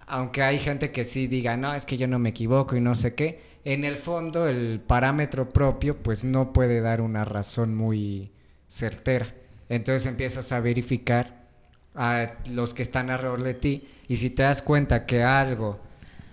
aunque 0.08 0.43
hay 0.43 0.60
gente 0.60 0.91
que 0.91 1.06
sí 1.06 1.28
diga, 1.28 1.56
no, 1.56 1.73
es 1.73 1.86
que 1.86 1.95
yo 1.95 2.06
no 2.06 2.19
me 2.19 2.32
equivoco 2.32 2.76
y 2.76 2.82
no 2.82 2.95
sé 2.95 3.15
qué, 3.15 3.39
en 3.63 3.86
el 3.86 3.95
fondo 3.95 4.50
el 4.50 4.82
parámetro 4.86 5.47
propio 5.47 5.95
pues 5.95 6.26
no 6.26 6.52
puede 6.52 6.82
dar 6.82 7.00
una 7.00 7.23
razón 7.23 7.76
muy 7.76 8.30
certera. 8.67 9.34
Entonces 9.69 10.06
empiezas 10.06 10.52
a 10.52 10.60
verificar 10.60 11.45
a 11.95 12.34
los 12.52 12.73
que 12.73 12.82
están 12.82 13.10
alrededor 13.10 13.41
de 13.41 13.54
ti 13.54 13.88
y 14.10 14.17
si 14.17 14.30
te 14.30 14.43
das 14.43 14.62
cuenta 14.62 15.06
que 15.06 15.23
algo 15.23 15.80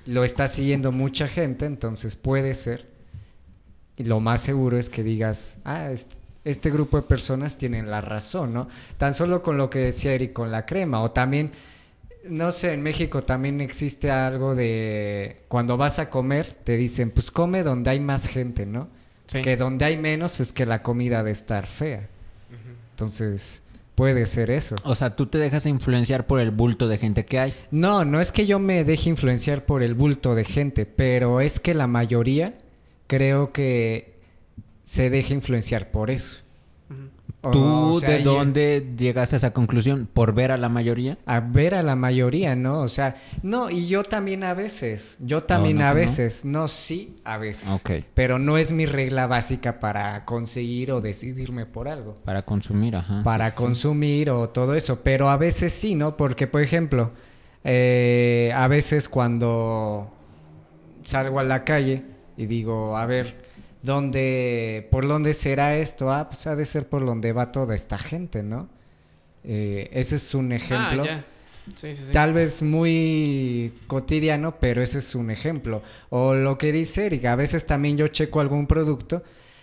lo 0.07 0.25
está 0.25 0.49
siguiendo 0.49 0.91
mucha 0.91 1.29
gente, 1.29 1.67
entonces 1.67 2.17
puede 2.17 2.53
ser 2.55 2.89
y 3.97 4.03
lo 4.03 4.19
más 4.19 4.41
seguro 4.41 4.77
es 4.77 4.91
que 4.91 5.05
digas, 5.05 5.59
ah, 5.63 5.93
este, 5.93 6.24
este 6.45 6.71
grupo 6.71 6.99
de 6.99 7.05
personas 7.05 7.57
tienen 7.57 7.91
la 7.91 8.01
razón, 8.01 8.53
¿no? 8.53 8.69
Tan 8.99 9.15
solo 9.15 9.43
con 9.43 9.57
lo 9.57 9.71
que 9.71 9.79
decía 9.79 10.13
Eric 10.13 10.33
con 10.33 10.51
la 10.51 10.67
crema, 10.67 11.01
o 11.01 11.11
también, 11.11 11.53
no 12.25 12.53
sé, 12.53 12.73
en 12.73 12.83
México 12.83 13.23
también 13.23 13.61
existe 13.61 14.11
algo 14.11 14.55
de 14.55 15.43
cuando 15.49 15.77
vas 15.77 15.99
a 15.99 16.11
comer, 16.11 16.47
te 16.65 16.77
dicen, 16.77 17.11
pues 17.11 17.31
come 17.31 17.63
donde 17.63 17.91
hay 17.91 18.01
más 18.01 18.29
gente, 18.29 18.67
¿no? 18.67 18.89
Sí. 19.27 19.41
Que 19.41 19.57
donde 19.57 19.87
hay 19.87 19.97
menos 19.97 20.41
es 20.41 20.53
que 20.53 20.67
la 20.67 20.83
comida 20.83 21.19
debe 21.19 21.31
estar 21.31 21.67
fea. 21.67 22.09
Entonces, 22.91 23.63
puede 23.95 24.27
ser 24.27 24.51
eso. 24.51 24.77
O 24.85 24.95
sea, 24.95 25.17
tú 25.17 25.27
te 25.27 25.39
dejas 25.39 25.67
influenciar 25.67 26.27
por 26.27 26.41
el 26.41 26.51
bulto 26.51 26.89
de 26.89 26.99
gente 26.99 27.25
que 27.25 27.39
hay. 27.39 27.55
No, 27.71 28.05
no 28.05 28.21
es 28.21 28.33
que 28.33 28.47
yo 28.47 28.59
me 28.59 28.85
deje 28.85 29.11
influenciar 29.11 29.65
por 29.65 29.83
el 29.83 29.95
bulto 29.95 30.35
de 30.35 30.45
gente, 30.45 30.87
pero 30.87 31.41
es 31.41 31.59
que 31.59 31.75
la 31.75 31.87
mayoría 31.87 32.55
creo 33.07 33.53
que 33.53 34.14
se 34.85 35.11
deja 35.11 35.35
influenciar 35.35 35.91
por 35.91 36.11
eso. 36.11 36.45
¿Tú 37.53 37.63
o 37.63 38.01
sea, 38.01 38.11
de 38.11 38.23
dónde 38.23 38.95
llegaste 38.97 39.37
a 39.37 39.39
esa 39.39 39.53
conclusión? 39.53 40.09
¿Por 40.11 40.35
ver 40.35 40.51
a 40.51 40.57
la 40.57 40.69
mayoría? 40.69 41.19
A 41.27 41.41
ver 41.41 41.75
a 41.75 41.83
la 41.83 41.95
mayoría, 41.95 42.57
¿no? 42.57 42.81
O 42.81 42.89
sea, 42.89 43.17
no, 43.43 43.71
y 43.71 43.87
yo 43.87 44.03
también 44.03 44.45
a 44.45 44.55
veces, 44.55 45.19
yo 45.21 45.43
también 45.43 45.79
no, 45.79 45.85
a 45.85 45.89
no. 45.89 45.95
veces, 45.95 46.45
no, 46.45 46.69
sí, 46.69 47.17
a 47.25 47.37
veces. 47.37 47.69
Ok. 47.69 48.05
Pero 48.15 48.39
no 48.39 48.57
es 48.57 48.73
mi 48.73 48.87
regla 48.87 49.27
básica 49.27 49.79
para 49.79 50.25
conseguir 50.25 50.93
o 50.93 51.01
decidirme 51.01 51.67
por 51.67 51.89
algo. 51.89 52.17
Para 52.25 52.43
consumir, 52.43 52.97
ajá. 52.97 53.23
para 53.25 53.47
sí, 53.47 53.51
sí. 53.51 53.57
consumir 53.57 54.31
o 54.31 54.49
todo 54.49 54.75
eso. 54.75 55.01
Pero 55.03 55.29
a 55.29 55.37
veces 55.37 55.73
sí, 55.73 55.95
¿no? 55.95 56.17
Porque, 56.17 56.47
por 56.47 56.63
ejemplo, 56.63 57.11
eh, 57.63 58.53
a 58.55 58.69
veces 58.69 59.09
cuando 59.09 60.11
salgo 61.03 61.41
a 61.41 61.45
la 61.45 61.65
calle 61.65 62.05
y 62.39 62.47
digo, 62.47 62.97
a 62.97 63.05
ver, 63.05 63.44
¿dónde, 63.85 64.89
por 64.91 65.07
dónde 65.07 65.35
será 65.35 65.77
esto? 65.77 66.11
Ah, 66.11 66.29
pues 66.29 66.47
ha 66.47 66.57
de 66.57 66.65
ser 66.65 66.89
por 66.89 67.05
donde 67.05 67.33
va 67.33 67.53
toda 67.53 67.75
esta 67.75 67.99
gente, 67.99 68.43
¿no? 68.43 68.69
Eh, 69.45 69.91
ese 69.93 70.17
es 70.17 70.35
un 70.35 70.53
ejemplo. 70.53 71.03
Ah, 71.03 71.07
ya. 71.07 71.27
Sí, 71.77 71.95
sí, 71.95 72.05
sí. 72.07 72.13
Tal 72.13 72.33
vez 72.35 72.63
muy 72.63 73.73
cotidiano, 73.87 74.59
pero 74.59 74.83
ese 74.83 74.99
es 74.99 75.15
un 75.15 75.31
ejemplo. 75.31 75.83
O 76.11 76.35
lo 76.35 76.59
que 76.59 76.73
dice 76.73 77.07
Erika, 77.07 77.33
a 77.33 77.37
veces 77.37 77.67
también 77.67 77.97
yo 77.97 78.09
checo 78.09 78.41
algún 78.41 78.67
producto 78.67 79.23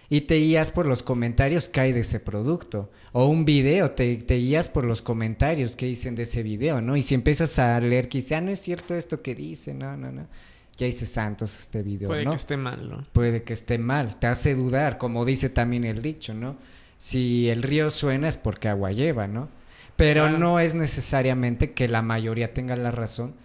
y 0.09 0.21
te 0.21 0.35
guías 0.35 0.71
por 0.71 0.87
los 0.87 1.03
comentarios 1.03 1.69
que 1.69 1.79
hay 1.79 1.93
de 1.93 2.01
ese 2.01 2.19
producto. 2.19 2.91
O 3.11 3.25
un 3.25 3.45
video, 3.45 3.91
te, 3.91 4.15
te 4.17 4.35
guías 4.37 4.67
por 4.67 4.83
los 4.83 5.01
comentarios 5.01 5.75
que 5.75 5.85
dicen 5.85 6.15
de 6.15 6.23
ese 6.23 6.43
video, 6.43 6.81
¿no? 6.81 6.97
Y 6.97 7.01
si 7.01 7.13
empiezas 7.13 7.59
a 7.59 7.79
leer 7.79 8.09
que 8.09 8.19
dice, 8.19 8.35
ah, 8.35 8.41
no 8.41 8.51
es 8.51 8.59
cierto 8.59 8.95
esto 8.95 9.21
que 9.21 9.35
dice, 9.35 9.73
no, 9.73 9.95
no, 9.97 10.11
no. 10.11 10.27
Ya 10.81 10.87
hice 10.87 11.05
santos 11.05 11.59
este 11.59 11.83
video, 11.83 12.09
Puede 12.09 12.25
¿no? 12.25 12.31
que 12.31 12.37
esté 12.37 12.57
mal, 12.57 12.89
¿no? 12.89 13.03
Puede 13.13 13.43
que 13.43 13.53
esté 13.53 13.77
mal, 13.77 14.15
te 14.17 14.25
hace 14.25 14.55
dudar, 14.55 14.97
como 14.97 15.25
dice 15.25 15.51
también 15.51 15.83
el 15.83 16.01
dicho, 16.01 16.33
¿no? 16.33 16.57
Si 16.97 17.49
el 17.49 17.61
río 17.61 17.91
suena 17.91 18.27
es 18.27 18.37
porque 18.37 18.67
agua 18.67 18.91
lleva, 18.91 19.27
¿no? 19.27 19.47
Pero 19.95 20.23
Claro. 20.23 20.39
no 20.39 20.59
es 20.59 20.73
necesariamente 20.73 21.73
que 21.73 21.87
la 21.87 22.01
mayoría 22.01 22.55
tenga 22.55 22.75
la 22.75 22.89
razón, 22.89 23.35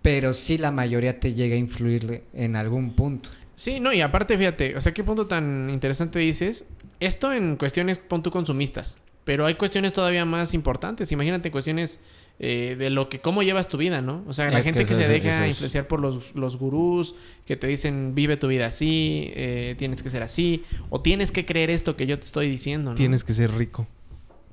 pero 0.00 0.32
sí 0.32 0.56
la 0.56 0.70
mayoría 0.70 1.20
te 1.20 1.34
llega 1.34 1.54
a 1.54 1.58
influir 1.58 2.24
en 2.32 2.56
algún 2.56 2.96
punto. 2.96 3.28
Sí, 3.54 3.78
no, 3.78 3.92
y 3.92 4.00
aparte, 4.00 4.38
fíjate, 4.38 4.74
o 4.74 4.80
sea, 4.80 4.94
qué 4.94 5.04
punto 5.04 5.26
tan 5.26 5.68
interesante 5.68 6.18
dices. 6.18 6.64
Esto 6.98 7.30
en 7.30 7.56
cuestiones, 7.56 7.98
pon 7.98 8.22
tú 8.22 8.30
consumistas, 8.30 8.96
pero 9.24 9.44
hay 9.44 9.56
cuestiones 9.56 9.92
todavía 9.92 10.24
más 10.24 10.54
importantes. 10.54 11.12
Imagínate 11.12 11.50
cuestiones 11.50 12.00
eh, 12.38 12.76
de 12.78 12.90
lo 12.90 13.08
que, 13.08 13.20
cómo 13.20 13.42
llevas 13.42 13.66
tu 13.68 13.78
vida, 13.78 14.02
¿no? 14.02 14.22
O 14.26 14.32
sea, 14.32 14.50
la 14.50 14.58
Es 14.58 14.64
gente 14.64 14.84
que 14.84 14.94
se 14.94 15.02
es- 15.04 15.08
deja 15.08 15.44
es- 15.46 15.50
influenciar 15.50 15.86
por 15.88 16.00
los, 16.00 16.34
los 16.34 16.58
gurús, 16.58 17.14
que 17.46 17.56
te 17.56 17.66
dicen, 17.66 18.14
vive 18.14 18.36
tu 18.36 18.48
vida 18.48 18.66
así, 18.66 19.30
eh, 19.34 19.74
tienes 19.78 20.02
que 20.02 20.10
ser 20.10 20.22
así, 20.22 20.64
o 20.90 21.00
tienes 21.00 21.30
que 21.32 21.46
creer 21.46 21.70
esto 21.70 21.96
que 21.96 22.06
yo 22.06 22.18
te 22.18 22.24
estoy 22.24 22.50
diciendo, 22.50 22.90
¿no? 22.90 22.96
Tienes 22.96 23.24
que 23.24 23.32
ser 23.32 23.52
rico. 23.54 23.86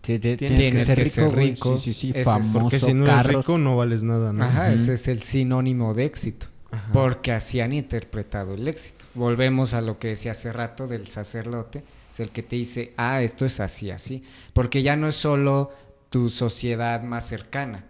Ti- 0.01 0.19
ti- 0.19 0.35
Tienes 0.35 0.59
Tienes, 0.59 0.83
que 0.89 1.05
ser 1.05 1.25
rico, 1.29 1.35
rico. 1.35 1.77
Sí, 1.77 1.93
sí, 1.93 2.11
sí. 2.13 2.23
Famoso, 2.23 2.59
Porque 2.59 2.79
si 2.79 2.93
no 2.93 3.05
eres 3.05 3.23
rico 3.35 3.57
no 3.57 3.77
vales 3.77 4.03
nada, 4.03 4.33
¿no? 4.33 4.43
Ajá, 4.43 4.73
ese 4.73 4.93
es 4.93 5.07
el 5.07 5.21
sinónimo 5.21 5.93
de 5.93 6.05
éxito, 6.05 6.47
Ajá. 6.71 6.89
porque 6.91 7.31
así 7.31 7.61
han 7.61 7.71
interpretado 7.71 8.53
el 8.53 8.67
éxito. 8.67 9.05
Volvemos 9.13 9.73
a 9.73 9.79
lo 9.81 9.99
que 9.99 10.09
decía 10.09 10.31
hace 10.31 10.51
rato 10.51 10.87
del 10.87 11.07
sacerdote, 11.07 11.83
es 12.11 12.19
el 12.19 12.29
que 12.31 12.43
te 12.43 12.57
dice, 12.57 12.93
ah, 12.97 13.21
esto 13.21 13.45
es 13.45 13.59
así, 13.61 13.91
así, 13.91 14.23
porque 14.53 14.83
ya 14.83 14.95
no 14.97 15.07
es 15.07 15.15
solo 15.15 15.71
tu 16.13 16.29
sociedad 16.29 17.01
más 17.01 17.25
cercana, 17.27 17.85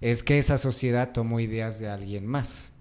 es 0.00 0.24
que 0.24 0.38
esa 0.38 0.58
sociedad 0.58 1.12
tomó 1.12 1.38
ideas 1.38 1.78
de 1.78 1.88
alguien 1.88 2.26
más. 2.26 2.72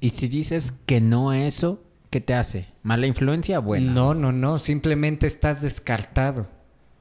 Y 0.00 0.10
si 0.10 0.26
dices 0.26 0.72
que 0.86 1.00
no 1.00 1.30
a 1.30 1.38
eso, 1.38 1.84
¿qué 2.10 2.20
te 2.20 2.34
hace? 2.34 2.66
¿Mala 2.82 3.06
influencia? 3.06 3.60
Buena. 3.60 3.92
No, 3.92 4.12
no, 4.12 4.32
no, 4.32 4.58
simplemente 4.58 5.28
estás 5.28 5.62
descartado. 5.62 6.48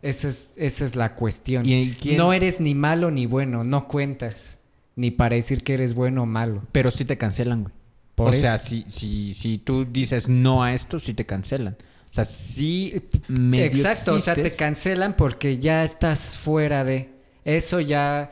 Esa 0.04 0.28
es, 0.28 0.54
esa 0.58 0.86
es 0.86 0.96
la 0.96 1.16
cuestión. 1.16 1.66
¿Y 1.66 1.94
quién- 1.94 2.18
No 2.18 2.34
eres 2.34 2.60
ni 2.62 2.76
malo 2.76 3.10
ni 3.10 3.26
bueno, 3.26 3.64
no 3.64 3.88
cuentas, 3.88 4.60
ni 4.96 5.10
para 5.10 5.36
decir 5.36 5.64
que 5.64 5.74
eres 5.74 5.96
bueno 5.96 6.22
o 6.22 6.26
malo. 6.28 6.62
Pero 6.72 6.92
sí 6.92 7.04
te 7.04 7.18
cancelan, 7.18 7.64
güey. 7.64 7.74
Por 8.14 8.30
o 8.30 8.34
sea, 8.34 8.60
si, 8.60 8.86
si, 8.90 9.34
si 9.34 9.58
tú 9.58 9.86
dices 9.92 10.30
no 10.30 10.62
a 10.62 10.76
esto, 10.76 11.00
sí 11.00 11.16
te 11.16 11.26
cancelan. 11.26 11.78
O 12.12 12.14
sea, 12.14 12.26
sí 12.26 12.94
medio 13.28 13.66
Exacto, 13.66 14.14
o 14.14 14.20
sea, 14.20 14.36
te 14.36 14.54
cancelan 14.54 15.16
porque 15.16 15.58
ya 15.58 15.84
estás 15.84 16.38
fuera 16.38 16.84
de... 16.84 17.13
Eso 17.46 17.80
ya 17.80 18.32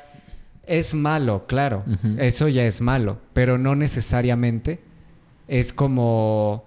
es 0.65 0.93
malo, 0.93 1.45
claro, 1.47 1.83
eso 2.17 2.47
ya 2.47 2.65
es 2.65 2.81
malo, 2.81 3.19
pero 3.33 3.57
no 3.57 3.75
necesariamente 3.75 4.79
es 5.47 5.73
como 5.73 6.65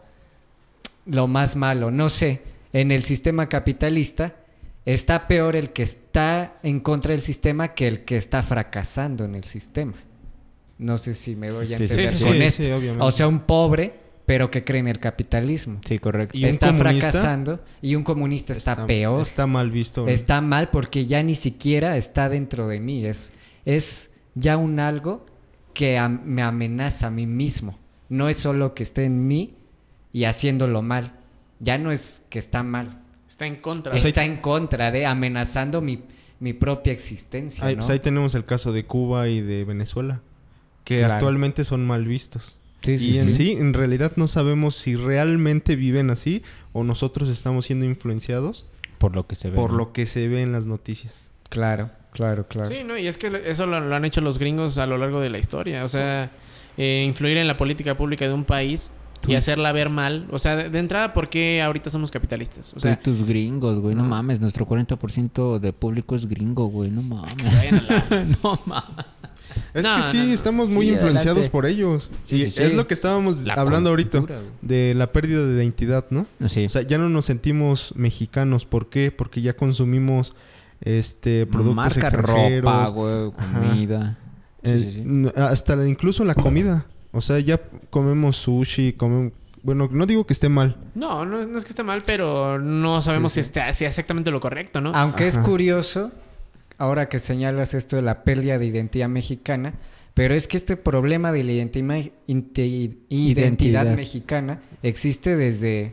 lo 1.06 1.26
más 1.26 1.56
malo. 1.56 1.90
No 1.90 2.08
sé, 2.08 2.42
en 2.72 2.90
el 2.90 3.02
sistema 3.02 3.48
capitalista 3.48 4.34
está 4.84 5.26
peor 5.26 5.56
el 5.56 5.70
que 5.70 5.84
está 5.84 6.58
en 6.62 6.80
contra 6.80 7.12
del 7.12 7.22
sistema 7.22 7.68
que 7.74 7.88
el 7.88 8.04
que 8.04 8.16
está 8.16 8.42
fracasando 8.42 9.24
en 9.24 9.34
el 9.34 9.44
sistema. 9.44 9.94
No 10.76 10.98
sé 10.98 11.14
si 11.14 11.36
me 11.36 11.48
doy 11.48 11.72
a 11.72 11.78
sí, 11.78 11.84
entender 11.84 12.12
sí, 12.12 12.24
con 12.24 12.34
sí, 12.34 12.42
esto. 12.42 13.04
o 13.04 13.10
sea, 13.10 13.28
un 13.28 13.40
pobre, 13.40 13.94
pero 14.26 14.50
que 14.50 14.64
cree 14.64 14.80
en 14.80 14.88
el 14.88 14.98
capitalismo 14.98 15.80
Sí, 15.84 15.98
correcto. 15.98 16.36
¿Y 16.36 16.44
un 16.44 16.48
está 16.50 16.72
fracasando 16.72 17.60
y 17.82 17.94
un 17.94 18.04
comunista 18.04 18.52
está, 18.52 18.86
peor. 18.86 19.22
Está 19.22 19.46
mal 19.46 19.70
visto. 19.70 20.08
Está 20.08 20.40
mal 20.40 20.70
porque 20.70 21.06
ya 21.06 21.22
ni 21.22 21.34
siquiera 21.34 21.96
está 21.96 22.28
dentro 22.28 22.66
de 22.68 22.80
mí. 22.80 23.04
Es, 23.04 23.34
es 23.64 24.14
ya 24.34 24.56
un 24.56 24.80
algo 24.80 25.26
que 25.74 26.00
me 26.24 26.42
amenaza 26.42 27.08
a 27.08 27.10
mí 27.10 27.26
mismo. 27.26 27.78
No 28.08 28.28
es 28.28 28.38
solo 28.38 28.74
que 28.74 28.82
esté 28.82 29.04
en 29.04 29.26
mí 29.26 29.54
y 30.12 30.24
haciéndolo 30.24 30.80
mal. 30.82 31.12
Ya 31.60 31.78
no 31.78 31.92
es 31.92 32.24
que 32.30 32.38
está 32.38 32.62
mal. 32.62 33.00
Está 33.28 33.46
en 33.46 33.56
contra. 33.56 33.94
está 33.96 34.24
en 34.24 34.36
contra 34.40 34.90
de 34.90 35.06
amenazando 35.06 35.80
mi, 35.80 36.02
mi 36.38 36.52
propia 36.52 36.92
existencia. 36.92 37.66
Ahí, 37.66 37.74
¿no? 37.74 37.80
pues 37.80 37.90
ahí 37.90 37.98
tenemos 37.98 38.34
el 38.34 38.44
caso 38.44 38.72
de 38.72 38.84
Cuba 38.86 39.28
y 39.28 39.40
de 39.40 39.64
Venezuela, 39.64 40.20
que 40.84 40.98
Claro. 40.98 41.14
actualmente 41.14 41.64
son 41.64 41.84
mal 41.86 42.06
vistos. 42.06 42.60
Sí, 42.84 42.98
sí, 42.98 43.10
y 43.12 43.18
en 43.18 43.24
sí. 43.24 43.32
sí, 43.32 43.52
en 43.52 43.72
realidad 43.74 44.12
no 44.16 44.28
sabemos 44.28 44.76
si 44.76 44.94
realmente 44.96 45.74
viven 45.76 46.10
así 46.10 46.42
o 46.72 46.84
nosotros 46.84 47.28
estamos 47.28 47.64
siendo 47.66 47.84
influenciados 47.86 48.66
Por 48.98 49.14
lo 49.16 49.26
que 49.26 49.34
se 49.36 49.50
ve. 49.50 49.56
por 49.56 49.72
¿no? 49.72 49.78
lo 49.78 49.92
que 49.92 50.06
se 50.06 50.28
ve 50.28 50.42
en 50.42 50.52
las 50.52 50.66
noticias. 50.66 51.30
Claro, 51.48 51.90
claro, 52.12 52.46
claro. 52.48 52.68
Sí, 52.68 52.84
no, 52.84 52.96
y 52.98 53.06
es 53.06 53.16
que 53.18 53.30
eso 53.46 53.66
lo, 53.66 53.80
lo 53.80 53.94
han 53.94 54.04
hecho 54.04 54.20
los 54.20 54.38
gringos 54.38 54.78
a 54.78 54.86
lo 54.86 54.98
largo 54.98 55.20
de 55.20 55.30
la 55.30 55.38
historia. 55.38 55.84
O 55.84 55.88
sea, 55.88 56.30
eh, 56.76 57.04
influir 57.06 57.36
en 57.38 57.46
la 57.46 57.56
política 57.56 57.96
pública 57.96 58.26
de 58.26 58.32
un 58.34 58.44
país 58.44 58.90
y 59.26 59.36
hacerla 59.36 59.72
ver 59.72 59.88
mal. 59.88 60.26
O 60.30 60.38
sea, 60.38 60.54
de, 60.56 60.68
de 60.68 60.78
entrada, 60.78 61.14
¿por 61.14 61.28
qué 61.30 61.62
ahorita 61.62 61.88
somos 61.88 62.10
capitalistas? 62.10 62.70
O 62.70 62.72
Tú 62.74 62.78
y 62.80 62.82
sea, 62.82 63.00
tus 63.00 63.24
gringos, 63.26 63.78
güey. 63.78 63.94
No 63.94 64.02
no. 64.02 64.08
mames. 64.10 64.40
Nuestro 64.40 64.66
40% 64.66 65.58
de 65.60 65.72
público 65.72 66.14
es 66.16 66.26
gringo, 66.26 66.66
güey. 66.66 66.90
No 66.90 67.00
mames. 67.02 67.34
que 67.34 67.42
se 67.44 67.56
vayan 67.56 67.86
a 67.88 68.06
la- 68.10 68.24
no 68.42 68.60
mames. 68.66 69.06
Es 69.74 69.84
No, 69.84 69.96
que 69.96 70.02
sí, 70.04 70.18
no. 70.18 70.32
estamos 70.32 70.68
muy 70.70 70.86
Sí, 70.86 70.92
influenciados 70.92 71.38
adelante. 71.38 71.50
por 71.50 71.66
ellos. 71.66 72.10
Sí, 72.24 72.36
y 72.36 72.44
sí, 72.44 72.50
sí. 72.52 72.62
es 72.62 72.74
lo 72.74 72.86
que 72.86 72.94
estábamos 72.94 73.44
La 73.44 73.54
hablando 73.54 73.90
ahorita 73.90 74.20
güey. 74.20 74.32
de 74.62 74.94
la 74.94 75.12
pérdida 75.12 75.44
de 75.44 75.56
identidad, 75.56 76.06
¿no? 76.10 76.26
Sí. 76.46 76.64
O 76.66 76.68
sea, 76.68 76.82
ya 76.82 76.96
no 76.96 77.08
nos 77.08 77.24
sentimos 77.24 77.92
mexicanos. 77.96 78.64
¿Por 78.66 78.88
qué? 78.88 79.10
Porque 79.10 79.42
ya 79.42 79.56
consumimos 79.56 80.34
este 80.80 81.46
productos 81.46 81.74
Marca 81.76 82.00
extranjeros. 82.00 82.64
ropa, 82.72 82.88
güey. 82.90 83.32
Comida. 83.32 84.18
Sí, 84.62 84.70
Eh, 84.70 84.78
sí, 84.80 84.90
sí. 84.94 85.00
n- 85.00 85.32
Hasta 85.36 85.86
incluso 85.88 86.24
la 86.24 86.34
comida. 86.34 86.86
O 87.12 87.20
sea, 87.20 87.38
ya 87.38 87.60
comemos 87.90 88.36
sushi, 88.36 88.92
comemos... 88.94 89.32
Bueno, 89.62 89.88
no 89.90 90.04
digo 90.04 90.26
que 90.26 90.34
esté 90.34 90.48
mal. 90.48 90.76
No, 90.94 91.24
no, 91.24 91.44
no 91.46 91.58
es 91.58 91.64
que 91.64 91.70
esté 91.70 91.82
mal, 91.82 92.02
pero 92.04 92.58
no 92.58 93.00
sabemos 93.02 93.32
Sí, 93.32 93.36
si 93.36 93.40
esté 93.40 93.72
si 93.72 93.84
exactamente 93.86 94.30
lo 94.30 94.38
correcto, 94.40 94.80
¿no? 94.80 94.92
Aunque 94.94 95.26
es 95.26 95.38
curioso, 95.38 96.12
ahora 96.84 97.08
que 97.08 97.18
señalas 97.18 97.74
esto 97.74 97.96
de 97.96 98.02
la 98.02 98.22
pérdida 98.24 98.58
de 98.58 98.66
identidad 98.66 99.08
mexicana, 99.08 99.74
pero 100.14 100.34
es 100.34 100.46
que 100.46 100.56
este 100.56 100.76
problema 100.76 101.32
de 101.32 101.42
la 101.44 101.52
identidad, 101.52 102.10
Identidad. 103.08 103.96
mexicana 103.96 104.60
existe 104.82 105.36
desde 105.36 105.92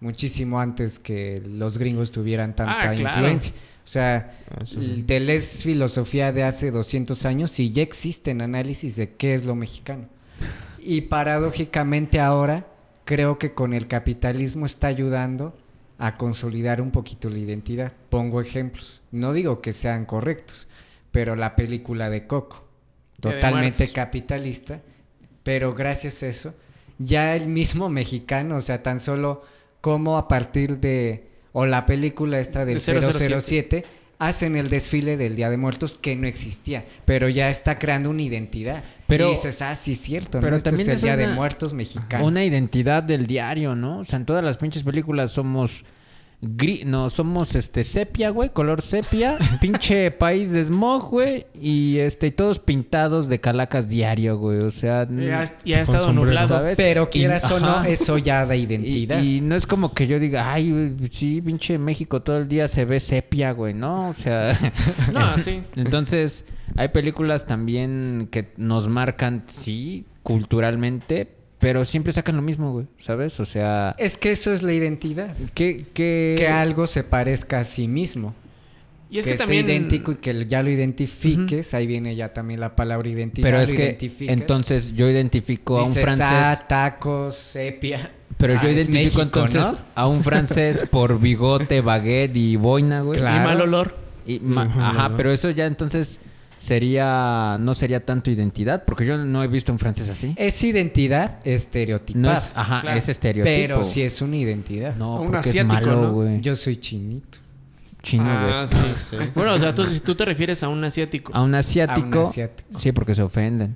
muchísimo 0.00 0.58
antes 0.60 0.98
que 0.98 1.40
los 1.46 1.78
gringos 1.78 2.10
tuvieran 2.10 2.56
tanta 2.56 2.90
Ah, 2.90 2.94
claro. 2.94 3.16
influencia. 3.16 3.52
O 3.84 3.88
sea, 3.88 4.36
Ah, 4.50 4.64
sí. 4.64 5.04
te 5.06 5.20
lees 5.20 5.62
filosofía 5.62 6.32
de 6.32 6.42
hace 6.44 6.70
200 6.70 7.24
años 7.24 7.58
y 7.60 7.70
ya 7.70 7.82
existen 7.82 8.40
análisis 8.42 8.96
de 8.96 9.14
qué 9.14 9.34
es 9.34 9.44
lo 9.44 9.54
mexicano. 9.54 10.08
Y 10.80 11.02
paradójicamente 11.02 12.18
ahora 12.20 12.66
creo 13.04 13.38
que 13.38 13.54
con 13.54 13.72
el 13.74 13.86
capitalismo 13.86 14.66
está 14.66 14.88
ayudando 14.88 15.56
a 15.98 16.16
consolidar 16.16 16.80
un 16.80 16.90
poquito 16.90 17.30
la 17.30 17.38
identidad. 17.38 17.92
Pongo 18.10 18.40
ejemplos. 18.40 19.02
No 19.10 19.32
digo 19.32 19.60
que 19.60 19.72
sean 19.72 20.04
correctos, 20.04 20.68
pero 21.10 21.36
la 21.36 21.56
película 21.56 22.10
de 22.10 22.26
Coco, 22.26 22.66
de 23.18 23.32
totalmente 23.32 23.92
capitalista, 23.92 24.80
pero 25.42 25.74
gracias 25.74 26.22
a 26.22 26.28
eso, 26.28 26.54
ya 26.98 27.36
el 27.36 27.48
mismo 27.48 27.88
mexicano, 27.88 28.56
o 28.56 28.60
sea, 28.60 28.82
tan 28.82 29.00
solo 29.00 29.42
como 29.80 30.16
a 30.16 30.28
partir 30.28 30.78
de, 30.78 31.28
o 31.52 31.66
la 31.66 31.86
película 31.86 32.38
esta 32.40 32.64
del 32.64 32.76
De 32.76 32.80
007. 32.80 33.40
007, 33.40 33.84
hacen 34.26 34.54
el 34.56 34.70
desfile 34.70 35.16
del 35.16 35.34
Día 35.34 35.50
de 35.50 35.56
Muertos 35.56 35.96
que 35.96 36.14
no 36.14 36.26
existía, 36.26 36.84
pero 37.04 37.28
ya 37.28 37.50
está 37.50 37.78
creando 37.78 38.10
una 38.10 38.22
identidad. 38.22 38.84
Pero- 39.08 39.28
y 39.28 39.30
dices, 39.30 39.60
ah, 39.62 39.74
sí, 39.74 39.96
cierto, 39.96 40.38
pero 40.40 40.56
¿no? 40.56 40.62
También 40.62 40.82
es 40.82 40.88
el 40.88 40.94
es 40.94 41.02
Día 41.02 41.16
de 41.16 41.26
Muertos 41.28 41.72
mexicano. 41.74 42.24
Una 42.24 42.44
identidad 42.44 43.02
del 43.02 43.26
diario, 43.26 43.74
¿no? 43.74 43.98
O 43.98 44.04
sea, 44.04 44.18
en 44.18 44.24
todas 44.26 44.44
las 44.44 44.58
pinches 44.58 44.84
películas 44.84 45.32
somos 45.32 45.84
gri 46.44 46.82
no, 46.84 47.08
somos 47.08 47.54
este 47.54 47.84
sepia, 47.84 48.30
güey, 48.30 48.50
color 48.50 48.82
sepia, 48.82 49.38
pinche 49.60 50.10
país 50.10 50.50
de 50.50 50.64
smog, 50.64 51.08
güey, 51.10 51.46
y 51.54 51.98
este 51.98 52.26
y 52.26 52.30
todos 52.32 52.58
pintados 52.58 53.28
de 53.28 53.40
calacas 53.40 53.88
diario, 53.88 54.36
güey, 54.38 54.58
o 54.58 54.72
sea, 54.72 55.06
Y 55.08 55.28
ha, 55.30 55.44
y 55.64 55.72
estado 55.72 56.06
sombrero. 56.06 56.12
nublado. 56.26 56.48
¿sabes? 56.48 56.76
Pero 56.76 57.08
quieras 57.10 57.48
o 57.52 57.60
no, 57.60 57.84
eso 57.84 58.18
ya 58.18 58.44
da 58.44 58.56
Y, 58.56 58.62
identidad. 58.64 59.22
y 59.22 59.40
no 59.40 59.54
es 59.54 59.66
como 59.66 59.94
que 59.94 60.08
yo 60.08 60.18
diga, 60.18 60.52
ay, 60.52 60.72
güey, 60.72 61.08
sí, 61.12 61.40
pinche 61.40 61.78
México 61.78 62.22
todo 62.22 62.38
el 62.38 62.48
día 62.48 62.66
se 62.66 62.84
ve 62.84 62.98
sepia, 62.98 63.52
güey, 63.52 63.72
¿no? 63.74 64.08
O 64.08 64.14
sea, 64.14 64.52
No, 65.12 65.38
sí. 65.38 65.62
entonces 65.76 66.46
hay 66.74 66.88
películas 66.88 67.46
también 67.46 68.26
que 68.32 68.52
nos 68.56 68.88
marcan, 68.88 69.44
sí, 69.46 70.06
culturalmente, 70.24 71.36
pero 71.62 71.84
siempre 71.84 72.12
sacan 72.12 72.34
lo 72.36 72.42
mismo, 72.42 72.72
güey, 72.72 72.86
¿sabes? 72.98 73.38
O 73.40 73.46
sea, 73.46 73.94
Es 73.96 74.18
que 74.18 74.32
eso 74.32 74.52
es 74.52 74.62
la 74.64 74.72
identidad. 74.74 75.34
que, 75.54 75.86
que... 75.94 76.34
Que 76.36 76.48
algo 76.48 76.86
se 76.88 77.04
parezca 77.04 77.60
a 77.60 77.64
sí 77.64 77.86
mismo. 77.86 78.34
Y 79.08 79.18
es 79.20 79.24
que, 79.24 79.30
que, 79.32 79.36
sea 79.36 79.46
también. 79.46 79.66
idéntico 79.66 80.10
y 80.12 80.16
que 80.16 80.44
ya 80.46 80.60
lo 80.62 80.70
identifiques. 80.70 81.72
Ahí 81.74 81.86
viene 81.86 82.16
ya 82.16 82.32
también 82.32 82.58
la 82.60 82.74
palabra 82.74 83.08
identidad. 83.08 83.46
Pero 83.46 83.60
es 83.60 83.72
que 83.74 83.96
entonces 84.28 84.94
yo 84.96 85.08
identifico 85.08 85.78
a 85.78 85.82
un 85.84 85.88
Dices, 85.90 86.02
francés, 86.02 86.26
"Ah, 86.30 86.64
tacos, 86.68 87.36
sepia. 87.36 88.10
pero 88.38 88.54
Ah, 88.54 88.60
yo 88.62 88.68
es 88.70 88.88
identifico 88.88 89.18
México, 89.20 89.22
entonces 89.22 89.62
¿no? 89.62 89.78
a 89.94 90.08
un 90.08 90.24
francés 90.24 90.88
por 90.90 91.20
bigote, 91.20 91.80
baguette 91.80 92.36
y 92.36 92.56
boina, 92.56 93.02
güey. 93.02 93.20
Claro. 93.20 93.40
Y 93.40 93.44
mal 93.46 93.60
olor. 93.60 93.96
Y 94.26 94.40
ma- 94.40 94.66
Ujú, 94.66 94.80
ajá, 94.80 95.08
¿no? 95.10 95.16
pero 95.16 95.30
eso 95.30 95.50
ya 95.50 95.66
entonces 95.66 96.20
sería 96.62 97.56
no 97.58 97.74
sería 97.74 98.04
tanto 98.06 98.30
identidad, 98.30 98.84
porque 98.84 99.04
yo 99.04 99.18
no 99.18 99.42
he 99.42 99.48
visto 99.48 99.72
un 99.72 99.80
francés 99.80 100.08
así. 100.08 100.32
Es 100.36 100.62
identidad 100.62 101.38
estereotipada. 101.44 102.22
No 102.22 102.32
es, 102.38 102.52
ajá, 102.54 102.80
claro. 102.82 102.96
es 102.98 103.08
estereotipo. 103.08 103.52
pero 103.56 103.82
sí 103.82 104.02
es 104.02 104.22
una 104.22 104.36
identidad. 104.36 104.94
no, 104.94 105.16
Un 105.22 105.26
porque 105.32 105.48
asiático, 105.50 105.74
es 105.74 105.86
malo, 105.86 106.02
¿no? 106.02 106.12
güey. 106.12 106.40
Yo 106.40 106.54
soy 106.54 106.76
chinito. 106.76 107.38
Chino, 108.04 108.22
güey. 108.24 108.52
Ah, 108.52 108.66
sí. 108.68 109.16
Bueno, 109.34 109.54
o 109.54 109.58
sea, 109.58 109.74
tú, 109.74 109.84
si 109.86 109.98
tú 110.00 110.14
te 110.14 110.24
refieres 110.24 110.62
a 110.62 110.68
un 110.68 110.84
asiático. 110.84 111.32
A 111.34 111.42
un 111.42 111.52
A 111.56 111.58
asiático. 111.58 112.20
un 112.20 112.26
asiático. 112.26 112.78
Sí, 112.78 112.92
porque 112.92 113.16
se 113.16 113.22
ofenden. 113.22 113.74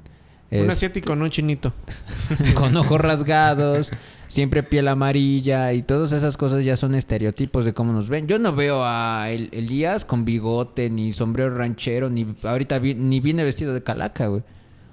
Un 0.53 0.59
Es- 0.67 0.69
asiático, 0.71 1.17
no 1.17 1.25
un 1.25 1.31
chinito. 1.31 1.75
con 2.55 2.77
ojos 2.77 3.01
rasgados, 3.01 3.91
siempre 4.29 4.63
piel 4.63 4.89
amarilla 4.89 5.73
y 5.73 5.83
todas 5.83 6.13
esas 6.13 6.37
cosas 6.37 6.65
ya 6.65 6.77
son 6.77 6.95
estereotipos 6.95 7.65
de 7.65 7.73
cómo 7.75 7.93
nos 7.93 8.09
ven. 8.09 8.27
Yo 8.27 8.39
no 8.39 8.55
veo 8.55 8.83
a 8.85 9.31
El- 9.31 9.49
Elías 9.53 10.05
con 10.05 10.25
bigote, 10.25 10.91
ni 10.91 11.13
sombrero 11.13 11.57
ranchero, 11.57 12.11
ni 12.11 12.27
ahorita 12.43 12.79
vi- 12.79 12.95
ni 12.95 13.21
viene 13.21 13.45
vestido 13.45 13.73
de 13.75 13.83
calaca, 13.83 14.27
güey. 14.29 14.43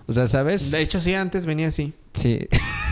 O 0.08 0.14
sea, 0.14 0.28
¿sabes? 0.28 0.70
De 0.70 0.82
hecho, 0.82 1.00
sí, 1.00 1.14
antes 1.14 1.46
venía 1.46 1.68
así. 1.68 1.94
Sí. 2.14 2.40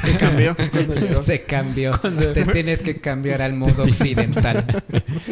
Se 0.04 0.16
cambió. 0.16 0.56
Se 1.22 1.44
cambió. 1.44 1.92
Te 2.34 2.46
tienes 2.46 2.82
que 2.82 3.02
cambiar 3.02 3.42
al 3.42 3.54
modo 3.58 3.84
occidental. 3.84 4.66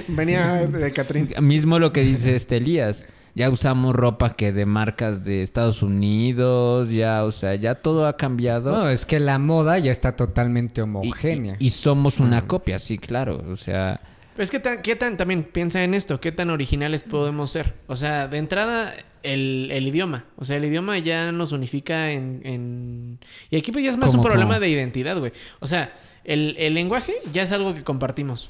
Venía 0.09 0.67
de 0.67 0.91
Catrín. 0.91 1.29
Mismo 1.41 1.79
lo 1.79 1.91
que 1.93 2.01
dice 2.03 2.35
este 2.35 2.57
Elías. 2.57 3.05
Ya 3.39 3.49
usamos 3.49 3.95
ropa 3.95 4.31
que 4.35 4.51
de 4.51 4.65
marcas 4.65 5.23
de 5.23 5.43
Estados 5.43 5.81
Unidos, 5.81 6.89
ya, 6.89 7.23
o 7.23 7.31
sea, 7.31 7.55
ya 7.55 7.75
todo 7.75 8.05
ha 8.05 8.17
cambiado. 8.17 8.71
No, 8.71 8.89
es 8.89 9.05
que 9.05 9.19
la 9.19 9.39
moda 9.39 9.79
ya 9.79 9.91
está 9.91 10.15
totalmente 10.15 10.81
homogénea. 10.81 11.55
Y, 11.57 11.67
y 11.67 11.69
somos 11.69 12.19
una 12.19 12.45
copia, 12.47 12.79
sí, 12.79 12.97
claro. 12.97 13.41
O 13.51 13.55
sea, 13.55 14.01
Es 14.37 14.51
que 14.51 14.59
tan, 14.59 14.81
¿qué 14.81 14.95
tan, 14.95 15.15
también 15.15 15.43
piensa 15.43 15.83
en 15.83 15.93
esto, 15.93 16.19
qué 16.19 16.31
tan 16.33 16.49
originales 16.49 17.03
podemos 17.03 17.49
ser. 17.51 17.75
O 17.87 17.95
sea, 17.95 18.27
de 18.27 18.37
entrada, 18.39 18.93
el, 19.23 19.69
el 19.71 19.87
idioma. 19.87 20.25
O 20.35 20.43
sea, 20.45 20.57
el 20.57 20.65
idioma 20.65 20.97
ya 20.99 21.31
nos 21.31 21.51
unifica 21.53 22.11
en... 22.11 22.41
en- 22.43 23.19
Y 23.49 23.57
aquí 23.57 23.71
pues 23.71 23.83
ya 23.85 23.89
es 23.89 23.97
más 23.97 24.11
¿Cómo, 24.11 24.21
un 24.21 24.25
problema 24.27 24.55
cómo? 24.55 24.59
de 24.61 24.69
identidad, 24.69 25.17
güey. 25.17 25.31
O 25.61 25.67
sea, 25.67 25.93
el, 26.25 26.55
el 26.59 26.73
lenguaje 26.73 27.15
ya 27.31 27.41
es 27.43 27.51
algo 27.53 27.73
que 27.73 27.83
compartimos. 27.83 28.49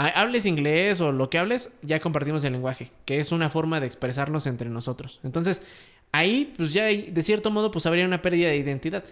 Ha- 0.00 0.20
Hables 0.20 0.46
inglés 0.46 1.00
o 1.00 1.10
lo 1.10 1.28
que 1.28 1.38
hables, 1.38 1.72
ya 1.82 1.98
compartimos 1.98 2.44
el 2.44 2.52
lenguaje, 2.52 2.90
que 3.04 3.18
es 3.18 3.32
una 3.32 3.50
forma 3.50 3.80
de 3.80 3.86
expresarnos 3.86 4.46
entre 4.46 4.68
nosotros. 4.70 5.18
Entonces, 5.24 5.60
ahí, 6.12 6.54
pues 6.56 6.72
ya, 6.72 6.84
hay- 6.84 7.10
de 7.10 7.22
cierto 7.22 7.50
modo, 7.50 7.70
pues 7.72 7.84
habría 7.86 8.04
una 8.06 8.22
pérdida 8.22 8.48
de 8.48 8.56
identidad. 8.58 9.02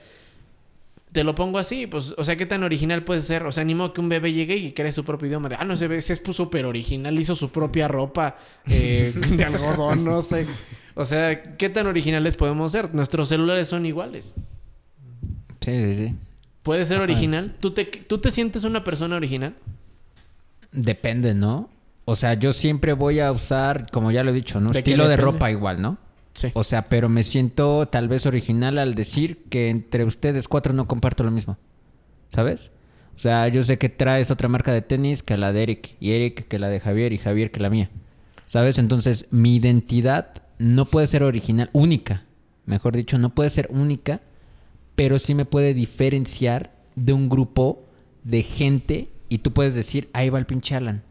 Te 1.13 1.25
lo 1.25 1.35
pongo 1.35 1.59
así, 1.59 1.87
pues, 1.87 2.15
o 2.17 2.25
sea, 2.25 2.37
¿qué 2.37 2.45
tan 2.47 2.63
original 2.63 3.03
puede 3.03 3.23
ser? 3.23 3.45
O 3.45 3.53
sea, 3.53 3.65
ni 3.65 3.75
modo 3.75 3.93
que 3.95 4.01
un 4.01 4.09
bebé 4.09 4.33
llegue 4.33 4.57
y 4.57 4.73
cree 4.73 4.93
su 4.93 5.03
propio 5.05 5.27
idioma. 5.29 5.49
De, 5.49 5.57
ah, 5.59 5.65
no, 5.65 5.77
bebé 5.77 5.97
ese 5.97 6.13
es 6.13 6.23
súper 6.33 6.67
original, 6.67 7.19
hizo 7.19 7.35
su 7.35 7.49
propia 7.51 7.89
ropa 7.89 8.37
eh, 8.67 9.13
de 9.15 9.45
algodón, 9.45 10.05
no 10.05 10.23
sé. 10.23 10.47
O 10.95 11.05
sea, 11.05 11.57
¿qué 11.57 11.69
tan 11.69 11.87
originales 11.87 12.37
podemos 12.37 12.71
ser? 12.73 12.95
Nuestros 12.95 13.29
celulares 13.29 13.67
son 13.69 13.87
iguales. 13.87 14.35
sí, 15.61 15.71
sí, 15.73 15.95
sí. 16.09 16.15
¿Puede 16.63 16.85
ser 16.85 17.01
original? 17.01 17.55
¿Tú 17.61 17.71
te, 17.73 17.85
¿Tú 17.85 18.19
te 18.19 18.31
sientes 18.31 18.65
una 18.65 18.83
persona 18.85 19.17
original? 19.17 19.55
Depende, 20.77 21.35
¿no? 21.35 21.71
O 22.05 22.15
sea, 22.15 22.35
yo 22.35 22.53
siempre 22.53 22.93
voy 22.93 23.19
a 23.19 23.33
usar, 23.33 23.91
como 23.91 24.13
ya 24.13 24.23
lo 24.23 24.31
he 24.31 24.35
dicho, 24.35 24.61
¿no? 24.61 24.69
¿De 24.69 24.75
qué 24.75 24.91
Estilo 24.91 25.09
de 25.09 25.17
ropa 25.17 25.51
igual, 25.51 25.83
¿no? 25.83 25.99
Sí. 26.35 26.51
O 26.53 26.63
sea, 26.63 26.89
pero 26.89 27.09
me 27.09 27.25
siento 27.25 27.87
tal 27.87 28.09
vez 28.09 28.27
original 28.27 28.79
al 28.79 28.95
decir 28.95 29.45
que 29.49 29.71
entre 29.71 30.05
ustedes 30.05 30.49
cuatro 30.49 30.75
no 30.75 30.87
comparto 30.87 31.25
lo 31.25 31.31
mismo. 31.31 31.57
¿Sabes? 32.29 32.71
O 33.17 33.19
sea, 33.19 33.49
yo 33.49 33.65
sé 33.65 33.79
que 33.79 33.89
traes 33.89 34.31
otra 34.31 34.49
marca 34.49 34.73
de 34.73 34.83
tenis 34.83 35.23
que 35.23 35.39
la 35.39 35.53
de 35.53 35.63
Eric, 35.63 35.97
y 35.99 36.13
Eric 36.13 36.47
que 36.47 36.59
la 36.59 36.69
de 36.69 36.79
Javier, 36.79 37.15
y 37.15 37.19
Javier 37.19 37.51
que 37.51 37.61
la 37.61 37.71
mía. 37.71 37.91
¿Sabes? 38.47 38.79
Entonces, 38.79 39.27
mi 39.31 39.57
identidad 39.57 40.43
no 40.59 40.85
puede 40.85 41.07
ser 41.07 41.23
original, 41.23 41.71
única. 41.73 42.25
Mejor 42.67 42.95
dicho, 42.95 43.19
no 43.19 43.35
puede 43.35 43.49
ser 43.49 43.69
única, 43.71 44.21
pero 44.95 45.19
sí 45.19 45.35
me 45.35 45.47
puede 45.47 45.73
diferenciar 45.73 46.73
de 46.95 47.15
un 47.15 47.29
grupo 47.29 47.87
de 48.23 48.43
gente 48.43 49.09
y 49.29 49.39
tú 49.39 49.53
puedes 49.53 49.75
decir, 49.75 50.09
ahí 50.13 50.31
va 50.31 50.39
el 50.39 50.47
pinche 50.47 50.75
Alan. 50.75 51.03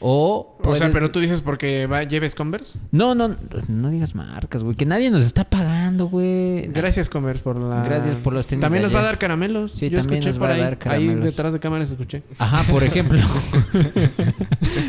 O, 0.00 0.56
O 0.62 0.76
sea, 0.76 0.90
pero 0.92 1.10
tú 1.10 1.18
dices 1.18 1.40
porque 1.40 1.86
va, 1.88 2.04
lleves 2.04 2.36
Converse. 2.36 2.78
No, 2.92 3.16
no, 3.16 3.36
no 3.66 3.90
digas 3.90 4.14
marcas, 4.14 4.62
güey. 4.62 4.76
Que 4.76 4.86
nadie 4.86 5.10
nos 5.10 5.26
está 5.26 5.42
pagando, 5.42 6.06
güey. 6.08 6.68
Gracias, 6.68 7.08
Converse, 7.08 7.42
por 7.42 7.56
la... 7.60 7.82
Gracias 7.82 8.14
por 8.14 8.32
los 8.32 8.46
tenis 8.46 8.60
También 8.60 8.82
de 8.84 8.88
nos 8.90 8.94
va 8.96 9.00
a 9.00 9.06
dar 9.06 9.18
caramelos. 9.18 9.72
Sí, 9.72 9.90
Yo 9.90 9.98
también 9.98 10.20
escuché 10.22 10.30
nos 10.30 10.38
por 10.38 10.46
va 10.48 10.52
a 10.52 10.54
ahí. 10.54 10.60
dar 10.60 10.72
Ahí 10.74 10.78
caramelos. 10.78 11.24
detrás 11.24 11.52
de 11.52 11.58
cámaras 11.58 11.90
escuché. 11.90 12.22
Ajá, 12.38 12.62
por 12.70 12.84
ejemplo. 12.84 13.18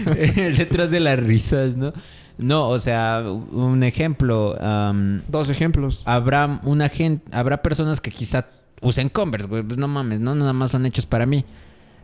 Detrás 0.58 0.92
de 0.92 1.00
las 1.00 1.20
risas, 1.20 1.76
¿no? 1.76 1.94
No, 2.38 2.70
o 2.70 2.80
sea, 2.80 3.24
un 3.52 3.84
ejemplo. 3.84 4.56
am, 4.62 5.22
Dos 5.28 5.50
ejemplos. 5.50 6.04
habrá 6.06 6.62
una 6.64 6.88
gente, 6.88 7.26
habrá 7.36 7.62
personas 7.62 8.00
que 8.00 8.12
quizá 8.12 8.46
usen 8.82 9.10
Converse, 9.10 9.48
güey. 9.48 9.64
Pues 9.64 9.78
no 9.78 9.88
mames, 9.88 10.20
no 10.20 10.36
nada 10.36 10.54
más 10.54 10.72
son 10.72 10.86
hechos 10.86 11.06
para 11.06 11.26
mí. 11.26 11.44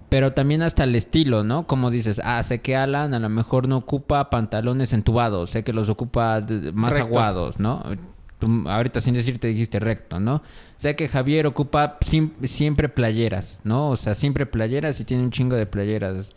Pero 0.10 0.34
también 0.34 0.62
hasta 0.62 0.84
el 0.84 0.96
estilo, 0.96 1.44
¿no? 1.44 1.66
Como 1.68 1.90
dices, 1.90 2.22
ah, 2.24 2.42
sé 2.44 2.62
que 2.62 2.76
Alan 2.76 3.14
a 3.14 3.20
lo 3.20 3.30
mejor 3.30 3.68
no 3.68 3.78
ocupa 3.78 4.30
pantalones 4.30 4.94
entubados, 4.94 5.50
sé 5.50 5.64
que 5.64 5.74
los 5.74 5.90
ocupa 5.90 6.44
más 6.74 6.94
Recto. 6.94 7.08
aguados, 7.08 7.60
¿no? 7.60 7.84
Tú, 8.38 8.64
ahorita 8.68 9.02
sin 9.02 9.14
decirte 9.14 9.48
dijiste 9.48 9.80
recto, 9.80 10.20
¿no? 10.20 10.44
Sé 10.78 10.96
que 10.96 11.08
Javier 11.08 11.48
ocupa 11.48 11.98
siempre 12.02 12.90
playeras, 12.90 13.62
¿no? 13.64 13.90
O 13.90 13.96
sea, 13.96 14.14
siempre 14.14 14.46
playeras 14.46 15.00
y 15.00 15.06
tiene 15.06 15.24
un 15.24 15.32
chingo 15.32 15.56
de 15.56 15.66
playeras. 15.66 16.30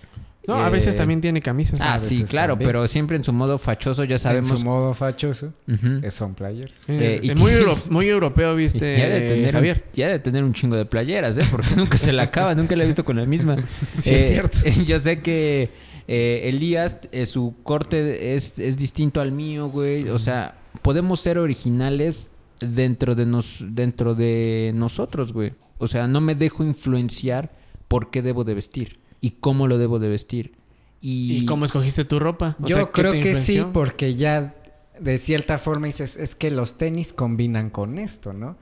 No, 0.49 0.55
a 0.57 0.71
veces 0.71 0.95
Eh, 0.95 0.99
también 0.99 1.21
tiene 1.21 1.41
camisas. 1.43 1.79
Ah, 1.81 1.99
sí, 1.99 2.25
claro, 2.25 2.55
también. 2.55 2.69
pero 2.71 2.89
siempre 2.89 3.17
en 3.17 3.23
su 3.23 3.33
modo 3.33 3.59
fachoso 3.59 4.03
ya 4.05 4.15
En 4.15 4.19
sabemos. 4.19 4.49
su 4.49 4.65
modo 4.65 4.95
fachoso, 4.95 5.53
Ujú. 5.69 6.01
eh, 6.03 6.11
son 6.11 6.35
players. 6.35 6.73
Sí, 6.87 6.93
eh, 6.93 7.21
es 7.23 7.37
muy, 7.39 7.53
euro- 7.53 7.75
muy 7.91 8.09
europeo, 8.09 8.55
viste, 8.57 8.99
ya 8.99 9.09
de 9.09 9.21
tener, 9.29 9.47
un- 9.47 9.53
Javier. 9.53 9.85
ya 9.95 10.09
de 10.09 10.19
tener 10.19 10.43
un 10.43 10.53
chingo 10.55 10.75
de 10.77 10.87
playeras, 10.87 11.37
¿eh? 11.39 11.45
Porque 11.51 11.69
nunca 11.77 11.99
se 11.99 12.13
la 12.13 12.25
acaba, 12.25 12.55
nunca 12.55 12.75
la 12.77 12.85
he 12.85 12.87
visto 12.87 13.05
con 13.05 13.17
la 13.17 13.27
misma. 13.27 13.57
Sí, 13.95 14.15
es 14.15 14.29
cierto. 14.29 14.59
Yo 14.87 14.99
sé 14.99 15.21
que 15.21 15.69
eh, 16.09 16.49
Elías, 16.49 16.97
eh, 17.13 17.27
su 17.27 17.55
corte 17.63 18.35
es, 18.35 18.59
es 18.59 18.79
distinto 18.79 19.21
al 19.21 19.33
mío, 19.33 19.69
güey. 19.69 20.09
O 20.09 20.19
sea, 20.19 20.57
podemos 20.81 21.21
ser 21.21 21.37
originales 21.39 22.31
dentro 22.61 23.15
de, 23.15 23.27
nos, 23.27 23.63
dentro 23.69 24.15
de 24.15 24.73
nosotros, 24.75 25.35
güey. 25.35 25.53
O 25.77 25.87
sea, 25.89 26.07
no 26.09 26.23
me 26.23 26.35
dejo 26.35 26.65
influenciar 26.65 27.53
por 27.87 28.11
qué 28.11 28.23
debo 28.23 28.45
de 28.45 28.55
vestir 28.55 28.99
y 29.21 29.33
cómo 29.41 29.67
lo 29.67 29.79
debo 29.79 29.99
de 29.99 30.09
vestir. 30.09 30.53
Y, 31.01 31.37
¿Y 31.37 31.47
cómo 31.47 31.65
escogiste 31.65 32.05
tu 32.05 32.19
ropa? 32.19 32.57
O 32.63 32.67
Yo 32.67 32.77
sea, 32.77 32.85
¿qué 32.87 32.91
creo 32.93 33.13
que 33.13 33.35
sí, 33.35 33.65
porque 33.73 34.15
ya 34.17 34.55
de 34.99 35.19
cierta 35.19 35.59
forma 35.59 35.87
dices, 35.87 36.17
es 36.17 36.35
que 36.35 36.51
los 36.51 36.77
tenis 36.77 37.13
combinan 37.13 37.71
con 37.71 37.99
esto, 37.99 38.33
¿no? 38.33 38.57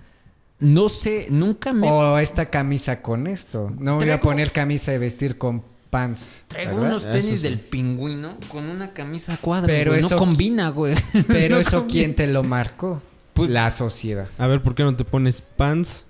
No 0.58 0.88
sé, 0.88 1.28
nunca 1.30 1.72
me... 1.72 1.90
O 1.90 2.18
esta 2.18 2.46
camisa 2.50 3.02
con 3.02 3.26
esto. 3.26 3.70
No 3.78 3.96
voy 3.96 4.08
a 4.10 4.16
Traigo- 4.18 4.22
poner 4.22 4.52
camisa 4.52 4.92
de 4.92 4.98
vestir 4.98 5.38
con 5.38 5.62
pants. 5.90 6.44
Traigo 6.48 6.76
¿verdad? 6.76 6.90
unos 6.90 7.04
tenis 7.04 7.38
sí. 7.40 7.42
del 7.42 7.58
pingüino 7.60 8.36
con 8.48 8.64
una 8.68 8.92
camisa 8.92 9.36
cuadra, 9.38 9.66
Pero 9.66 9.92
güey. 9.92 10.00
eso- 10.00 10.14
No 10.14 10.18
combina, 10.18 10.68
güey. 10.70 10.94
Pero 11.28 11.56
No 11.56 11.60
eso, 11.60 11.78
combina. 11.80 11.92
¿quién 11.92 12.14
te 12.16 12.26
lo 12.26 12.42
marcó? 12.42 13.00
Pues- 13.34 13.50
la 13.50 13.70
sociedad. 13.70 14.28
A 14.38 14.46
ver, 14.46 14.62
¿por 14.62 14.74
qué 14.74 14.82
no 14.82 14.94
te 14.96 15.04
pones 15.04 15.42
pants 15.42 16.06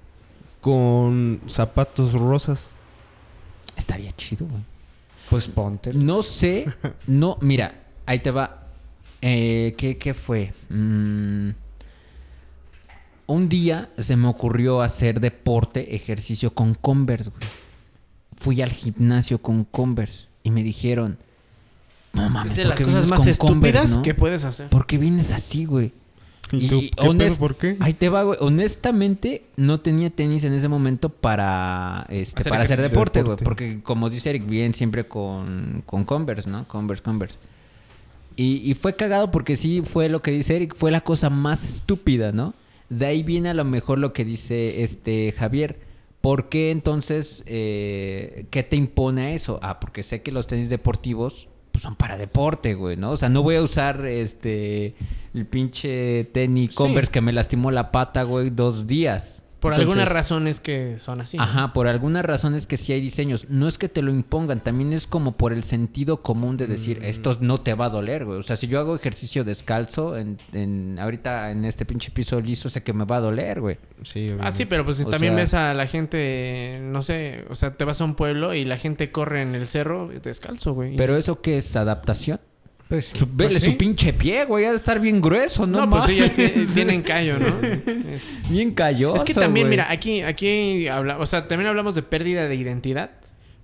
con 0.61 1.41
zapatos 1.49 2.13
rosas? 2.13 2.73
Estaría 3.87 4.11
chido, 4.17 4.47
güey. 4.47 4.63
Pues 5.31 5.47
ponte. 5.47 5.95
No 5.95 6.25
sé, 6.25 6.67
no, 7.07 7.39
mira, 7.41 7.73
ahí 8.05 8.19
te 8.19 8.33
va. 8.33 8.67
Eh, 9.21 9.77
¿qué, 9.79 9.97
qué 9.97 10.13
fue? 10.13 10.53
Mm, 10.71 11.51
un 13.27 13.49
día 13.49 13.91
se 13.97 14.17
me 14.17 14.27
ocurrió 14.27 14.83
hacer 14.83 15.21
deporte, 15.21 15.95
ejercicio 15.95 16.53
con 16.53 16.75
Converse, 16.75 17.31
güey. 17.31 17.43
Fui 18.37 18.61
al 18.61 18.73
gimnasio 18.73 19.41
con 19.41 19.63
Converse 19.65 20.27
y 20.43 20.51
me 20.51 20.65
dijeron, 20.65 21.17
no 22.13 22.29
mames, 22.29 22.53
Es 22.53 22.57
de 22.59 22.63
¿por 22.65 22.69
las 22.71 22.79
qué 22.79 22.85
cosas 22.87 23.07
más 23.07 23.19
con 23.21 23.29
estúpidas 23.29 23.53
Converse, 23.53 23.95
no? 23.95 24.03
que 24.03 24.15
puedes 24.15 24.43
hacer. 24.43 24.69
¿Por 24.69 24.87
qué 24.87 24.99
vienes 24.99 25.31
así, 25.31 25.65
güey? 25.65 25.93
¿Y 26.53 26.69
tú, 26.69 26.77
Y 26.79 26.91
qué 26.91 26.97
pedo, 26.97 27.11
honest- 27.11 27.39
por 27.39 27.57
qué? 27.57 27.77
Ahí 27.81 27.93
te 27.95 28.09
va, 28.09 28.23
güey. 28.23 28.39
Honestamente, 28.41 29.45
no 29.57 29.81
tenía 29.81 30.11
tenis 30.11 30.45
en 30.45 30.53
ese 30.53 30.69
momento 30.69 31.09
para, 31.09 32.07
este, 32.09 32.41
Hacer 32.41 32.51
para 32.51 32.65
hacer 32.65 32.81
deporte, 32.81 33.23
güey. 33.23 33.37
Porque 33.39 33.81
como 33.83 34.11
dice 34.11 34.31
Eric, 34.31 34.47
bien 34.47 34.73
siempre 34.75 35.07
con, 35.09 35.83
con 35.87 36.05
Converse, 36.05 36.49
¿no? 36.49 36.67
Converse, 36.69 37.03
Converse. 37.03 37.35
Y, 38.37 38.57
y 38.71 38.75
fue 38.75 38.95
cagado 38.97 39.31
porque 39.31 39.57
sí 39.57 39.83
fue 39.85 40.09
lo 40.09 40.23
que 40.23 40.31
dice 40.31 40.57
Eric, 40.57 40.75
fue 40.77 40.91
la 40.91 41.01
cosa 41.01 41.31
más 41.31 41.65
estúpida, 41.69 42.33
¿no? 42.33 42.55
De 42.91 43.07
ahí 43.07 43.23
viene 43.23 43.49
a 43.49 43.55
lo 43.55 43.65
mejor 43.65 43.99
lo 43.99 44.13
que 44.13 44.25
dice 44.25 44.83
este 44.85 45.33
Javier. 45.33 45.81
¿Por 46.21 46.49
qué 46.49 46.71
entonces, 46.71 47.43
eh, 47.47 48.47
qué 48.51 48.63
te 48.63 48.77
impone 48.77 49.23
a 49.23 49.33
eso? 49.33 49.59
Ah, 49.63 49.81
porque 49.81 50.03
sé 50.03 50.23
que 50.23 50.33
los 50.33 50.47
tenis 50.47 50.69
deportivos 50.69 51.49
pues, 51.73 51.83
son 51.83 51.97
para 51.97 52.17
deporte, 52.17 52.75
güey, 52.75 52.97
¿no? 52.97 53.11
O 53.13 53.17
sea, 53.17 53.29
no 53.29 53.43
voy 53.43 53.57
a 53.57 53.63
usar 53.63 54.05
este 54.07 54.95
el 55.37 55.47
pinche 55.47 56.25
tenis 56.33 56.71
Sí. 56.71 56.77
Converse 56.77 57.13
que 57.13 57.21
me 57.21 57.33
lastimó 57.33 57.71
la 57.71 57.93
pata, 57.93 58.23
güey, 58.25 58.51
dos 58.51 58.87
días. 58.87 59.43
Por 59.61 59.73
Entonces, 59.73 59.91
algunas 59.91 60.13
razones 60.13 60.61
que 60.61 60.97
son 61.01 61.21
así. 61.23 61.39
¿no? 61.39 61.43
Ajá, 61.43 61.73
por 61.73 61.89
algunas 61.89 62.25
razones 62.25 62.67
que 62.67 62.77
sí 62.77 62.93
hay 62.93 63.01
diseños. 63.01 63.49
No 63.49 63.67
es 63.67 63.79
que 63.79 63.89
te 63.89 64.03
lo 64.03 64.13
impongan, 64.13 64.61
también 64.61 64.93
es 64.93 65.07
como 65.07 65.33
por 65.33 65.53
el 65.55 65.65
sentido 65.65 66.19
común 66.23 66.57
de 66.59 66.67
decir, 66.67 66.99
esto 67.03 67.37
no 67.41 67.59
te 67.63 67.73
va 67.75 67.87
a 67.87 67.89
doler, 67.89 68.27
güey. 68.27 68.39
O 68.39 68.43
sea, 68.43 68.57
si 68.57 68.67
yo 68.69 68.79
hago 68.79 68.95
ejercicio 68.95 69.45
descalzo, 69.45 70.19
en, 70.19 70.39
en- 70.53 70.99
ahorita 71.01 71.51
en 71.51 71.65
este 71.65 71.87
pinche 71.87 72.11
piso 72.13 72.39
liso, 72.41 72.69
sé 72.69 72.83
que 72.83 72.93
me 72.93 73.07
va 73.07 73.17
a 73.17 73.21
doler, 73.21 73.61
güey. 73.63 73.79
Sí, 74.03 74.27
Ah, 74.29 74.33
obviamente. 74.35 74.57
sí, 74.57 74.65
pero 74.67 74.85
pues 74.85 74.99
si 74.99 75.05
O 75.05 75.09
también 75.09 75.33
sea- 75.35 75.43
ves 75.43 75.55
a 75.55 75.75
la 75.75 75.87
gente, 75.87 76.79
no 76.83 77.03
sé, 77.03 77.45
o 77.49 77.55
sea, 77.55 77.73
te 77.75 77.85
vas 77.85 78.01
a 78.01 78.05
un 78.05 78.15
pueblo 78.15 78.53
y 78.55 78.65
la 78.67 78.77
gente 78.77 79.11
corre 79.11 79.41
en 79.43 79.55
el 79.55 79.67
cerro 79.67 80.09
descalzo, 80.23 80.75
güey. 80.75 80.97
Pero 80.97 81.17
eso 81.17 81.41
qué 81.41 81.57
es 81.57 81.75
adaptación. 81.77 82.41
Pues, 82.89 83.07
Su, 83.07 83.27
vele 83.33 83.59
sí. 83.59 83.73
su 83.73 83.77
pinche 83.77 84.13
pie, 84.13 84.45
güey, 84.45 84.65
ha 84.65 84.71
de 84.71 84.77
estar 84.77 85.01
bien 85.01 85.21
grueso, 85.21 85.67
¿no? 85.67 85.85
no, 85.87 85.91
pues 85.91 86.05
sí, 86.05 86.17
ya 86.17 86.33
tienen 86.33 87.03
callo, 87.03 87.37
¿no? 87.39 87.47
Es, 88.13 88.29
Bien 88.49 88.71
calloso, 88.71 89.17
es 89.17 89.25
que 89.25 89.35
también, 89.35 89.67
güey. 89.67 89.71
mira, 89.79 89.91
aquí, 89.91 90.23
aquí 90.23 90.87
habla, 90.87 91.19
o 91.19 91.27
sea, 91.27 91.49
también 91.49 91.69
hablamos 91.69 91.97
de 91.97 92.03
pérdida 92.03 92.47
de 92.47 92.55
identidad, 92.55 93.11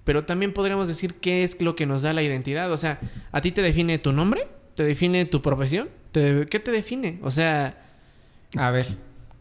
pero 0.03 0.25
también 0.25 0.53
podríamos 0.53 0.89
decir 0.89 1.15
qué 1.15 1.45
es 1.45 1.61
lo 1.63 1.77
que 1.77 1.87
nos 1.87 2.03
da 2.03 2.13
la 2.13 2.23
identidad. 2.25 2.73
O 2.73 2.77
sea, 2.77 2.99
¿a 3.31 3.41
ti 3.41 3.53
te 3.53 3.63
define 3.63 3.99
tu 3.99 4.13
nombre? 4.13 4.49
¿Te 4.75 4.83
define 4.83 5.25
tu 5.27 5.41
profesión? 5.41 5.89
¿Te- 6.11 6.47
¿Qué 6.51 6.59
te 6.59 6.73
define? 6.73 7.21
O 7.23 7.31
sea, 7.31 7.79
a 8.57 8.71
ver, 8.73 8.89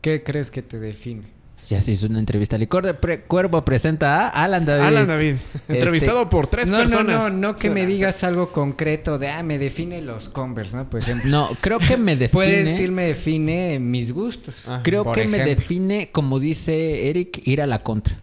¿qué 0.01 0.21
crees 0.21 0.51
que 0.51 0.61
te 0.61 0.79
define? 0.79 1.23
Ya 1.71 1.79
se 1.79 1.93
hizo 1.93 2.07
una 2.07 2.19
entrevista. 2.19 2.57
Licor 2.57 2.85
de 2.85 2.93
Pre- 2.93 3.21
Cuervo 3.21 3.63
presenta 3.63 4.27
a 4.27 4.43
Alan 4.43 4.65
David. 4.65 4.83
Alan 4.87 5.07
David, 5.07 5.35
Este- 5.53 5.73
entrevistado 5.75 6.29
por 6.29 6.47
tres 6.47 6.67
no, 6.69 6.77
personas. 6.79 7.17
no, 7.23 7.29
no, 7.29 7.37
no 7.53 7.55
que 7.55 7.69
me 7.69 7.85
digas 7.85 8.25
algo 8.25 8.51
concreto 8.51 9.17
de, 9.17 9.29
ah, 9.29 9.41
me 9.41 9.57
define 9.57 10.01
los 10.01 10.27
Converse, 10.27 10.75
¿no? 10.75 10.89
Por 10.89 10.99
ejemplo. 10.99 11.29
No, 11.29 11.47
creo 11.61 11.79
que 11.79 11.95
me 11.95 12.15
define. 12.17 12.29
Puedes 12.33 12.67
decir, 12.67 12.91
me 12.91 13.03
define 13.05 13.79
mis 13.79 14.11
gustos. 14.11 14.53
Ah, 14.67 14.81
Creo 14.83 15.09
que 15.13 15.23
me 15.25 15.39
define, 15.45 16.09
como 16.11 16.41
dice 16.41 17.09
Eric, 17.09 17.41
ir 17.47 17.61
a 17.61 17.67
la 17.67 17.79
contra. 17.79 18.21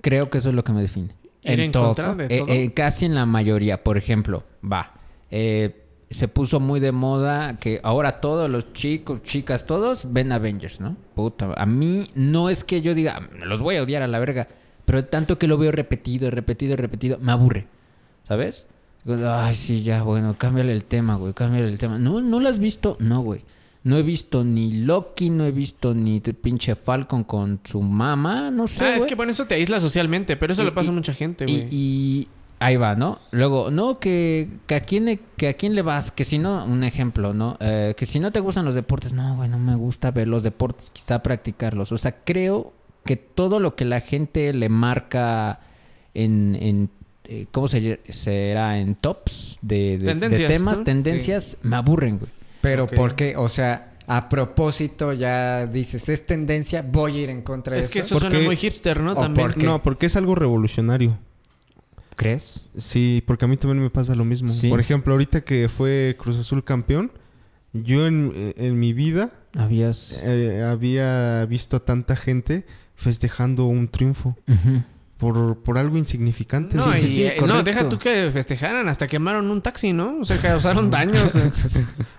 Creo 0.00 0.30
que 0.30 0.38
eso 0.38 0.48
es 0.48 0.54
lo 0.54 0.64
que 0.64 0.72
me 0.72 0.80
define. 0.80 1.08
Ir 1.44 1.52
en 1.52 1.60
en 1.60 1.72
todo. 1.72 1.88
contra 1.88 2.14
de 2.14 2.34
Eh, 2.34 2.38
todo. 2.38 2.48
eh, 2.48 2.72
casi 2.72 3.04
en 3.04 3.14
la 3.14 3.26
mayoría, 3.26 3.84
por 3.84 3.98
ejemplo, 3.98 4.42
va. 4.64 4.94
eh, 5.30 5.82
se 6.10 6.28
puso 6.28 6.60
muy 6.60 6.78
de 6.80 6.92
moda 6.92 7.58
que 7.58 7.80
ahora 7.82 8.20
todos 8.20 8.48
los 8.48 8.72
chicos, 8.72 9.22
chicas, 9.22 9.66
todos 9.66 10.12
ven 10.12 10.30
Avengers, 10.32 10.80
¿no? 10.80 10.96
Puta, 11.14 11.52
a 11.56 11.66
mí 11.66 12.08
no 12.14 12.48
es 12.48 12.62
que 12.64 12.80
yo 12.82 12.94
diga, 12.94 13.16
"Ah, 13.20 13.44
los 13.44 13.60
voy 13.60 13.76
a 13.76 13.82
odiar 13.82 14.02
a 14.02 14.06
la 14.06 14.18
verga, 14.18 14.48
pero 14.84 15.04
tanto 15.04 15.38
que 15.38 15.48
lo 15.48 15.58
veo 15.58 15.72
repetido, 15.72 16.30
repetido, 16.30 16.76
repetido, 16.76 17.18
me 17.20 17.32
aburre, 17.32 17.66
¿sabes? 18.26 18.66
Ay, 19.08 19.54
sí, 19.54 19.82
ya, 19.82 20.02
bueno, 20.02 20.36
cámbiale 20.38 20.72
el 20.72 20.84
tema, 20.84 21.14
güey, 21.16 21.32
cámbiale 21.32 21.68
el 21.68 21.78
tema. 21.78 21.98
No, 21.98 22.20
¿no 22.20 22.40
lo 22.40 22.48
has 22.48 22.58
visto? 22.58 22.96
No, 23.00 23.20
güey. 23.20 23.42
No 23.84 23.96
he 23.96 24.02
visto 24.02 24.42
ni 24.42 24.72
Loki, 24.80 25.30
no 25.30 25.44
he 25.44 25.52
visto 25.52 25.94
ni 25.94 26.18
pinche 26.20 26.74
Falcon 26.74 27.22
con 27.22 27.60
su 27.62 27.80
mamá, 27.82 28.50
no 28.50 28.66
sé. 28.66 28.84
ah, 28.84 28.96
es 28.96 29.06
que 29.06 29.14
bueno, 29.14 29.30
eso 29.30 29.44
te 29.46 29.54
aísla 29.54 29.78
socialmente, 29.78 30.36
pero 30.36 30.52
eso 30.54 30.62
Y- 30.62 30.64
le 30.66 30.72
pasa 30.72 30.86
y- 30.86 30.90
a 30.90 30.92
mucha 30.94 31.14
gente, 31.14 31.44
Y, 31.48 31.54
güey. 31.56 31.68
y 31.70 32.28
ahí 32.58 32.76
va, 32.76 32.94
¿no? 32.96 33.18
Luego, 33.30 33.70
no, 33.70 33.98
que, 33.98 34.48
que, 34.66 34.74
a 34.76 34.80
quién 34.80 35.04
le, 35.04 35.20
que 35.36 35.48
a 35.48 35.54
quién 35.54 35.74
le 35.74 35.82
vas, 35.82 36.10
que 36.10 36.24
si 36.24 36.38
no, 36.38 36.64
un 36.64 36.84
ejemplo, 36.84 37.32
¿no? 37.34 37.56
Eh, 37.60 37.94
que 37.96 38.06
si 38.06 38.18
no 38.20 38.32
te 38.32 38.40
gustan 38.40 38.64
los 38.64 38.74
deportes, 38.74 39.12
no, 39.12 39.36
güey, 39.36 39.48
no 39.48 39.58
me 39.58 39.74
gusta 39.76 40.10
ver 40.10 40.28
los 40.28 40.42
deportes, 40.42 40.90
quizá 40.90 41.22
practicarlos. 41.22 41.92
O 41.92 41.98
sea, 41.98 42.16
creo 42.24 42.72
que 43.04 43.16
todo 43.16 43.60
lo 43.60 43.76
que 43.76 43.84
la 43.84 44.00
gente 44.00 44.52
le 44.52 44.68
marca 44.68 45.60
en, 46.14 46.56
en 46.60 46.90
eh, 47.24 47.46
¿cómo 47.52 47.68
se, 47.68 48.00
será? 48.08 48.78
En 48.78 48.94
tops 48.94 49.58
de, 49.62 49.98
de- 49.98 50.14
temas, 50.48 50.78
¿no? 50.78 50.84
tendencias, 50.84 51.56
me 51.62 51.76
aburren, 51.76 52.18
güey. 52.18 52.30
Pero 52.62 52.84
Ok. 52.84 52.94
¿por 52.94 53.14
qué? 53.14 53.36
O 53.36 53.48
sea, 53.48 53.92
a 54.08 54.28
propósito 54.28 55.12
ya 55.12 55.66
dices, 55.66 56.08
es 56.08 56.26
tendencia, 56.26 56.82
voy 56.88 57.18
a 57.18 57.22
ir 57.24 57.30
en 57.30 57.42
contra 57.42 57.74
de 57.76 57.80
Es 57.82 57.88
que 57.90 57.98
eso. 58.00 58.14
eso 58.16 58.18
suena 58.20 58.34
Porque- 58.34 58.46
muy 58.46 58.56
hipster, 58.56 59.00
¿no? 59.00 59.14
También. 59.14 59.48
porque- 59.48 59.66
No, 59.66 59.82
porque 59.82 60.06
es 60.06 60.16
algo 60.16 60.34
revolucionario. 60.34 61.18
¿Crees? 62.16 62.64
Sí, 62.78 63.22
porque 63.26 63.44
a 63.44 63.48
mí 63.48 63.56
también 63.56 63.82
me 63.82 63.90
pasa 63.90 64.14
lo 64.14 64.24
mismo. 64.24 64.52
Sí. 64.52 64.68
Por 64.68 64.80
ejemplo, 64.80 65.12
ahorita 65.12 65.42
que 65.42 65.68
fue 65.68 66.16
Cruz 66.18 66.38
Azul 66.38 66.64
campeón, 66.64 67.12
yo 67.72 68.06
en, 68.06 68.54
en 68.56 68.78
mi 68.80 68.92
vida 68.94 69.30
Habías... 69.54 70.18
eh, 70.22 70.62
había 70.62 71.44
visto 71.44 71.76
a 71.76 71.84
tanta 71.84 72.16
gente 72.16 72.64
festejando 72.94 73.66
un 73.66 73.88
triunfo 73.88 74.34
por, 75.18 75.58
por 75.62 75.76
algo 75.76 75.98
insignificante. 75.98 76.78
No, 76.78 76.90
Sí, 76.94 77.00
sí, 77.00 77.06
y, 77.06 77.08
sí, 77.16 77.22
eh, 77.24 77.36
no, 77.46 77.62
deja 77.62 77.88
tú 77.88 77.98
que 77.98 78.30
festejaran, 78.32 78.88
hasta 78.88 79.06
quemaron 79.08 79.50
un 79.50 79.60
taxi, 79.60 79.92
¿no? 79.92 80.18
O 80.20 80.24
sea, 80.24 80.38
causaron 80.38 80.90
daños. 80.90 81.36
eh. 81.36 81.50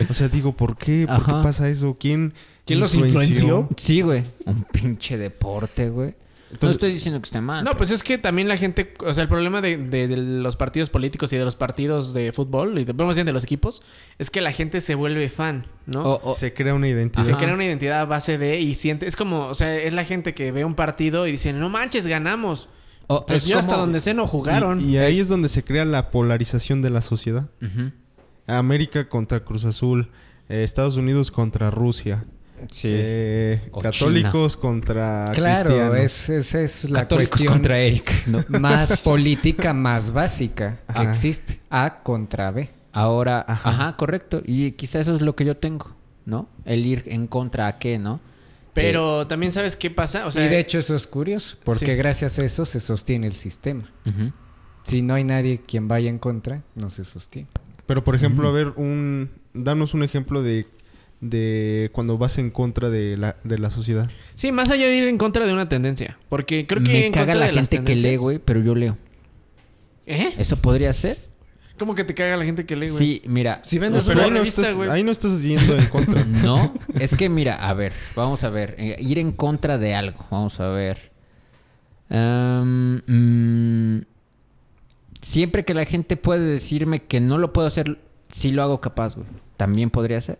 O 0.09 0.13
sea, 0.13 0.29
digo, 0.29 0.55
¿por 0.55 0.77
qué? 0.77 1.05
¿Por 1.07 1.15
Ajá. 1.15 1.25
qué 1.25 1.31
pasa 1.43 1.69
eso? 1.69 1.97
¿Quién, 1.99 2.33
¿Quién 2.65 2.79
los 2.79 2.93
influenció? 2.93 3.67
Sí, 3.77 4.01
güey. 4.01 4.23
Un 4.45 4.63
pinche 4.63 5.17
deporte, 5.17 5.89
güey. 5.89 6.13
No 6.61 6.69
estoy 6.69 6.91
diciendo 6.93 7.19
que 7.19 7.25
esté 7.25 7.41
mal. 7.41 7.63
No, 7.63 7.71
pero- 7.71 7.77
pues 7.79 7.91
es 7.91 8.03
que 8.03 8.17
también 8.17 8.47
la 8.47 8.57
gente, 8.57 8.93
o 9.05 9.13
sea, 9.13 9.23
el 9.23 9.29
problema 9.29 9.61
de, 9.61 9.77
de- 9.77 10.07
de 10.07 10.17
los 10.17 10.55
partidos 10.55 10.89
políticos 10.89 11.31
y 11.33 11.37
de 11.37 11.43
los 11.45 11.55
partidos 11.55 12.13
de 12.13 12.31
fútbol, 12.31 12.79
y 12.79 12.85
de, 12.85 12.93
más 12.93 13.15
bien 13.15 13.25
de 13.25 13.33
los 13.33 13.43
equipos, 13.43 13.81
es 14.17 14.29
que 14.29 14.39
la 14.41 14.51
gente 14.51 14.79
se 14.81 14.95
vuelve 14.95 15.27
fan, 15.29 15.67
¿no? 15.85 16.03
O- 16.03 16.31
o- 16.31 16.35
Se 16.35 16.53
crea 16.53 16.73
una 16.73 16.87
identidad. 16.87 17.23
se 17.25 17.31
Ajá. 17.31 17.39
crea 17.39 17.53
una 17.53 17.65
identidad 17.65 18.01
a 18.01 18.05
base 18.05 18.37
de 18.37 18.59
y 18.59 18.73
siente, 18.75 19.07
es 19.07 19.15
como, 19.15 19.47
o 19.47 19.55
sea, 19.55 19.75
es 19.75 19.93
la 19.93 20.05
gente 20.05 20.33
que 20.33 20.51
ve 20.51 20.63
un 20.65 20.75
partido 20.75 21.27
y 21.27 21.31
dice, 21.31 21.51
no 21.53 21.69
manches, 21.69 22.07
ganamos. 22.07 22.69
o- 23.07 23.25
Pues 23.25 23.43
es 23.43 23.47
yo 23.49 23.59
hasta 23.59 23.77
donde 23.77 23.99
sé 24.01 24.13
no 24.13 24.27
jugaron. 24.27 24.81
Y, 24.81 24.91
y 24.93 24.97
ahí 24.97 25.19
es 25.19 25.29
donde 25.29 25.47
se 25.49 25.63
crea 25.63 25.85
la 25.85 26.11
polarización 26.11 26.81
de 26.81 26.89
la 26.89 27.01
sociedad. 27.01 27.49
América 28.47 29.09
contra 29.09 29.41
Cruz 29.43 29.65
Azul, 29.65 30.09
eh, 30.49 30.63
Estados 30.63 30.95
Unidos 30.97 31.31
contra 31.31 31.69
Rusia, 31.71 32.25
Sí. 32.71 32.89
eh, 32.91 33.69
católicos 33.81 34.57
contra 34.57 35.31
Claro, 35.33 35.69
cristianos. 35.69 35.97
es, 35.97 36.29
esa 36.29 36.61
es 36.61 36.89
la 36.89 37.01
Católicos 37.01 37.29
cuestión 37.31 37.53
contra 37.53 37.79
Eric. 37.79 38.27
¿no? 38.27 38.43
más 38.59 38.97
política, 39.03 39.73
más 39.73 40.11
básica 40.11 40.79
que 40.95 41.03
existe. 41.03 41.59
A 41.69 42.01
contra 42.03 42.51
B. 42.51 42.69
Ahora, 42.93 43.45
ajá. 43.47 43.69
Ajá. 43.69 43.97
correcto. 43.97 44.41
Y 44.45 44.71
quizá 44.71 44.99
eso 44.99 45.15
es 45.15 45.21
lo 45.21 45.35
que 45.35 45.45
yo 45.45 45.57
tengo, 45.57 45.95
¿no? 46.25 46.49
El 46.65 46.85
ir 46.85 47.03
en 47.07 47.27
contra 47.27 47.67
a 47.67 47.77
qué, 47.77 47.99
¿no? 47.99 48.19
Pero 48.73 49.25
también 49.25 49.51
sabes 49.51 49.75
qué 49.75 49.89
pasa, 49.89 50.27
o 50.27 50.31
sea, 50.31 50.45
y 50.45 50.49
de 50.49 50.59
hecho 50.59 50.77
eso 50.77 50.95
es 50.95 51.07
curioso, 51.07 51.57
porque 51.63 51.87
sí. 51.87 51.95
gracias 51.95 52.37
a 52.37 52.45
eso 52.45 52.63
se 52.63 52.79
sostiene 52.79 53.25
el 53.25 53.33
sistema. 53.33 53.91
Si 54.83 55.01
no 55.01 55.15
hay 55.15 55.23
nadie 55.23 55.61
quien 55.65 55.87
vaya 55.87 56.09
en 56.11 56.19
contra, 56.19 56.61
no 56.75 56.89
se 56.91 57.03
sostiene. 57.03 57.47
Pero 57.87 58.03
por 58.03 58.13
ejemplo, 58.15 58.47
a 58.47 58.51
ver, 58.51 58.73
un 58.75 59.31
danos 59.53 59.93
un 59.95 60.03
ejemplo 60.03 60.43
de, 60.43 60.67
de 61.21 61.89
cuando 61.93 62.17
vas 62.17 62.37
en 62.37 62.51
contra 62.51 62.89
de 62.89 63.17
la, 63.17 63.35
de 63.43 63.57
la 63.57 63.71
sociedad. 63.71 64.09
sí, 64.35 64.51
más 64.51 64.69
allá 64.69 64.85
de 64.87 64.95
ir 64.95 65.07
en 65.07 65.17
contra 65.17 65.45
de 65.47 65.53
una 65.53 65.67
tendencia, 65.69 66.17
porque 66.29 66.67
creo 66.67 66.81
que 66.83 66.89
Me 66.89 67.05
en 67.07 67.11
caga 67.11 67.33
contra 67.33 67.39
la 67.39 67.47
de 67.47 67.53
gente 67.53 67.83
que 67.83 67.95
lee, 67.95 68.15
güey, 68.17 68.39
pero 68.39 68.61
yo 68.61 68.75
leo. 68.75 68.97
¿Eh? 70.05 70.33
¿Eso 70.37 70.57
podría 70.57 70.93
ser? 70.93 71.17
¿Cómo 71.79 71.93
que 71.95 72.03
te 72.03 72.13
caga 72.15 72.37
la 72.37 72.45
gente 72.45 72.65
que 72.65 72.75
lee, 72.75 72.87
güey? 72.87 72.97
Sí, 72.97 73.21
mira. 73.25 73.59
Si 73.63 73.77
vendes 73.77 74.05
Pero 74.05 74.19
una 74.19 74.23
ahí 74.25 74.29
no, 74.31 74.37
revista, 74.37 74.61
estás, 74.61 74.77
güey. 74.77 74.89
ahí 74.89 75.03
no 75.03 75.11
estás 75.11 75.43
yendo 75.43 75.77
en 75.77 75.85
contra. 75.87 76.23
No, 76.43 76.73
es 76.99 77.15
que 77.15 77.29
mira, 77.29 77.55
a 77.55 77.73
ver, 77.73 77.93
vamos 78.15 78.43
a 78.43 78.49
ver. 78.49 78.75
eh, 78.79 78.95
ir 78.99 79.19
en 79.19 79.31
contra 79.31 79.77
de 79.77 79.93
algo, 79.93 80.25
vamos 80.31 80.59
a 80.59 80.69
ver. 80.69 81.11
Mm, 82.09 83.99
siempre 85.21 85.65
que 85.65 85.73
la 85.73 85.85
gente 85.85 86.17
puede 86.17 86.41
decirme 86.45 87.03
que 87.03 87.19
no 87.19 87.37
lo 87.37 87.53
puedo 87.53 87.67
hacer, 87.67 87.99
sí 88.31 88.51
lo 88.51 88.63
hago 88.63 88.81
capaz, 88.81 89.15
güey. 89.15 89.27
También 89.57 89.89
podría 89.89 90.21
ser. 90.21 90.39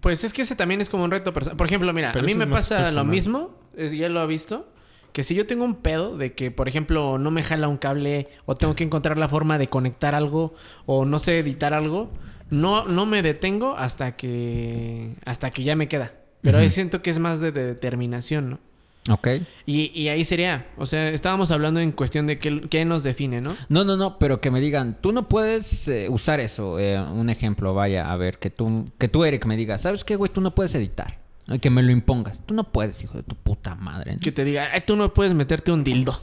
Pues 0.00 0.24
es 0.24 0.32
que 0.32 0.42
ese 0.42 0.56
también 0.56 0.80
es 0.80 0.88
como 0.88 1.04
un 1.04 1.10
reto 1.10 1.32
personal. 1.32 1.56
Por 1.56 1.66
ejemplo, 1.66 1.92
mira, 1.92 2.12
Pero 2.12 2.24
a 2.24 2.26
mí 2.26 2.34
me 2.34 2.46
pasa 2.52 2.76
lo 2.96 3.04
mismo, 3.10 3.54
es- 3.76 3.92
ya 3.92 4.08
lo 4.08 4.20
ha 4.20 4.26
visto, 4.26 4.68
que 5.12 5.22
si 5.22 5.34
yo 5.36 5.46
tengo 5.46 5.64
un 5.64 5.76
pedo 5.76 6.16
de 6.16 6.32
que, 6.34 6.50
por 6.50 6.68
ejemplo, 6.68 7.18
no 7.18 7.30
me 7.30 7.42
jala 7.44 7.68
un 7.68 7.76
cable 7.76 8.28
o 8.46 8.56
tengo 8.56 8.74
que 8.74 8.82
encontrar 8.84 9.16
la 9.18 9.28
forma 9.28 9.58
de 9.58 9.68
conectar 9.68 10.14
algo 10.14 10.54
o 10.86 11.04
no 11.04 11.18
sé 11.20 11.38
editar 11.38 11.72
algo, 11.74 12.10
no, 12.50 12.84
no 12.86 13.06
me 13.06 13.22
detengo 13.22 13.76
hasta 13.76 14.16
que 14.16 15.14
hasta 15.24 15.50
que 15.50 15.62
ya 15.62 15.76
me 15.76 15.86
queda. 15.88 16.12
Pero 16.42 16.58
ahí 16.58 16.68
siento 16.70 17.00
que 17.00 17.10
es 17.10 17.18
más 17.18 17.40
de, 17.40 17.52
de 17.52 17.64
determinación, 17.64 18.50
¿no? 18.50 18.58
Ok. 19.10 19.28
Y, 19.66 19.90
y 19.98 20.08
ahí 20.08 20.24
sería, 20.24 20.66
o 20.78 20.86
sea, 20.86 21.08
estábamos 21.10 21.50
hablando 21.50 21.78
en 21.80 21.92
cuestión 21.92 22.26
de 22.26 22.38
qué, 22.38 22.62
qué 22.70 22.84
nos 22.86 23.02
define, 23.02 23.40
¿no? 23.42 23.54
No, 23.68 23.84
no, 23.84 23.96
no, 23.98 24.18
pero 24.18 24.40
que 24.40 24.50
me 24.50 24.60
digan, 24.60 24.96
tú 25.00 25.12
no 25.12 25.26
puedes 25.28 25.88
eh, 25.88 26.08
usar 26.08 26.40
eso. 26.40 26.78
eh, 26.78 26.98
un 27.00 27.28
ejemplo, 27.28 27.74
vaya, 27.74 28.10
a 28.10 28.16
ver, 28.16 28.38
que 28.38 28.48
tú, 28.50 28.86
que 28.98 29.08
tú, 29.08 29.24
Eric, 29.24 29.44
me 29.44 29.56
digas, 29.58 29.82
¿sabes 29.82 30.04
qué, 30.04 30.16
güey? 30.16 30.32
Tú 30.32 30.40
no 30.40 30.54
puedes 30.54 30.74
editar. 30.74 31.18
que 31.60 31.68
me 31.68 31.82
lo 31.82 31.92
impongas. 31.92 32.40
Tú 32.46 32.54
no 32.54 32.64
puedes, 32.64 33.02
hijo 33.02 33.18
de 33.18 33.22
tu 33.24 33.34
puta 33.36 33.74
madre. 33.74 34.14
¿no? 34.14 34.20
Que 34.20 34.32
te 34.32 34.42
diga, 34.44 34.68
"Ay, 34.72 34.82
tú 34.86 34.96
no 34.96 35.12
puedes 35.12 35.34
meterte 35.34 35.70
un 35.70 35.84
dildo. 35.84 36.18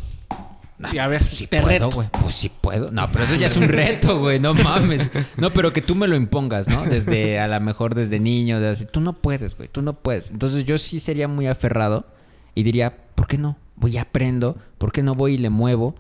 y 0.92 0.98
a 0.98 1.06
ver, 1.06 1.24
Sí 1.24 1.46
te 1.46 1.62
puedo, 1.62 1.70
reto. 1.70 1.90
güey. 1.92 2.08
Pues 2.24 2.34
sí 2.34 2.50
puedo. 2.50 2.90
No, 2.90 3.12
pero 3.12 3.26
eso 3.26 3.36
ya 3.36 3.46
es 3.46 3.56
un 3.58 3.68
reto, 3.68 4.18
güey. 4.18 4.40
No 4.40 4.56
mames. 4.56 5.12
No, 5.38 5.54
pero 5.54 5.72
que 5.72 5.84
tú 5.84 5.94
me 5.94 6.08
lo 6.08 6.16
impongas, 6.16 6.68
¿no? 6.68 6.82
Desde, 6.84 7.40
a 7.40 7.48
lo 7.48 7.60
mejor 7.62 7.94
desde 7.94 8.20
niño. 8.20 8.60
De 8.60 8.70
así, 8.70 8.86
tú 8.88 9.00
no 9.00 9.14
puedes, 9.14 9.56
güey. 9.56 9.70
Tú 9.70 9.84
no 9.84 9.94
puedes. 9.94 10.32
Entonces 10.32 10.66
yo 10.66 10.80
sí 10.80 10.98
sería 11.00 11.28
muy 11.28 11.46
aferrado 11.46 12.08
y 12.56 12.64
diría, 12.64 12.96
¿por 13.16 13.28
qué 13.28 13.38
no? 13.38 13.58
Voy 13.76 13.96
y 13.96 13.98
aprendo. 13.98 14.58
¿Por 14.78 14.92
qué 14.92 15.04
no 15.04 15.16
voy 15.16 15.34
y 15.34 15.38
le 15.38 15.50
muevo? 15.50 15.96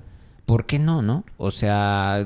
¿Por 0.45 0.65
qué 0.65 0.79
no, 0.79 1.01
no? 1.01 1.23
O 1.37 1.51
sea, 1.51 2.25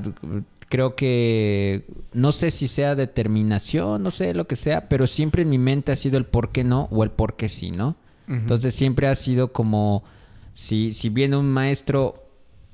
creo 0.68 0.96
que 0.96 1.86
no 2.12 2.32
sé 2.32 2.50
si 2.50 2.68
sea 2.68 2.94
determinación, 2.94 4.02
no 4.02 4.10
sé 4.10 4.34
lo 4.34 4.46
que 4.46 4.56
sea, 4.56 4.88
pero 4.88 5.06
siempre 5.06 5.42
en 5.42 5.50
mi 5.50 5.58
mente 5.58 5.92
ha 5.92 5.96
sido 5.96 6.18
el 6.18 6.26
por 6.26 6.50
qué 6.50 6.64
no 6.64 6.88
o 6.90 7.04
el 7.04 7.10
por 7.10 7.36
qué 7.36 7.48
sí, 7.48 7.70
¿no? 7.70 7.96
Entonces 8.28 8.74
siempre 8.74 9.06
ha 9.06 9.14
sido 9.14 9.52
como 9.52 10.02
si, 10.52 10.92
si 10.94 11.10
viene 11.10 11.36
un 11.36 11.52
maestro 11.52 12.26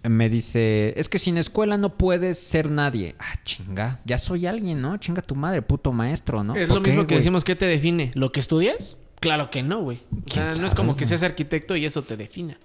me 0.09 0.29
dice, 0.29 0.95
es 0.97 1.09
que 1.09 1.19
sin 1.19 1.37
escuela 1.37 1.77
no 1.77 1.97
puedes 1.97 2.39
ser 2.39 2.71
nadie. 2.71 3.15
Ah, 3.19 3.35
chinga, 3.45 3.99
ya 4.05 4.19
soy 4.19 4.47
alguien, 4.47 4.81
¿no? 4.81 4.97
Chinga 4.97 5.23
tu 5.23 5.35
madre, 5.35 5.63
puto 5.63 5.93
maestro, 5.93 6.43
¿no? 6.43 6.57
Es 6.57 6.69
¿Por 6.69 6.79
lo 6.79 6.83
qué, 6.83 6.91
mismo 6.91 7.07
que 7.07 7.17
decimos, 7.17 7.45
¿qué 7.45 7.55
te 7.55 7.67
define? 7.67 8.11
¿Lo 8.15 8.33
que 8.33 8.41
estudias? 8.41 8.97
Claro 9.23 9.51
que 9.51 9.63
no, 9.63 9.81
güey. 9.81 10.01
O 10.27 10.31
sea, 10.31 10.49
¿Quién 10.49 10.61
no 10.61 10.67
es 10.67 10.75
como 10.75 10.97
que 10.97 11.07
seas 11.07 11.23
arquitecto 11.23 11.75
y 11.77 11.87
eso 11.87 12.03
te 12.03 12.17
defina. 12.19 12.59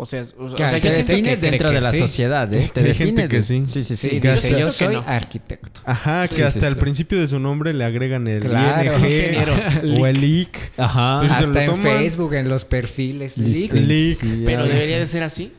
O 0.00 0.06
sea, 0.06 0.22
o, 0.38 0.44
o 0.44 0.54
Claro, 0.54 0.70
sea, 0.70 0.80
Te 0.80 0.90
define 1.02 1.30
que 1.30 1.36
dentro 1.50 1.68
que 1.70 1.74
de 1.74 1.80
la 1.80 1.90
sí. 1.90 1.98
sociedad, 1.98 2.54
¿eh? 2.54 2.70
Te 2.72 2.80
Hay 2.80 2.86
define 2.86 3.06
gente 3.08 3.28
que 3.28 3.36
de- 3.38 3.42
Sí, 3.42 3.64
sí. 3.66 3.82
Sí, 3.82 3.96
sí, 3.96 4.08
que 4.20 4.28
yo 4.28 4.32
hasta- 4.32 4.70
soy 4.70 4.88
que 4.88 4.94
no. 4.94 5.04
arquitecto. 5.04 5.80
Ajá, 5.84 6.28
que 6.28 6.36
Sí, 6.36 6.42
hasta 6.42 6.60
sí, 6.60 6.66
el 6.66 6.74
sí. 6.74 6.80
principio 6.80 7.18
de 7.20 7.26
su 7.26 7.40
nombre 7.40 7.74
le 7.74 7.84
agregan 7.84 8.28
el 8.28 8.44
Claro, 8.44 8.84
ING 8.96 9.04
ingeniero. 9.04 9.54
o 10.00 10.06
el 10.06 10.22
IC. 10.22 10.70
Ajá. 10.76 11.20
Hasta 11.22 11.64
en. 11.64 11.76
Facebook, 11.78 12.32
en 12.34 12.48
los 12.48 12.64
perfiles. 12.64 13.36
Lic- 13.38 13.72
leak. 13.72 14.20
Sí, 14.20 14.42
Pero 14.46 14.62
debería 14.64 15.00
de 15.00 15.06
ser 15.08 15.24
así. 15.24 15.52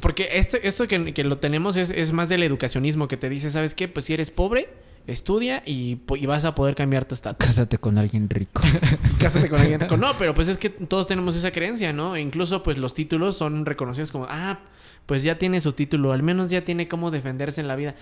Porque 0.00 0.28
esto, 0.32 0.56
esto 0.60 0.88
que, 0.88 1.14
que 1.14 1.22
lo 1.22 1.38
tenemos 1.38 1.76
es, 1.76 1.90
es 1.90 2.12
más 2.12 2.28
del 2.28 2.42
educacionismo 2.42 3.06
que 3.06 3.16
te 3.16 3.28
dice, 3.30 3.48
¿sabes 3.50 3.74
qué? 3.76 3.86
Pues 3.86 4.06
si 4.06 4.12
eres 4.12 4.30
pobre, 4.32 4.68
estudia 5.08 5.62
y, 5.66 5.96
vas 6.26 6.44
a 6.44 6.54
poder 6.54 6.74
cambiar 6.74 7.04
tu 7.06 7.14
estatus. 7.14 7.44
Cásate 7.44 7.78
con 7.78 7.98
alguien 7.98 8.28
rico. 8.28 8.62
Cásate 9.18 9.48
con 9.48 9.60
alguien. 9.60 9.86
con- 9.88 9.98
No, 10.08 10.16
pero 10.18 10.34
pues 10.34 10.48
es 10.48 10.58
que 10.58 10.70
todos 10.70 11.06
tenemos 11.06 11.34
esa 11.34 11.50
creencia, 11.50 11.92
¿no? 11.92 12.14
E 12.14 12.20
incluso 12.20 12.62
pues 12.62 12.78
los 12.78 12.94
títulos 12.94 13.36
son 13.36 13.66
reconocidos 13.66 14.12
como, 14.12 14.26
ah, 14.28 14.60
pues 15.06 15.22
ya 15.22 15.38
tiene 15.38 15.60
su 15.60 15.72
título, 15.72 16.12
al 16.12 16.22
menos 16.22 16.48
ya 16.48 16.64
tiene 16.64 16.86
cómo 16.86 17.10
defenderse 17.10 17.60
en 17.60 17.68
la 17.68 17.76
vida. 17.76 17.94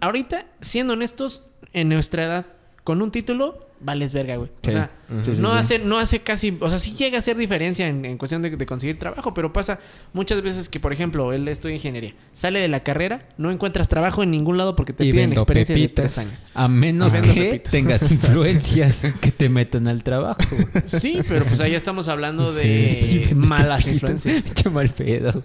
Ahorita, 0.00 0.46
siendo 0.60 0.94
honestos, 0.94 1.46
en 1.72 1.88
nuestra 1.88 2.24
edad, 2.24 2.46
con 2.90 3.02
un 3.02 3.12
título, 3.12 3.68
vales 3.78 4.12
verga, 4.12 4.34
güey. 4.34 4.50
Sí. 4.62 4.70
O 4.70 4.72
sea, 4.72 4.90
no, 5.38 5.52
sí. 5.52 5.58
hace, 5.58 5.78
no 5.78 5.96
hace 5.98 6.18
casi, 6.20 6.56
o 6.60 6.68
sea, 6.68 6.80
sí 6.80 6.94
llega 6.94 7.16
a 7.16 7.20
hacer 7.20 7.36
diferencia 7.36 7.86
en, 7.86 8.04
en 8.04 8.18
cuestión 8.18 8.42
de, 8.42 8.50
de 8.50 8.66
conseguir 8.66 8.98
trabajo, 8.98 9.32
pero 9.32 9.52
pasa 9.52 9.78
muchas 10.12 10.42
veces 10.42 10.68
que, 10.68 10.80
por 10.80 10.92
ejemplo, 10.92 11.32
él 11.32 11.46
estudia 11.46 11.76
ingeniería, 11.76 12.14
sale 12.32 12.58
de 12.58 12.66
la 12.66 12.80
carrera, 12.82 13.28
no 13.38 13.52
encuentras 13.52 13.86
trabajo 13.88 14.24
en 14.24 14.32
ningún 14.32 14.56
lado 14.58 14.74
porque 14.74 14.92
te 14.92 15.04
Y 15.04 15.12
piden 15.12 15.32
experiencia 15.34 15.74
pepitas. 15.76 15.94
de 15.94 16.02
tres 16.02 16.18
años. 16.18 16.44
A 16.54 16.66
menos 16.66 17.12
que 17.14 17.20
pepitas. 17.32 17.70
tengas 17.70 18.02
influencias 18.10 19.06
que 19.20 19.30
te 19.30 19.48
metan 19.48 19.86
al 19.86 20.02
trabajo. 20.02 20.40
Sí, 20.86 21.20
pero 21.28 21.44
pues 21.44 21.60
ahí 21.60 21.74
estamos 21.76 22.08
hablando 22.08 22.52
de 22.52 23.24
sí. 23.28 23.34
malas 23.36 23.84
Pepitas. 23.84 24.26
influencias. 24.26 24.54
Qué 24.62 24.68
mal 24.68 24.88
pedo. 24.88 25.44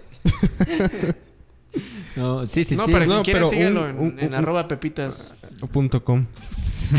No, 2.16 2.46
sí, 2.46 2.64
sí, 2.64 2.76
no, 2.76 2.86
sí. 2.86 2.92
pero 2.92 3.04
No, 3.06 3.22
quien 3.22 3.24
quiera 3.24 3.38
pero 3.40 3.50
síganlo 3.50 3.82
un- 3.82 3.88
en, 3.90 3.98
un- 3.98 4.18
en 4.20 4.28
un- 4.28 4.34
arroba 4.34 4.66
pepitas. 4.68 5.34
Punto 5.72 6.02
com. 6.04 6.24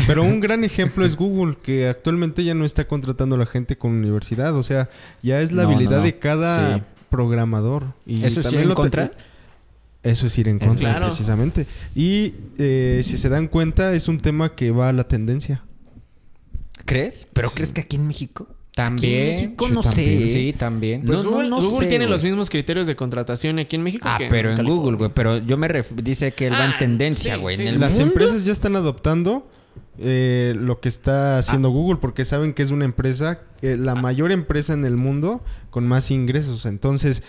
Pero 0.06 0.22
un 0.22 0.40
gran 0.40 0.64
ejemplo 0.64 1.04
es 1.04 1.16
Google, 1.16 1.56
que 1.62 1.88
actualmente 1.88 2.44
ya 2.44 2.54
no 2.54 2.64
está 2.64 2.86
contratando 2.86 3.34
a 3.36 3.38
la 3.38 3.46
gente 3.46 3.76
con 3.76 3.92
universidad. 3.92 4.54
O 4.56 4.62
sea, 4.62 4.88
ya 5.22 5.40
es 5.40 5.52
la 5.52 5.62
No, 5.64 5.70
habilidad 5.70 5.98
no. 5.98 6.04
de 6.04 6.18
cada 6.18 6.76
Sí. 6.78 6.82
programador. 7.10 7.94
Y 8.06 8.24
¿Eso 8.24 8.26
es 8.26 8.36
ir 8.36 8.42
también 8.44 8.62
en 8.62 8.68
lo 8.68 8.74
contra? 8.74 9.10
Eso 10.02 10.26
es 10.26 10.38
ir 10.38 10.48
en 10.48 10.58
contra, 10.58 10.90
Claro. 10.92 11.06
precisamente. 11.06 11.66
Y 11.94 12.34
eh, 12.58 13.00
si 13.02 13.18
se 13.18 13.28
dan 13.28 13.48
cuenta, 13.48 13.92
es 13.94 14.08
un 14.08 14.18
tema 14.18 14.54
que 14.54 14.70
va 14.70 14.88
a 14.88 14.92
la 14.92 15.04
tendencia. 15.08 15.62
¿Crees? 16.84 17.26
¿Pero 17.32 17.50
crees 17.50 17.72
que 17.72 17.80
aquí 17.82 17.96
en 17.96 18.06
México? 18.06 18.48
También. 18.74 19.12
Aquí 19.12 19.30
en 19.30 19.34
México 19.50 19.66
sí, 19.66 19.72
no 19.74 19.82
también, 19.82 20.18
sé. 20.20 20.28
Sí, 20.28 20.54
también. 20.56 21.02
Pues 21.04 21.18
No, 21.18 21.24
no, 21.24 21.30
Google, 21.32 21.48
no 21.48 21.56
Google 21.60 21.84
sé, 21.86 21.86
tiene 21.90 22.06
los 22.06 22.22
mismos 22.22 22.48
criterios 22.48 22.86
de 22.86 22.94
contratación 22.94 23.58
aquí 23.58 23.74
en 23.76 23.82
México. 23.82 24.06
Ah, 24.08 24.16
que 24.18 24.28
pero 24.28 24.52
en. 24.52 24.64
Google, 24.64 24.96
güey. 24.96 25.10
Pero 25.12 25.38
yo 25.38 25.56
me 25.58 25.66
ref- 25.68 25.90
dice 25.96 26.32
que 26.32 26.46
él 26.46 26.52
va 26.52 26.62
Ah, 26.62 26.66
en 26.72 26.78
tendencia, 26.78 27.34
sí, 27.34 27.40
güey. 27.40 27.56
sí. 27.56 27.64
Las 27.64 27.94
mundo. 27.94 28.06
empresas 28.06 28.44
ya 28.44 28.52
están 28.52 28.76
adoptando 28.76 29.50
eh, 29.98 30.54
lo 30.58 30.80
que 30.80 30.88
está 30.88 31.36
Ah. 31.36 31.38
haciendo 31.40 31.70
Google 31.70 31.98
porque 32.00 32.24
saben 32.24 32.54
que 32.54 32.62
es 32.62 32.70
una 32.70 32.84
empresa, 32.84 33.40
eh, 33.62 33.76
la 33.76 33.94
mayor 33.94 34.30
empresa 34.32 34.72
en 34.72 34.84
el 34.84 34.96
mundo 34.96 35.42
con 35.70 35.86
más 35.86 36.10
ingresos. 36.10 36.66
Entonces, 36.66 37.22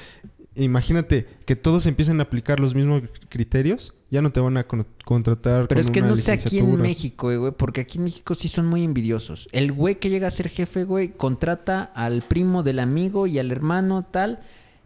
imagínate 0.55 1.25
que 1.45 1.55
todos 1.55 1.85
empiecen 1.85 2.19
a 2.19 2.23
aplicar 2.23 2.59
los 2.59 2.75
mismos 2.75 3.03
criterios, 3.29 3.93
ya 4.11 4.21
no 4.21 4.31
te 4.31 4.39
van 4.39 4.57
a 4.57 4.63
con- 4.65 4.85
contratar. 5.05 5.67
Pero 5.67 5.79
con 5.81 5.85
es 5.85 5.91
que 5.91 5.99
una 5.99 6.09
no 6.09 6.15
sé 6.15 6.31
aquí 6.33 6.59
en. 6.59 6.81
México, 6.81 7.31
eh, 7.31 7.37
güey, 7.37 7.51
porque 7.51 7.81
aquí 7.81 7.97
en 7.97 8.05
México 8.05 8.35
sí 8.35 8.47
son 8.47 8.65
muy 8.65 8.83
envidiosos. 8.83 9.47
El 9.51 9.71
güey 9.71 9.95
que 9.99 10.09
llega 10.09 10.27
a 10.27 10.31
ser 10.31 10.49
jefe, 10.49 10.83
güey, 10.83 11.09
contrata 11.09 11.83
al 11.95 12.21
primo 12.23 12.63
del 12.63 12.79
amigo 12.79 13.27
y 13.27 13.39
al 13.39 13.51
hermano 13.51 14.03
tal, 14.09 14.39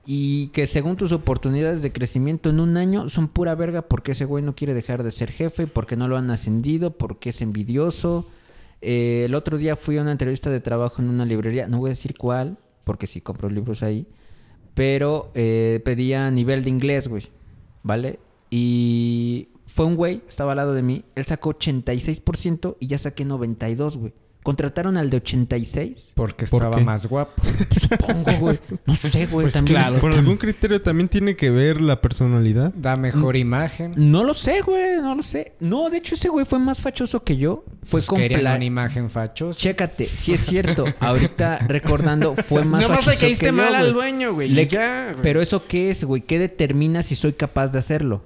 y 0.05 0.49
que 0.49 0.67
según 0.67 0.97
tus 0.97 1.11
oportunidades 1.11 1.81
de 1.81 1.93
crecimiento 1.93 2.49
en 2.49 2.59
un 2.59 2.75
año 2.75 3.07
son 3.09 3.29
pura 3.29 3.55
verga 3.55 3.83
porque 3.83 4.11
ese 4.11 4.25
güey 4.25 4.43
no 4.43 4.55
quiere 4.55 4.73
dejar 4.73 5.03
de 5.03 5.11
ser 5.11 5.31
jefe, 5.31 5.67
porque 5.67 5.95
no 5.95 6.07
lo 6.07 6.17
han 6.17 6.29
ascendido, 6.29 6.91
porque 6.91 7.29
es 7.29 7.41
envidioso. 7.41 8.27
Eh, 8.81 9.23
el 9.25 9.35
otro 9.35 9.57
día 9.57 9.77
fui 9.77 9.97
a 9.97 10.01
una 10.01 10.11
entrevista 10.11 10.49
de 10.49 10.59
trabajo 10.59 11.01
en 11.01 11.09
una 11.09 11.25
librería, 11.25 11.67
no 11.67 11.79
voy 11.79 11.89
a 11.89 11.91
decir 11.91 12.17
cuál, 12.17 12.57
porque 12.83 13.07
sí 13.07 13.21
compro 13.21 13.49
libros 13.49 13.81
ahí, 13.81 14.05
pero 14.73 15.31
eh, 15.35 15.81
pedía 15.85 16.29
nivel 16.31 16.65
de 16.65 16.69
inglés, 16.69 17.07
güey, 17.07 17.29
¿vale? 17.81 18.19
Y 18.49 19.47
fue 19.67 19.85
un 19.85 19.95
güey, 19.95 20.21
estaba 20.27 20.51
al 20.51 20.57
lado 20.57 20.73
de 20.73 20.83
mí, 20.83 21.05
él 21.15 21.25
sacó 21.25 21.53
86% 21.53 22.75
y 22.81 22.87
ya 22.87 22.97
saqué 22.97 23.23
92, 23.23 23.97
güey. 23.97 24.13
Contrataron 24.43 24.97
al 24.97 25.09
de 25.09 25.17
86. 25.17 26.11
Porque 26.15 26.45
¿Por 26.45 26.61
estaba 26.63 26.77
más 26.81 27.05
guapo. 27.05 27.41
Supongo, 27.79 28.31
güey. 28.39 28.59
No 28.85 28.95
sé, 28.95 29.25
güey. 29.27 29.45
Pues 29.45 29.53
también. 29.53 29.77
claro. 29.79 29.99
¿Por 30.01 30.11
algún 30.13 30.37
criterio 30.37 30.81
también 30.81 31.07
tiene 31.09 31.35
que 31.35 31.49
ver 31.49 31.79
la 31.81 32.01
personalidad? 32.01 32.73
Da 32.75 32.95
mejor 32.95 33.37
imagen. 33.37 33.93
No 33.95 34.23
lo 34.23 34.33
sé, 34.33 34.61
güey. 34.61 34.97
No 35.01 35.15
lo 35.15 35.23
sé. 35.23 35.53
No, 35.59 35.89
de 35.89 35.97
hecho, 35.97 36.15
ese 36.15 36.29
güey 36.29 36.45
fue 36.45 36.59
más 36.59 36.81
fachoso 36.81 37.23
que 37.23 37.37
yo. 37.37 37.63
Fue 37.83 38.01
Pues 38.01 38.05
con 38.05 38.19
pla- 38.27 38.55
una 38.55 38.65
imagen 38.65 39.09
fachosa. 39.09 39.59
Chécate, 39.59 40.07
si 40.13 40.33
es 40.33 40.41
cierto. 40.45 40.85
Ahorita 40.99 41.59
recordando, 41.59 42.35
fue 42.35 42.65
más 42.65 42.81
más 42.87 42.97
fachoso 42.99 43.11
le 43.11 43.17
caíste 43.17 43.45
que 43.45 43.51
mal 43.53 43.73
al 43.73 43.93
dueño, 43.93 44.33
güey. 44.33 44.49
Le- 44.49 44.63
y 44.63 44.67
ya, 44.67 45.11
güey. 45.11 45.21
Pero 45.23 45.41
eso 45.41 45.65
qué 45.67 45.89
es, 45.89 46.03
güey? 46.03 46.21
¿Qué 46.21 46.37
determina 46.39 47.01
si 47.01 47.15
soy 47.15 47.33
capaz 47.33 47.69
de 47.69 47.79
hacerlo? 47.79 48.25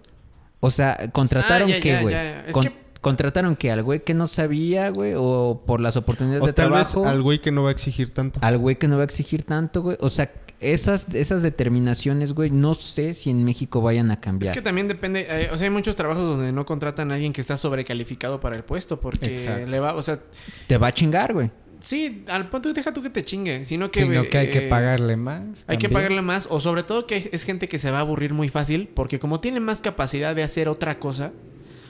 O 0.59 0.71
sea, 0.71 0.97
contrataron 1.11 1.69
Ah, 1.69 1.73
ya, 1.75 1.79
qué, 1.79 1.89
ya, 1.89 2.01
güey. 2.01 2.13
ya. 2.15 2.45
Es 2.47 2.53
Con- 2.53 2.63
que- 2.63 2.86
Contrataron 3.01 3.55
qué 3.55 3.71
al 3.71 3.83
güey 3.83 3.99
que 4.03 4.13
no 4.13 4.27
sabía, 4.27 4.89
güey, 4.89 5.13
o 5.15 5.61
por 5.65 5.79
las 5.79 5.95
oportunidades 5.97 6.43
O 6.43 6.47
de 6.47 6.53
tal 6.53 6.71
vez 6.71 6.89
trabajo. 6.91 7.09
al 7.09 7.21
güey 7.21 7.39
que 7.39 7.51
no 7.51 7.63
va 7.63 7.69
a 7.69 7.71
exigir 7.71 8.11
tanto. 8.11 8.39
al 8.41 8.57
güey 8.57 8.77
que 8.77 8.87
no 8.87 8.95
va 8.97 9.03
a 9.03 9.05
exigir 9.05 9.43
tanto, 9.43 9.81
güey. 9.81 9.97
O 9.99 10.09
sea, 10.09 10.31
esas, 10.59 11.13
esas 11.13 11.43
determinaciones, 11.43 12.33
güey, 12.33 12.49
no 12.49 12.73
sé 12.73 13.13
si 13.13 13.29
en 13.29 13.45
México 13.45 13.81
vayan 13.81 14.09
a 14.09 14.15
Es 14.15 14.19
cambiar. 14.21 14.53
que 14.53 14.61
también 14.61 14.87
depende, 14.87 15.27
eh, 15.29 15.49
o 15.51 15.57
sea, 15.57 15.65
hay 15.67 15.71
muchos 15.73 15.95
trabajos 15.95 16.23
donde 16.23 16.51
no 16.51 16.65
contratan 16.65 17.11
a 17.11 17.15
alguien 17.15 17.31
que 17.33 17.41
está 17.41 17.57
sobrecalificado 17.57 18.39
para 18.39 18.55
el 18.55 18.63
puesto 18.63 18.99
porque 18.99 19.27
Exacto. 19.27 19.69
le 19.69 19.79
va, 19.79 19.93
o 19.93 20.01
sea, 20.01 20.19
Te 20.67 20.77
va 20.79 20.87
a 20.87 20.91
chingar, 20.91 21.33
güey. 21.33 21.51
sí, 21.79 22.23
al 22.27 22.49
punto 22.49 22.73
deja 22.73 22.91
tú 22.91 23.03
que 23.03 23.11
te 23.11 23.23
chingue, 23.23 23.63
sino 23.63 23.91
que 23.91 24.01
Sino 24.01 24.23
que 24.23 24.37
hay 24.39 24.49
que 24.49 24.65
eh, 24.65 24.69
pagarle 24.69 25.15
más. 25.15 25.63
Hay 25.67 25.77
que 25.77 25.89
pagarle 25.89 26.23
más 26.23 26.47
o 26.49 26.59
sobre 26.59 26.81
todo 26.81 27.05
que 27.05 27.29
es 27.31 27.43
gente 27.43 27.67
que 27.67 27.77
se 27.77 27.91
va 27.91 27.99
a 27.99 28.01
aburrir 28.01 28.33
muy 28.33 28.49
fácil 28.49 28.89
porque 28.91 29.19
como 29.19 29.39
tiene 29.39 29.59
más 29.59 29.79
capacidad 29.79 30.35
de 30.35 30.41
hacer 30.41 30.69
otra 30.69 30.97
cosa, 30.97 31.33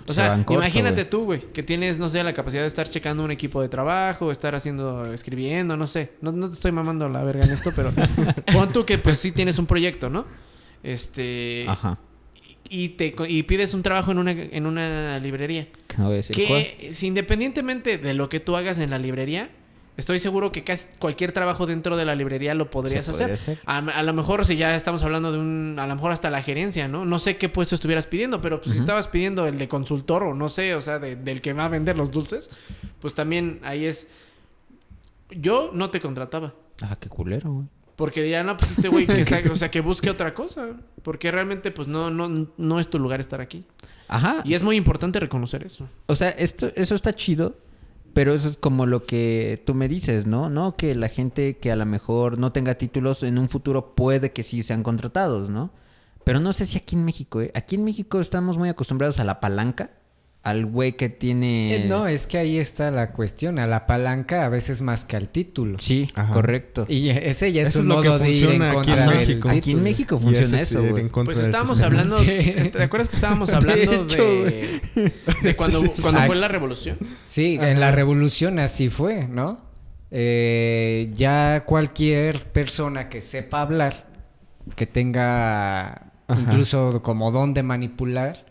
O 0.08 0.14
Se 0.14 0.16
sea, 0.16 0.36
corto, 0.38 0.54
imagínate 0.54 1.04
tú, 1.04 1.26
güey, 1.26 1.42
que 1.52 1.64
tienes, 1.64 2.00
no 2.00 2.08
sé, 2.08 2.24
la 2.24 2.32
capacidad 2.32 2.62
de 2.62 2.68
estar 2.68 2.90
checando 2.90 3.24
un 3.24 3.32
equipo 3.32 3.62
de 3.62 3.68
trabajo, 3.68 4.32
estar 4.32 4.56
haciendo, 4.56 5.06
escribiendo, 5.14 5.76
no 5.76 5.86
sé. 5.86 6.12
No, 6.22 6.32
no 6.32 6.48
te 6.48 6.54
estoy 6.54 6.72
mamando 6.72 7.10
la 7.10 7.24
verga 7.24 7.44
en 7.44 7.52
esto, 7.52 7.74
pero 7.76 7.92
pon 8.54 8.72
tú 8.72 8.86
que 8.86 8.98
pues 8.98 9.20
sí 9.20 9.34
tienes 9.34 9.60
un 9.60 9.66
proyecto, 9.66 10.10
¿no? 10.10 10.26
Este... 10.82 11.66
Ajá. 11.68 12.00
Y, 12.70 12.90
te, 12.90 13.14
y 13.28 13.44
pides 13.44 13.74
un 13.74 13.84
trabajo 13.84 14.12
en 14.12 14.18
una, 14.18 14.32
en 14.32 14.66
una 14.66 15.20
librería. 15.20 15.68
Decir. 15.98 16.36
Que 16.36 16.90
si 16.92 17.08
independientemente 17.08 17.98
de 17.98 18.14
lo 18.14 18.30
que 18.30 18.40
tú 18.40 18.56
hagas 18.56 18.80
en 18.80 18.90
la 18.90 19.00
librería, 19.00 19.50
estoy 19.98 20.20
seguro 20.20 20.52
que 20.52 20.64
casi 20.64 20.88
cualquier 21.00 21.32
trabajo 21.34 21.66
dentro 21.66 21.98
de 21.98 22.06
la 22.06 22.16
librería 22.16 22.54
lo 22.54 22.70
podrías 22.70 23.10
hacer. 23.10 23.38
podría. 23.38 23.60
A, 23.66 23.78
a 23.80 24.04
lo 24.04 24.14
mejor 24.14 24.46
si 24.46 24.56
ya 24.56 24.76
estamos 24.76 25.04
hablando 25.04 25.32
de 25.32 25.40
un, 25.40 25.76
a 25.80 25.86
lo 25.88 25.96
mejor 25.96 26.12
hasta 26.12 26.30
la 26.30 26.42
gerencia, 26.42 26.88
¿no? 26.88 27.04
No 27.06 27.20
sé 27.20 27.38
qué 27.38 27.50
puesto 27.50 27.76
estuvieras 27.76 28.06
pidiendo, 28.08 28.40
pero 28.42 28.62
pues, 28.62 28.74
si 28.76 28.80
estabas 28.80 29.08
pidiendo 29.08 29.46
el 29.48 29.58
de 29.58 29.68
consultor 29.68 30.24
o 30.24 30.34
no 30.34 30.48
sé, 30.50 30.76
o 30.76 30.82
sea, 30.82 31.00
de- 31.00 31.16
del 31.16 31.42
que 31.42 31.54
va 31.54 31.66
a 31.66 31.70
vender 31.70 31.98
los 31.98 32.12
dulces, 32.12 32.50
pues 33.02 33.14
también 33.14 33.60
ahí 33.64 33.86
es... 33.86 34.08
Yo 35.32 35.72
no 35.74 35.90
te 35.90 36.00
contrataba. 36.00 36.54
Ah, 36.82 36.96
qué 37.00 37.10
culero, 37.10 37.52
güey. 37.52 37.68
Porque 37.96 38.30
ya 38.30 38.44
no, 38.44 38.56
pues 38.56 38.72
este 38.72 38.88
güey 38.90 39.08
que, 39.08 39.24
o 39.52 39.56
sea, 39.56 39.72
que 39.72 39.82
busque 39.82 40.10
otra 40.10 40.34
cosa. 40.34 40.68
Porque 41.04 41.32
realmente, 41.32 41.72
pues 41.72 41.88
no, 41.88 42.10
no, 42.12 42.48
no 42.58 42.80
es 42.80 42.90
tu 42.90 43.00
lugar 43.00 43.20
estar 43.20 43.42
aquí. 43.42 43.66
Ajá. 44.08 44.42
Y 44.46 44.54
es 44.54 44.64
muy 44.64 44.76
importante 44.78 45.20
reconocer 45.20 45.64
eso. 45.66 45.90
O 46.06 46.16
sea, 46.16 46.30
esto, 46.30 46.72
eso 46.76 46.96
está 46.96 47.14
chido, 47.14 47.56
pero 48.18 48.34
eso 48.34 48.50
es 48.50 48.58
como 48.58 48.88
lo 48.88 49.06
que 49.06 49.62
tú 49.64 49.76
me 49.76 49.88
dices, 49.88 50.26
¿no? 50.26 50.50
No, 50.50 50.76
que 50.76 50.96
la 50.96 51.08
gente 51.08 51.60
que 51.60 51.72
a 51.72 51.76
lo 51.76 51.86
mejor 51.86 52.40
no 52.40 52.52
tenga 52.52 52.74
títulos 52.74 53.22
en 53.22 53.38
un 53.38 53.48
futuro 53.48 53.94
puede 53.94 54.32
que 54.32 54.42
sí 54.42 54.64
sean 54.64 54.82
contratados, 54.82 55.52
¿no? 55.52 55.70
Pero 56.24 56.40
no 56.40 56.52
sé 56.52 56.66
si 56.66 56.80
aquí 56.80 56.96
en 56.96 57.06
México, 57.06 57.42
¿eh? 57.42 57.52
Aquí 57.54 57.76
en 57.76 57.84
México 57.84 58.20
estamos 58.20 58.58
muy 58.58 58.70
acostumbrados 58.70 59.20
a 59.20 59.24
la 59.24 59.40
palanca, 59.40 59.92
al 60.48 60.66
güey 60.66 60.94
que 60.94 61.10
tiene... 61.10 61.76
Eh, 61.76 61.86
no, 61.88 62.08
es 62.08 62.26
que 62.28 62.38
ahí 62.38 62.58
está 62.58 62.90
la 62.92 63.12
cuestión. 63.12 63.60
A 63.60 63.68
la 63.68 63.86
palanca 63.86 64.46
a 64.46 64.50
veces 64.50 64.82
más 64.82 65.04
que 65.06 65.18
al 65.18 65.30
título. 65.30 65.78
Sí, 65.80 66.10
Ajá. 66.16 66.34
correcto. 66.34 66.86
Y 66.88 67.10
ese 67.10 67.52
ya 67.52 67.64
es 67.64 67.70
Eso 67.70 67.80
un 67.80 67.86
es 67.92 67.96
lo 67.96 68.02
que 68.02 68.10
modo 68.10 68.20
de 68.20 68.30
ir 68.32 68.44
en 68.44 68.50
funciona 68.62 68.68
aquí 68.70 68.78
en 68.78 68.84
contra 68.86 68.96
del 69.10 69.18
México. 69.18 69.50
Aquí 69.50 69.72
en. 69.72 69.84
México 69.84 70.20
funciona 70.20 70.58
eso, 70.62 70.84
güey. 70.84 71.10
contra 71.10 71.34
Pues 71.34 71.46
estábamos 71.46 71.82
hablando, 71.82 72.18
Sí. 72.18 72.28
¿te 72.72 72.84
acuerdas 72.84 73.10
que 73.10 73.16
estábamos 73.18 73.50
hablando 73.54 74.04
hecho, 74.06 74.24
de, 74.46 74.82
de 75.44 75.56
cuando, 75.56 75.80
Sí, 75.80 75.86
sí, 75.88 75.92
sí. 75.96 76.02
cuando 76.02 76.22
Ay. 76.22 76.28
fue 76.28 76.36
la 76.38 76.48
revolución? 76.48 76.98
Sí, 77.24 77.58
en 77.62 77.80
la 77.80 77.92
revolución 77.92 78.60
así 78.60 78.90
fue, 78.90 79.28
¿no? 79.28 79.60
Eh, 80.12 81.12
ya 81.16 81.64
cualquier 81.66 82.46
persona 82.46 83.10
que 83.10 83.20
sepa 83.22 83.62
hablar, 83.62 84.08
que 84.76 84.88
tenga 84.88 86.12
Ajá. 86.28 86.42
incluso 86.42 87.02
como 87.04 87.32
don 87.32 87.54
de 87.54 87.64
manipular 87.64 88.46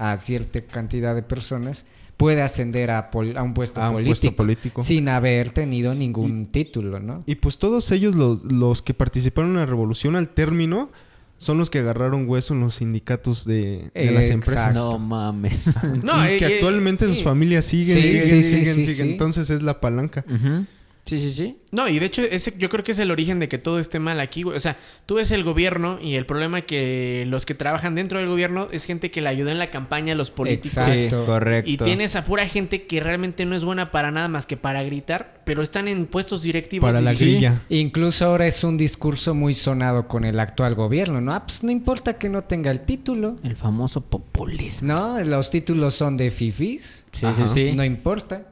a 0.00 0.16
cierta 0.16 0.60
cantidad 0.62 1.14
de 1.14 1.22
personas, 1.22 1.84
puede 2.16 2.42
ascender 2.42 2.90
a, 2.90 3.10
pol- 3.10 3.36
a 3.36 3.42
un 3.42 3.54
puesto 3.54 3.80
A 3.80 3.88
un 3.90 3.94
político, 3.96 4.10
puesto 4.20 4.36
político. 4.36 4.82
sin 4.82 5.08
haber 5.08 5.50
tenido 5.50 5.94
ningún 5.94 6.46
título, 6.46 7.00
¿no? 7.00 7.22
Y 7.26 7.36
pues 7.36 7.58
todos 7.58 7.90
ellos, 7.92 8.14
los, 8.14 8.44
los 8.44 8.82
que 8.82 8.94
participaron 8.94 9.52
en 9.52 9.56
la 9.58 9.66
revolución 9.66 10.16
al 10.16 10.28
término, 10.30 10.90
son 11.38 11.56
los 11.56 11.70
que 11.70 11.78
agarraron 11.78 12.28
hueso 12.28 12.52
en 12.52 12.60
los 12.60 12.74
sindicatos 12.76 13.46
de, 13.46 13.90
de 13.94 14.10
las 14.10 14.28
empresas. 14.28 14.74
No 14.74 14.98
mames. 14.98 15.70
No, 16.04 16.22
y 16.30 16.36
que 16.38 16.46
eh, 16.46 16.54
actualmente 16.56 17.06
sí. 17.08 17.14
sus 17.14 17.22
familias 17.24 17.64
siguen, 17.64 17.96
Sí, 17.96 18.04
siguen, 18.04 18.20
sí, 18.22 18.28
sí, 18.28 18.42
siguen, 18.42 18.74
sí, 18.74 18.82
siguen. 18.84 19.06
sí. 19.06 19.12
Entonces 19.12 19.48
es 19.48 19.62
la 19.62 19.80
palanca. 19.80 20.24
Ujú. 20.28 20.66
Sí, 21.10 21.18
sí, 21.18 21.32
sí. 21.32 21.56
No, 21.72 21.88
y 21.88 21.98
de 21.98 22.06
hecho 22.06 22.22
ese 22.22 22.54
yo 22.56 22.68
creo 22.68 22.84
que 22.84 22.92
es 22.92 22.98
el 23.00 23.10
origen 23.10 23.40
de 23.40 23.48
que 23.48 23.58
todo 23.58 23.80
esté 23.80 23.98
mal 23.98 24.20
aquí, 24.20 24.42
güey. 24.44 24.56
O 24.56 24.60
sea, 24.60 24.76
tú 25.06 25.16
ves 25.16 25.32
el 25.32 25.42
gobierno 25.42 25.98
y 26.00 26.14
el 26.14 26.24
problema 26.24 26.60
es 26.60 26.64
que 26.66 27.24
los 27.26 27.46
que 27.46 27.54
trabajan 27.54 27.96
dentro 27.96 28.20
del 28.20 28.28
gobierno 28.28 28.68
es 28.70 28.84
gente 28.84 29.10
que 29.10 29.20
le 29.20 29.28
ayuda 29.28 29.50
en 29.50 29.58
la 29.58 29.70
campaña 29.70 30.12
a 30.12 30.16
los 30.16 30.30
políticos. 30.30 30.78
Exacto. 30.86 31.20
Sí, 31.22 31.26
correcto. 31.26 31.68
Y 31.68 31.76
tienes 31.78 32.14
a 32.14 32.24
pura 32.24 32.46
gente 32.46 32.86
que 32.86 33.00
realmente 33.00 33.44
no 33.44 33.56
es 33.56 33.64
buena 33.64 33.90
para 33.90 34.12
nada 34.12 34.28
más 34.28 34.46
que 34.46 34.56
para 34.56 34.82
gritar, 34.84 35.42
pero 35.44 35.62
están 35.62 35.88
en 35.88 36.06
puestos 36.06 36.42
directivos. 36.42 36.88
Para 36.88 37.00
y- 37.00 37.04
la 37.04 37.16
Sí. 37.16 37.24
grilla. 37.24 37.62
Incluso 37.70 38.26
ahora 38.26 38.46
es 38.46 38.62
un 38.62 38.78
discurso 38.78 39.34
muy 39.34 39.54
sonado 39.54 40.06
con 40.06 40.24
el 40.24 40.38
actual 40.38 40.76
gobierno, 40.76 41.20
¿no? 41.20 41.34
Ah, 41.34 41.44
pues 41.44 41.64
no 41.64 41.72
importa 41.72 42.18
que 42.18 42.28
no 42.28 42.44
tenga 42.44 42.70
el 42.70 42.82
título, 42.82 43.36
El 43.42 43.56
famoso 43.56 44.00
populismo. 44.02 44.86
¿no? 44.92 45.20
Los 45.24 45.50
títulos 45.50 45.94
son 45.94 46.16
de 46.16 46.30
fifis, 46.30 47.04
Sí, 47.12 47.26
Ajá. 47.26 47.48
sí, 47.48 47.70
sí. 47.70 47.76
no 47.76 47.84
importa. 47.84 48.46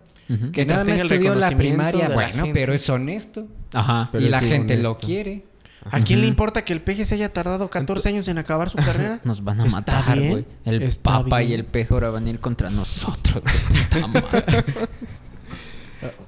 Que 0.52 0.66
nada 0.66 0.84
más 0.84 1.00
estudió 1.00 1.34
la 1.34 1.50
primaria, 1.56 2.08
la 2.08 2.14
bueno, 2.14 2.32
gente. 2.44 2.50
pero 2.52 2.74
es 2.74 2.88
honesto. 2.90 3.46
Ajá. 3.72 4.08
Pero 4.12 4.24
y 4.24 4.28
la 4.28 4.40
gente 4.40 4.76
lo 4.76 4.98
quiere. 4.98 5.44
¿A 5.90 6.00
quién 6.00 6.20
le 6.20 6.26
importa 6.26 6.64
que 6.66 6.74
el 6.74 6.82
peje 6.82 7.06
se 7.06 7.14
haya 7.14 7.32
tardado 7.32 7.70
14 7.70 8.10
años 8.10 8.28
en 8.28 8.36
acabar 8.36 8.68
su 8.68 8.76
carrera? 8.84 9.20
Nos 9.24 9.42
van 9.42 9.60
a 9.60 9.64
Está 9.66 9.76
matar, 9.78 10.18
güey. 10.20 10.44
El 10.66 10.82
está 10.82 11.22
papa 11.22 11.38
bien. 11.38 11.50
y 11.50 11.54
el 11.54 11.64
peje 11.64 11.94
ahora 11.94 12.10
van 12.10 12.26
a 12.26 12.30
ir 12.30 12.40
contra 12.40 12.68
nosotros. 12.68 13.42
de 13.42 14.00
puta 14.00 14.06
madre. 14.08 14.64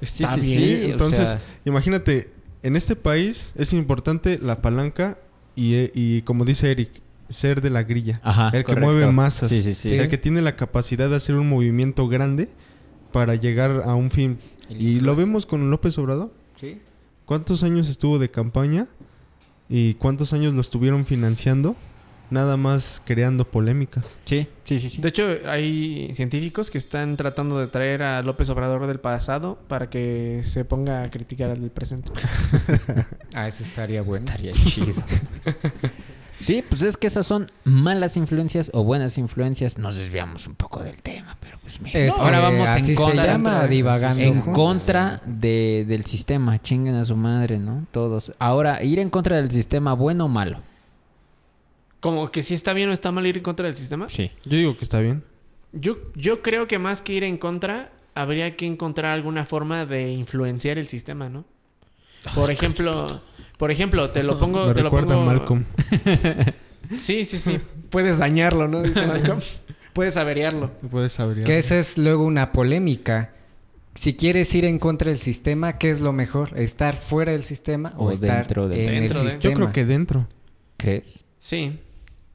sí, 0.03 0.24
Está 0.24 0.34
sí, 0.36 0.40
bien. 0.57 0.59
sí. 0.80 0.84
o 0.84 0.92
Entonces, 0.92 1.28
sea, 1.30 1.40
imagínate, 1.64 2.30
en 2.62 2.76
este 2.76 2.96
país 2.96 3.53
es 3.57 3.72
importante 3.72 4.38
la 4.40 4.62
palanca 4.62 5.18
y, 5.55 5.74
eh, 5.74 5.92
y 5.94 6.22
como 6.22 6.44
dice 6.44 6.70
Eric, 6.70 6.90
ser 7.28 7.61
de 7.61 7.70
la 7.70 7.82
grilla. 7.82 8.20
Ajá, 8.24 8.46
el 8.46 8.53
que 8.64 8.64
correcto. 8.64 8.86
mueve 8.92 9.12
masas. 9.12 9.51
Sí, 9.51 9.62
sí, 9.62 9.74
sí. 9.74 9.94
El 9.94 10.09
que 10.09 10.18
tiene 10.18 10.40
la 10.42 10.57
capacidad 10.57 11.09
de 11.11 11.16
hacer 11.16 11.34
un 11.36 11.48
movimiento 11.48 12.09
grande 12.09 12.48
para 13.12 13.34
llegar 13.34 13.82
a 13.84 13.94
un 13.94 14.11
fin. 14.11 14.38
Y 14.68 15.00
lo 15.00 15.16
vemos 15.16 15.46
con 15.46 15.70
López 15.70 15.98
Obrador. 15.98 16.32
Sí. 16.61 16.80
¿Cuántos 17.26 17.62
años 17.62 17.88
estuvo 17.88 18.18
de 18.18 18.30
campaña? 18.30 18.86
¿Y 19.68 19.94
cuántos 19.94 20.32
años 20.32 20.54
lo 20.54 20.61
estuvieron 20.61 21.06
financiando? 21.06 21.76
Nada 22.30 22.56
más 22.56 23.02
creando 23.04 23.44
polémicas. 23.44 24.20
sí, 24.24 24.46
sí, 24.64 24.78
sí, 24.78 24.88
sí. 24.88 25.02
De 25.02 25.08
hecho, 25.08 25.26
hay 25.46 26.11
científicos 26.14 26.70
que 26.70 26.78
están 26.78 27.16
tratando 27.16 27.58
de 27.58 27.66
traer 27.66 28.04
a 28.04 28.22
López 28.22 28.48
Obrador 28.50 28.86
del 28.86 29.00
pasado 29.00 29.58
para 29.66 29.90
que 29.90 30.42
se 30.44 30.64
ponga 30.64 31.02
a 31.02 31.11
criticar 31.11 31.50
al 31.50 31.61
del 31.61 31.70
presente. 31.70 32.11
Ah, 33.34 33.46
eso 33.48 33.62
estaría 33.64 34.02
bueno. 34.02 34.26
Estaría 34.26 34.52
chido. 34.66 35.02
sí, 36.40 36.64
pues 36.68 36.82
es 36.82 36.96
que 36.96 37.06
esas 37.06 37.26
son 37.26 37.50
malas 37.64 38.16
influencias 38.16 38.70
o 38.74 38.82
buenas 38.84 39.18
influencias. 39.18 39.78
Nos 39.78 39.96
desviamos 39.96 40.46
un 40.46 40.54
poco 40.56 40.82
del 40.82 40.96
tema, 40.96 41.36
pero 41.40 41.49
pues 41.79 42.18
ahora 42.18 42.41
vamos 42.41 42.68
así 42.68 42.93
en 42.93 42.97
se 42.97 43.03
contra. 43.03 43.27
llama, 43.27 43.66
divagando 43.66 44.23
en 44.23 44.41
juntos. 44.41 44.55
contra 44.55 45.23
de, 45.27 45.85
del 45.87 46.05
sistema. 46.07 46.61
Chinguen 46.61 46.95
a 46.95 47.05
su 47.05 47.16
madre, 47.16 47.59
¿no? 47.59 47.87
Todos. 47.93 48.33
Ahora, 48.39 48.83
ir 48.83 48.99
en 48.99 49.11
contra 49.11 49.37
del 49.37 49.51
sistema, 49.51 49.93
bueno 49.95 50.25
o 50.27 50.29
malo. 50.29 50.59
Como 52.01 52.31
que 52.31 52.43
si 52.43 52.55
está 52.55 52.73
bien 52.73 52.89
o 52.89 52.93
está 52.93 53.12
mal 53.12 53.27
ir 53.27 53.37
en 53.37 53.43
contra 53.43 53.66
del 53.66 53.77
sistema. 53.77 54.09
Sí. 54.09 54.31
Yo 54.45 54.57
digo 54.59 54.77
que 54.77 54.85
está 54.85 55.01
bien. 55.01 55.23
Yo, 55.73 55.99
yo 56.14 56.43
creo 56.43 56.66
que 56.66 56.79
más 56.79 57.03
que 57.03 57.12
ir 57.12 57.25
en 57.25 57.37
contra, 57.37 57.93
habría 58.14 58.57
que 58.57 58.66
encontrar 58.66 59.12
alguna 59.12 59.45
forma 59.45 59.87
de 59.87 60.11
influenciar 60.12 60.79
el 60.79 60.89
sistema, 60.89 61.29
¿no? 61.29 61.45
Por 62.35 62.51
ejemplo, 62.51 63.21
por 63.57 63.71
ejemplo, 63.71 64.11
te 64.11 64.23
lo 64.23 64.39
pongo, 64.39 64.66
Me 64.66 64.75
te 64.75 64.81
lo 64.81 64.85
recuerda 64.85 65.14
pongo. 65.14 65.31
a 65.31 65.33
Malcolm. 65.35 65.64
Sí, 66.97 67.25
sí, 67.25 67.39
sí. 67.39 67.61
Puedes 67.89 68.18
dañarlo, 68.18 68.66
¿no? 68.66 68.83
Dice 68.83 69.07
Malcolm. 69.07 69.39
Puedes 70.01 70.16
averiarlo. 70.16 70.70
Puedes 70.90 71.12
saber. 71.12 71.44
Que 71.44 71.59
esa 71.59 71.78
es 71.78 71.98
luego 71.98 72.24
una 72.24 72.53
polémica. 72.53 73.34
Si 73.94 74.14
quieres 74.16 74.55
ir 74.55 74.64
en 74.64 74.78
contra 74.78 75.11
del 75.11 75.18
sistema, 75.18 75.76
¿qué 75.76 75.90
es 75.90 76.01
lo 76.01 76.12
mejor? 76.14 76.59
¿Estar 76.59 76.96
fuera 76.96 77.32
del 77.32 77.42
sistema 77.44 77.92
o, 77.98 78.07
O 78.07 78.11
estar 78.11 78.38
dentro 78.38 78.66
del 78.68 78.78
en 78.80 78.84
sistema. 78.88 78.96
el 78.96 79.03
Dentro 79.09 79.22
de- 79.24 79.30
sistema? 79.30 79.53
Yo 79.53 79.57
creo 79.57 79.72
que 79.72 79.84
dentro. 79.84 80.26
¿Qué 80.78 80.96
es? 81.05 81.24
Sí. 81.38 81.80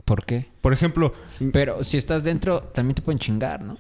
¿Por 0.04 0.26
qué? 0.26 0.46
Por 0.62 0.74
ejemplo, 0.74 1.14
Pero 1.52 1.84
si 1.84 1.98
estás 1.98 2.24
dentro, 2.24 2.62
también 2.62 2.94
te 2.94 3.02
pueden 3.02 3.18
chingar, 3.18 3.62
¿no? 3.64 3.78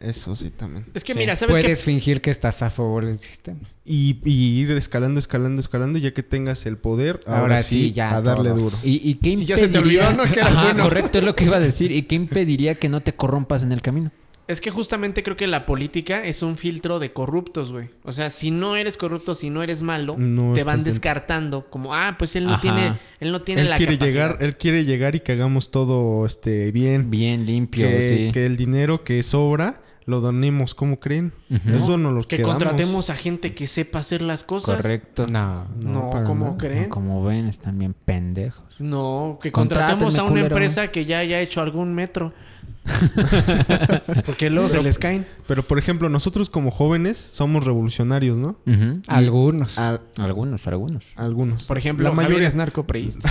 Eso 0.00 0.36
sí 0.36 0.50
también. 0.50 0.86
Es 0.94 1.02
que 1.04 1.12
Sí. 1.12 1.18
mira, 1.18 1.34
¿sabes? 1.36 1.56
Puedes 1.58 1.82
fingir 1.84 2.20
que 2.20 2.30
estás 2.30 2.62
a 2.62 2.70
favor 2.70 3.04
del 3.04 3.18
sistema. 3.18 3.60
Y, 3.84 4.18
y 4.24 4.60
ir 4.60 4.70
escalando, 4.72 5.18
escalando, 5.18 5.60
escalando, 5.60 5.98
ya 5.98 6.12
que 6.12 6.22
tengas 6.22 6.66
el 6.66 6.76
poder, 6.76 7.20
ahora, 7.26 7.40
Ahora 7.40 7.62
sí, 7.62 7.86
sí, 7.88 7.92
ya 7.92 8.14
a 8.14 8.20
darle 8.22 8.50
todos. 8.50 8.62
duro. 8.72 8.76
¿Y, 8.84 8.96
y 9.10 9.14
qué 9.14 9.30
Y 9.30 9.32
impediría? 9.32 9.56
ya 9.56 9.62
se 9.62 9.68
te 9.68 9.78
olvidó, 9.78 10.12
¿no? 10.12 10.24
Que 10.24 10.40
eras 10.40 10.52
Ajá, 10.52 10.64
bueno. 10.64 10.82
correcto, 10.84 11.18
es 11.18 11.24
lo 11.24 11.34
que 11.34 11.44
iba 11.44 11.56
a 11.56 11.60
decir. 11.60 11.90
¿Y 11.92 12.02
qué 12.02 12.14
impediría 12.14 12.74
que 12.76 12.88
no 12.88 13.00
te 13.00 13.14
corrompas 13.14 13.62
en 13.62 13.72
el 13.72 13.80
camino? 13.82 14.10
Es 14.46 14.62
que 14.62 14.70
justamente 14.70 15.22
creo 15.22 15.36
que 15.36 15.46
la 15.46 15.66
política 15.66 16.24
es 16.24 16.42
un 16.42 16.56
filtro 16.56 16.98
de 16.98 17.12
corruptos, 17.12 17.70
güey. 17.70 17.90
O 18.02 18.12
sea, 18.12 18.30
si 18.30 18.50
no 18.50 18.76
eres 18.76 18.96
corrupto, 18.96 19.34
si 19.34 19.50
no 19.50 19.62
eres 19.62 19.82
malo, 19.82 20.16
No 20.18 20.54
te 20.54 20.64
van 20.64 20.78
en- 20.78 20.84
descartando. 20.84 21.66
Como, 21.68 21.94
ah, 21.94 22.16
pues 22.18 22.34
él 22.34 22.44
no 22.46 22.52
Ajá. 22.54 22.62
tiene, 22.62 22.98
él 23.20 23.30
no 23.30 23.42
tiene 23.42 23.60
Él 23.62 23.68
la 23.68 23.76
quiere 23.76 23.98
capacidad. 23.98 24.12
llegar, 24.30 24.38
él 24.42 24.56
quiere 24.56 24.84
llegar 24.86 25.14
y 25.14 25.20
que 25.20 25.32
hagamos 25.32 25.70
todo 25.70 26.24
este 26.24 26.72
bien. 26.72 27.10
Bien 27.10 27.44
limpio, 27.44 27.88
que, 27.88 28.26
sí. 28.28 28.32
que 28.32 28.46
el 28.46 28.56
dinero 28.56 29.04
que 29.04 29.22
sobra 29.22 29.82
lo 30.08 30.20
donemos, 30.22 30.74
¿cómo 30.74 30.98
creen? 30.98 31.32
Ujú. 31.50 31.68
Eso 31.76 31.98
no 31.98 32.10
lo 32.12 32.22
Que 32.22 32.38
quedamos. 32.38 32.56
contratemos 32.56 33.10
a 33.10 33.14
gente 33.14 33.54
que 33.54 33.66
sepa 33.66 33.98
hacer 33.98 34.22
las 34.22 34.42
cosas. 34.42 34.76
Correcto. 34.76 35.26
No. 35.26 35.66
No, 35.80 36.08
para 36.10 36.24
¿cómo 36.24 36.46
nada. 36.46 36.56
creen? 36.58 36.88
Como 36.88 37.22
ven, 37.22 37.46
están 37.46 37.78
bien 37.78 37.94
pendejos. 38.06 38.64
No, 38.80 39.38
que 39.42 39.52
Contrátenme, 39.52 40.04
contratemos 40.04 40.18
a 40.18 40.22
una 40.22 40.30
culero. 40.30 40.46
empresa 40.46 40.90
que 40.90 41.04
ya 41.04 41.18
haya 41.18 41.40
hecho 41.40 41.60
algún 41.60 41.94
metro. 41.94 42.32
Porque 44.26 44.50
luego 44.50 44.68
se 44.68 44.82
les 44.82 44.98
caen. 44.98 45.26
Pero, 45.46 45.62
por 45.62 45.78
ejemplo, 45.78 46.08
nosotros 46.08 46.48
como 46.50 46.70
jóvenes 46.70 47.16
somos 47.18 47.64
revolucionarios, 47.64 48.36
¿no? 48.38 48.56
Ujú. 48.66 49.00
Algunos. 49.06 49.78
A- 49.78 50.00
Algunos, 50.16 50.66
algunos. 50.66 51.04
algunos. 51.16 51.64
Por 51.64 51.78
ejemplo, 51.78 52.04
la 52.08 52.10
Javier 52.14 52.28
mayoría. 52.30 52.48
es 52.48 52.54
narcopreísta. 52.54 53.30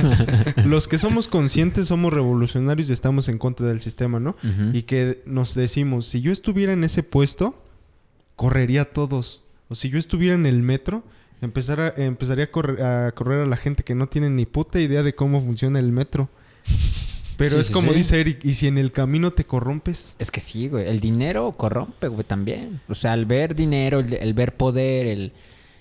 Los 0.64 0.88
que 0.88 0.98
somos 0.98 1.28
conscientes 1.28 1.88
somos 1.88 2.12
revolucionarios 2.12 2.88
y 2.90 2.92
estamos 2.92 3.28
en 3.28 3.38
contra 3.38 3.66
del 3.68 3.80
sistema, 3.80 4.20
¿no? 4.20 4.36
Y 4.72 4.82
que 4.82 5.22
nos 5.26 5.54
decimos, 5.54 6.06
si 6.06 6.20
yo 6.20 6.32
estuviera 6.32 6.72
en 6.72 6.84
ese 6.84 7.02
puesto, 7.02 7.62
correría 8.36 8.82
a 8.82 8.84
todos. 8.86 9.42
O 9.68 9.74
si 9.74 9.88
yo 9.90 9.98
estuviera 9.98 10.34
en 10.34 10.46
el 10.46 10.62
metro, 10.62 11.02
empezara, 11.40 11.92
empezaría 11.96 12.44
a 12.44 12.50
correr, 12.50 12.82
a 12.82 13.12
correr 13.12 13.40
a 13.42 13.46
la 13.46 13.56
gente 13.56 13.82
que 13.82 13.94
no 13.94 14.08
tiene 14.08 14.30
ni 14.30 14.46
puta 14.46 14.80
idea 14.80 15.02
de 15.02 15.14
cómo 15.14 15.40
funciona 15.40 15.78
el 15.78 15.92
metro. 15.92 16.28
Pero 17.36 17.56
Sí, 17.56 17.60
es 17.60 17.66
sí, 17.66 17.72
como 17.72 17.90
sí. 17.92 17.98
dice 17.98 18.20
Eric, 18.20 18.44
¿y 18.44 18.54
si 18.54 18.66
en 18.66 18.78
el 18.78 18.92
camino 18.92 19.30
te 19.32 19.44
corrompes? 19.44 20.16
Es 20.18 20.30
que 20.30 20.40
sí, 20.40 20.68
güey. 20.68 20.88
El 20.88 21.00
dinero 21.00 21.52
corrompe, 21.52 22.08
güey, 22.08 22.24
también. 22.24 22.80
O 22.88 22.94
sea, 22.94 23.14
el 23.14 23.26
ver 23.26 23.54
dinero, 23.54 24.00
el, 24.00 24.12
el 24.14 24.32
ver 24.34 24.56
poder, 24.56 25.06
el, 25.06 25.32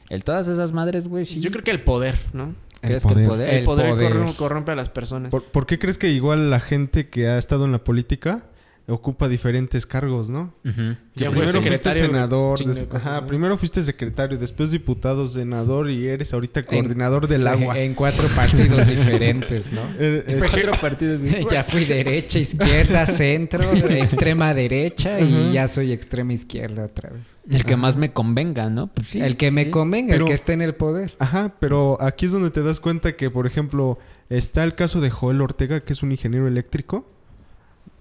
el 0.10 0.24
todas 0.24 0.48
esas 0.48 0.72
madres, 0.74 1.08
güey, 1.08 1.26
sí. 1.26 1.40
Yo 1.40 1.52
creo 1.52 1.64
que 1.64 1.72
el 1.72 1.82
poder, 1.82 2.18
¿no? 2.34 2.56
¿Crees 2.82 3.04
El 3.06 3.14
que 3.14 3.20
el 3.22 3.28
poder. 3.28 3.28
poder? 3.30 3.50
El, 3.50 3.56
El 3.60 3.64
poder, 3.66 3.90
poder. 3.92 4.14
corrom- 4.14 4.36
corrompe 4.36 4.72
a 4.72 4.76
las 4.76 4.90
personas. 4.90 5.32
¿Por, 5.32 5.44
por 5.44 5.66
qué 5.66 5.80
crees 5.80 5.98
que 5.98 6.10
igual 6.10 6.50
la 6.50 6.60
gente 6.60 7.10
que 7.10 7.28
ha 7.28 7.38
estado 7.38 7.66
en 7.66 7.72
la 7.72 7.84
política 7.84 8.44
ocupa 8.88 9.28
diferentes 9.28 9.88
cargos, 9.88 10.30
no? 10.30 10.54
Que 10.64 10.96
Ya 11.16 11.32
fue 11.32 11.42
primero 11.46 11.62
fuiste 11.64 11.92
senador, 11.92 12.60
de 12.60 12.66
cosas, 12.66 12.88
ajá, 12.94 13.22
¿no? 13.22 13.28
primero 13.28 13.58
fuiste 13.58 13.82
secretario, 13.82 14.38
después 14.38 14.70
diputado, 14.70 15.28
senador 15.28 15.90
y 15.90 16.08
eres 16.08 16.34
ahorita 16.36 16.62
coordinador 16.64 17.28
del 17.28 17.42
Sí, 17.42 17.48
agua. 17.48 17.80
En 17.80 17.96
cuatro 17.96 18.28
partidos 18.36 18.86
diferentes, 18.86 19.74
¿no? 19.74 19.82
Eh, 20.00 20.24
es- 20.28 20.46
Cuatro 20.46 20.72
partidos. 20.80 21.20
ya 21.52 21.64
fui 21.64 21.86
derecha, 21.86 22.38
izquierda, 22.38 23.08
centro, 23.08 23.64
extrema 23.90 24.54
derecha 24.54 25.20
y 25.20 25.54
ya 25.54 25.68
soy 25.68 25.92
extrema 25.92 26.34
izquierda 26.34 26.86
otra 26.86 27.10
vez. 27.10 27.24
El 27.50 27.66
que 27.66 27.76
más 27.78 27.98
me 27.98 28.12
convenga, 28.14 28.70
¿no? 28.70 28.88
Pues 28.94 29.08
sí. 29.08 29.20
el 29.22 29.36
que 29.36 29.50
me 29.50 29.72
convenga, 29.72 30.12
Pero- 30.14 30.26
el 30.26 30.30
que 30.30 30.34
esté 30.36 30.54
en 30.54 30.62
el 30.62 30.76
poder. 30.76 31.16
Ajá, 31.18 31.56
pero 31.60 31.98
aquí 32.02 32.26
es 32.28 32.32
donde 32.32 32.52
te 32.52 32.62
das 32.62 32.80
cuenta 32.80 33.16
que, 33.16 33.32
por 33.32 33.48
ejemplo, 33.48 33.98
está 34.30 34.64
el 34.64 34.76
caso 34.76 35.02
de 35.02 35.10
Joel 35.10 35.42
Ortega, 35.42 35.80
que 35.80 35.94
es 35.94 36.04
un 36.04 36.12
ingeniero 36.12 36.48
eléctrico, 36.48 37.10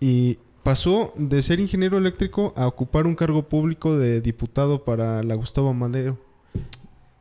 y 0.00 0.38
pasó 0.64 1.12
de 1.16 1.40
ser 1.42 1.60
ingeniero 1.60 1.98
eléctrico 1.98 2.52
a 2.56 2.66
ocupar 2.66 3.06
un 3.06 3.14
cargo 3.14 3.48
público 3.48 3.96
de 3.96 4.20
diputado 4.20 4.84
para 4.84 5.22
la 5.22 5.36
Gustavo 5.36 5.72
Madero. 5.72 6.18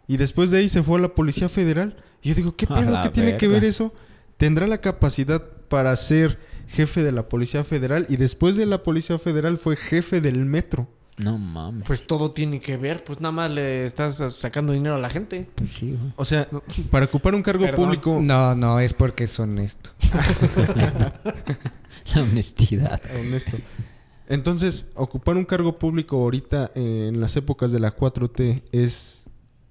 Y 0.08 0.18
después 0.18 0.50
de 0.50 0.60
ahí 0.60 0.70
se 0.70 0.82
fue 0.82 0.98
a 0.98 1.02
la 1.02 1.14
Policía 1.14 1.50
Federal. 1.50 1.98
Y 2.22 2.30
yo 2.30 2.36
digo, 2.36 2.56
¿qué 2.56 2.66
pedo? 2.66 3.04
¿Qué 3.04 3.10
tiene 3.10 3.38
que 3.38 3.48
ver 3.48 3.64
eso? 3.64 3.94
¿Tendrá 4.38 4.66
la 4.66 4.80
capacidad 4.80 5.44
para 5.70 5.96
ser 5.96 6.40
jefe 6.68 7.04
de 7.04 7.12
la 7.12 7.30
Policía 7.30 7.64
Federal? 7.64 8.06
Y 8.10 8.16
después 8.16 8.56
de 8.56 8.66
la 8.66 8.82
Policía 8.82 9.20
Federal 9.20 9.58
fue 9.58 9.76
jefe 9.76 10.22
del 10.22 10.46
metro. 10.46 10.88
No 11.18 11.38
mames. 11.38 11.84
Pues 11.86 12.08
todo 12.08 12.32
tiene 12.32 12.60
que 12.60 12.78
ver. 12.78 13.04
Pues 13.04 13.20
nada 13.22 13.32
más 13.32 13.52
le 13.52 13.86
estás 13.86 14.22
sacando 14.36 14.74
dinero 14.74 14.96
a 14.96 15.00
la 15.00 15.10
gente. 15.10 15.48
Pues 15.56 15.72
sí, 15.72 15.92
güey. 16.00 16.14
O 16.16 16.26
sea, 16.26 16.48
para 16.90 17.06
ocupar 17.06 17.36
un 17.36 17.44
cargo 17.44 17.66
Perdón. 17.66 17.86
público... 17.86 18.20
No, 18.24 18.56
no, 18.56 18.80
es 18.80 18.94
porque 18.94 19.26
es 19.26 19.40
honesto. 19.40 19.92
La 22.16 22.22
honestidad. 22.22 23.02
honesto. 23.20 23.58
Entonces, 24.28 24.90
ocupar 24.96 25.38
un 25.38 25.46
cargo 25.46 25.78
público 25.78 26.18
ahorita 26.18 26.72
eh, 26.76 27.08
en 27.10 27.20
las 27.22 27.36
épocas 27.36 27.72
de 27.72 27.80
la 27.80 27.96
4T 27.96 28.64
es 28.72 29.26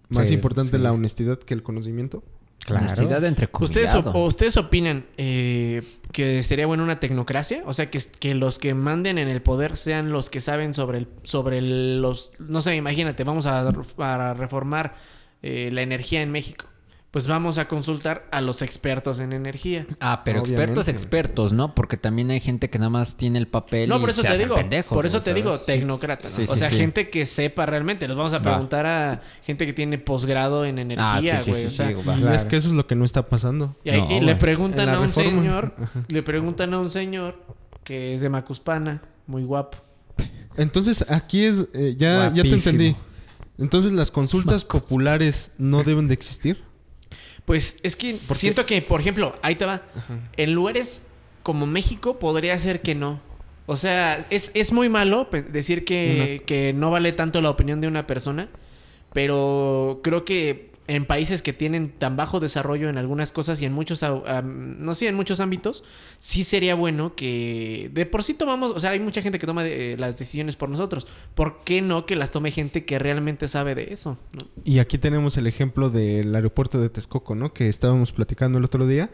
más 0.09 0.29
Sí, 0.29 0.35
importante 0.35 0.77
sí. 0.77 0.83
la 0.83 0.93
honestidad 0.93 1.39
que 1.39 1.55
el 1.55 1.63
conocimiento. 1.63 2.23
Claro. 2.65 2.85
Honestidad 2.87 3.25
entre 3.25 3.49
¿Ustedes, 3.61 3.93
op- 3.95 4.15
¿Ustedes 4.15 4.57
opinan 4.57 5.05
eh, 5.17 5.83
que 6.13 6.43
sería 6.45 6.67
bueno 6.67 6.85
una 6.85 7.01
tecnocracia? 7.01 7.63
O 7.67 7.73
sea, 7.75 7.91
que, 7.91 8.01
que 8.21 8.35
los 8.35 8.59
que 8.61 8.73
manden 8.75 9.19
en 9.19 9.29
el 9.29 9.43
poder 9.43 9.77
sean 9.77 10.11
los 10.13 10.31
que 10.31 10.41
saben 10.41 10.73
sobre, 10.73 10.99
el, 10.99 11.09
sobre 11.25 11.59
el- 11.59 12.01
los... 12.01 12.31
No 12.39 12.63
sé, 12.63 12.77
imagínate, 12.77 13.25
vamos 13.25 13.47
a, 13.47 13.67
a 13.69 14.35
reformar 14.35 14.95
eh, 15.43 15.71
la 15.73 15.83
energía 15.83 16.23
en 16.23 16.31
México. 16.31 16.67
Pues 17.13 17.27
vamos 17.27 17.59
a 17.59 17.69
consultar 17.69 18.27
a 18.33 18.41
los 18.41 18.63
expertos 18.63 19.21
en 19.21 19.35
energía. 19.35 19.87
Ah, 20.01 20.23
pero 20.25 20.41
Obviamente. 20.41 20.63
expertos, 20.63 20.89
expertos, 20.89 21.53
¿no? 21.53 21.75
Porque 21.75 21.99
también 21.99 22.31
hay 22.31 22.41
gente 22.41 22.71
que 22.71 22.79
nada 22.79 22.89
más 22.89 23.17
tiene 23.19 23.39
el 23.39 23.47
papel 23.47 23.91
No, 23.91 23.99
y 23.99 24.01
por 24.01 24.09
eso 24.09 24.23
se 24.23 24.29
te 24.29 24.33
hacen 24.33 24.47
digo. 24.47 24.55
pendejos, 24.57 24.97
por 24.97 25.05
eso 25.05 25.21
te 25.21 25.35
digo 25.35 25.59
tecnócrata. 25.61 26.31
¿no? 26.31 26.35
Sí, 26.35 26.47
o 26.49 26.57
sea, 26.57 26.71
sí. 26.71 26.77
gente 26.77 27.11
que 27.11 27.27
sepa 27.27 27.67
realmente. 27.67 28.09
Les 28.09 28.17
vamos 28.17 28.33
a 28.33 28.39
Va. 28.39 28.43
preguntar 28.45 28.87
a 28.87 29.21
gente 29.43 29.67
que 29.67 29.75
tiene 29.75 29.99
posgrado 29.99 30.65
en 30.65 30.79
Ah, 30.79 30.81
energía, 30.81 31.39
sí, 31.43 31.45
sí, 31.45 31.51
güey. 31.51 31.61
sí, 31.63 31.67
o 31.67 31.71
sea. 31.71 31.91
Y 31.91 31.95
Claro. 31.97 32.33
es 32.33 32.47
que 32.47 32.57
eso 32.57 32.69
es 32.69 32.75
lo 32.75 32.87
que 32.87 32.95
no 32.95 33.05
está 33.05 33.29
pasando. 33.29 33.77
y, 33.85 33.91
ahí- 33.91 34.01
No, 34.01 34.11
y 34.17 34.21
le 34.23 34.35
preguntan 34.37 34.89
a 34.89 34.99
un 34.99 35.09
reforma. 35.09 35.31
señor, 35.43 35.75
Ajá. 35.83 36.03
le 36.09 36.23
preguntan 36.23 36.73
a 36.73 36.79
un 36.79 36.89
señor 36.89 37.45
que 37.85 38.15
es 38.15 38.23
de 38.23 38.31
Macuspana, 38.31 39.03
muy 39.27 39.45
guapo. 39.45 39.77
Entonces, 40.57 41.05
aquí 41.11 41.45
es, 41.45 41.67
eh, 41.75 41.95
ya, 41.99 42.33
ya 42.35 42.43
te 42.43 42.49
entendí. 42.55 42.97
Entonces, 43.59 43.93
las 43.93 44.11
consultas 44.11 44.65
populares 44.65 45.53
no 45.59 45.83
deben 45.83 46.09
de 46.09 46.15
existir. 46.15 46.63
Pues 47.45 47.77
es 47.83 47.97
que 47.97 48.17
siento 48.35 48.67
que, 48.67 48.81
por 48.83 49.01
ejemplo, 49.01 49.37
ahí 49.43 49.57
te 49.57 49.65
va. 49.65 49.83
En 50.37 50.53
lugares 50.53 51.05
como 51.43 51.67
México 51.67 52.19
podría 52.19 52.59
ser 52.59 52.83
que 52.83 52.95
no. 52.95 53.21
O 53.67 53.77
sea, 53.77 54.27
es, 54.31 54.51
es 54.55 54.73
muy 54.73 54.89
malo 54.89 55.29
decir 55.51 55.85
que, 55.85 56.43
que 56.47 56.73
no 56.73 56.91
vale 56.91 57.13
tanto 57.13 57.41
la 57.41 57.51
opinión 57.51 57.81
de 57.81 57.89
una 57.89 58.07
persona, 58.07 58.49
pero 59.13 60.01
creo 60.03 60.25
que 60.25 60.72
en 60.89 61.05
países 61.07 61.43
que 61.43 61.53
tienen 61.53 61.91
tan 61.91 62.17
bajo 62.17 62.41
desarrollo 62.41 62.89
en 62.89 62.99
algunas 62.99 63.31
cosas 63.33 63.63
y 63.63 63.65
en 63.65 63.73
muchos, 63.73 64.03
no 64.45 64.95
sé, 64.95 65.07
en 65.09 65.15
muchos 65.15 65.39
ámbitos, 65.41 65.85
sí 66.19 66.43
sería 66.45 66.75
bueno 66.75 67.15
que 67.15 67.91
de 67.95 68.05
por 68.05 68.25
sí 68.25 68.35
tomamos, 68.35 68.73
o 68.73 68.81
sea, 68.81 68.91
hay 68.91 68.99
mucha 69.01 69.23
gente 69.23 69.39
que 69.39 69.47
toma 69.47 69.65
eh, 69.67 69.97
las 69.99 70.19
decisiones 70.19 70.57
por 70.57 70.69
nosotros. 70.69 71.07
¿Por 71.35 71.61
qué 71.65 71.83
no 71.83 72.05
que 72.05 72.17
las 72.17 72.31
tome 72.33 72.51
gente 72.51 72.85
que 72.85 72.99
realmente 72.99 73.47
sabe 73.49 73.75
de 73.75 73.93
eso? 73.93 74.19
¿no? 74.37 74.47
Y 74.65 74.81
aquí 74.81 74.99
tenemos 74.99 75.37
el 75.37 75.47
ejemplo 75.47 75.89
del 75.89 76.35
aeropuerto 76.35 76.81
de 76.81 76.89
Texcoco, 76.91 77.35
¿no? 77.35 77.53
Que 77.53 77.69
estábamos 77.69 78.11
platicando 78.13 78.59
el 78.59 78.65
otro 78.65 78.87
día. 78.87 79.11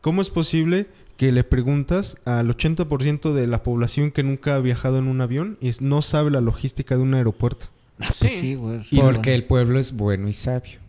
¿Cómo 0.00 0.22
es 0.22 0.30
posible 0.30 0.86
que 1.16 1.32
le 1.32 1.44
preguntas 1.44 2.16
al 2.24 2.48
80% 2.48 3.32
de 3.34 3.46
la 3.46 3.62
población 3.62 4.10
que 4.10 4.22
nunca 4.22 4.56
ha 4.56 4.58
viajado 4.60 4.98
en 4.98 5.06
un 5.08 5.20
avión 5.20 5.58
y 5.60 5.68
es- 5.68 5.80
no 5.80 6.02
sabe 6.02 6.30
la 6.30 6.40
logística 6.40 6.96
de 6.96 7.02
un 7.02 7.14
aeropuerto? 7.14 7.66
Ah, 8.00 8.06
pues 8.18 8.32
Sí. 8.32 8.40
sí, 8.40 8.54
güey. 8.56 8.80
Porque 9.00 9.34
el 9.34 9.44
pueblo 9.44 9.78
es 9.78 9.92
bueno 9.92 10.28
y 10.28 10.32
sabio. 10.32 10.80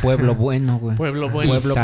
Pueblo 0.00 0.34
bueno, 0.34 0.78
güey. 0.78 0.96
Pueblo 0.96 1.28
bueno. 1.28 1.50
Pueblo 1.50 1.74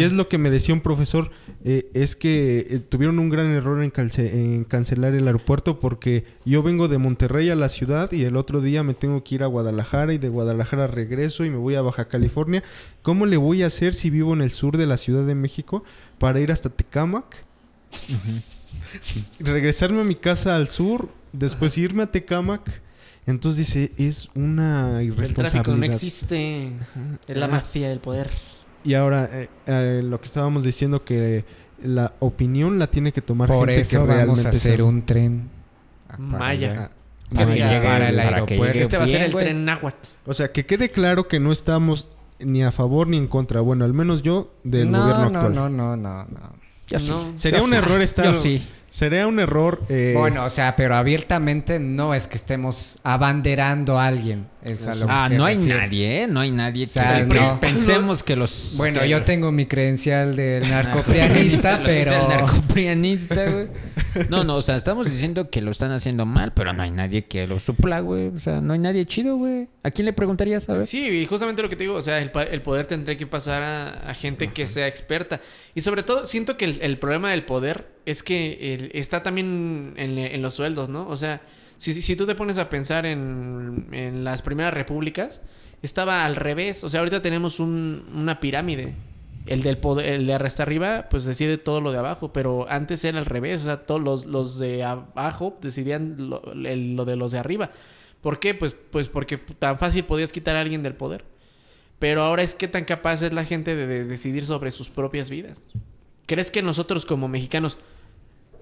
Y 0.00 0.04
es 0.04 0.12
lo 0.12 0.28
que 0.28 0.38
me 0.38 0.50
decía 0.50 0.74
un 0.74 0.80
profesor, 0.80 1.30
eh, 1.64 1.86
es 1.94 2.16
que 2.16 2.66
eh, 2.68 2.78
tuvieron 2.80 3.20
un 3.20 3.28
gran 3.28 3.46
error 3.52 3.80
en, 3.84 3.92
calce- 3.92 4.28
en 4.32 4.64
cancelar 4.64 5.14
el 5.14 5.26
aeropuerto 5.28 5.78
porque 5.78 6.24
yo 6.44 6.64
vengo 6.64 6.88
de 6.88 6.98
Monterrey 6.98 7.50
a 7.50 7.54
la 7.54 7.68
ciudad 7.68 8.10
y 8.10 8.24
el 8.24 8.36
otro 8.36 8.60
día 8.60 8.82
me 8.82 8.94
tengo 8.94 9.22
que 9.22 9.36
ir 9.36 9.44
a 9.44 9.46
Guadalajara 9.46 10.12
y 10.12 10.18
de 10.18 10.28
Guadalajara 10.30 10.88
regreso 10.88 11.44
y 11.44 11.50
me 11.50 11.56
voy 11.56 11.76
a 11.76 11.80
Baja 11.82 12.08
California. 12.08 12.64
¿Cómo 13.02 13.24
le 13.24 13.36
voy 13.36 13.62
a 13.62 13.66
hacer 13.66 13.94
si 13.94 14.10
vivo 14.10 14.34
en 14.34 14.40
el 14.42 14.50
sur 14.50 14.76
de 14.76 14.86
la 14.86 14.96
Ciudad 14.96 15.24
de 15.24 15.36
México 15.36 15.84
para 16.18 16.40
ir 16.40 16.50
hasta 16.50 16.70
Tecámac? 16.70 17.44
Regresarme 19.40 20.00
a 20.00 20.04
mi 20.04 20.14
casa 20.16 20.56
al 20.56 20.68
sur, 20.68 21.08
después 21.32 21.76
irme 21.78 22.02
a 22.02 22.06
Tecámac. 22.10 22.82
Entonces 23.26 23.66
dice, 23.66 23.92
es 23.96 24.28
una 24.34 25.00
El 25.00 25.14
tráfico 25.14 25.72
no 25.72 25.78
irresponsabilidad. 25.84 25.94
existe. 25.94 26.72
Es 27.26 27.36
la 27.36 27.46
Ajá. 27.46 27.56
mafia 27.56 27.88
del 27.88 28.00
poder. 28.00 28.30
Y 28.84 28.94
ahora, 28.94 29.28
eh, 29.32 29.48
eh, 29.66 30.02
lo 30.04 30.20
que 30.20 30.26
estábamos 30.26 30.62
diciendo 30.64 31.04
que 31.04 31.44
la 31.82 32.12
opinión 32.20 32.78
la 32.78 32.86
tiene 32.86 33.12
que 33.12 33.22
tomar 33.22 33.48
Por 33.48 33.68
gente 33.68 33.80
eso 33.80 33.90
que 33.92 33.96
vamos 33.98 34.14
realmente 34.16 34.46
a 34.46 34.50
hacer 34.50 34.82
un 34.82 35.06
tren. 35.06 35.48
Maya. 36.18 36.90
Ah, 36.90 36.90
Que 37.30 37.36
Para, 37.36 37.54
llegar 37.54 38.02
al 38.02 38.14
para 38.16 38.28
que 38.28 38.34
aeropuerto. 38.54 38.64
llegue 38.66 38.82
Este 38.82 38.98
va 38.98 39.04
a 39.04 39.08
ser 39.08 39.22
el 39.22 39.32
güey. 39.32 39.44
tren 39.46 39.64
náhuatl. 39.64 39.96
O 40.26 40.34
sea, 40.34 40.52
que 40.52 40.66
quede 40.66 40.90
claro 40.90 41.26
que 41.26 41.40
no 41.40 41.50
estamos 41.50 42.06
ni 42.38 42.62
a 42.62 42.70
favor 42.70 43.08
ni 43.08 43.16
en 43.16 43.26
contra. 43.26 43.60
Bueno, 43.62 43.84
al 43.86 43.94
menos 43.94 44.22
yo 44.22 44.52
del 44.62 44.90
no, 44.90 45.00
gobierno 45.00 45.30
no, 45.30 45.38
actual. 45.38 45.54
no, 45.54 45.68
no, 45.70 45.96
no, 45.96 46.24
no. 46.24 46.52
Yo 46.86 47.00
sí. 47.00 47.08
No. 47.10 47.32
Sería 47.36 47.58
Yo 47.60 47.64
un 47.64 47.70
sí. 47.70 47.76
error 47.76 48.02
estar. 48.02 48.26
Yo 48.26 48.34
sí. 48.42 48.62
Sería 48.94 49.26
un 49.26 49.40
error. 49.40 49.82
eh, 49.88 50.14
Bueno, 50.16 50.44
o 50.44 50.48
sea, 50.48 50.76
pero 50.76 50.94
abiertamente 50.94 51.80
no 51.80 52.14
es 52.14 52.28
que 52.28 52.36
estemos 52.36 53.00
abanderando 53.02 53.98
a 53.98 54.06
alguien. 54.06 54.46
Es 54.62 54.86
a 54.86 54.94
lo 54.94 55.06
Ah, 55.08 55.28
no 55.28 55.44
hay 55.44 55.56
refiere. 55.56 55.80
nadie, 55.80 56.22
¿eh? 56.22 56.26
No 56.28 56.38
hay 56.38 56.52
nadie 56.52 56.84
O 56.84 56.88
sea, 56.88 57.26
que 57.26 57.34
no. 57.34 57.58
pensemos 57.58 58.22
que 58.22 58.36
los... 58.36 58.74
Bueno, 58.76 59.00
que- 59.00 59.08
yo 59.08 59.24
tengo 59.24 59.50
mi 59.50 59.66
credencial 59.66 60.36
de 60.36 60.60
narcoprianista, 60.70 61.80
pero... 61.84 62.12
El 62.12 62.28
narcoprianista, 62.28 63.50
güey. 63.50 63.66
No, 64.30 64.44
no, 64.44 64.54
o 64.58 64.62
sea, 64.62 64.76
estamos 64.76 65.06
diciendo 65.10 65.50
que 65.50 65.60
lo 65.60 65.72
están 65.72 65.90
haciendo 65.90 66.24
mal, 66.24 66.52
pero 66.54 66.72
no 66.72 66.84
hay 66.84 66.92
nadie 66.92 67.24
que 67.24 67.48
lo 67.48 67.58
supla, 67.58 67.98
güey. 67.98 68.28
O 68.28 68.38
sea, 68.38 68.60
no 68.60 68.74
hay 68.74 68.78
nadie 68.78 69.06
chido, 69.06 69.36
güey. 69.36 69.66
¿A 69.82 69.90
quién 69.90 70.06
le 70.06 70.12
preguntarías, 70.12 70.68
a 70.68 70.74
ver? 70.74 70.86
Sí, 70.86 71.04
y 71.08 71.26
justamente 71.26 71.62
lo 71.62 71.68
que 71.68 71.74
te 71.74 71.82
digo, 71.82 71.96
o 71.96 72.02
sea, 72.02 72.20
el, 72.20 72.30
pa- 72.30 72.44
el 72.44 72.62
poder 72.62 72.86
tendría 72.86 73.18
que 73.18 73.26
pasar 73.26 73.60
a, 73.62 74.08
a 74.08 74.14
gente 74.14 74.52
que 74.52 74.68
sea 74.68 74.86
experta. 74.86 75.40
Y 75.74 75.80
sobre 75.80 76.04
todo, 76.04 76.26
siento 76.26 76.56
que 76.56 76.64
el, 76.66 76.78
el 76.80 76.96
problema 76.98 77.32
del 77.32 77.42
poder 77.44 77.92
es 78.06 78.22
que 78.22 78.90
está 78.94 79.22
también 79.22 79.94
en, 79.96 80.42
los 80.42 80.54
sueldos, 80.54 80.88
¿no? 80.88 81.06
O 81.08 81.16
sea, 81.16 81.42
si, 81.78 82.16
tú 82.16 82.26
te 82.26 82.34
pones 82.34 82.58
a 82.58 82.68
pensar 82.68 83.06
en, 83.06 84.24
las 84.24 84.42
primeras 84.42 84.74
repúblicas, 84.74 85.42
estaba 85.82 86.24
al 86.24 86.36
revés. 86.36 86.84
O 86.84 86.90
sea, 86.90 87.00
ahorita 87.00 87.22
tenemos 87.22 87.60
un- 87.60 88.04
una 88.14 88.40
pirámide. 88.40 88.94
el 89.46 89.62
del 89.62 89.76
poder, 89.76 90.06
el 90.06 90.26
de 90.26 90.34
arriba, 90.34 91.08
pues 91.10 91.24
decide 91.24 91.58
todo 91.58 91.82
lo 91.82 91.92
de 91.92 91.98
abajo, 91.98 92.32
pero 92.32 92.66
antes 92.70 93.04
era 93.04 93.18
al 93.18 93.26
revés, 93.26 93.60
o 93.62 93.64
sea, 93.64 93.84
todos 93.84 94.24
los, 94.24 94.58
de 94.58 94.82
abajo 94.82 95.58
decidían 95.60 96.16
lo, 96.30 96.40
de 97.04 97.16
los 97.16 97.32
de 97.32 97.38
arriba. 97.38 97.70
¿Por 98.22 98.38
qué? 98.38 98.54
Pues, 98.54 98.74
pues 98.90 99.08
porque 99.08 99.36
tan 99.36 99.78
fácil 99.78 100.04
podías 100.04 100.32
quitar 100.32 100.56
a 100.56 100.60
alguien 100.60 100.82
del 100.82 100.94
poder. 100.94 101.24
Pero 101.98 102.22
ahora 102.22 102.42
es 102.42 102.54
que 102.54 102.68
tan 102.68 102.84
capaz 102.84 103.22
es 103.22 103.32
la 103.34 103.44
gente 103.44 103.76
de 103.76 104.04
decidir 104.04 104.44
sobre 104.44 104.70
sus 104.70 104.88
propias 104.90 105.28
vidas. 105.28 105.60
¿Crees 106.26 106.50
que 106.50 106.62
nosotros 106.62 107.04
como 107.04 107.28
mexicanos 107.28 107.76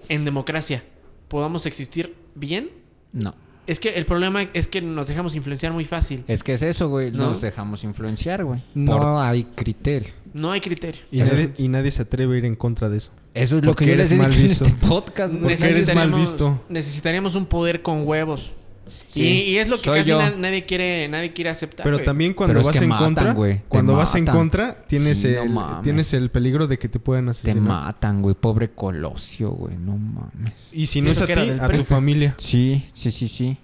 en 0.09 0.25
democracia 0.25 0.83
podamos 1.27 1.65
existir 1.65 2.15
bien? 2.35 2.69
No. 3.11 3.35
Es 3.65 3.79
que 3.79 3.89
el 3.95 4.05
problema 4.05 4.43
es 4.53 4.67
que 4.67 4.81
nos 4.81 5.07
dejamos 5.07 5.35
influenciar 5.35 5.71
muy 5.71 5.85
fácil. 5.85 6.25
Es 6.27 6.43
que 6.43 6.53
es 6.53 6.61
eso, 6.61 6.89
güey. 6.89 7.11
¿No? 7.11 7.29
Nos 7.29 7.39
dejamos 7.41 7.83
influenciar, 7.85 8.43
güey. 8.43 8.59
No 8.75 8.97
Por- 8.97 9.21
hay 9.23 9.45
criterio. 9.45 10.11
No 10.33 10.51
hay 10.51 10.59
criterio. 10.59 11.01
Y 11.11 11.19
nadie, 11.19 11.53
y 11.57 11.67
nadie 11.69 11.91
se 11.91 12.01
atreve 12.01 12.35
a 12.35 12.37
ir 12.39 12.45
en 12.45 12.55
contra 12.55 12.89
de 12.89 12.97
eso. 12.97 13.11
Eso 13.33 13.57
es 13.57 13.63
lo 13.63 13.73
que 13.75 13.85
yo 13.85 13.95
les 13.95 14.11
eres 14.11 14.19
he 14.19 14.21
mal 14.21 14.31
dicho 14.31 14.41
en 14.41 14.47
visto. 14.49 14.65
este 14.65 14.87
podcast, 14.87 15.35
güey. 15.35 15.55
Porque 15.55 15.71
eres 15.71 15.95
mal 15.95 16.11
visto. 16.11 16.61
Necesitaríamos 16.69 17.35
un 17.35 17.45
poder 17.45 17.81
con 17.81 18.05
huevos. 18.05 18.51
Sí, 18.85 19.21
y, 19.21 19.27
y 19.51 19.57
es 19.59 19.69
lo 19.69 19.77
que 19.77 19.83
soy 19.85 19.99
casi 19.99 20.09
yo. 20.09 20.17
na- 20.19 20.35
nadie 20.35 20.65
quiere 20.65 21.07
nadie 21.07 21.31
quiere 21.31 21.49
aceptar. 21.49 21.83
Pero 21.85 21.97
güey. 21.97 22.05
también 22.05 22.33
cuando 22.33 22.51
Pero 22.51 22.59
es 22.61 22.65
vas 22.67 22.77
que 22.77 22.83
en 22.83 22.89
matan, 22.89 23.05
contra, 23.05 23.33
güey. 23.33 23.57
Te 23.59 23.63
cuando 23.69 23.95
vas 23.95 24.13
en 24.15 24.23
matan. 24.25 24.35
contra, 24.37 24.85
tienes, 24.87 25.17
Sí, 25.19 25.29
no 25.31 25.43
el, 25.43 25.49
mames. 25.49 25.83
tienes 25.83 26.13
el 26.13 26.29
peligro 26.29 26.67
de 26.67 26.77
que 26.77 26.89
te 26.89 26.99
puedan 26.99 27.25
Te 27.25 27.31
asesinar. 27.31 27.61
matan, 27.63 28.21
güey. 28.21 28.35
Pobre 28.35 28.71
Colosio, 28.71 29.51
güey. 29.51 29.77
No 29.77 29.97
mames. 29.97 30.53
Y 30.71 30.87
si 30.87 31.01
no 31.01 31.07
¿Y 31.07 31.11
es 31.11 31.17
eso 31.17 31.23
a 31.23 31.27
que 31.27 31.35
ti, 31.35 31.49
del 31.49 31.59
a 31.61 31.69
tu 31.69 31.83
familia. 31.83 32.35
Sí, 32.37 32.85
sí, 32.93 33.11
sí, 33.11 33.27
sí. 33.29 33.57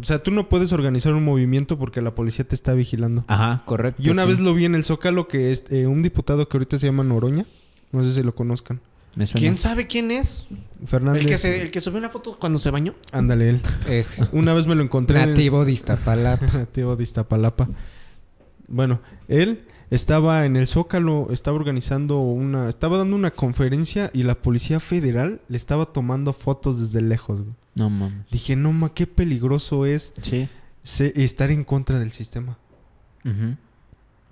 O 0.00 0.04
sea, 0.04 0.22
tú 0.22 0.30
no 0.32 0.48
puedes 0.48 0.72
organizar 0.72 1.12
un 1.12 1.24
movimiento 1.24 1.78
porque 1.78 2.00
la 2.02 2.14
policía 2.14 2.44
te 2.46 2.54
está 2.54 2.72
vigilando. 2.72 3.24
Ajá, 3.28 3.62
correcto. 3.66 4.02
Y 4.02 4.08
una 4.10 4.22
sí. 4.24 4.28
vez 4.30 4.40
lo 4.40 4.54
vi 4.54 4.64
en 4.64 4.74
el 4.74 4.82
Zócalo 4.84 5.28
que 5.28 5.52
es 5.52 5.64
eh, 5.70 5.86
un 5.86 6.02
diputado 6.02 6.48
que 6.48 6.56
ahorita 6.56 6.78
se 6.78 6.86
llama 6.86 7.04
Noroña. 7.04 7.46
No 7.92 8.02
sé 8.02 8.12
si 8.12 8.22
lo 8.22 8.34
conozcan. 8.34 8.80
Me 9.16 9.26
suena. 9.26 9.40
¿Quién 9.40 9.58
sabe 9.58 9.86
quién 9.86 10.10
es? 10.10 10.46
Fernández. 10.86 11.22
El 11.22 11.28
que, 11.28 11.36
se, 11.38 11.62
el 11.62 11.70
que 11.70 11.80
subió 11.80 11.98
una 11.98 12.10
foto 12.10 12.36
cuando 12.38 12.58
se 12.58 12.70
bañó. 12.70 12.94
Ándale, 13.12 13.48
él. 13.50 13.60
Es 13.88 14.18
Una 14.32 14.52
vez 14.54 14.66
me 14.66 14.74
lo 14.74 14.82
encontré 14.82 15.20
en- 15.22 15.30
nativo 15.30 15.64
de 15.64 15.72
Iztapalapa. 15.72 16.46
Nativo 16.52 16.96
de 16.96 17.02
Iztapalapa. 17.02 17.68
Bueno, 18.68 19.00
él 19.28 19.64
estaba 19.90 20.44
en 20.46 20.56
el 20.56 20.66
Zócalo, 20.66 21.28
estaba 21.30 21.56
organizando 21.56 22.18
una... 22.20 22.68
Estaba 22.68 22.98
dando 22.98 23.14
una 23.14 23.30
conferencia 23.30 24.10
y 24.12 24.22
la 24.24 24.34
Policía 24.34 24.80
Federal 24.80 25.40
le 25.48 25.56
estaba 25.56 25.86
tomando 25.86 26.32
fotos 26.32 26.80
desde 26.80 27.00
lejos. 27.06 27.42
güey. 27.42 27.54
No 27.76 27.90
mames. 27.90 28.26
Dije, 28.30 28.56
no 28.56 28.72
ma, 28.72 28.92
qué 28.94 29.06
peligroso 29.06 29.86
es 29.86 30.12
Sí. 30.22 30.48
se- 30.82 31.12
estar 31.22 31.50
en 31.50 31.64
contra 31.64 31.98
del 32.00 32.12
sistema. 32.12 32.58
Ujú. 33.24 33.56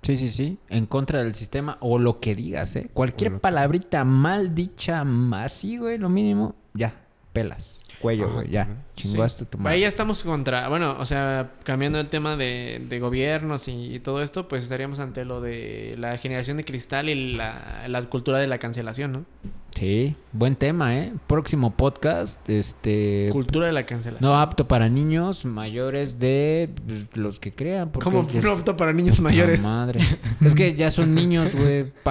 Sí, 0.03 0.17
sí, 0.17 0.31
sí. 0.31 0.57
En 0.69 0.85
contra 0.85 1.23
del 1.23 1.33
sistema 1.33 1.77
o 1.79 1.97
lo 1.97 2.19
que 2.19 2.35
digas, 2.35 2.75
¿eh? 2.75 2.89
Cualquier 2.93 3.39
palabrita 3.39 4.03
mal 4.03 4.53
dicha, 4.53 5.03
así, 5.33 5.77
güey, 5.77 5.97
lo 5.97 6.09
mínimo, 6.09 6.55
ya, 6.73 7.02
pelas. 7.33 7.81
Cuello, 7.99 8.33
güey, 8.33 8.49
ya. 8.49 8.67
Chingaste 8.97 9.45
tu 9.45 9.57
madre. 9.57 9.75
Ahí 9.75 9.81
ya 9.81 9.87
estamos 9.87 10.23
contra, 10.23 10.67
bueno, 10.67 10.97
o 10.99 11.05
sea, 11.05 11.51
cambiando 11.63 11.99
el 12.01 12.09
tema 12.09 12.35
de, 12.35 12.81
de 12.89 12.99
gobiernos 12.99 13.69
y, 13.69 13.95
y 13.95 13.99
todo 13.99 14.21
esto, 14.21 14.49
pues 14.49 14.63
estaríamos 14.63 14.99
ante 14.99 15.23
lo 15.23 15.39
de 15.39 15.95
la 15.97 16.17
generación 16.17 16.57
de 16.57 16.65
cristal 16.65 17.07
y 17.07 17.33
la, 17.35 17.85
la 17.87 18.01
cultura 18.09 18.39
de 18.39 18.47
la 18.47 18.57
cancelación, 18.57 19.11
¿no? 19.13 19.25
Sí, 19.73 20.15
buen 20.33 20.55
tema, 20.57 20.97
¿eh? 20.97 21.13
Próximo 21.27 21.75
podcast, 21.77 22.47
este... 22.49 23.29
Cultura 23.31 23.67
de 23.67 23.73
la 23.73 23.85
cancelación. 23.85 24.29
No 24.29 24.37
apto 24.39 24.67
para 24.67 24.89
niños 24.89 25.45
mayores 25.45 26.19
de 26.19 26.69
pues, 26.85 27.07
los 27.15 27.39
que 27.39 27.53
crean. 27.55 27.89
porque 27.91 28.11
ya- 28.33 28.41
no 28.41 28.51
apto 28.51 28.75
para 28.75 28.91
niños 28.91 29.19
mayores. 29.21 29.61
Madre. 29.61 30.01
es 30.45 30.53
que 30.55 30.75
ya 30.75 30.91
son 30.91 31.15
niños, 31.15 31.55
güey. 31.55 31.91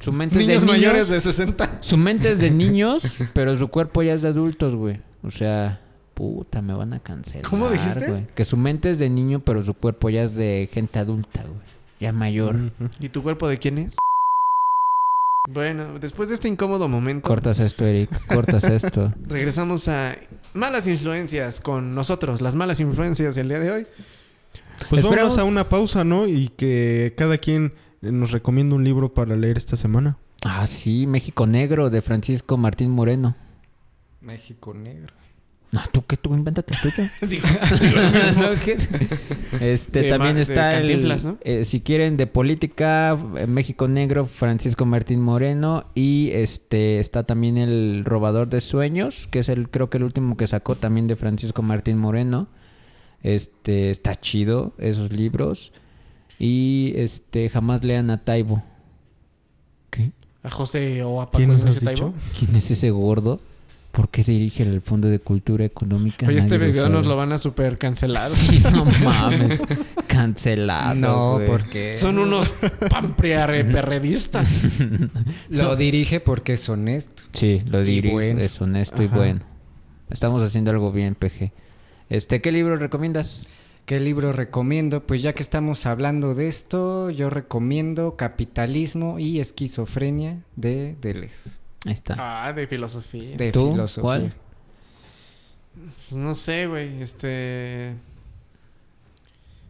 Su 0.00 0.12
mente 0.12 0.38
es 0.38 0.46
Niños 0.46 0.60
de 0.62 0.66
niños. 0.66 0.80
mayores 0.80 1.08
de 1.08 1.20
60. 1.20 1.78
Su 1.80 1.96
mente 1.96 2.30
es 2.30 2.38
de 2.38 2.50
niños, 2.50 3.02
pero 3.32 3.56
su 3.56 3.68
cuerpo 3.68 4.02
ya 4.02 4.14
es 4.14 4.22
de 4.22 4.28
adultos, 4.28 4.74
güey. 4.74 5.00
O 5.24 5.30
sea, 5.30 5.80
puta, 6.14 6.62
me 6.62 6.72
van 6.74 6.92
a 6.92 7.00
cancelar. 7.00 7.48
¿Cómo 7.48 7.68
dijiste? 7.70 8.06
güey. 8.08 8.26
Que 8.34 8.44
su 8.44 8.56
mente 8.56 8.90
es 8.90 8.98
de 8.98 9.08
niño, 9.10 9.40
pero 9.40 9.64
su 9.64 9.74
cuerpo 9.74 10.08
ya 10.10 10.22
es 10.22 10.34
de 10.34 10.68
gente 10.72 10.98
adulta, 10.98 11.42
güey. 11.42 11.60
Ya 12.00 12.12
mayor. 12.12 12.56
¿Y 13.00 13.08
tu 13.08 13.22
cuerpo 13.24 13.48
de 13.48 13.58
quién 13.58 13.78
es? 13.78 13.96
Bueno, 15.50 15.98
después 15.98 16.28
de 16.28 16.34
este 16.34 16.46
incómodo 16.46 16.88
momento, 16.88 17.26
Cortas 17.26 17.58
esto, 17.58 17.84
Eric. 17.86 18.10
Cortas 18.26 18.64
esto. 18.64 19.12
regresamos 19.28 19.88
a 19.88 20.14
malas 20.52 20.86
influencias 20.86 21.58
con 21.58 21.94
nosotros, 21.94 22.42
las 22.42 22.54
malas 22.54 22.80
influencias 22.80 23.34
del 23.34 23.48
día 23.48 23.58
de 23.58 23.70
hoy. 23.70 23.86
Pues 24.90 25.02
vámonos 25.02 25.38
a 25.38 25.44
una 25.44 25.68
pausa, 25.68 26.04
¿no? 26.04 26.26
Y 26.26 26.50
que 26.50 27.14
cada 27.16 27.38
quien 27.38 27.72
nos 28.00 28.30
recomienda 28.30 28.76
un 28.76 28.84
libro 28.84 29.12
para 29.12 29.36
leer 29.36 29.56
esta 29.56 29.76
semana. 29.76 30.18
Ah, 30.44 30.66
sí, 30.66 31.06
México 31.06 31.46
Negro 31.46 31.90
de 31.90 32.02
Francisco 32.02 32.56
Martín 32.56 32.90
Moreno. 32.90 33.36
México 34.20 34.74
negro. 34.74 35.14
No, 35.70 35.82
tú 35.92 36.02
qué, 36.06 36.16
tú 36.16 36.34
invéntate 36.34 36.72
el 36.74 36.80
tuyo. 36.80 37.08
No, 38.36 38.58
¿qué? 38.64 38.78
Este 39.60 40.02
De 40.02 40.10
también 40.10 40.38
está 40.38 40.78
el, 40.78 41.36
eh, 41.42 41.64
si 41.64 41.80
quieren 41.80 42.16
de 42.16 42.26
política 42.26 43.18
eh, 43.36 43.46
México 43.46 43.86
Negro 43.86 44.24
Francisco 44.24 44.86
Martín 44.86 45.20
Moreno 45.20 45.84
y 45.94 46.30
este 46.32 47.00
está 47.00 47.24
también 47.24 47.58
el 47.58 48.04
robador 48.04 48.48
de 48.48 48.60
sueños 48.60 49.28
que 49.30 49.40
es 49.40 49.48
el 49.50 49.68
creo 49.68 49.90
que 49.90 49.98
el 49.98 50.04
último 50.04 50.36
que 50.36 50.46
sacó 50.46 50.76
también 50.76 51.06
de 51.06 51.16
Francisco 51.16 51.62
Martín 51.62 51.98
Moreno. 51.98 52.48
Este 53.22 53.90
está 53.90 54.18
chido 54.18 54.72
esos 54.78 55.12
libros 55.12 55.72
y 56.38 56.92
este 56.96 57.48
jamás 57.48 57.84
lean 57.84 58.10
a 58.10 58.24
Taibo. 58.24 58.62
¿Qué? 59.90 60.10
A 60.42 60.50
José 60.50 61.02
o 61.02 61.20
a 61.20 61.26
Paco 61.26 61.38
¿Quién 61.38 61.48
nos 61.50 61.58
Ignacio 61.60 61.78
has 61.78 61.84
Taibo. 61.84 62.12
dicho? 62.14 62.38
¿Quién 62.38 62.56
es 62.56 62.70
ese 62.70 62.90
gordo? 62.90 63.38
¿Por 63.90 64.10
qué 64.10 64.22
dirige 64.22 64.62
el 64.62 64.80
Fondo 64.82 65.08
de 65.08 65.18
Cultura 65.18 65.64
Económica? 65.64 66.26
Oye, 66.28 66.38
este 66.38 66.58
Nadie 66.58 66.70
video 66.72 66.84
sabe. 66.84 66.94
nos 66.94 67.06
lo 67.06 67.16
van 67.16 67.32
a 67.32 67.38
super 67.38 67.78
cancelar. 67.78 68.28
Sí, 68.30 68.62
no 68.72 68.84
mames. 69.02 69.62
Cancelado. 70.06 70.94
no, 70.94 71.40
porque 71.46 71.94
Son 71.94 72.18
unos 72.18 72.48
pampriarreperredistas. 72.90 74.78
lo 75.48 75.74
dirige 75.74 76.20
porque 76.20 76.52
es 76.54 76.68
honesto. 76.68 77.22
Sí, 77.32 77.62
lo 77.66 77.82
diré. 77.82 78.10
bueno. 78.12 78.40
Es 78.40 78.60
honesto 78.60 79.02
y 79.02 79.06
bueno. 79.08 79.40
Estamos 80.10 80.42
haciendo 80.42 80.70
algo 80.70 80.92
bien, 80.92 81.14
PG. 81.14 81.50
Este, 82.08 82.40
¿qué 82.40 82.52
libro 82.52 82.76
recomiendas? 82.76 83.46
¿Qué 83.88 84.00
libro 84.00 84.34
recomiendo? 84.34 85.06
Pues 85.06 85.22
ya 85.22 85.32
que 85.32 85.42
estamos 85.42 85.86
hablando 85.86 86.34
de 86.34 86.46
esto, 86.46 87.08
yo 87.08 87.30
recomiendo 87.30 88.16
Capitalismo 88.16 89.18
y 89.18 89.40
Esquizofrenia 89.40 90.42
de 90.56 90.94
Deleuze. 91.00 91.52
Ahí 91.86 91.94
está. 91.94 92.14
Ah, 92.18 92.52
de 92.52 92.66
filosofía. 92.66 93.34
De 93.38 93.50
¿Tú? 93.50 93.72
filosofía. 93.72 94.02
¿Cuál? 94.02 94.34
No 96.10 96.34
sé, 96.34 96.66
güey. 96.66 97.00
Este. 97.00 97.94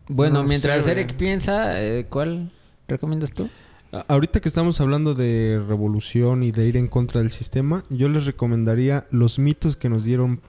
Bueno, 0.09 0.43
no 0.43 0.49
mientras 0.49 0.83
sé, 0.83 0.91
Eric 0.91 1.15
piensa, 1.15 1.81
eh, 1.81 2.07
¿cuál 2.11 2.51
recomiendas 2.89 3.31
tú? 3.31 3.49
Ahorita 4.09 4.41
que 4.41 4.49
estamos 4.49 4.81
hablando 4.81 5.15
de 5.15 5.63
revolución 5.69 6.43
y 6.43 6.51
de 6.51 6.67
ir 6.67 6.77
en 6.77 6.89
contra 6.89 7.21
del 7.21 7.31
sistema, 7.31 7.85
yo 7.89 8.09
les 8.09 8.27
recomendaría 8.27 9.07
los 9.13 9.39
mitos 9.39 9.77
que 9.77 9.89
nos 9.89 10.03
dieron, 10.03 10.41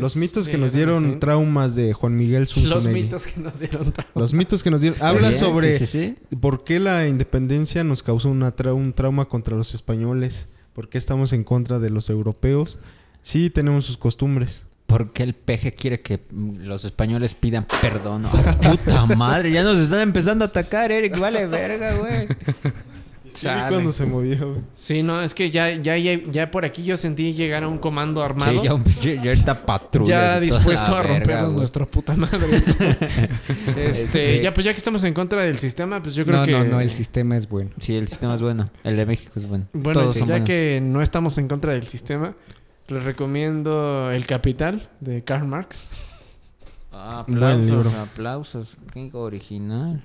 los 0.00 0.16
mitos 0.16 0.48
que 0.48 0.58
nos 0.58 0.72
dieron 0.72 1.18
traumas 1.20 1.74
de 1.74 1.92
Juan 1.92 2.16
Miguel 2.16 2.46
Zunzunegui. 2.46 2.74
Los 2.74 2.86
mitos 2.88 3.26
que 3.26 3.40
nos 3.40 3.58
dieron. 3.58 3.94
Los 4.14 4.32
mitos 4.34 4.62
que 4.62 4.70
nos 4.70 4.80
dieron. 4.80 4.98
Habla 5.02 5.32
Sí, 5.32 5.38
sobre 5.38 5.78
Sí, 5.78 5.86
sí, 5.86 6.14
sí. 6.30 6.36
por 6.36 6.64
qué 6.64 6.78
la 6.80 7.06
independencia 7.08 7.84
nos 7.84 8.02
causó 8.02 8.28
una 8.30 8.54
tra- 8.54 8.74
un 8.74 8.92
trauma 8.92 9.26
contra 9.26 9.56
los 9.56 9.74
españoles, 9.74 10.48
por 10.72 10.88
qué 10.88 10.98
estamos 10.98 11.32
en 11.32 11.44
contra 11.44 11.78
de 11.78 11.90
los 11.90 12.10
europeos. 12.10 12.78
Sí, 13.22 13.50
tenemos 13.50 13.84
sus 13.84 13.96
costumbres. 13.96 14.64
¿Por 14.86 15.12
qué 15.12 15.24
el 15.24 15.34
PG 15.34 15.74
quiere 15.74 16.00
que 16.00 16.20
los 16.60 16.84
españoles 16.84 17.34
pidan 17.34 17.66
perdón? 17.80 18.24
¡Ah, 18.26 18.56
puta 18.70 19.04
madre! 19.16 19.50
Ya 19.50 19.64
nos 19.64 19.78
están 19.80 19.98
empezando 20.00 20.44
a 20.44 20.48
atacar, 20.48 20.92
Eric. 20.92 21.18
Vale 21.18 21.46
verga, 21.46 21.94
güey. 21.96 22.28
Sí, 23.30 23.46
vi 23.48 23.68
cuando 23.68 23.92
se 23.92 24.06
movió. 24.06 24.38
güey. 24.50 24.60
Sí, 24.74 25.02
no, 25.02 25.20
es 25.20 25.34
que 25.34 25.50
ya, 25.50 25.70
ya, 25.74 25.96
ya, 25.98 26.18
ya 26.30 26.50
por 26.50 26.64
aquí 26.64 26.84
yo 26.84 26.96
sentí 26.96 27.34
llegar 27.34 27.62
a 27.64 27.68
un 27.68 27.78
comando 27.78 28.22
armado. 28.22 28.60
Sí, 28.60 28.66
ya, 28.66 28.74
un 28.74 28.84
ya 29.22 29.30
ahorita 29.30 29.66
patrulla. 29.66 30.08
ya 30.34 30.40
dispuesto 30.40 30.94
a 30.94 31.02
verga, 31.02 31.14
rompernos 31.18 31.44
güey. 31.46 31.56
nuestra 31.58 31.86
puta 31.86 32.14
madre. 32.14 32.46
este, 33.76 33.90
Este- 33.90 34.42
ya 34.42 34.54
pues 34.54 34.64
ya 34.64 34.72
que 34.72 34.78
estamos 34.78 35.02
en 35.04 35.14
contra 35.14 35.42
del 35.42 35.58
sistema, 35.58 36.02
pues 36.02 36.14
yo 36.14 36.24
creo 36.24 36.38
No, 36.40 36.44
que 36.44 36.52
no, 36.52 36.64
no, 36.64 36.80
el 36.80 36.90
sistema 36.90 37.36
es 37.36 37.48
bueno. 37.48 37.70
Sí, 37.78 37.94
el 37.94 38.08
sistema 38.08 38.34
es 38.34 38.40
bueno. 38.42 38.70
El 38.84 38.96
de 38.96 39.06
México 39.06 39.32
es 39.36 39.48
bueno. 39.48 39.66
Bueno, 39.72 40.00
Todos 40.00 40.12
sí, 40.14 40.18
son 40.20 40.28
ya 40.28 40.34
buenos. 40.34 40.46
que 40.48 40.80
no 40.82 41.02
estamos 41.02 41.38
en 41.38 41.48
contra 41.48 41.72
del 41.72 41.84
sistema, 41.84 42.34
les 42.88 43.04
recomiendo 43.04 44.10
El 44.12 44.26
Capital 44.26 44.88
de 45.00 45.22
Karl 45.24 45.46
Marx. 45.46 45.88
Ah, 46.92 47.20
aplausos, 47.20 47.92
aplausos. 47.94 48.76
Qué 48.94 49.10
original. 49.12 50.02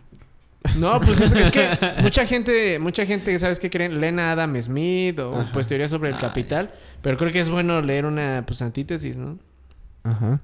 No, 0.78 1.00
pues 1.02 1.20
es, 1.22 1.34
es 1.34 1.52
que 1.52 1.70
mucha 2.02 2.26
gente, 2.26 2.80
mucha 2.80 3.06
gente, 3.06 3.38
¿sabes 3.40 3.60
qué 3.60 3.70
creen? 3.70 4.00
Leen 4.00 4.20
a 4.20 4.32
Adam 4.32 4.60
Smith 4.62 5.20
o 5.20 5.40
Ajá. 5.42 5.50
pues 5.54 5.68
teoría 5.68 5.88
sobre 5.90 6.10
el 6.10 6.16
Ay. 6.16 6.22
capital. 6.22 6.72
Pero 7.02 7.18
creo 7.18 7.32
que 7.32 7.40
es 7.40 7.50
bueno 7.50 7.82
leer 7.82 8.06
una 8.06 8.44
pues 8.46 8.62
antítesis, 8.62 9.18
¿no? 9.18 9.40
Ajá. 10.04 10.42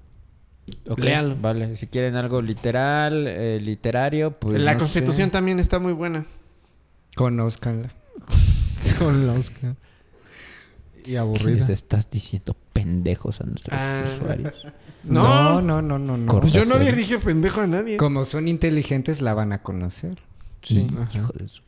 Ok, 0.89 0.99
Léanlo. 0.99 1.37
Vale, 1.39 1.75
si 1.77 1.87
quieren 1.87 2.15
algo 2.15 2.41
literal, 2.41 3.25
eh, 3.27 3.59
literario, 3.61 4.31
pues. 4.31 4.61
la 4.61 4.73
no 4.73 4.79
constitución 4.79 5.27
sé. 5.27 5.31
también 5.31 5.59
está 5.59 5.79
muy 5.79 5.93
buena. 5.93 6.25
Conózcanla. 7.15 7.89
Con 8.99 9.27
la 9.27 9.33
Oscar. 9.39 9.75
Y 11.05 11.15
aburrida. 11.15 11.55
Les 11.55 11.69
estás 11.69 12.09
diciendo 12.09 12.55
pendejos 12.73 13.39
a 13.39 13.45
nuestros 13.45 13.79
Ah. 13.79 14.03
usuarios. 14.15 14.53
No. 15.07 15.61
No, 15.61 15.81
no, 15.81 15.97
no, 15.99 16.17
no. 16.17 16.31
Corta. 16.31 16.49
Yo 16.49 16.65
no 16.65 16.75
Sí. 16.77 16.91
dije 16.91 17.19
pendejo 17.19 17.61
a 17.61 17.67
nadie. 17.67 17.97
Como 17.97 18.25
son 18.25 18.47
inteligentes, 18.47 19.21
la 19.21 19.33
van 19.33 19.53
a 19.53 19.61
conocer. 19.63 20.19
Sí. 20.61 20.87
Hijo 21.13 21.31
de 21.33 21.47
su- 21.47 21.61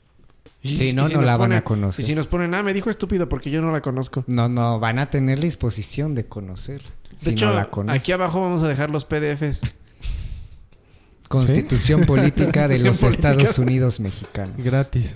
Y- 0.61 0.75
Sí, 0.75 0.89
y 0.89 0.93
no, 0.93 1.07
si 1.07 1.13
no 1.13 1.21
nos 1.21 1.29
la 1.29 1.37
van 1.37 1.53
a 1.53 1.63
conocer. 1.63 2.03
Y 2.03 2.07
si 2.07 2.15
nos 2.15 2.27
ponen, 2.27 2.53
ah, 2.53 2.61
me 2.63 2.73
dijo 2.73 2.89
estúpido 2.89 3.29
porque 3.29 3.49
yo 3.49 3.61
no 3.61 3.71
la 3.71 3.81
conozco. 3.81 4.25
No, 4.27 4.49
no, 4.49 4.77
van 4.79 4.99
a 4.99 5.09
tener 5.09 5.39
disposición 5.39 6.15
de 6.15 6.25
conocer. 6.25 6.81
De 6.81 7.17
Si 7.17 7.29
hecho, 7.29 7.45
no 7.47 7.53
la 7.53 7.69
conocen. 7.69 7.97
aquí 7.97 8.11
abajo 8.11 8.41
vamos 8.41 8.61
a 8.63 8.67
dejar 8.67 8.91
los 8.91 9.05
PDFs. 9.05 9.61
Constitución 11.29 12.05
política 12.05 12.67
de 12.67 12.75
Constitución 12.79 12.87
los 12.87 12.99
política. 12.99 13.31
Estados 13.31 13.59
Unidos 13.59 13.99
mexicanos. 13.99 14.55
Gratis. 14.57 15.15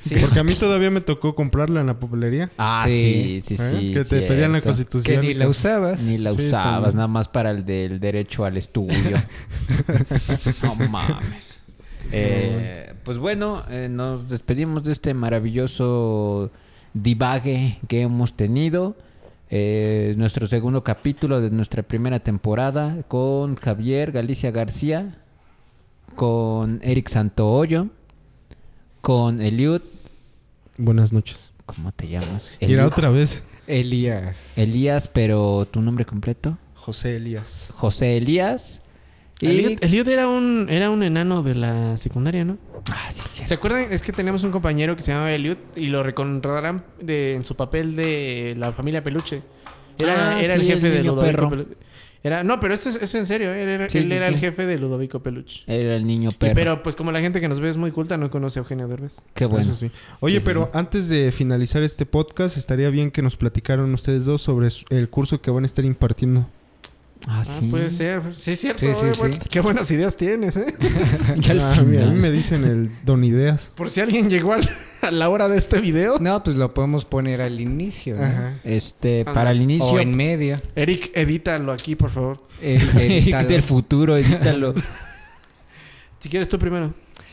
Sí. 0.00 0.16
Porque 0.20 0.40
a 0.40 0.44
mí 0.44 0.54
todavía 0.54 0.90
me 0.90 1.00
tocó 1.00 1.34
comprarla 1.34 1.80
en 1.80 1.86
la 1.86 1.98
papelería. 2.00 2.50
Ah, 2.58 2.84
sí, 2.86 3.40
Sí. 3.44 3.56
sí, 3.56 3.62
¿eh? 3.62 3.76
sí. 3.80 3.92
que 3.94 4.04
te 4.04 4.22
pedían 4.22 4.52
la 4.52 4.60
constitución. 4.60 5.20
Que 5.20 5.26
ni 5.28 5.34
la 5.34 5.48
usabas. 5.48 6.02
Ni 6.02 6.18
la 6.18 6.32
Sí, 6.32 6.46
usabas, 6.46 6.72
también. 6.74 6.96
nada 6.96 7.08
más 7.08 7.28
para 7.28 7.50
el 7.52 7.64
del 7.64 8.00
derecho 8.00 8.44
al 8.44 8.56
estudio. 8.56 9.22
no 10.62 10.74
mames. 10.74 11.56
Eh, 12.10 12.94
pues 13.04 13.18
bueno, 13.18 13.64
eh, 13.70 13.88
nos 13.90 14.28
despedimos 14.28 14.82
de 14.84 14.92
este 14.92 15.14
maravilloso 15.14 16.50
divague 16.94 17.78
que 17.88 18.02
hemos 18.02 18.34
tenido. 18.36 18.96
Eh, 19.50 20.14
nuestro 20.18 20.46
segundo 20.46 20.84
capítulo 20.84 21.40
de 21.40 21.50
nuestra 21.50 21.82
primera 21.82 22.18
temporada 22.20 22.98
con 23.08 23.56
Javier 23.56 24.12
Galicia 24.12 24.50
García, 24.50 25.18
con 26.16 26.80
Eric 26.82 27.08
Santoollo, 27.08 27.88
con 29.00 29.40
Eliud. 29.40 29.82
Buenas 30.76 31.12
noches. 31.12 31.52
¿Cómo 31.66 31.92
te 31.92 32.08
llamas? 32.08 32.50
Era 32.60 32.72
Eliud. 32.72 32.86
otra 32.86 33.10
vez. 33.10 33.44
Elías. 33.66 34.56
Elías, 34.56 35.08
pero 35.08 35.66
tu 35.70 35.80
nombre 35.82 36.04
completo. 36.06 36.56
José 36.74 37.16
Elías. 37.16 37.72
José 37.76 38.16
Elías. 38.16 38.82
Y... 39.40 39.76
Eliot 39.84 40.08
era 40.08 40.26
un 40.26 40.66
era 40.68 40.90
un 40.90 41.02
enano 41.04 41.42
de 41.44 41.54
la 41.54 41.96
secundaria, 41.96 42.44
¿no? 42.44 42.58
Ah, 42.90 43.06
sí, 43.10 43.20
sí. 43.24 43.44
¿Se 43.44 43.54
acuerdan? 43.54 43.86
Es 43.92 44.02
que 44.02 44.12
teníamos 44.12 44.42
un 44.42 44.50
compañero 44.50 44.96
que 44.96 45.02
se 45.02 45.12
llamaba 45.12 45.30
Eliot 45.30 45.76
y 45.76 45.88
lo 45.88 46.02
recordarán 46.02 46.84
de, 47.00 47.34
en 47.34 47.44
su 47.44 47.54
papel 47.54 47.94
de 47.94 48.54
la 48.58 48.72
familia 48.72 49.04
Peluche. 49.04 49.42
Era, 49.98 50.30
Ah, 50.36 50.40
era 50.42 50.54
el 50.54 50.62
jefe 50.62 50.88
el 50.88 50.92
de 50.94 51.02
Ludovico 51.04 51.20
perro. 51.20 51.50
Peluche. 51.50 51.76
Era, 52.24 52.42
no, 52.42 52.58
pero 52.58 52.74
esto 52.74 52.88
es, 52.88 52.96
es 52.96 53.14
en 53.14 53.26
serio. 53.26 53.52
Él 53.54 53.68
era, 53.68 53.88
Sí, 53.88 53.98
él 53.98 54.08
sí, 54.08 54.12
era 54.14 54.26
sí. 54.28 54.34
el 54.34 54.40
jefe 54.40 54.66
de 54.66 54.76
Ludovico 54.78 55.20
Peluche. 55.20 55.60
Era 55.68 55.94
el 55.94 56.06
niño 56.06 56.30
Y- 56.30 56.34
perro. 56.34 56.54
pero 56.54 56.82
pues 56.82 56.96
como 56.96 57.12
la 57.12 57.20
gente 57.20 57.40
que 57.40 57.48
nos 57.48 57.60
ve 57.60 57.68
es 57.70 57.76
muy 57.76 57.92
culta, 57.92 58.16
no 58.16 58.28
conoce 58.30 58.58
a 58.58 58.62
Eugenio 58.62 58.88
Derbez. 58.88 59.20
Qué 59.34 59.44
bueno. 59.46 59.64
Eso 59.64 59.76
sí. 59.76 59.90
Oye, 60.20 60.38
Sí, 60.38 60.42
pero 60.44 60.64
sí. 60.64 60.70
antes 60.78 61.08
de 61.08 61.30
finalizar 61.30 61.82
este 61.82 62.06
podcast, 62.06 62.56
estaría 62.56 62.90
bien 62.90 63.10
que 63.12 63.22
nos 63.22 63.36
platicaran 63.36 63.92
ustedes 63.94 64.24
dos 64.24 64.42
sobre 64.42 64.68
el 64.90 65.08
curso 65.08 65.40
que 65.40 65.50
van 65.52 65.62
a 65.62 65.66
estar 65.66 65.84
impartiendo. 65.84 66.48
Ah, 67.26 67.42
Ah, 67.42 67.44
sí. 67.44 67.66
puede 67.68 67.90
ser. 67.90 68.22
Sí, 68.34 68.52
es 68.52 68.60
cierto. 68.60 68.80
Sí, 68.80 68.94
sí, 68.94 69.06
sí. 69.12 69.18
bueno, 69.18 69.36
Qué 69.50 69.60
buenas 69.60 69.90
ideas 69.90 70.16
tienes, 70.16 70.56
¿eh? 70.56 70.74
Ya 71.38 71.52
al 71.52 71.60
Ah, 71.60 71.82
mira, 71.86 72.04
a 72.08 72.10
mí 72.10 72.18
me 72.18 72.30
dicen 72.30 72.64
el 72.64 72.90
Don 73.04 73.22
Ideas. 73.24 73.72
Por 73.76 73.90
si 73.90 74.00
alguien 74.00 74.28
llegó 74.30 74.52
al- 74.52 74.68
a 75.02 75.10
la 75.10 75.28
hora 75.28 75.48
de 75.48 75.56
este 75.58 75.80
video. 75.80 76.18
No, 76.18 76.42
pues 76.42 76.56
lo 76.56 76.72
podemos 76.74 77.04
poner 77.04 77.42
al 77.42 77.60
inicio. 77.60 78.16
¿no? 78.16 78.22
Ajá. 78.24 78.60
Este, 78.64 79.24
para 79.24 79.50
el 79.52 79.62
inicio. 79.62 79.86
O 79.86 79.98
en 79.98 80.16
medio. 80.16 80.56
Eric, 80.76 81.10
edítalo 81.14 81.72
aquí, 81.72 81.94
por 81.96 82.10
favor. 82.10 82.38
El- 82.62 82.80
edítalo. 83.00 83.48
del 83.48 83.62
futuro, 83.62 84.16
edítalo. 84.16 84.74
Si 86.20 86.28
quieres 86.28 86.48
tú 86.48 86.58
primero. 86.58 86.92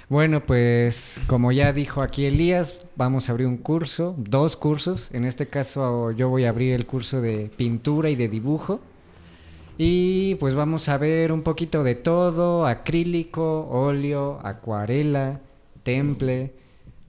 Bueno, 0.09 0.45
pues 0.45 1.19
como 1.25 1.51
ya 1.51 1.73
dijo 1.73 2.03
aquí 2.03 2.25
Elías, 2.25 2.77
vamos 2.95 3.27
a 3.27 3.31
abrir 3.31 3.47
un 3.47 3.57
curso, 3.57 4.13
dos 4.19 4.55
cursos. 4.55 5.09
En 5.11 5.25
este 5.25 5.47
caso 5.47 6.11
yo 6.11 6.29
voy 6.29 6.45
a 6.45 6.49
abrir 6.49 6.73
el 6.73 6.85
curso 6.85 7.19
de 7.21 7.49
pintura 7.57 8.11
y 8.11 8.15
de 8.15 8.29
dibujo. 8.29 8.79
Y 9.79 10.35
pues 10.35 10.53
vamos 10.53 10.87
a 10.87 10.97
ver 10.99 11.31
un 11.31 11.41
poquito 11.41 11.83
de 11.83 11.95
todo, 11.95 12.67
acrílico, 12.67 13.67
óleo, 13.71 14.39
acuarela, 14.43 15.41
temple. 15.81 16.53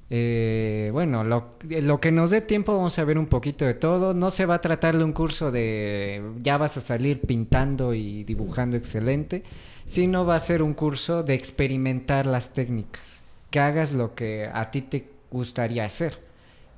Eh, 0.08 0.90
bueno, 0.92 1.24
lo, 1.24 1.54
lo 1.68 2.00
que 2.00 2.12
nos 2.12 2.30
dé 2.30 2.40
tiempo 2.40 2.76
vamos 2.76 2.98
a 2.98 3.04
ver 3.04 3.18
un 3.18 3.26
poquito 3.26 3.64
de 3.64 3.74
todo. 3.74 4.14
No 4.14 4.30
se 4.30 4.46
va 4.46 4.56
a 4.56 4.60
tratar 4.60 4.96
de 4.96 5.04
un 5.04 5.12
curso 5.12 5.50
de 5.50 6.22
ya 6.42 6.58
vas 6.58 6.76
a 6.76 6.80
salir 6.80 7.20
pintando 7.20 7.94
y 7.94 8.24
dibujando 8.24 8.76
excelente, 8.76 9.42
sino 9.84 10.24
va 10.24 10.36
a 10.36 10.40
ser 10.40 10.62
un 10.62 10.74
curso 10.74 11.22
de 11.22 11.34
experimentar 11.34 12.26
las 12.26 12.52
técnicas, 12.54 13.22
que 13.50 13.60
hagas 13.60 13.92
lo 13.92 14.14
que 14.14 14.48
a 14.52 14.70
ti 14.70 14.82
te 14.82 15.08
gustaría 15.30 15.84
hacer. 15.84 16.24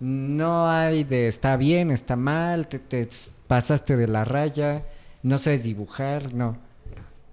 No 0.01 0.71
hay 0.71 1.05
de 1.05 1.27
está 1.27 1.57
bien, 1.57 1.91
está 1.91 2.17
mal, 2.17 2.69
te, 2.69 2.79
te 2.79 3.09
pasaste 3.47 3.97
de 3.97 4.07
la 4.07 4.25
raya, 4.25 4.85
no 5.23 5.39
sabes 5.39 5.65
dibujar, 5.65 6.33
no. 6.33 6.57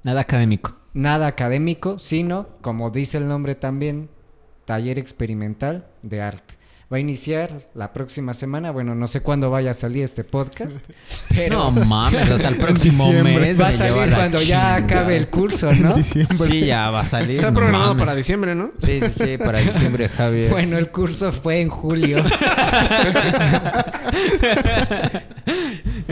Nada 0.04 0.22
académico. 0.22 0.76
Nada 0.94 1.28
académico, 1.28 2.00
sino, 2.00 2.48
como 2.62 2.90
dice 2.90 3.18
el 3.18 3.28
nombre 3.28 3.54
también, 3.54 4.10
taller 4.66 5.00
experimental 5.00 5.86
de 6.02 6.22
arte. 6.22 6.56
Va 6.94 6.98
a 6.98 7.00
iniciar 7.00 7.68
la 7.74 7.92
próxima 7.94 8.36
semana, 8.36 8.70
bueno, 8.70 8.94
no 8.94 9.08
sé 9.08 9.22
cuándo 9.22 9.50
vaya 9.50 9.72
a 9.72 9.74
salir 9.74 10.04
este 10.04 10.24
podcast, 10.24 10.78
pero 11.30 11.72
No 11.72 11.84
mames, 11.84 12.30
hasta 12.30 12.48
el 12.48 12.58
próximo 12.60 13.12
mes. 13.12 13.60
va 13.60 13.70
a 13.70 13.72
salir 13.72 14.14
cuando 14.14 14.40
ya 14.40 14.76
acabe 14.76 15.18
el 15.18 15.28
curso, 15.30 15.74
¿no? 15.74 15.96
Sí, 16.04 16.66
ya 16.68 16.92
va 16.92 17.00
a 17.02 17.06
salir. 17.08 17.38
Está 17.38 17.52
programado 17.52 17.88
mames. 17.96 18.00
para 18.06 18.16
diciembre, 18.16 18.54
¿no? 18.54 18.72
Sí, 18.84 19.00
sí, 19.02 19.10
sí, 19.26 19.38
para 19.40 19.60
diciembre, 19.62 20.10
Javier. 20.16 20.52
Bueno, 20.52 20.78
el 20.78 20.92
curso 20.92 21.32
fue 21.32 21.60
en 21.62 21.70
julio. 21.70 22.24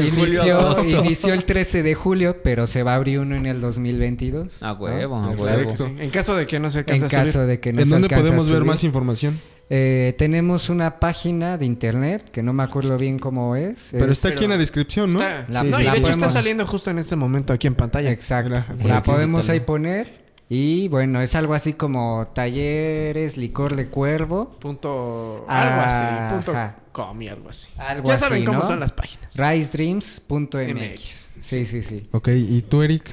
En 0.08 1.06
inició, 1.06 1.34
el 1.34 1.46
13 1.46 1.84
de 1.84 1.96
julio, 1.96 2.38
pero 2.44 2.68
se 2.68 2.84
va 2.84 2.94
a 2.94 2.96
abrir 2.96 3.20
uno 3.20 3.36
en 3.36 3.46
el 3.46 3.62
2022. 3.62 4.62
A 4.62 4.68
¿no? 4.68 4.74
huevo, 4.74 5.16
a 5.18 5.30
huevo. 5.30 5.78
sí. 5.78 5.84
En 6.00 6.10
caso 6.10 6.36
de 6.36 6.48
que 6.48 6.60
no 6.60 6.70
se 6.70 6.80
En 6.80 6.86
alcance 6.92 7.06
a 7.06 7.10
subir. 7.10 7.26
caso 7.26 7.48
de 7.48 7.60
que 7.60 7.74
no 7.74 7.80
¿En 7.82 7.86
se 7.86 7.92
dónde 7.94 8.10
podemos 8.10 8.50
ver 8.50 8.64
más 8.64 8.84
información? 8.84 9.40
Eh, 9.70 10.14
tenemos 10.18 10.70
una 10.70 11.00
página 11.00 11.58
de 11.58 11.66
internet 11.66 12.30
que 12.32 12.44
no 12.44 12.54
me 12.54 12.64
acuerdo 12.64 12.98
bien 12.98 13.18
cómo 13.18 13.56
es. 13.56 13.90
Pero 13.92 14.12
Es- 14.12 14.24
está 14.24 14.30
aquí 14.36 14.44
en 14.44 14.52
la 14.52 14.58
descripción, 14.58 15.14
¿no? 15.14 15.22
Está- 15.22 15.46
La- 15.50 15.64
no, 15.64 15.80
y 15.80 15.84
la 15.84 15.94
de 15.94 16.00
hecho 16.00 16.12
está 16.12 16.30
saliendo 16.30 16.66
justo 16.68 16.92
en 16.92 17.00
este 17.00 17.16
momento 17.16 17.54
aquí 17.54 17.68
en 17.68 17.76
pantalla. 17.76 18.12
Exacto. 18.12 18.62
La- 18.84 19.02
podemos 19.02 19.50
ahí 19.50 19.62
poner. 19.62 20.22
Y 20.50 20.90
bueno, 20.90 21.22
es 21.22 21.34
algo 21.36 21.54
así 21.56 21.74
como 21.74 22.28
talleres, 22.36 23.38
licor 23.38 23.76
de 23.76 23.88
cuervo. 23.88 24.52
Punto... 24.60 25.46
Ah, 25.48 25.62
algo 25.64 25.82
así. 25.82 26.36
Punto 26.36 26.52
ajá. 26.52 26.76
Com 26.94 27.22
y 27.22 27.28
algo 27.28 27.50
así. 27.50 27.70
Algo 27.78 28.08
ya 28.08 28.14
así, 28.14 28.24
saben 28.24 28.46
cómo 28.46 28.60
¿no? 28.60 28.66
son 28.66 28.80
las 28.80 28.94
páginas. 28.94 29.36
RiseDreams.mx. 29.36 30.74
MX. 30.74 31.36
Sí, 31.42 31.66
sí, 31.66 31.82
sí. 31.82 32.08
Ok, 32.12 32.30
¿y 32.30 32.62
tú, 32.62 32.82
Eric? 32.84 33.10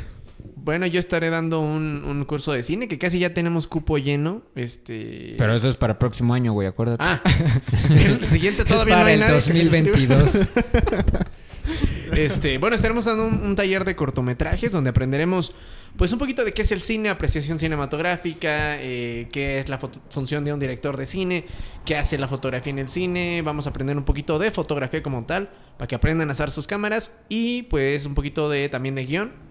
Bueno, 0.63 0.87
yo 0.87 1.01
estaré 1.01 1.31
dando 1.31 1.61
un, 1.61 2.05
un 2.05 2.25
curso 2.27 2.53
de 2.53 2.63
cine 2.63 2.87
que 2.87 2.99
casi 2.99 3.19
ya 3.19 3.33
tenemos 3.33 3.67
cupo 3.67 3.97
lleno. 3.99 4.43
Este... 4.55 5.35
Pero 5.39 5.55
eso 5.55 5.69
es 5.69 5.77
para 5.77 5.95
el 5.95 5.99
próximo 5.99 6.35
año, 6.35 6.53
güey, 6.53 6.69
acuérdate. 6.69 7.03
Ah, 7.03 7.23
el 7.91 8.25
siguiente 8.27 8.63
Es 8.69 8.69
todavía 8.69 8.97
no 8.97 9.01
para 9.01 9.09
hay 9.09 9.15
el 9.15 9.21
nadie 9.21 9.35
que 9.35 9.41
se 9.41 9.59
inscriba. 9.59 10.17
2022. 10.23 10.49
Este, 12.25 12.59
bueno, 12.59 12.77
estaremos 12.77 13.07
dando 13.07 13.27
un, 13.27 13.57
taller 13.57 13.85
de 13.85 13.97
cortometrajes 13.97 14.71
donde 14.71 14.91
aprenderemos 14.91 15.53
pues 15.97 16.13
un 16.13 16.19
poquito 16.19 16.45
de 16.45 16.53
qué 16.53 16.63
es 16.63 16.73
el 16.73 16.81
cine, 16.81 17.09
apreciación 17.09 17.59
cinematográfica, 17.59 18.81
eh, 18.81 19.29
qué 19.33 19.59
es 19.59 19.69
la 19.69 19.79
función 19.79 20.45
de 20.45 20.53
un 20.53 20.61
director 20.61 20.97
de 20.97 21.07
cine, 21.07 21.47
qué 21.85 21.97
hace 21.97 22.19
la 22.19 22.29
fotografía 22.29 22.71
en 22.71 22.79
el 22.79 22.89
cine, 22.89 23.43
vamos 23.43 23.67
a 23.67 23.71
aprender 23.71 23.97
un 23.97 24.05
poquito 24.05 24.39
de 24.39 24.51
fotografía 24.51 25.03
como 25.03 25.25
tal, 25.25 25.51
para 25.79 25.89
que 25.89 25.95
aprendan 25.95 26.29
a 26.29 26.33
usar 26.33 26.51
sus 26.51 26.67
cámaras 26.67 27.19
y 27.29 27.63
pues 27.63 28.05
un 28.07 28.15
poquito 28.15 28.49
de 28.49 28.69
también 28.69 28.95
de 28.95 29.07
guion. 29.07 29.50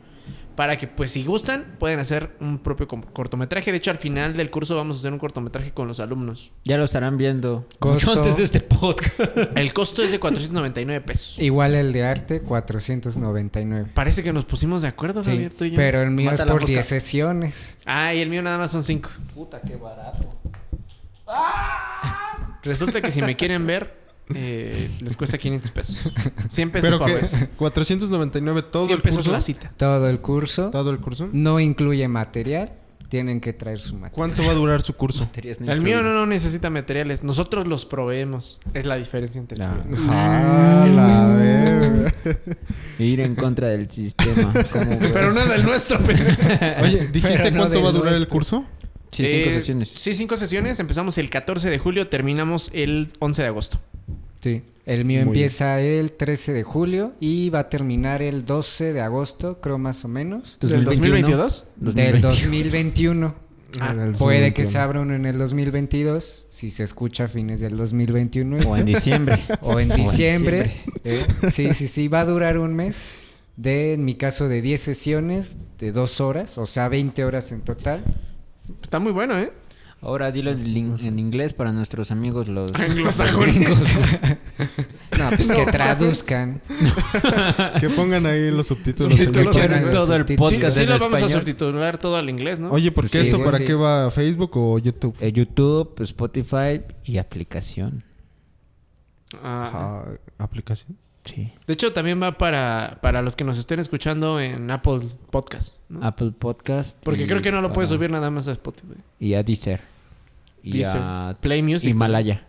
Para 0.60 0.78
que, 0.78 0.88
pues, 0.88 1.12
si 1.12 1.24
gustan, 1.24 1.78
pueden 1.80 1.99
hacer 1.99 2.32
un 2.41 2.60
propio 2.60 2.86
cortometraje. 2.86 3.72
De 3.72 3.78
hecho, 3.78 3.91
al 3.91 3.97
final 3.97 4.36
del 4.36 4.49
curso 4.49 4.76
vamos 4.76 4.97
a 4.97 4.99
hacer 4.99 5.14
un 5.14 5.18
cortometraje 5.18 5.72
con 5.72 5.88
los 5.88 6.01
alumnos. 6.01 6.51
Ya 6.66 6.78
lo 6.78 6.84
estarán 6.84 7.16
viendo. 7.16 7.66
Costo. 7.80 8.10
Mucho 8.12 8.20
antes 8.20 8.36
de 8.36 8.43
este 8.43 8.60
podcast. 8.60 9.18
El 9.55 9.72
costo 9.72 10.03
es 10.03 10.12
de 10.12 10.20
499 10.20 10.99
pesos. 10.99 11.39
Igual 11.39 11.76
el 11.76 11.93
de 11.93 12.03
arte, 12.03 12.41
499. 12.41 13.91
Parece 13.93 14.22
que 14.22 14.34
nos 14.34 14.43
pusimos 14.43 14.82
de 14.82 14.89
acuerdo, 14.89 15.24
Sí, 15.24 15.30
Javier, 15.30 15.53
tú 15.53 15.64
y 15.64 15.70
yo. 15.70 15.76
pero 15.78 16.01
el 16.03 16.12
mío 16.12 16.30
Mata 16.30 16.43
es 16.43 16.49
por 16.49 16.60
mosca. 16.60 16.74
10 16.74 16.86
sesiones. 16.86 17.78
Ah, 17.86 18.14
y 18.14 18.20
el 18.20 18.30
mío 18.30 18.41
nada 18.41 18.57
más 18.57 18.70
son 18.70 18.84
5. 18.84 19.10
Puta, 19.34 19.62
qué 19.62 19.78
barato. 19.78 20.28
Resulta 22.64 22.99
que 22.99 23.14
si 23.14 23.22
me 23.22 23.38
quieren 23.38 23.66
ver, 23.66 23.95
eh, 24.36 24.89
les 25.01 25.15
cuesta 25.17 25.38
500 25.38 25.71
pesos. 25.71 26.01
100 26.49 26.71
pesos 26.71 26.88
Pero 26.89 26.99
por 26.99 27.13
vez. 27.13 27.32
499 27.57 28.63
todo 28.63 28.86
100 28.86 28.95
el 28.97 29.01
pesos 29.01 29.17
curso. 29.19 29.32
la 29.32 29.41
cita. 29.41 29.71
Todo 29.77 30.09
el 30.09 30.19
curso. 30.19 30.69
Todo 30.69 30.91
el 30.91 30.99
curso. 30.99 31.30
No 31.32 31.59
incluye 31.59 32.07
material. 32.07 32.74
Tienen 33.09 33.41
que 33.41 33.54
traer 33.54 33.79
su 33.79 33.93
material. 33.95 34.12
¿Cuánto 34.13 34.43
va 34.43 34.51
a 34.51 34.54
durar 34.54 34.83
su 34.83 34.93
curso? 34.93 35.21
Materias 35.24 35.59
no 35.59 35.71
El 35.71 35.82
mío 35.82 36.04
no, 36.04 36.13
no 36.13 36.28
necesita 36.28 36.70
materiales. 36.70 37.24
Nosotros 37.24 37.66
los 37.67 37.86
proveemos. 37.86 38.59
Es 38.75 38.86
la 38.86 38.97
diferencia 38.97 39.39
entre 39.41 39.58
el 39.58 39.66
No. 39.67 39.78
tuyo. 39.82 39.97
Ah, 40.12 40.87
la 40.93 41.36
verga. 41.36 42.13
Ir 42.99 43.20
en 43.21 43.33
contra 43.33 43.67
del 43.70 43.89
sistema. 43.89 44.54
Pero 45.12 45.33
no 45.33 45.43
del 45.43 45.63
nuestro. 45.63 45.99
pero- 46.05 46.24
Oye, 46.83 47.08
¿dijiste 47.08 47.49
no 47.49 47.62
cuánto 47.62 47.82
va 47.82 47.89
a 47.89 47.93
durar 47.93 48.13
el 48.13 48.28
curso? 48.28 48.63
Sí, 49.12 49.25
cinco 49.25 49.49
Eh, 49.49 49.54
sesiones. 49.55 49.89
Sí, 49.95 50.13
cinco 50.13 50.37
sesiones. 50.37 50.79
Empezamos 50.79 51.17
el 51.17 51.32
14 51.32 51.67
de 51.71 51.79
julio, 51.79 52.09
terminamos 52.09 52.70
el 52.75 53.09
11 53.17 53.41
de 53.41 53.47
agosto. 53.47 53.79
Sí. 54.39 54.61
El 54.86 55.05
mío 55.05 55.20
Muy 55.20 55.28
empieza 55.28 55.79
el 55.79 56.13
13 56.13 56.51
de 56.53 56.63
julio 56.63 57.13
y 57.20 57.49
va 57.49 57.59
a 57.59 57.70
terminar 57.70 58.24
el 58.24 58.45
12 58.45 58.93
de 58.93 59.01
agosto, 59.01 59.61
creo 59.61 59.78
más 59.78 60.03
o 60.03 60.07
menos. 60.07 60.57
¿Del 60.59 60.83
2022? 60.83 61.66
Del 61.75 62.21
2021. 62.21 63.36
Ah, 63.79 63.93
Del 63.93 64.16
Puede 64.16 64.51
que 64.53 64.63
2021. 64.63 64.70
se 64.71 64.78
abra 64.79 65.01
uno 65.01 65.13
en 65.13 65.25
el 65.28 65.37
2022, 65.37 66.47
si 66.49 66.71
se 66.71 66.83
escucha 66.83 67.25
a 67.25 67.28
fines 67.28 67.59
del 67.59 67.78
2021. 67.78 68.57
O 68.67 68.78
en 68.78 68.86
diciembre. 68.86 69.39
o 69.61 69.79
en 69.79 69.91
O 69.91 69.93
en 69.93 70.01
diciembre. 70.03 70.74
¿eh? 71.03 71.24
Sí, 71.51 71.74
sí, 71.75 71.87
sí, 71.87 72.07
va 72.07 72.21
a 72.21 72.25
durar 72.25 72.57
un 72.57 72.74
mes. 72.74 73.13
De, 73.57 73.93
en 73.93 74.05
mi 74.05 74.16
caso, 74.16 74.47
de 74.47 74.61
10 74.61 74.82
sesiones 74.82 75.57
de 75.78 75.91
2 75.91 76.21
horas, 76.21 76.57
o 76.57 76.66
sea, 76.66 76.87
20 76.87 77.25
horas 77.25 77.51
en 77.51 77.61
total. 77.61 78.03
Está 78.82 78.99
muy 78.99 79.11
bueno, 79.11 79.37
¿eh? 79.37 79.51
Ahora 80.01 80.32
dilo 80.32 80.51
en, 80.51 81.20
inglés 81.20 81.51
para 81.54 81.74
nuestros 81.74 82.09
amigos 82.12 82.47
los... 82.47 82.74
Anglosajones. 82.74 83.67
No, 85.17 85.30
pues 85.32 85.51
que 85.51 85.66
traduzcan. 85.66 86.62
Que 87.82 87.89
pongan 87.89 88.26
ahí 88.26 88.50
los 88.51 88.67
subtítulos. 88.67 89.12
en 89.20 89.28
Subtítulos 89.28 89.55
YouTube. 89.58 89.74
en- 89.76 89.92
todo 89.92 90.16
el 90.16 90.26
Sí, 90.28 90.38
podcast 90.38 90.78
sí, 90.78 90.84
en 90.84 90.89
lo 90.89 91.00
vamos 91.00 91.21
a 91.24 91.28
subtitular 91.30 91.97
todo 91.97 92.16
al 92.16 92.30
inglés, 92.30 92.59
¿no? 92.62 92.71
Oye, 92.71 92.89
¿por 92.92 93.09
qué 93.09 93.17
Sí, 93.24 93.30
esto 93.30 93.38
sí, 93.38 93.43
para 93.43 93.58
sí. 93.58 93.66
qué 93.66 93.74
va? 93.74 94.09
¿Facebook 94.12 94.51
o 94.55 94.80
YouTube? 94.80 95.13
Eh, 95.20 95.34
YouTube, 95.34 95.93
Spotify 96.04 96.82
y 97.04 97.17
aplicación. 97.17 98.04
Ah, 99.43 100.05
¿Aplicación? 100.38 100.97
Sí. 101.26 101.51
de 101.67 101.74
hecho, 101.74 101.92
también 101.92 102.21
va 102.24 102.38
para, 102.38 103.00
para 103.01 103.21
los 103.21 103.36
que 103.36 103.43
nos 103.43 103.58
estén 103.58 103.80
escuchando 103.80 104.39
en 104.39 104.71
Apple 104.71 105.01
Podcast. 105.32 105.76
¿no? 105.89 106.01
Apple 106.01 106.32
Podcast. 106.38 106.97
Porque 107.04 107.28
creo 107.28 107.42
que 107.42 107.51
no 107.51 107.62
lo 107.62 107.74
puedes 107.74 107.89
subir 107.89 108.09
nada 108.09 108.30
más 108.32 108.47
a 108.47 108.54
Spotify. 108.54 108.96
Y 109.20 109.34
a 109.34 109.43
Deezer. 109.43 109.82
Y 110.63 110.71
Deezer, 110.71 111.01
a 111.01 111.37
Play 111.39 111.63
Music. 111.63 111.89
Himalaya. 111.89 112.45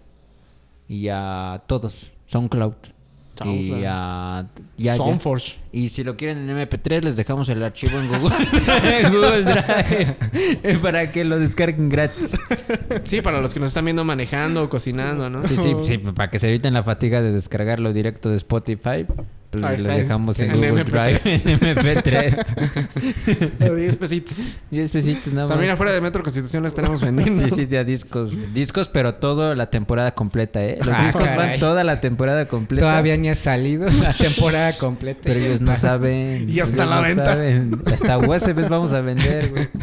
Y 0.89 1.09
a 1.09 1.63
todos. 1.67 2.11
SoundCloud. 2.27 2.75
Y 2.83 3.39
SoundCloud. 3.39 3.85
a... 3.87 4.47
Ya. 4.77 4.95
Soundforge. 4.97 5.60
Y 5.73 5.89
si 5.91 6.03
lo 6.03 6.17
quieren 6.17 6.49
en 6.51 6.59
MP3, 6.59 7.03
les 7.03 7.15
dejamos 7.17 7.49
el 7.49 7.63
archivo 7.63 7.97
en 8.01 8.09
Google, 8.09 8.35
en 9.01 9.13
Google 9.13 9.43
Drive 9.45 10.17
para 10.83 11.13
que 11.13 11.23
lo 11.25 11.39
descarguen 11.39 11.89
gratis. 11.89 12.37
Sí, 13.05 13.21
para 13.21 13.41
los 13.41 13.55
que 13.55 13.61
nos 13.61 13.69
están 13.69 13.85
viendo 13.85 14.03
manejando 14.05 14.65
o 14.65 14.69
cocinando, 14.69 15.31
¿no? 15.31 15.45
Sí, 15.45 15.57
sí, 15.57 15.73
sí, 15.85 15.99
para 16.15 16.29
que 16.29 16.41
se 16.41 16.49
eviten 16.49 16.75
la 16.75 16.83
fatiga 16.83 17.23
de 17.23 17.31
descargarlo 17.33 17.93
directo 17.93 18.31
de 18.31 18.37
Spotify, 18.37 19.07
pues 19.51 19.65
Ahí 19.65 19.77
está, 19.79 19.95
dejamos 19.97 20.39
en, 20.39 20.51
en 20.53 20.57
Google 20.57 20.85
MP3. 20.85 21.21
Drive 21.23 21.43
en 21.45 21.59
MP3. 21.61 23.77
10 23.77 23.97
pesitos. 23.97 24.43
10 24.71 24.91
pesitos 24.93 25.33
nada 25.33 25.47
más. 25.49 25.55
También 25.55 25.73
afuera 25.73 25.93
de 25.93 26.01
Metro 26.01 26.23
Constitución 26.23 26.63
las 26.63 26.73
tenemos 26.75 27.01
vendiendo. 27.01 27.49
Sí, 27.49 27.55
sí, 27.57 27.67
de 27.67 27.85
discos. 27.85 28.31
Discos, 28.55 28.87
pero 28.89 29.15
toda 29.15 29.57
la 29.57 29.69
temporada 29.69 30.13
completa, 30.15 30.63
¿eh? 30.65 30.77
Los 30.79 30.89
Ah, 30.95 31.05
discos 31.05 31.25
van 31.25 31.37
caray. 31.37 31.59
toda 31.59 31.83
la 31.83 32.01
temporada 32.01 32.47
completa. 32.47 32.87
Todavía 32.87 33.17
ni 33.17 33.29
ha 33.29 33.35
salido 33.35 33.91
la 33.91 34.13
temporada 34.13 34.73
completa. 34.75 35.23
Pero 35.25 35.41
ellos 35.41 35.60
no 35.61 35.77
saben. 35.77 36.49
Y 36.51 36.61
hasta 36.61 36.75
ellos 36.75 36.89
la 36.89 36.97
no 36.97 37.03
venta. 37.03 37.25
saben. 37.27 37.83
Hasta 37.87 38.19
USBs 38.19 38.69
vamos 38.69 38.93
a 38.93 39.01
vender, 39.01 39.51
güey. 39.51 39.69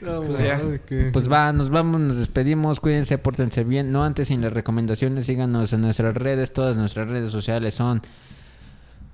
Pues. 0.00 1.10
Pues 1.12 1.30
va, 1.30 1.52
nos 1.52 1.70
vamos, 1.70 2.00
nos 2.00 2.16
despedimos. 2.16 2.80
Cuídense, 2.80 3.18
pórtense 3.18 3.64
bien. 3.64 3.92
No 3.92 4.04
antes 4.04 4.28
sin 4.28 4.40
las 4.40 4.52
recomendaciones. 4.52 5.26
Síganos 5.26 5.72
en 5.72 5.80
nuestras 5.82 6.14
redes. 6.14 6.52
Todas 6.52 6.76
nuestras 6.76 7.08
redes 7.08 7.30
sociales 7.30 7.74
son. 7.74 8.02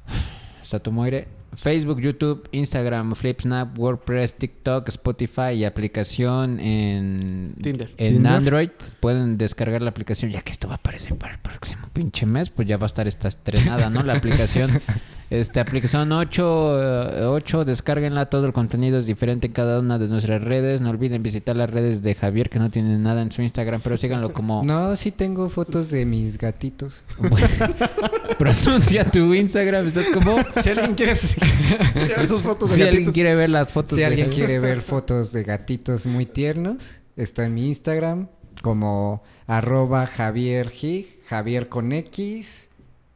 Hasta 0.63 0.81
tu 0.81 0.93
muere. 0.93 1.29
Facebook, 1.57 2.01
YouTube, 2.01 2.49
Instagram, 2.53 3.15
Flipsnap, 3.15 3.79
WordPress, 3.79 4.35
TikTok, 4.35 4.89
Spotify 4.89 5.53
y 5.55 5.65
aplicación 5.65 6.61
en, 6.61 7.55
Tinder. 7.63 7.91
en 7.97 8.15
Tinder. 8.15 8.33
Android. 8.33 8.71
Pueden 9.01 9.39
descargar 9.39 9.83
la 9.83 9.91
aplicación, 9.91 10.31
ya 10.31 10.43
que 10.43 10.53
esto 10.53 10.69
va 10.69 10.75
a 10.75 10.77
aparecer 10.77 11.17
para 11.17 11.35
el 11.35 11.41
próximo 11.41 11.89
pinche 11.93 12.27
mes, 12.27 12.51
pues 12.51 12.69
ya 12.69 12.77
va 12.77 12.85
a 12.85 12.87
estar 12.87 13.09
esta 13.09 13.29
estrenada, 13.29 13.91
¿no? 13.91 14.03
La 14.03 14.15
aplicación. 14.15 14.81
Este, 15.31 15.61
aplicación 15.61 16.11
8, 16.11 17.21
eh, 17.21 17.25
8, 17.27 17.67
descárguenla, 17.67 18.27
todo 18.27 18.47
el 18.47 18.55
contenido 18.55 18.99
es 18.99 19.05
diferente 19.05 19.49
en 19.49 19.53
cada 19.53 19.79
una 19.79 19.99
de 19.99 20.09
nuestras 20.09 20.43
redes. 20.43 20.81
No 20.81 20.89
olviden 20.89 21.23
visitar 21.23 21.55
las 21.55 21.69
redes 21.69 22.03
de 22.03 22.15
Javier, 22.15 22.49
que 22.49 22.59
no 22.59 22.71
tiene 22.71 22.97
nada 22.97 23.21
en 23.21 23.31
su 23.31 23.43
Instagram, 23.43 23.83
pero 23.83 23.99
síganlo 23.99 24.33
como... 24.33 24.65
No, 24.65 24.97
sí 24.97 25.11
tengo 25.11 25.51
fotos 25.51 25.91
de 25.91 26.07
mis 26.07 26.39
gatitos. 26.39 27.03
Pronuncia 28.39 29.05
tu 29.05 29.35
Instagram, 29.35 29.89
estás 29.89 30.07
como... 30.09 30.39
Si 30.51 30.71
alguien 30.71 30.95
quiere 30.95 31.15
fotos 32.43 32.71
de 32.71 32.77
Si 32.77 32.83
alguien 32.83 32.97
gatitos. 33.05 33.15
quiere 33.15 33.35
ver 33.35 33.51
las 33.51 33.73
fotos 33.73 33.97
Si 33.97 34.01
de 34.01 34.07
alguien 34.07 34.29
Javier. 34.29 34.47
quiere 34.47 34.61
ver 34.61 34.81
fotos 34.81 35.33
de 35.33 35.43
gatitos 35.45 36.07
muy 36.07 36.27
tiernos, 36.27 36.99
está 37.17 37.45
en 37.45 37.55
mi 37.55 37.67
Instagram 37.67 38.29
como 38.63 39.23
arroba 39.47 40.07
Javier 40.07 40.71
Gig, 40.71 41.21
Javier 41.27 41.69
con 41.69 41.93
X, 41.93 42.69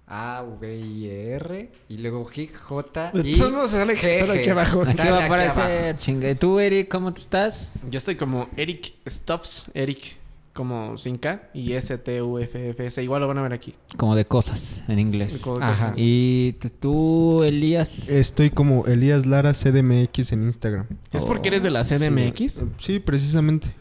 A, 0.07 0.43
V, 0.43 0.77
I, 0.77 1.07
E, 1.07 1.31
R, 1.37 1.71
y 1.89 1.99
luego 1.99 2.25
Gig, 2.27 2.55
J, 2.55 3.11
I, 3.15 3.35
sale- 3.35 3.95
G, 3.97 4.19
sale 4.21 4.41
aquí 4.41 4.51
abajo. 4.51 4.85
Va 4.85 5.19
a 5.23 5.25
aparecer, 5.27 5.97
chingue. 5.97 6.35
¿Tú, 6.35 6.59
Eric, 6.61 6.89
cómo 6.89 7.13
te 7.15 7.21
estás? 7.21 7.69
Yo 7.91 7.99
estoy 7.99 8.17
como 8.17 8.49
Eric 8.57 8.93
Stuffs, 9.09 9.71
Eric 9.75 10.17
como 10.53 10.99
sin 10.99 11.17
K 11.17 11.49
y 11.55 11.73
S 11.73 11.97
T 11.99 12.21
U 12.23 12.39
F 12.39 12.71
F 12.71 12.87
S. 12.87 13.03
Igual 13.03 13.23
lo 13.23 13.29
van 13.29 13.39
a 13.39 13.43
ver 13.43 13.53
aquí. 13.53 13.75
Como 13.97 14.15
de 14.15 14.25
cosas, 14.27 14.83
en 14.89 14.99
inglés. 14.99 15.39
Como- 15.39 15.63
Ajá. 15.63 15.95
Y 15.97 16.53
tú, 16.81 17.43
Elías... 17.43 18.09
Estoy 18.09 18.51
como 18.51 18.87
Elías 18.87 19.25
Lara 19.27 19.53
CDMX 19.53 20.33
en 20.33 20.43
Instagram. 20.45 20.87
¿Es 21.13 21.25
porque 21.25 21.49
eres 21.49 21.63
de 21.63 21.71
la 21.71 21.85
CDMX? 21.85 22.63
Sí, 22.79 22.99
precisamente. 23.01 23.73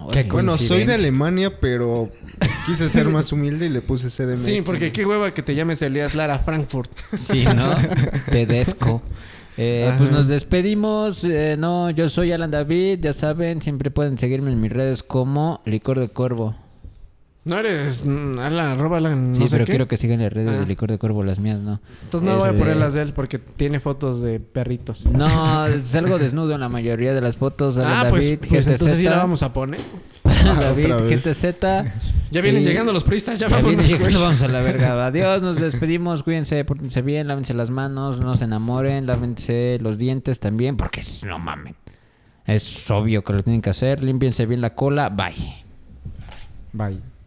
Órale. 0.00 0.28
Bueno, 0.30 0.56
soy 0.58 0.84
de. 0.84 0.94
Alemania, 0.94 1.58
pero 1.58 2.08
quise 2.66 2.88
ser 2.88 3.08
más 3.08 3.32
humilde 3.32 3.66
y 3.66 3.68
le 3.68 3.80
puse 3.82 4.08
CDMX. 4.10 4.42
Sí, 4.44 4.62
porque 4.62 4.92
qué 4.92 5.04
hueva 5.04 5.34
que 5.34 5.42
te 5.42 5.54
llames 5.56 5.82
Elías 5.82 6.14
Lara 6.14 6.38
Frankfurt. 6.38 6.90
Sí, 7.14 7.44
¿no? 7.44 7.74
Tedesco. 8.30 9.02
Eh, 9.62 9.94
pues 9.98 10.10
nos 10.10 10.28
despedimos. 10.28 11.24
Eh, 11.24 11.56
no, 11.58 11.90
yo 11.90 12.08
soy 12.08 12.32
Alan 12.32 12.50
David. 12.50 12.98
Ya 13.00 13.12
saben, 13.12 13.62
siempre 13.62 13.90
pueden 13.90 14.18
seguirme 14.18 14.50
en 14.52 14.60
mis 14.60 14.72
redes 14.72 15.02
como 15.02 15.60
Licor 15.64 16.00
de 16.00 16.08
Cuervo. 16.08 16.54
No 17.44 17.58
eres 17.58 18.04
mm, 18.06 18.38
Alan, 18.38 18.78
arroba 18.78 18.98
Alan, 18.98 19.30
no 19.30 19.34
sí, 19.34 19.42
sé 19.48 19.48
pero 19.50 19.64
qué. 19.64 19.72
quiero 19.72 19.88
que 19.88 19.96
sigan 19.96 20.20
las 20.22 20.32
redes 20.32 20.52
Ah. 20.56 20.60
de 20.60 20.66
Licor 20.66 20.88
de 20.90 20.98
Cuervo, 20.98 21.24
las 21.24 21.40
mías 21.40 21.60
no. 21.60 21.80
Entonces 22.04 22.28
no 22.28 22.36
voy 22.36 22.46
a 22.46 22.52
Este- 22.52 22.58
poner 22.60 22.76
las 22.76 22.94
de 22.94 23.02
él 23.02 23.12
porque 23.14 23.38
tiene 23.40 23.80
fotos 23.80 24.22
de 24.22 24.38
perritos. 24.38 25.04
No, 25.06 25.28
salgo 25.82 26.18
desnudo 26.18 26.54
en 26.54 26.60
la 26.60 26.68
mayoría 26.68 27.12
de 27.12 27.20
las 27.20 27.36
fotos. 27.36 27.76
Alan 27.78 28.06
ah, 28.06 28.10
pues, 28.10 28.24
David, 28.26 28.38
pues 28.38 28.50
GTZ. 28.66 28.70
entonces 28.74 28.96
sí 28.98 29.04
la 29.04 29.16
vamos 29.16 29.42
a 29.42 29.52
poner. 29.52 29.80
David, 30.44 30.88
vez. 31.08 31.24
GTZ. 31.24 31.54
Ya 32.30 32.40
vienen 32.40 32.62
Y- 32.62 32.64
llegando 32.64 32.92
los 32.92 33.04
pristas, 33.04 33.38
ya, 33.38 33.48
Ya 33.48 33.56
vámonos, 33.56 33.76
viene 33.86 33.92
llegando, 33.98 34.20
vamos 34.22 34.40
a 34.42 34.48
la 34.48 34.60
verga. 34.60 35.06
Adiós, 35.06 35.42
nos 35.42 35.56
despedimos. 35.56 36.22
Cuídense, 36.22 36.64
pórtense 36.64 37.02
bien, 37.02 37.28
lávense 37.28 37.52
las 37.54 37.70
manos, 37.70 38.20
no 38.20 38.34
se 38.36 38.44
enamoren, 38.44 39.06
lávense 39.06 39.78
los 39.82 39.98
dientes 39.98 40.40
también, 40.40 40.76
porque 40.76 41.00
es- 41.00 41.22
no 41.24 41.38
mamen. 41.38 41.76
Es 42.46 42.90
obvio 42.90 43.22
que 43.22 43.34
lo 43.34 43.42
tienen 43.42 43.60
que 43.62 43.70
hacer. 43.70 44.02
Límpiense 44.02 44.46
bien 44.46 44.60
la 44.62 44.74
cola. 44.74 45.10
Bye. 45.10 45.62
Bye. 46.72 47.00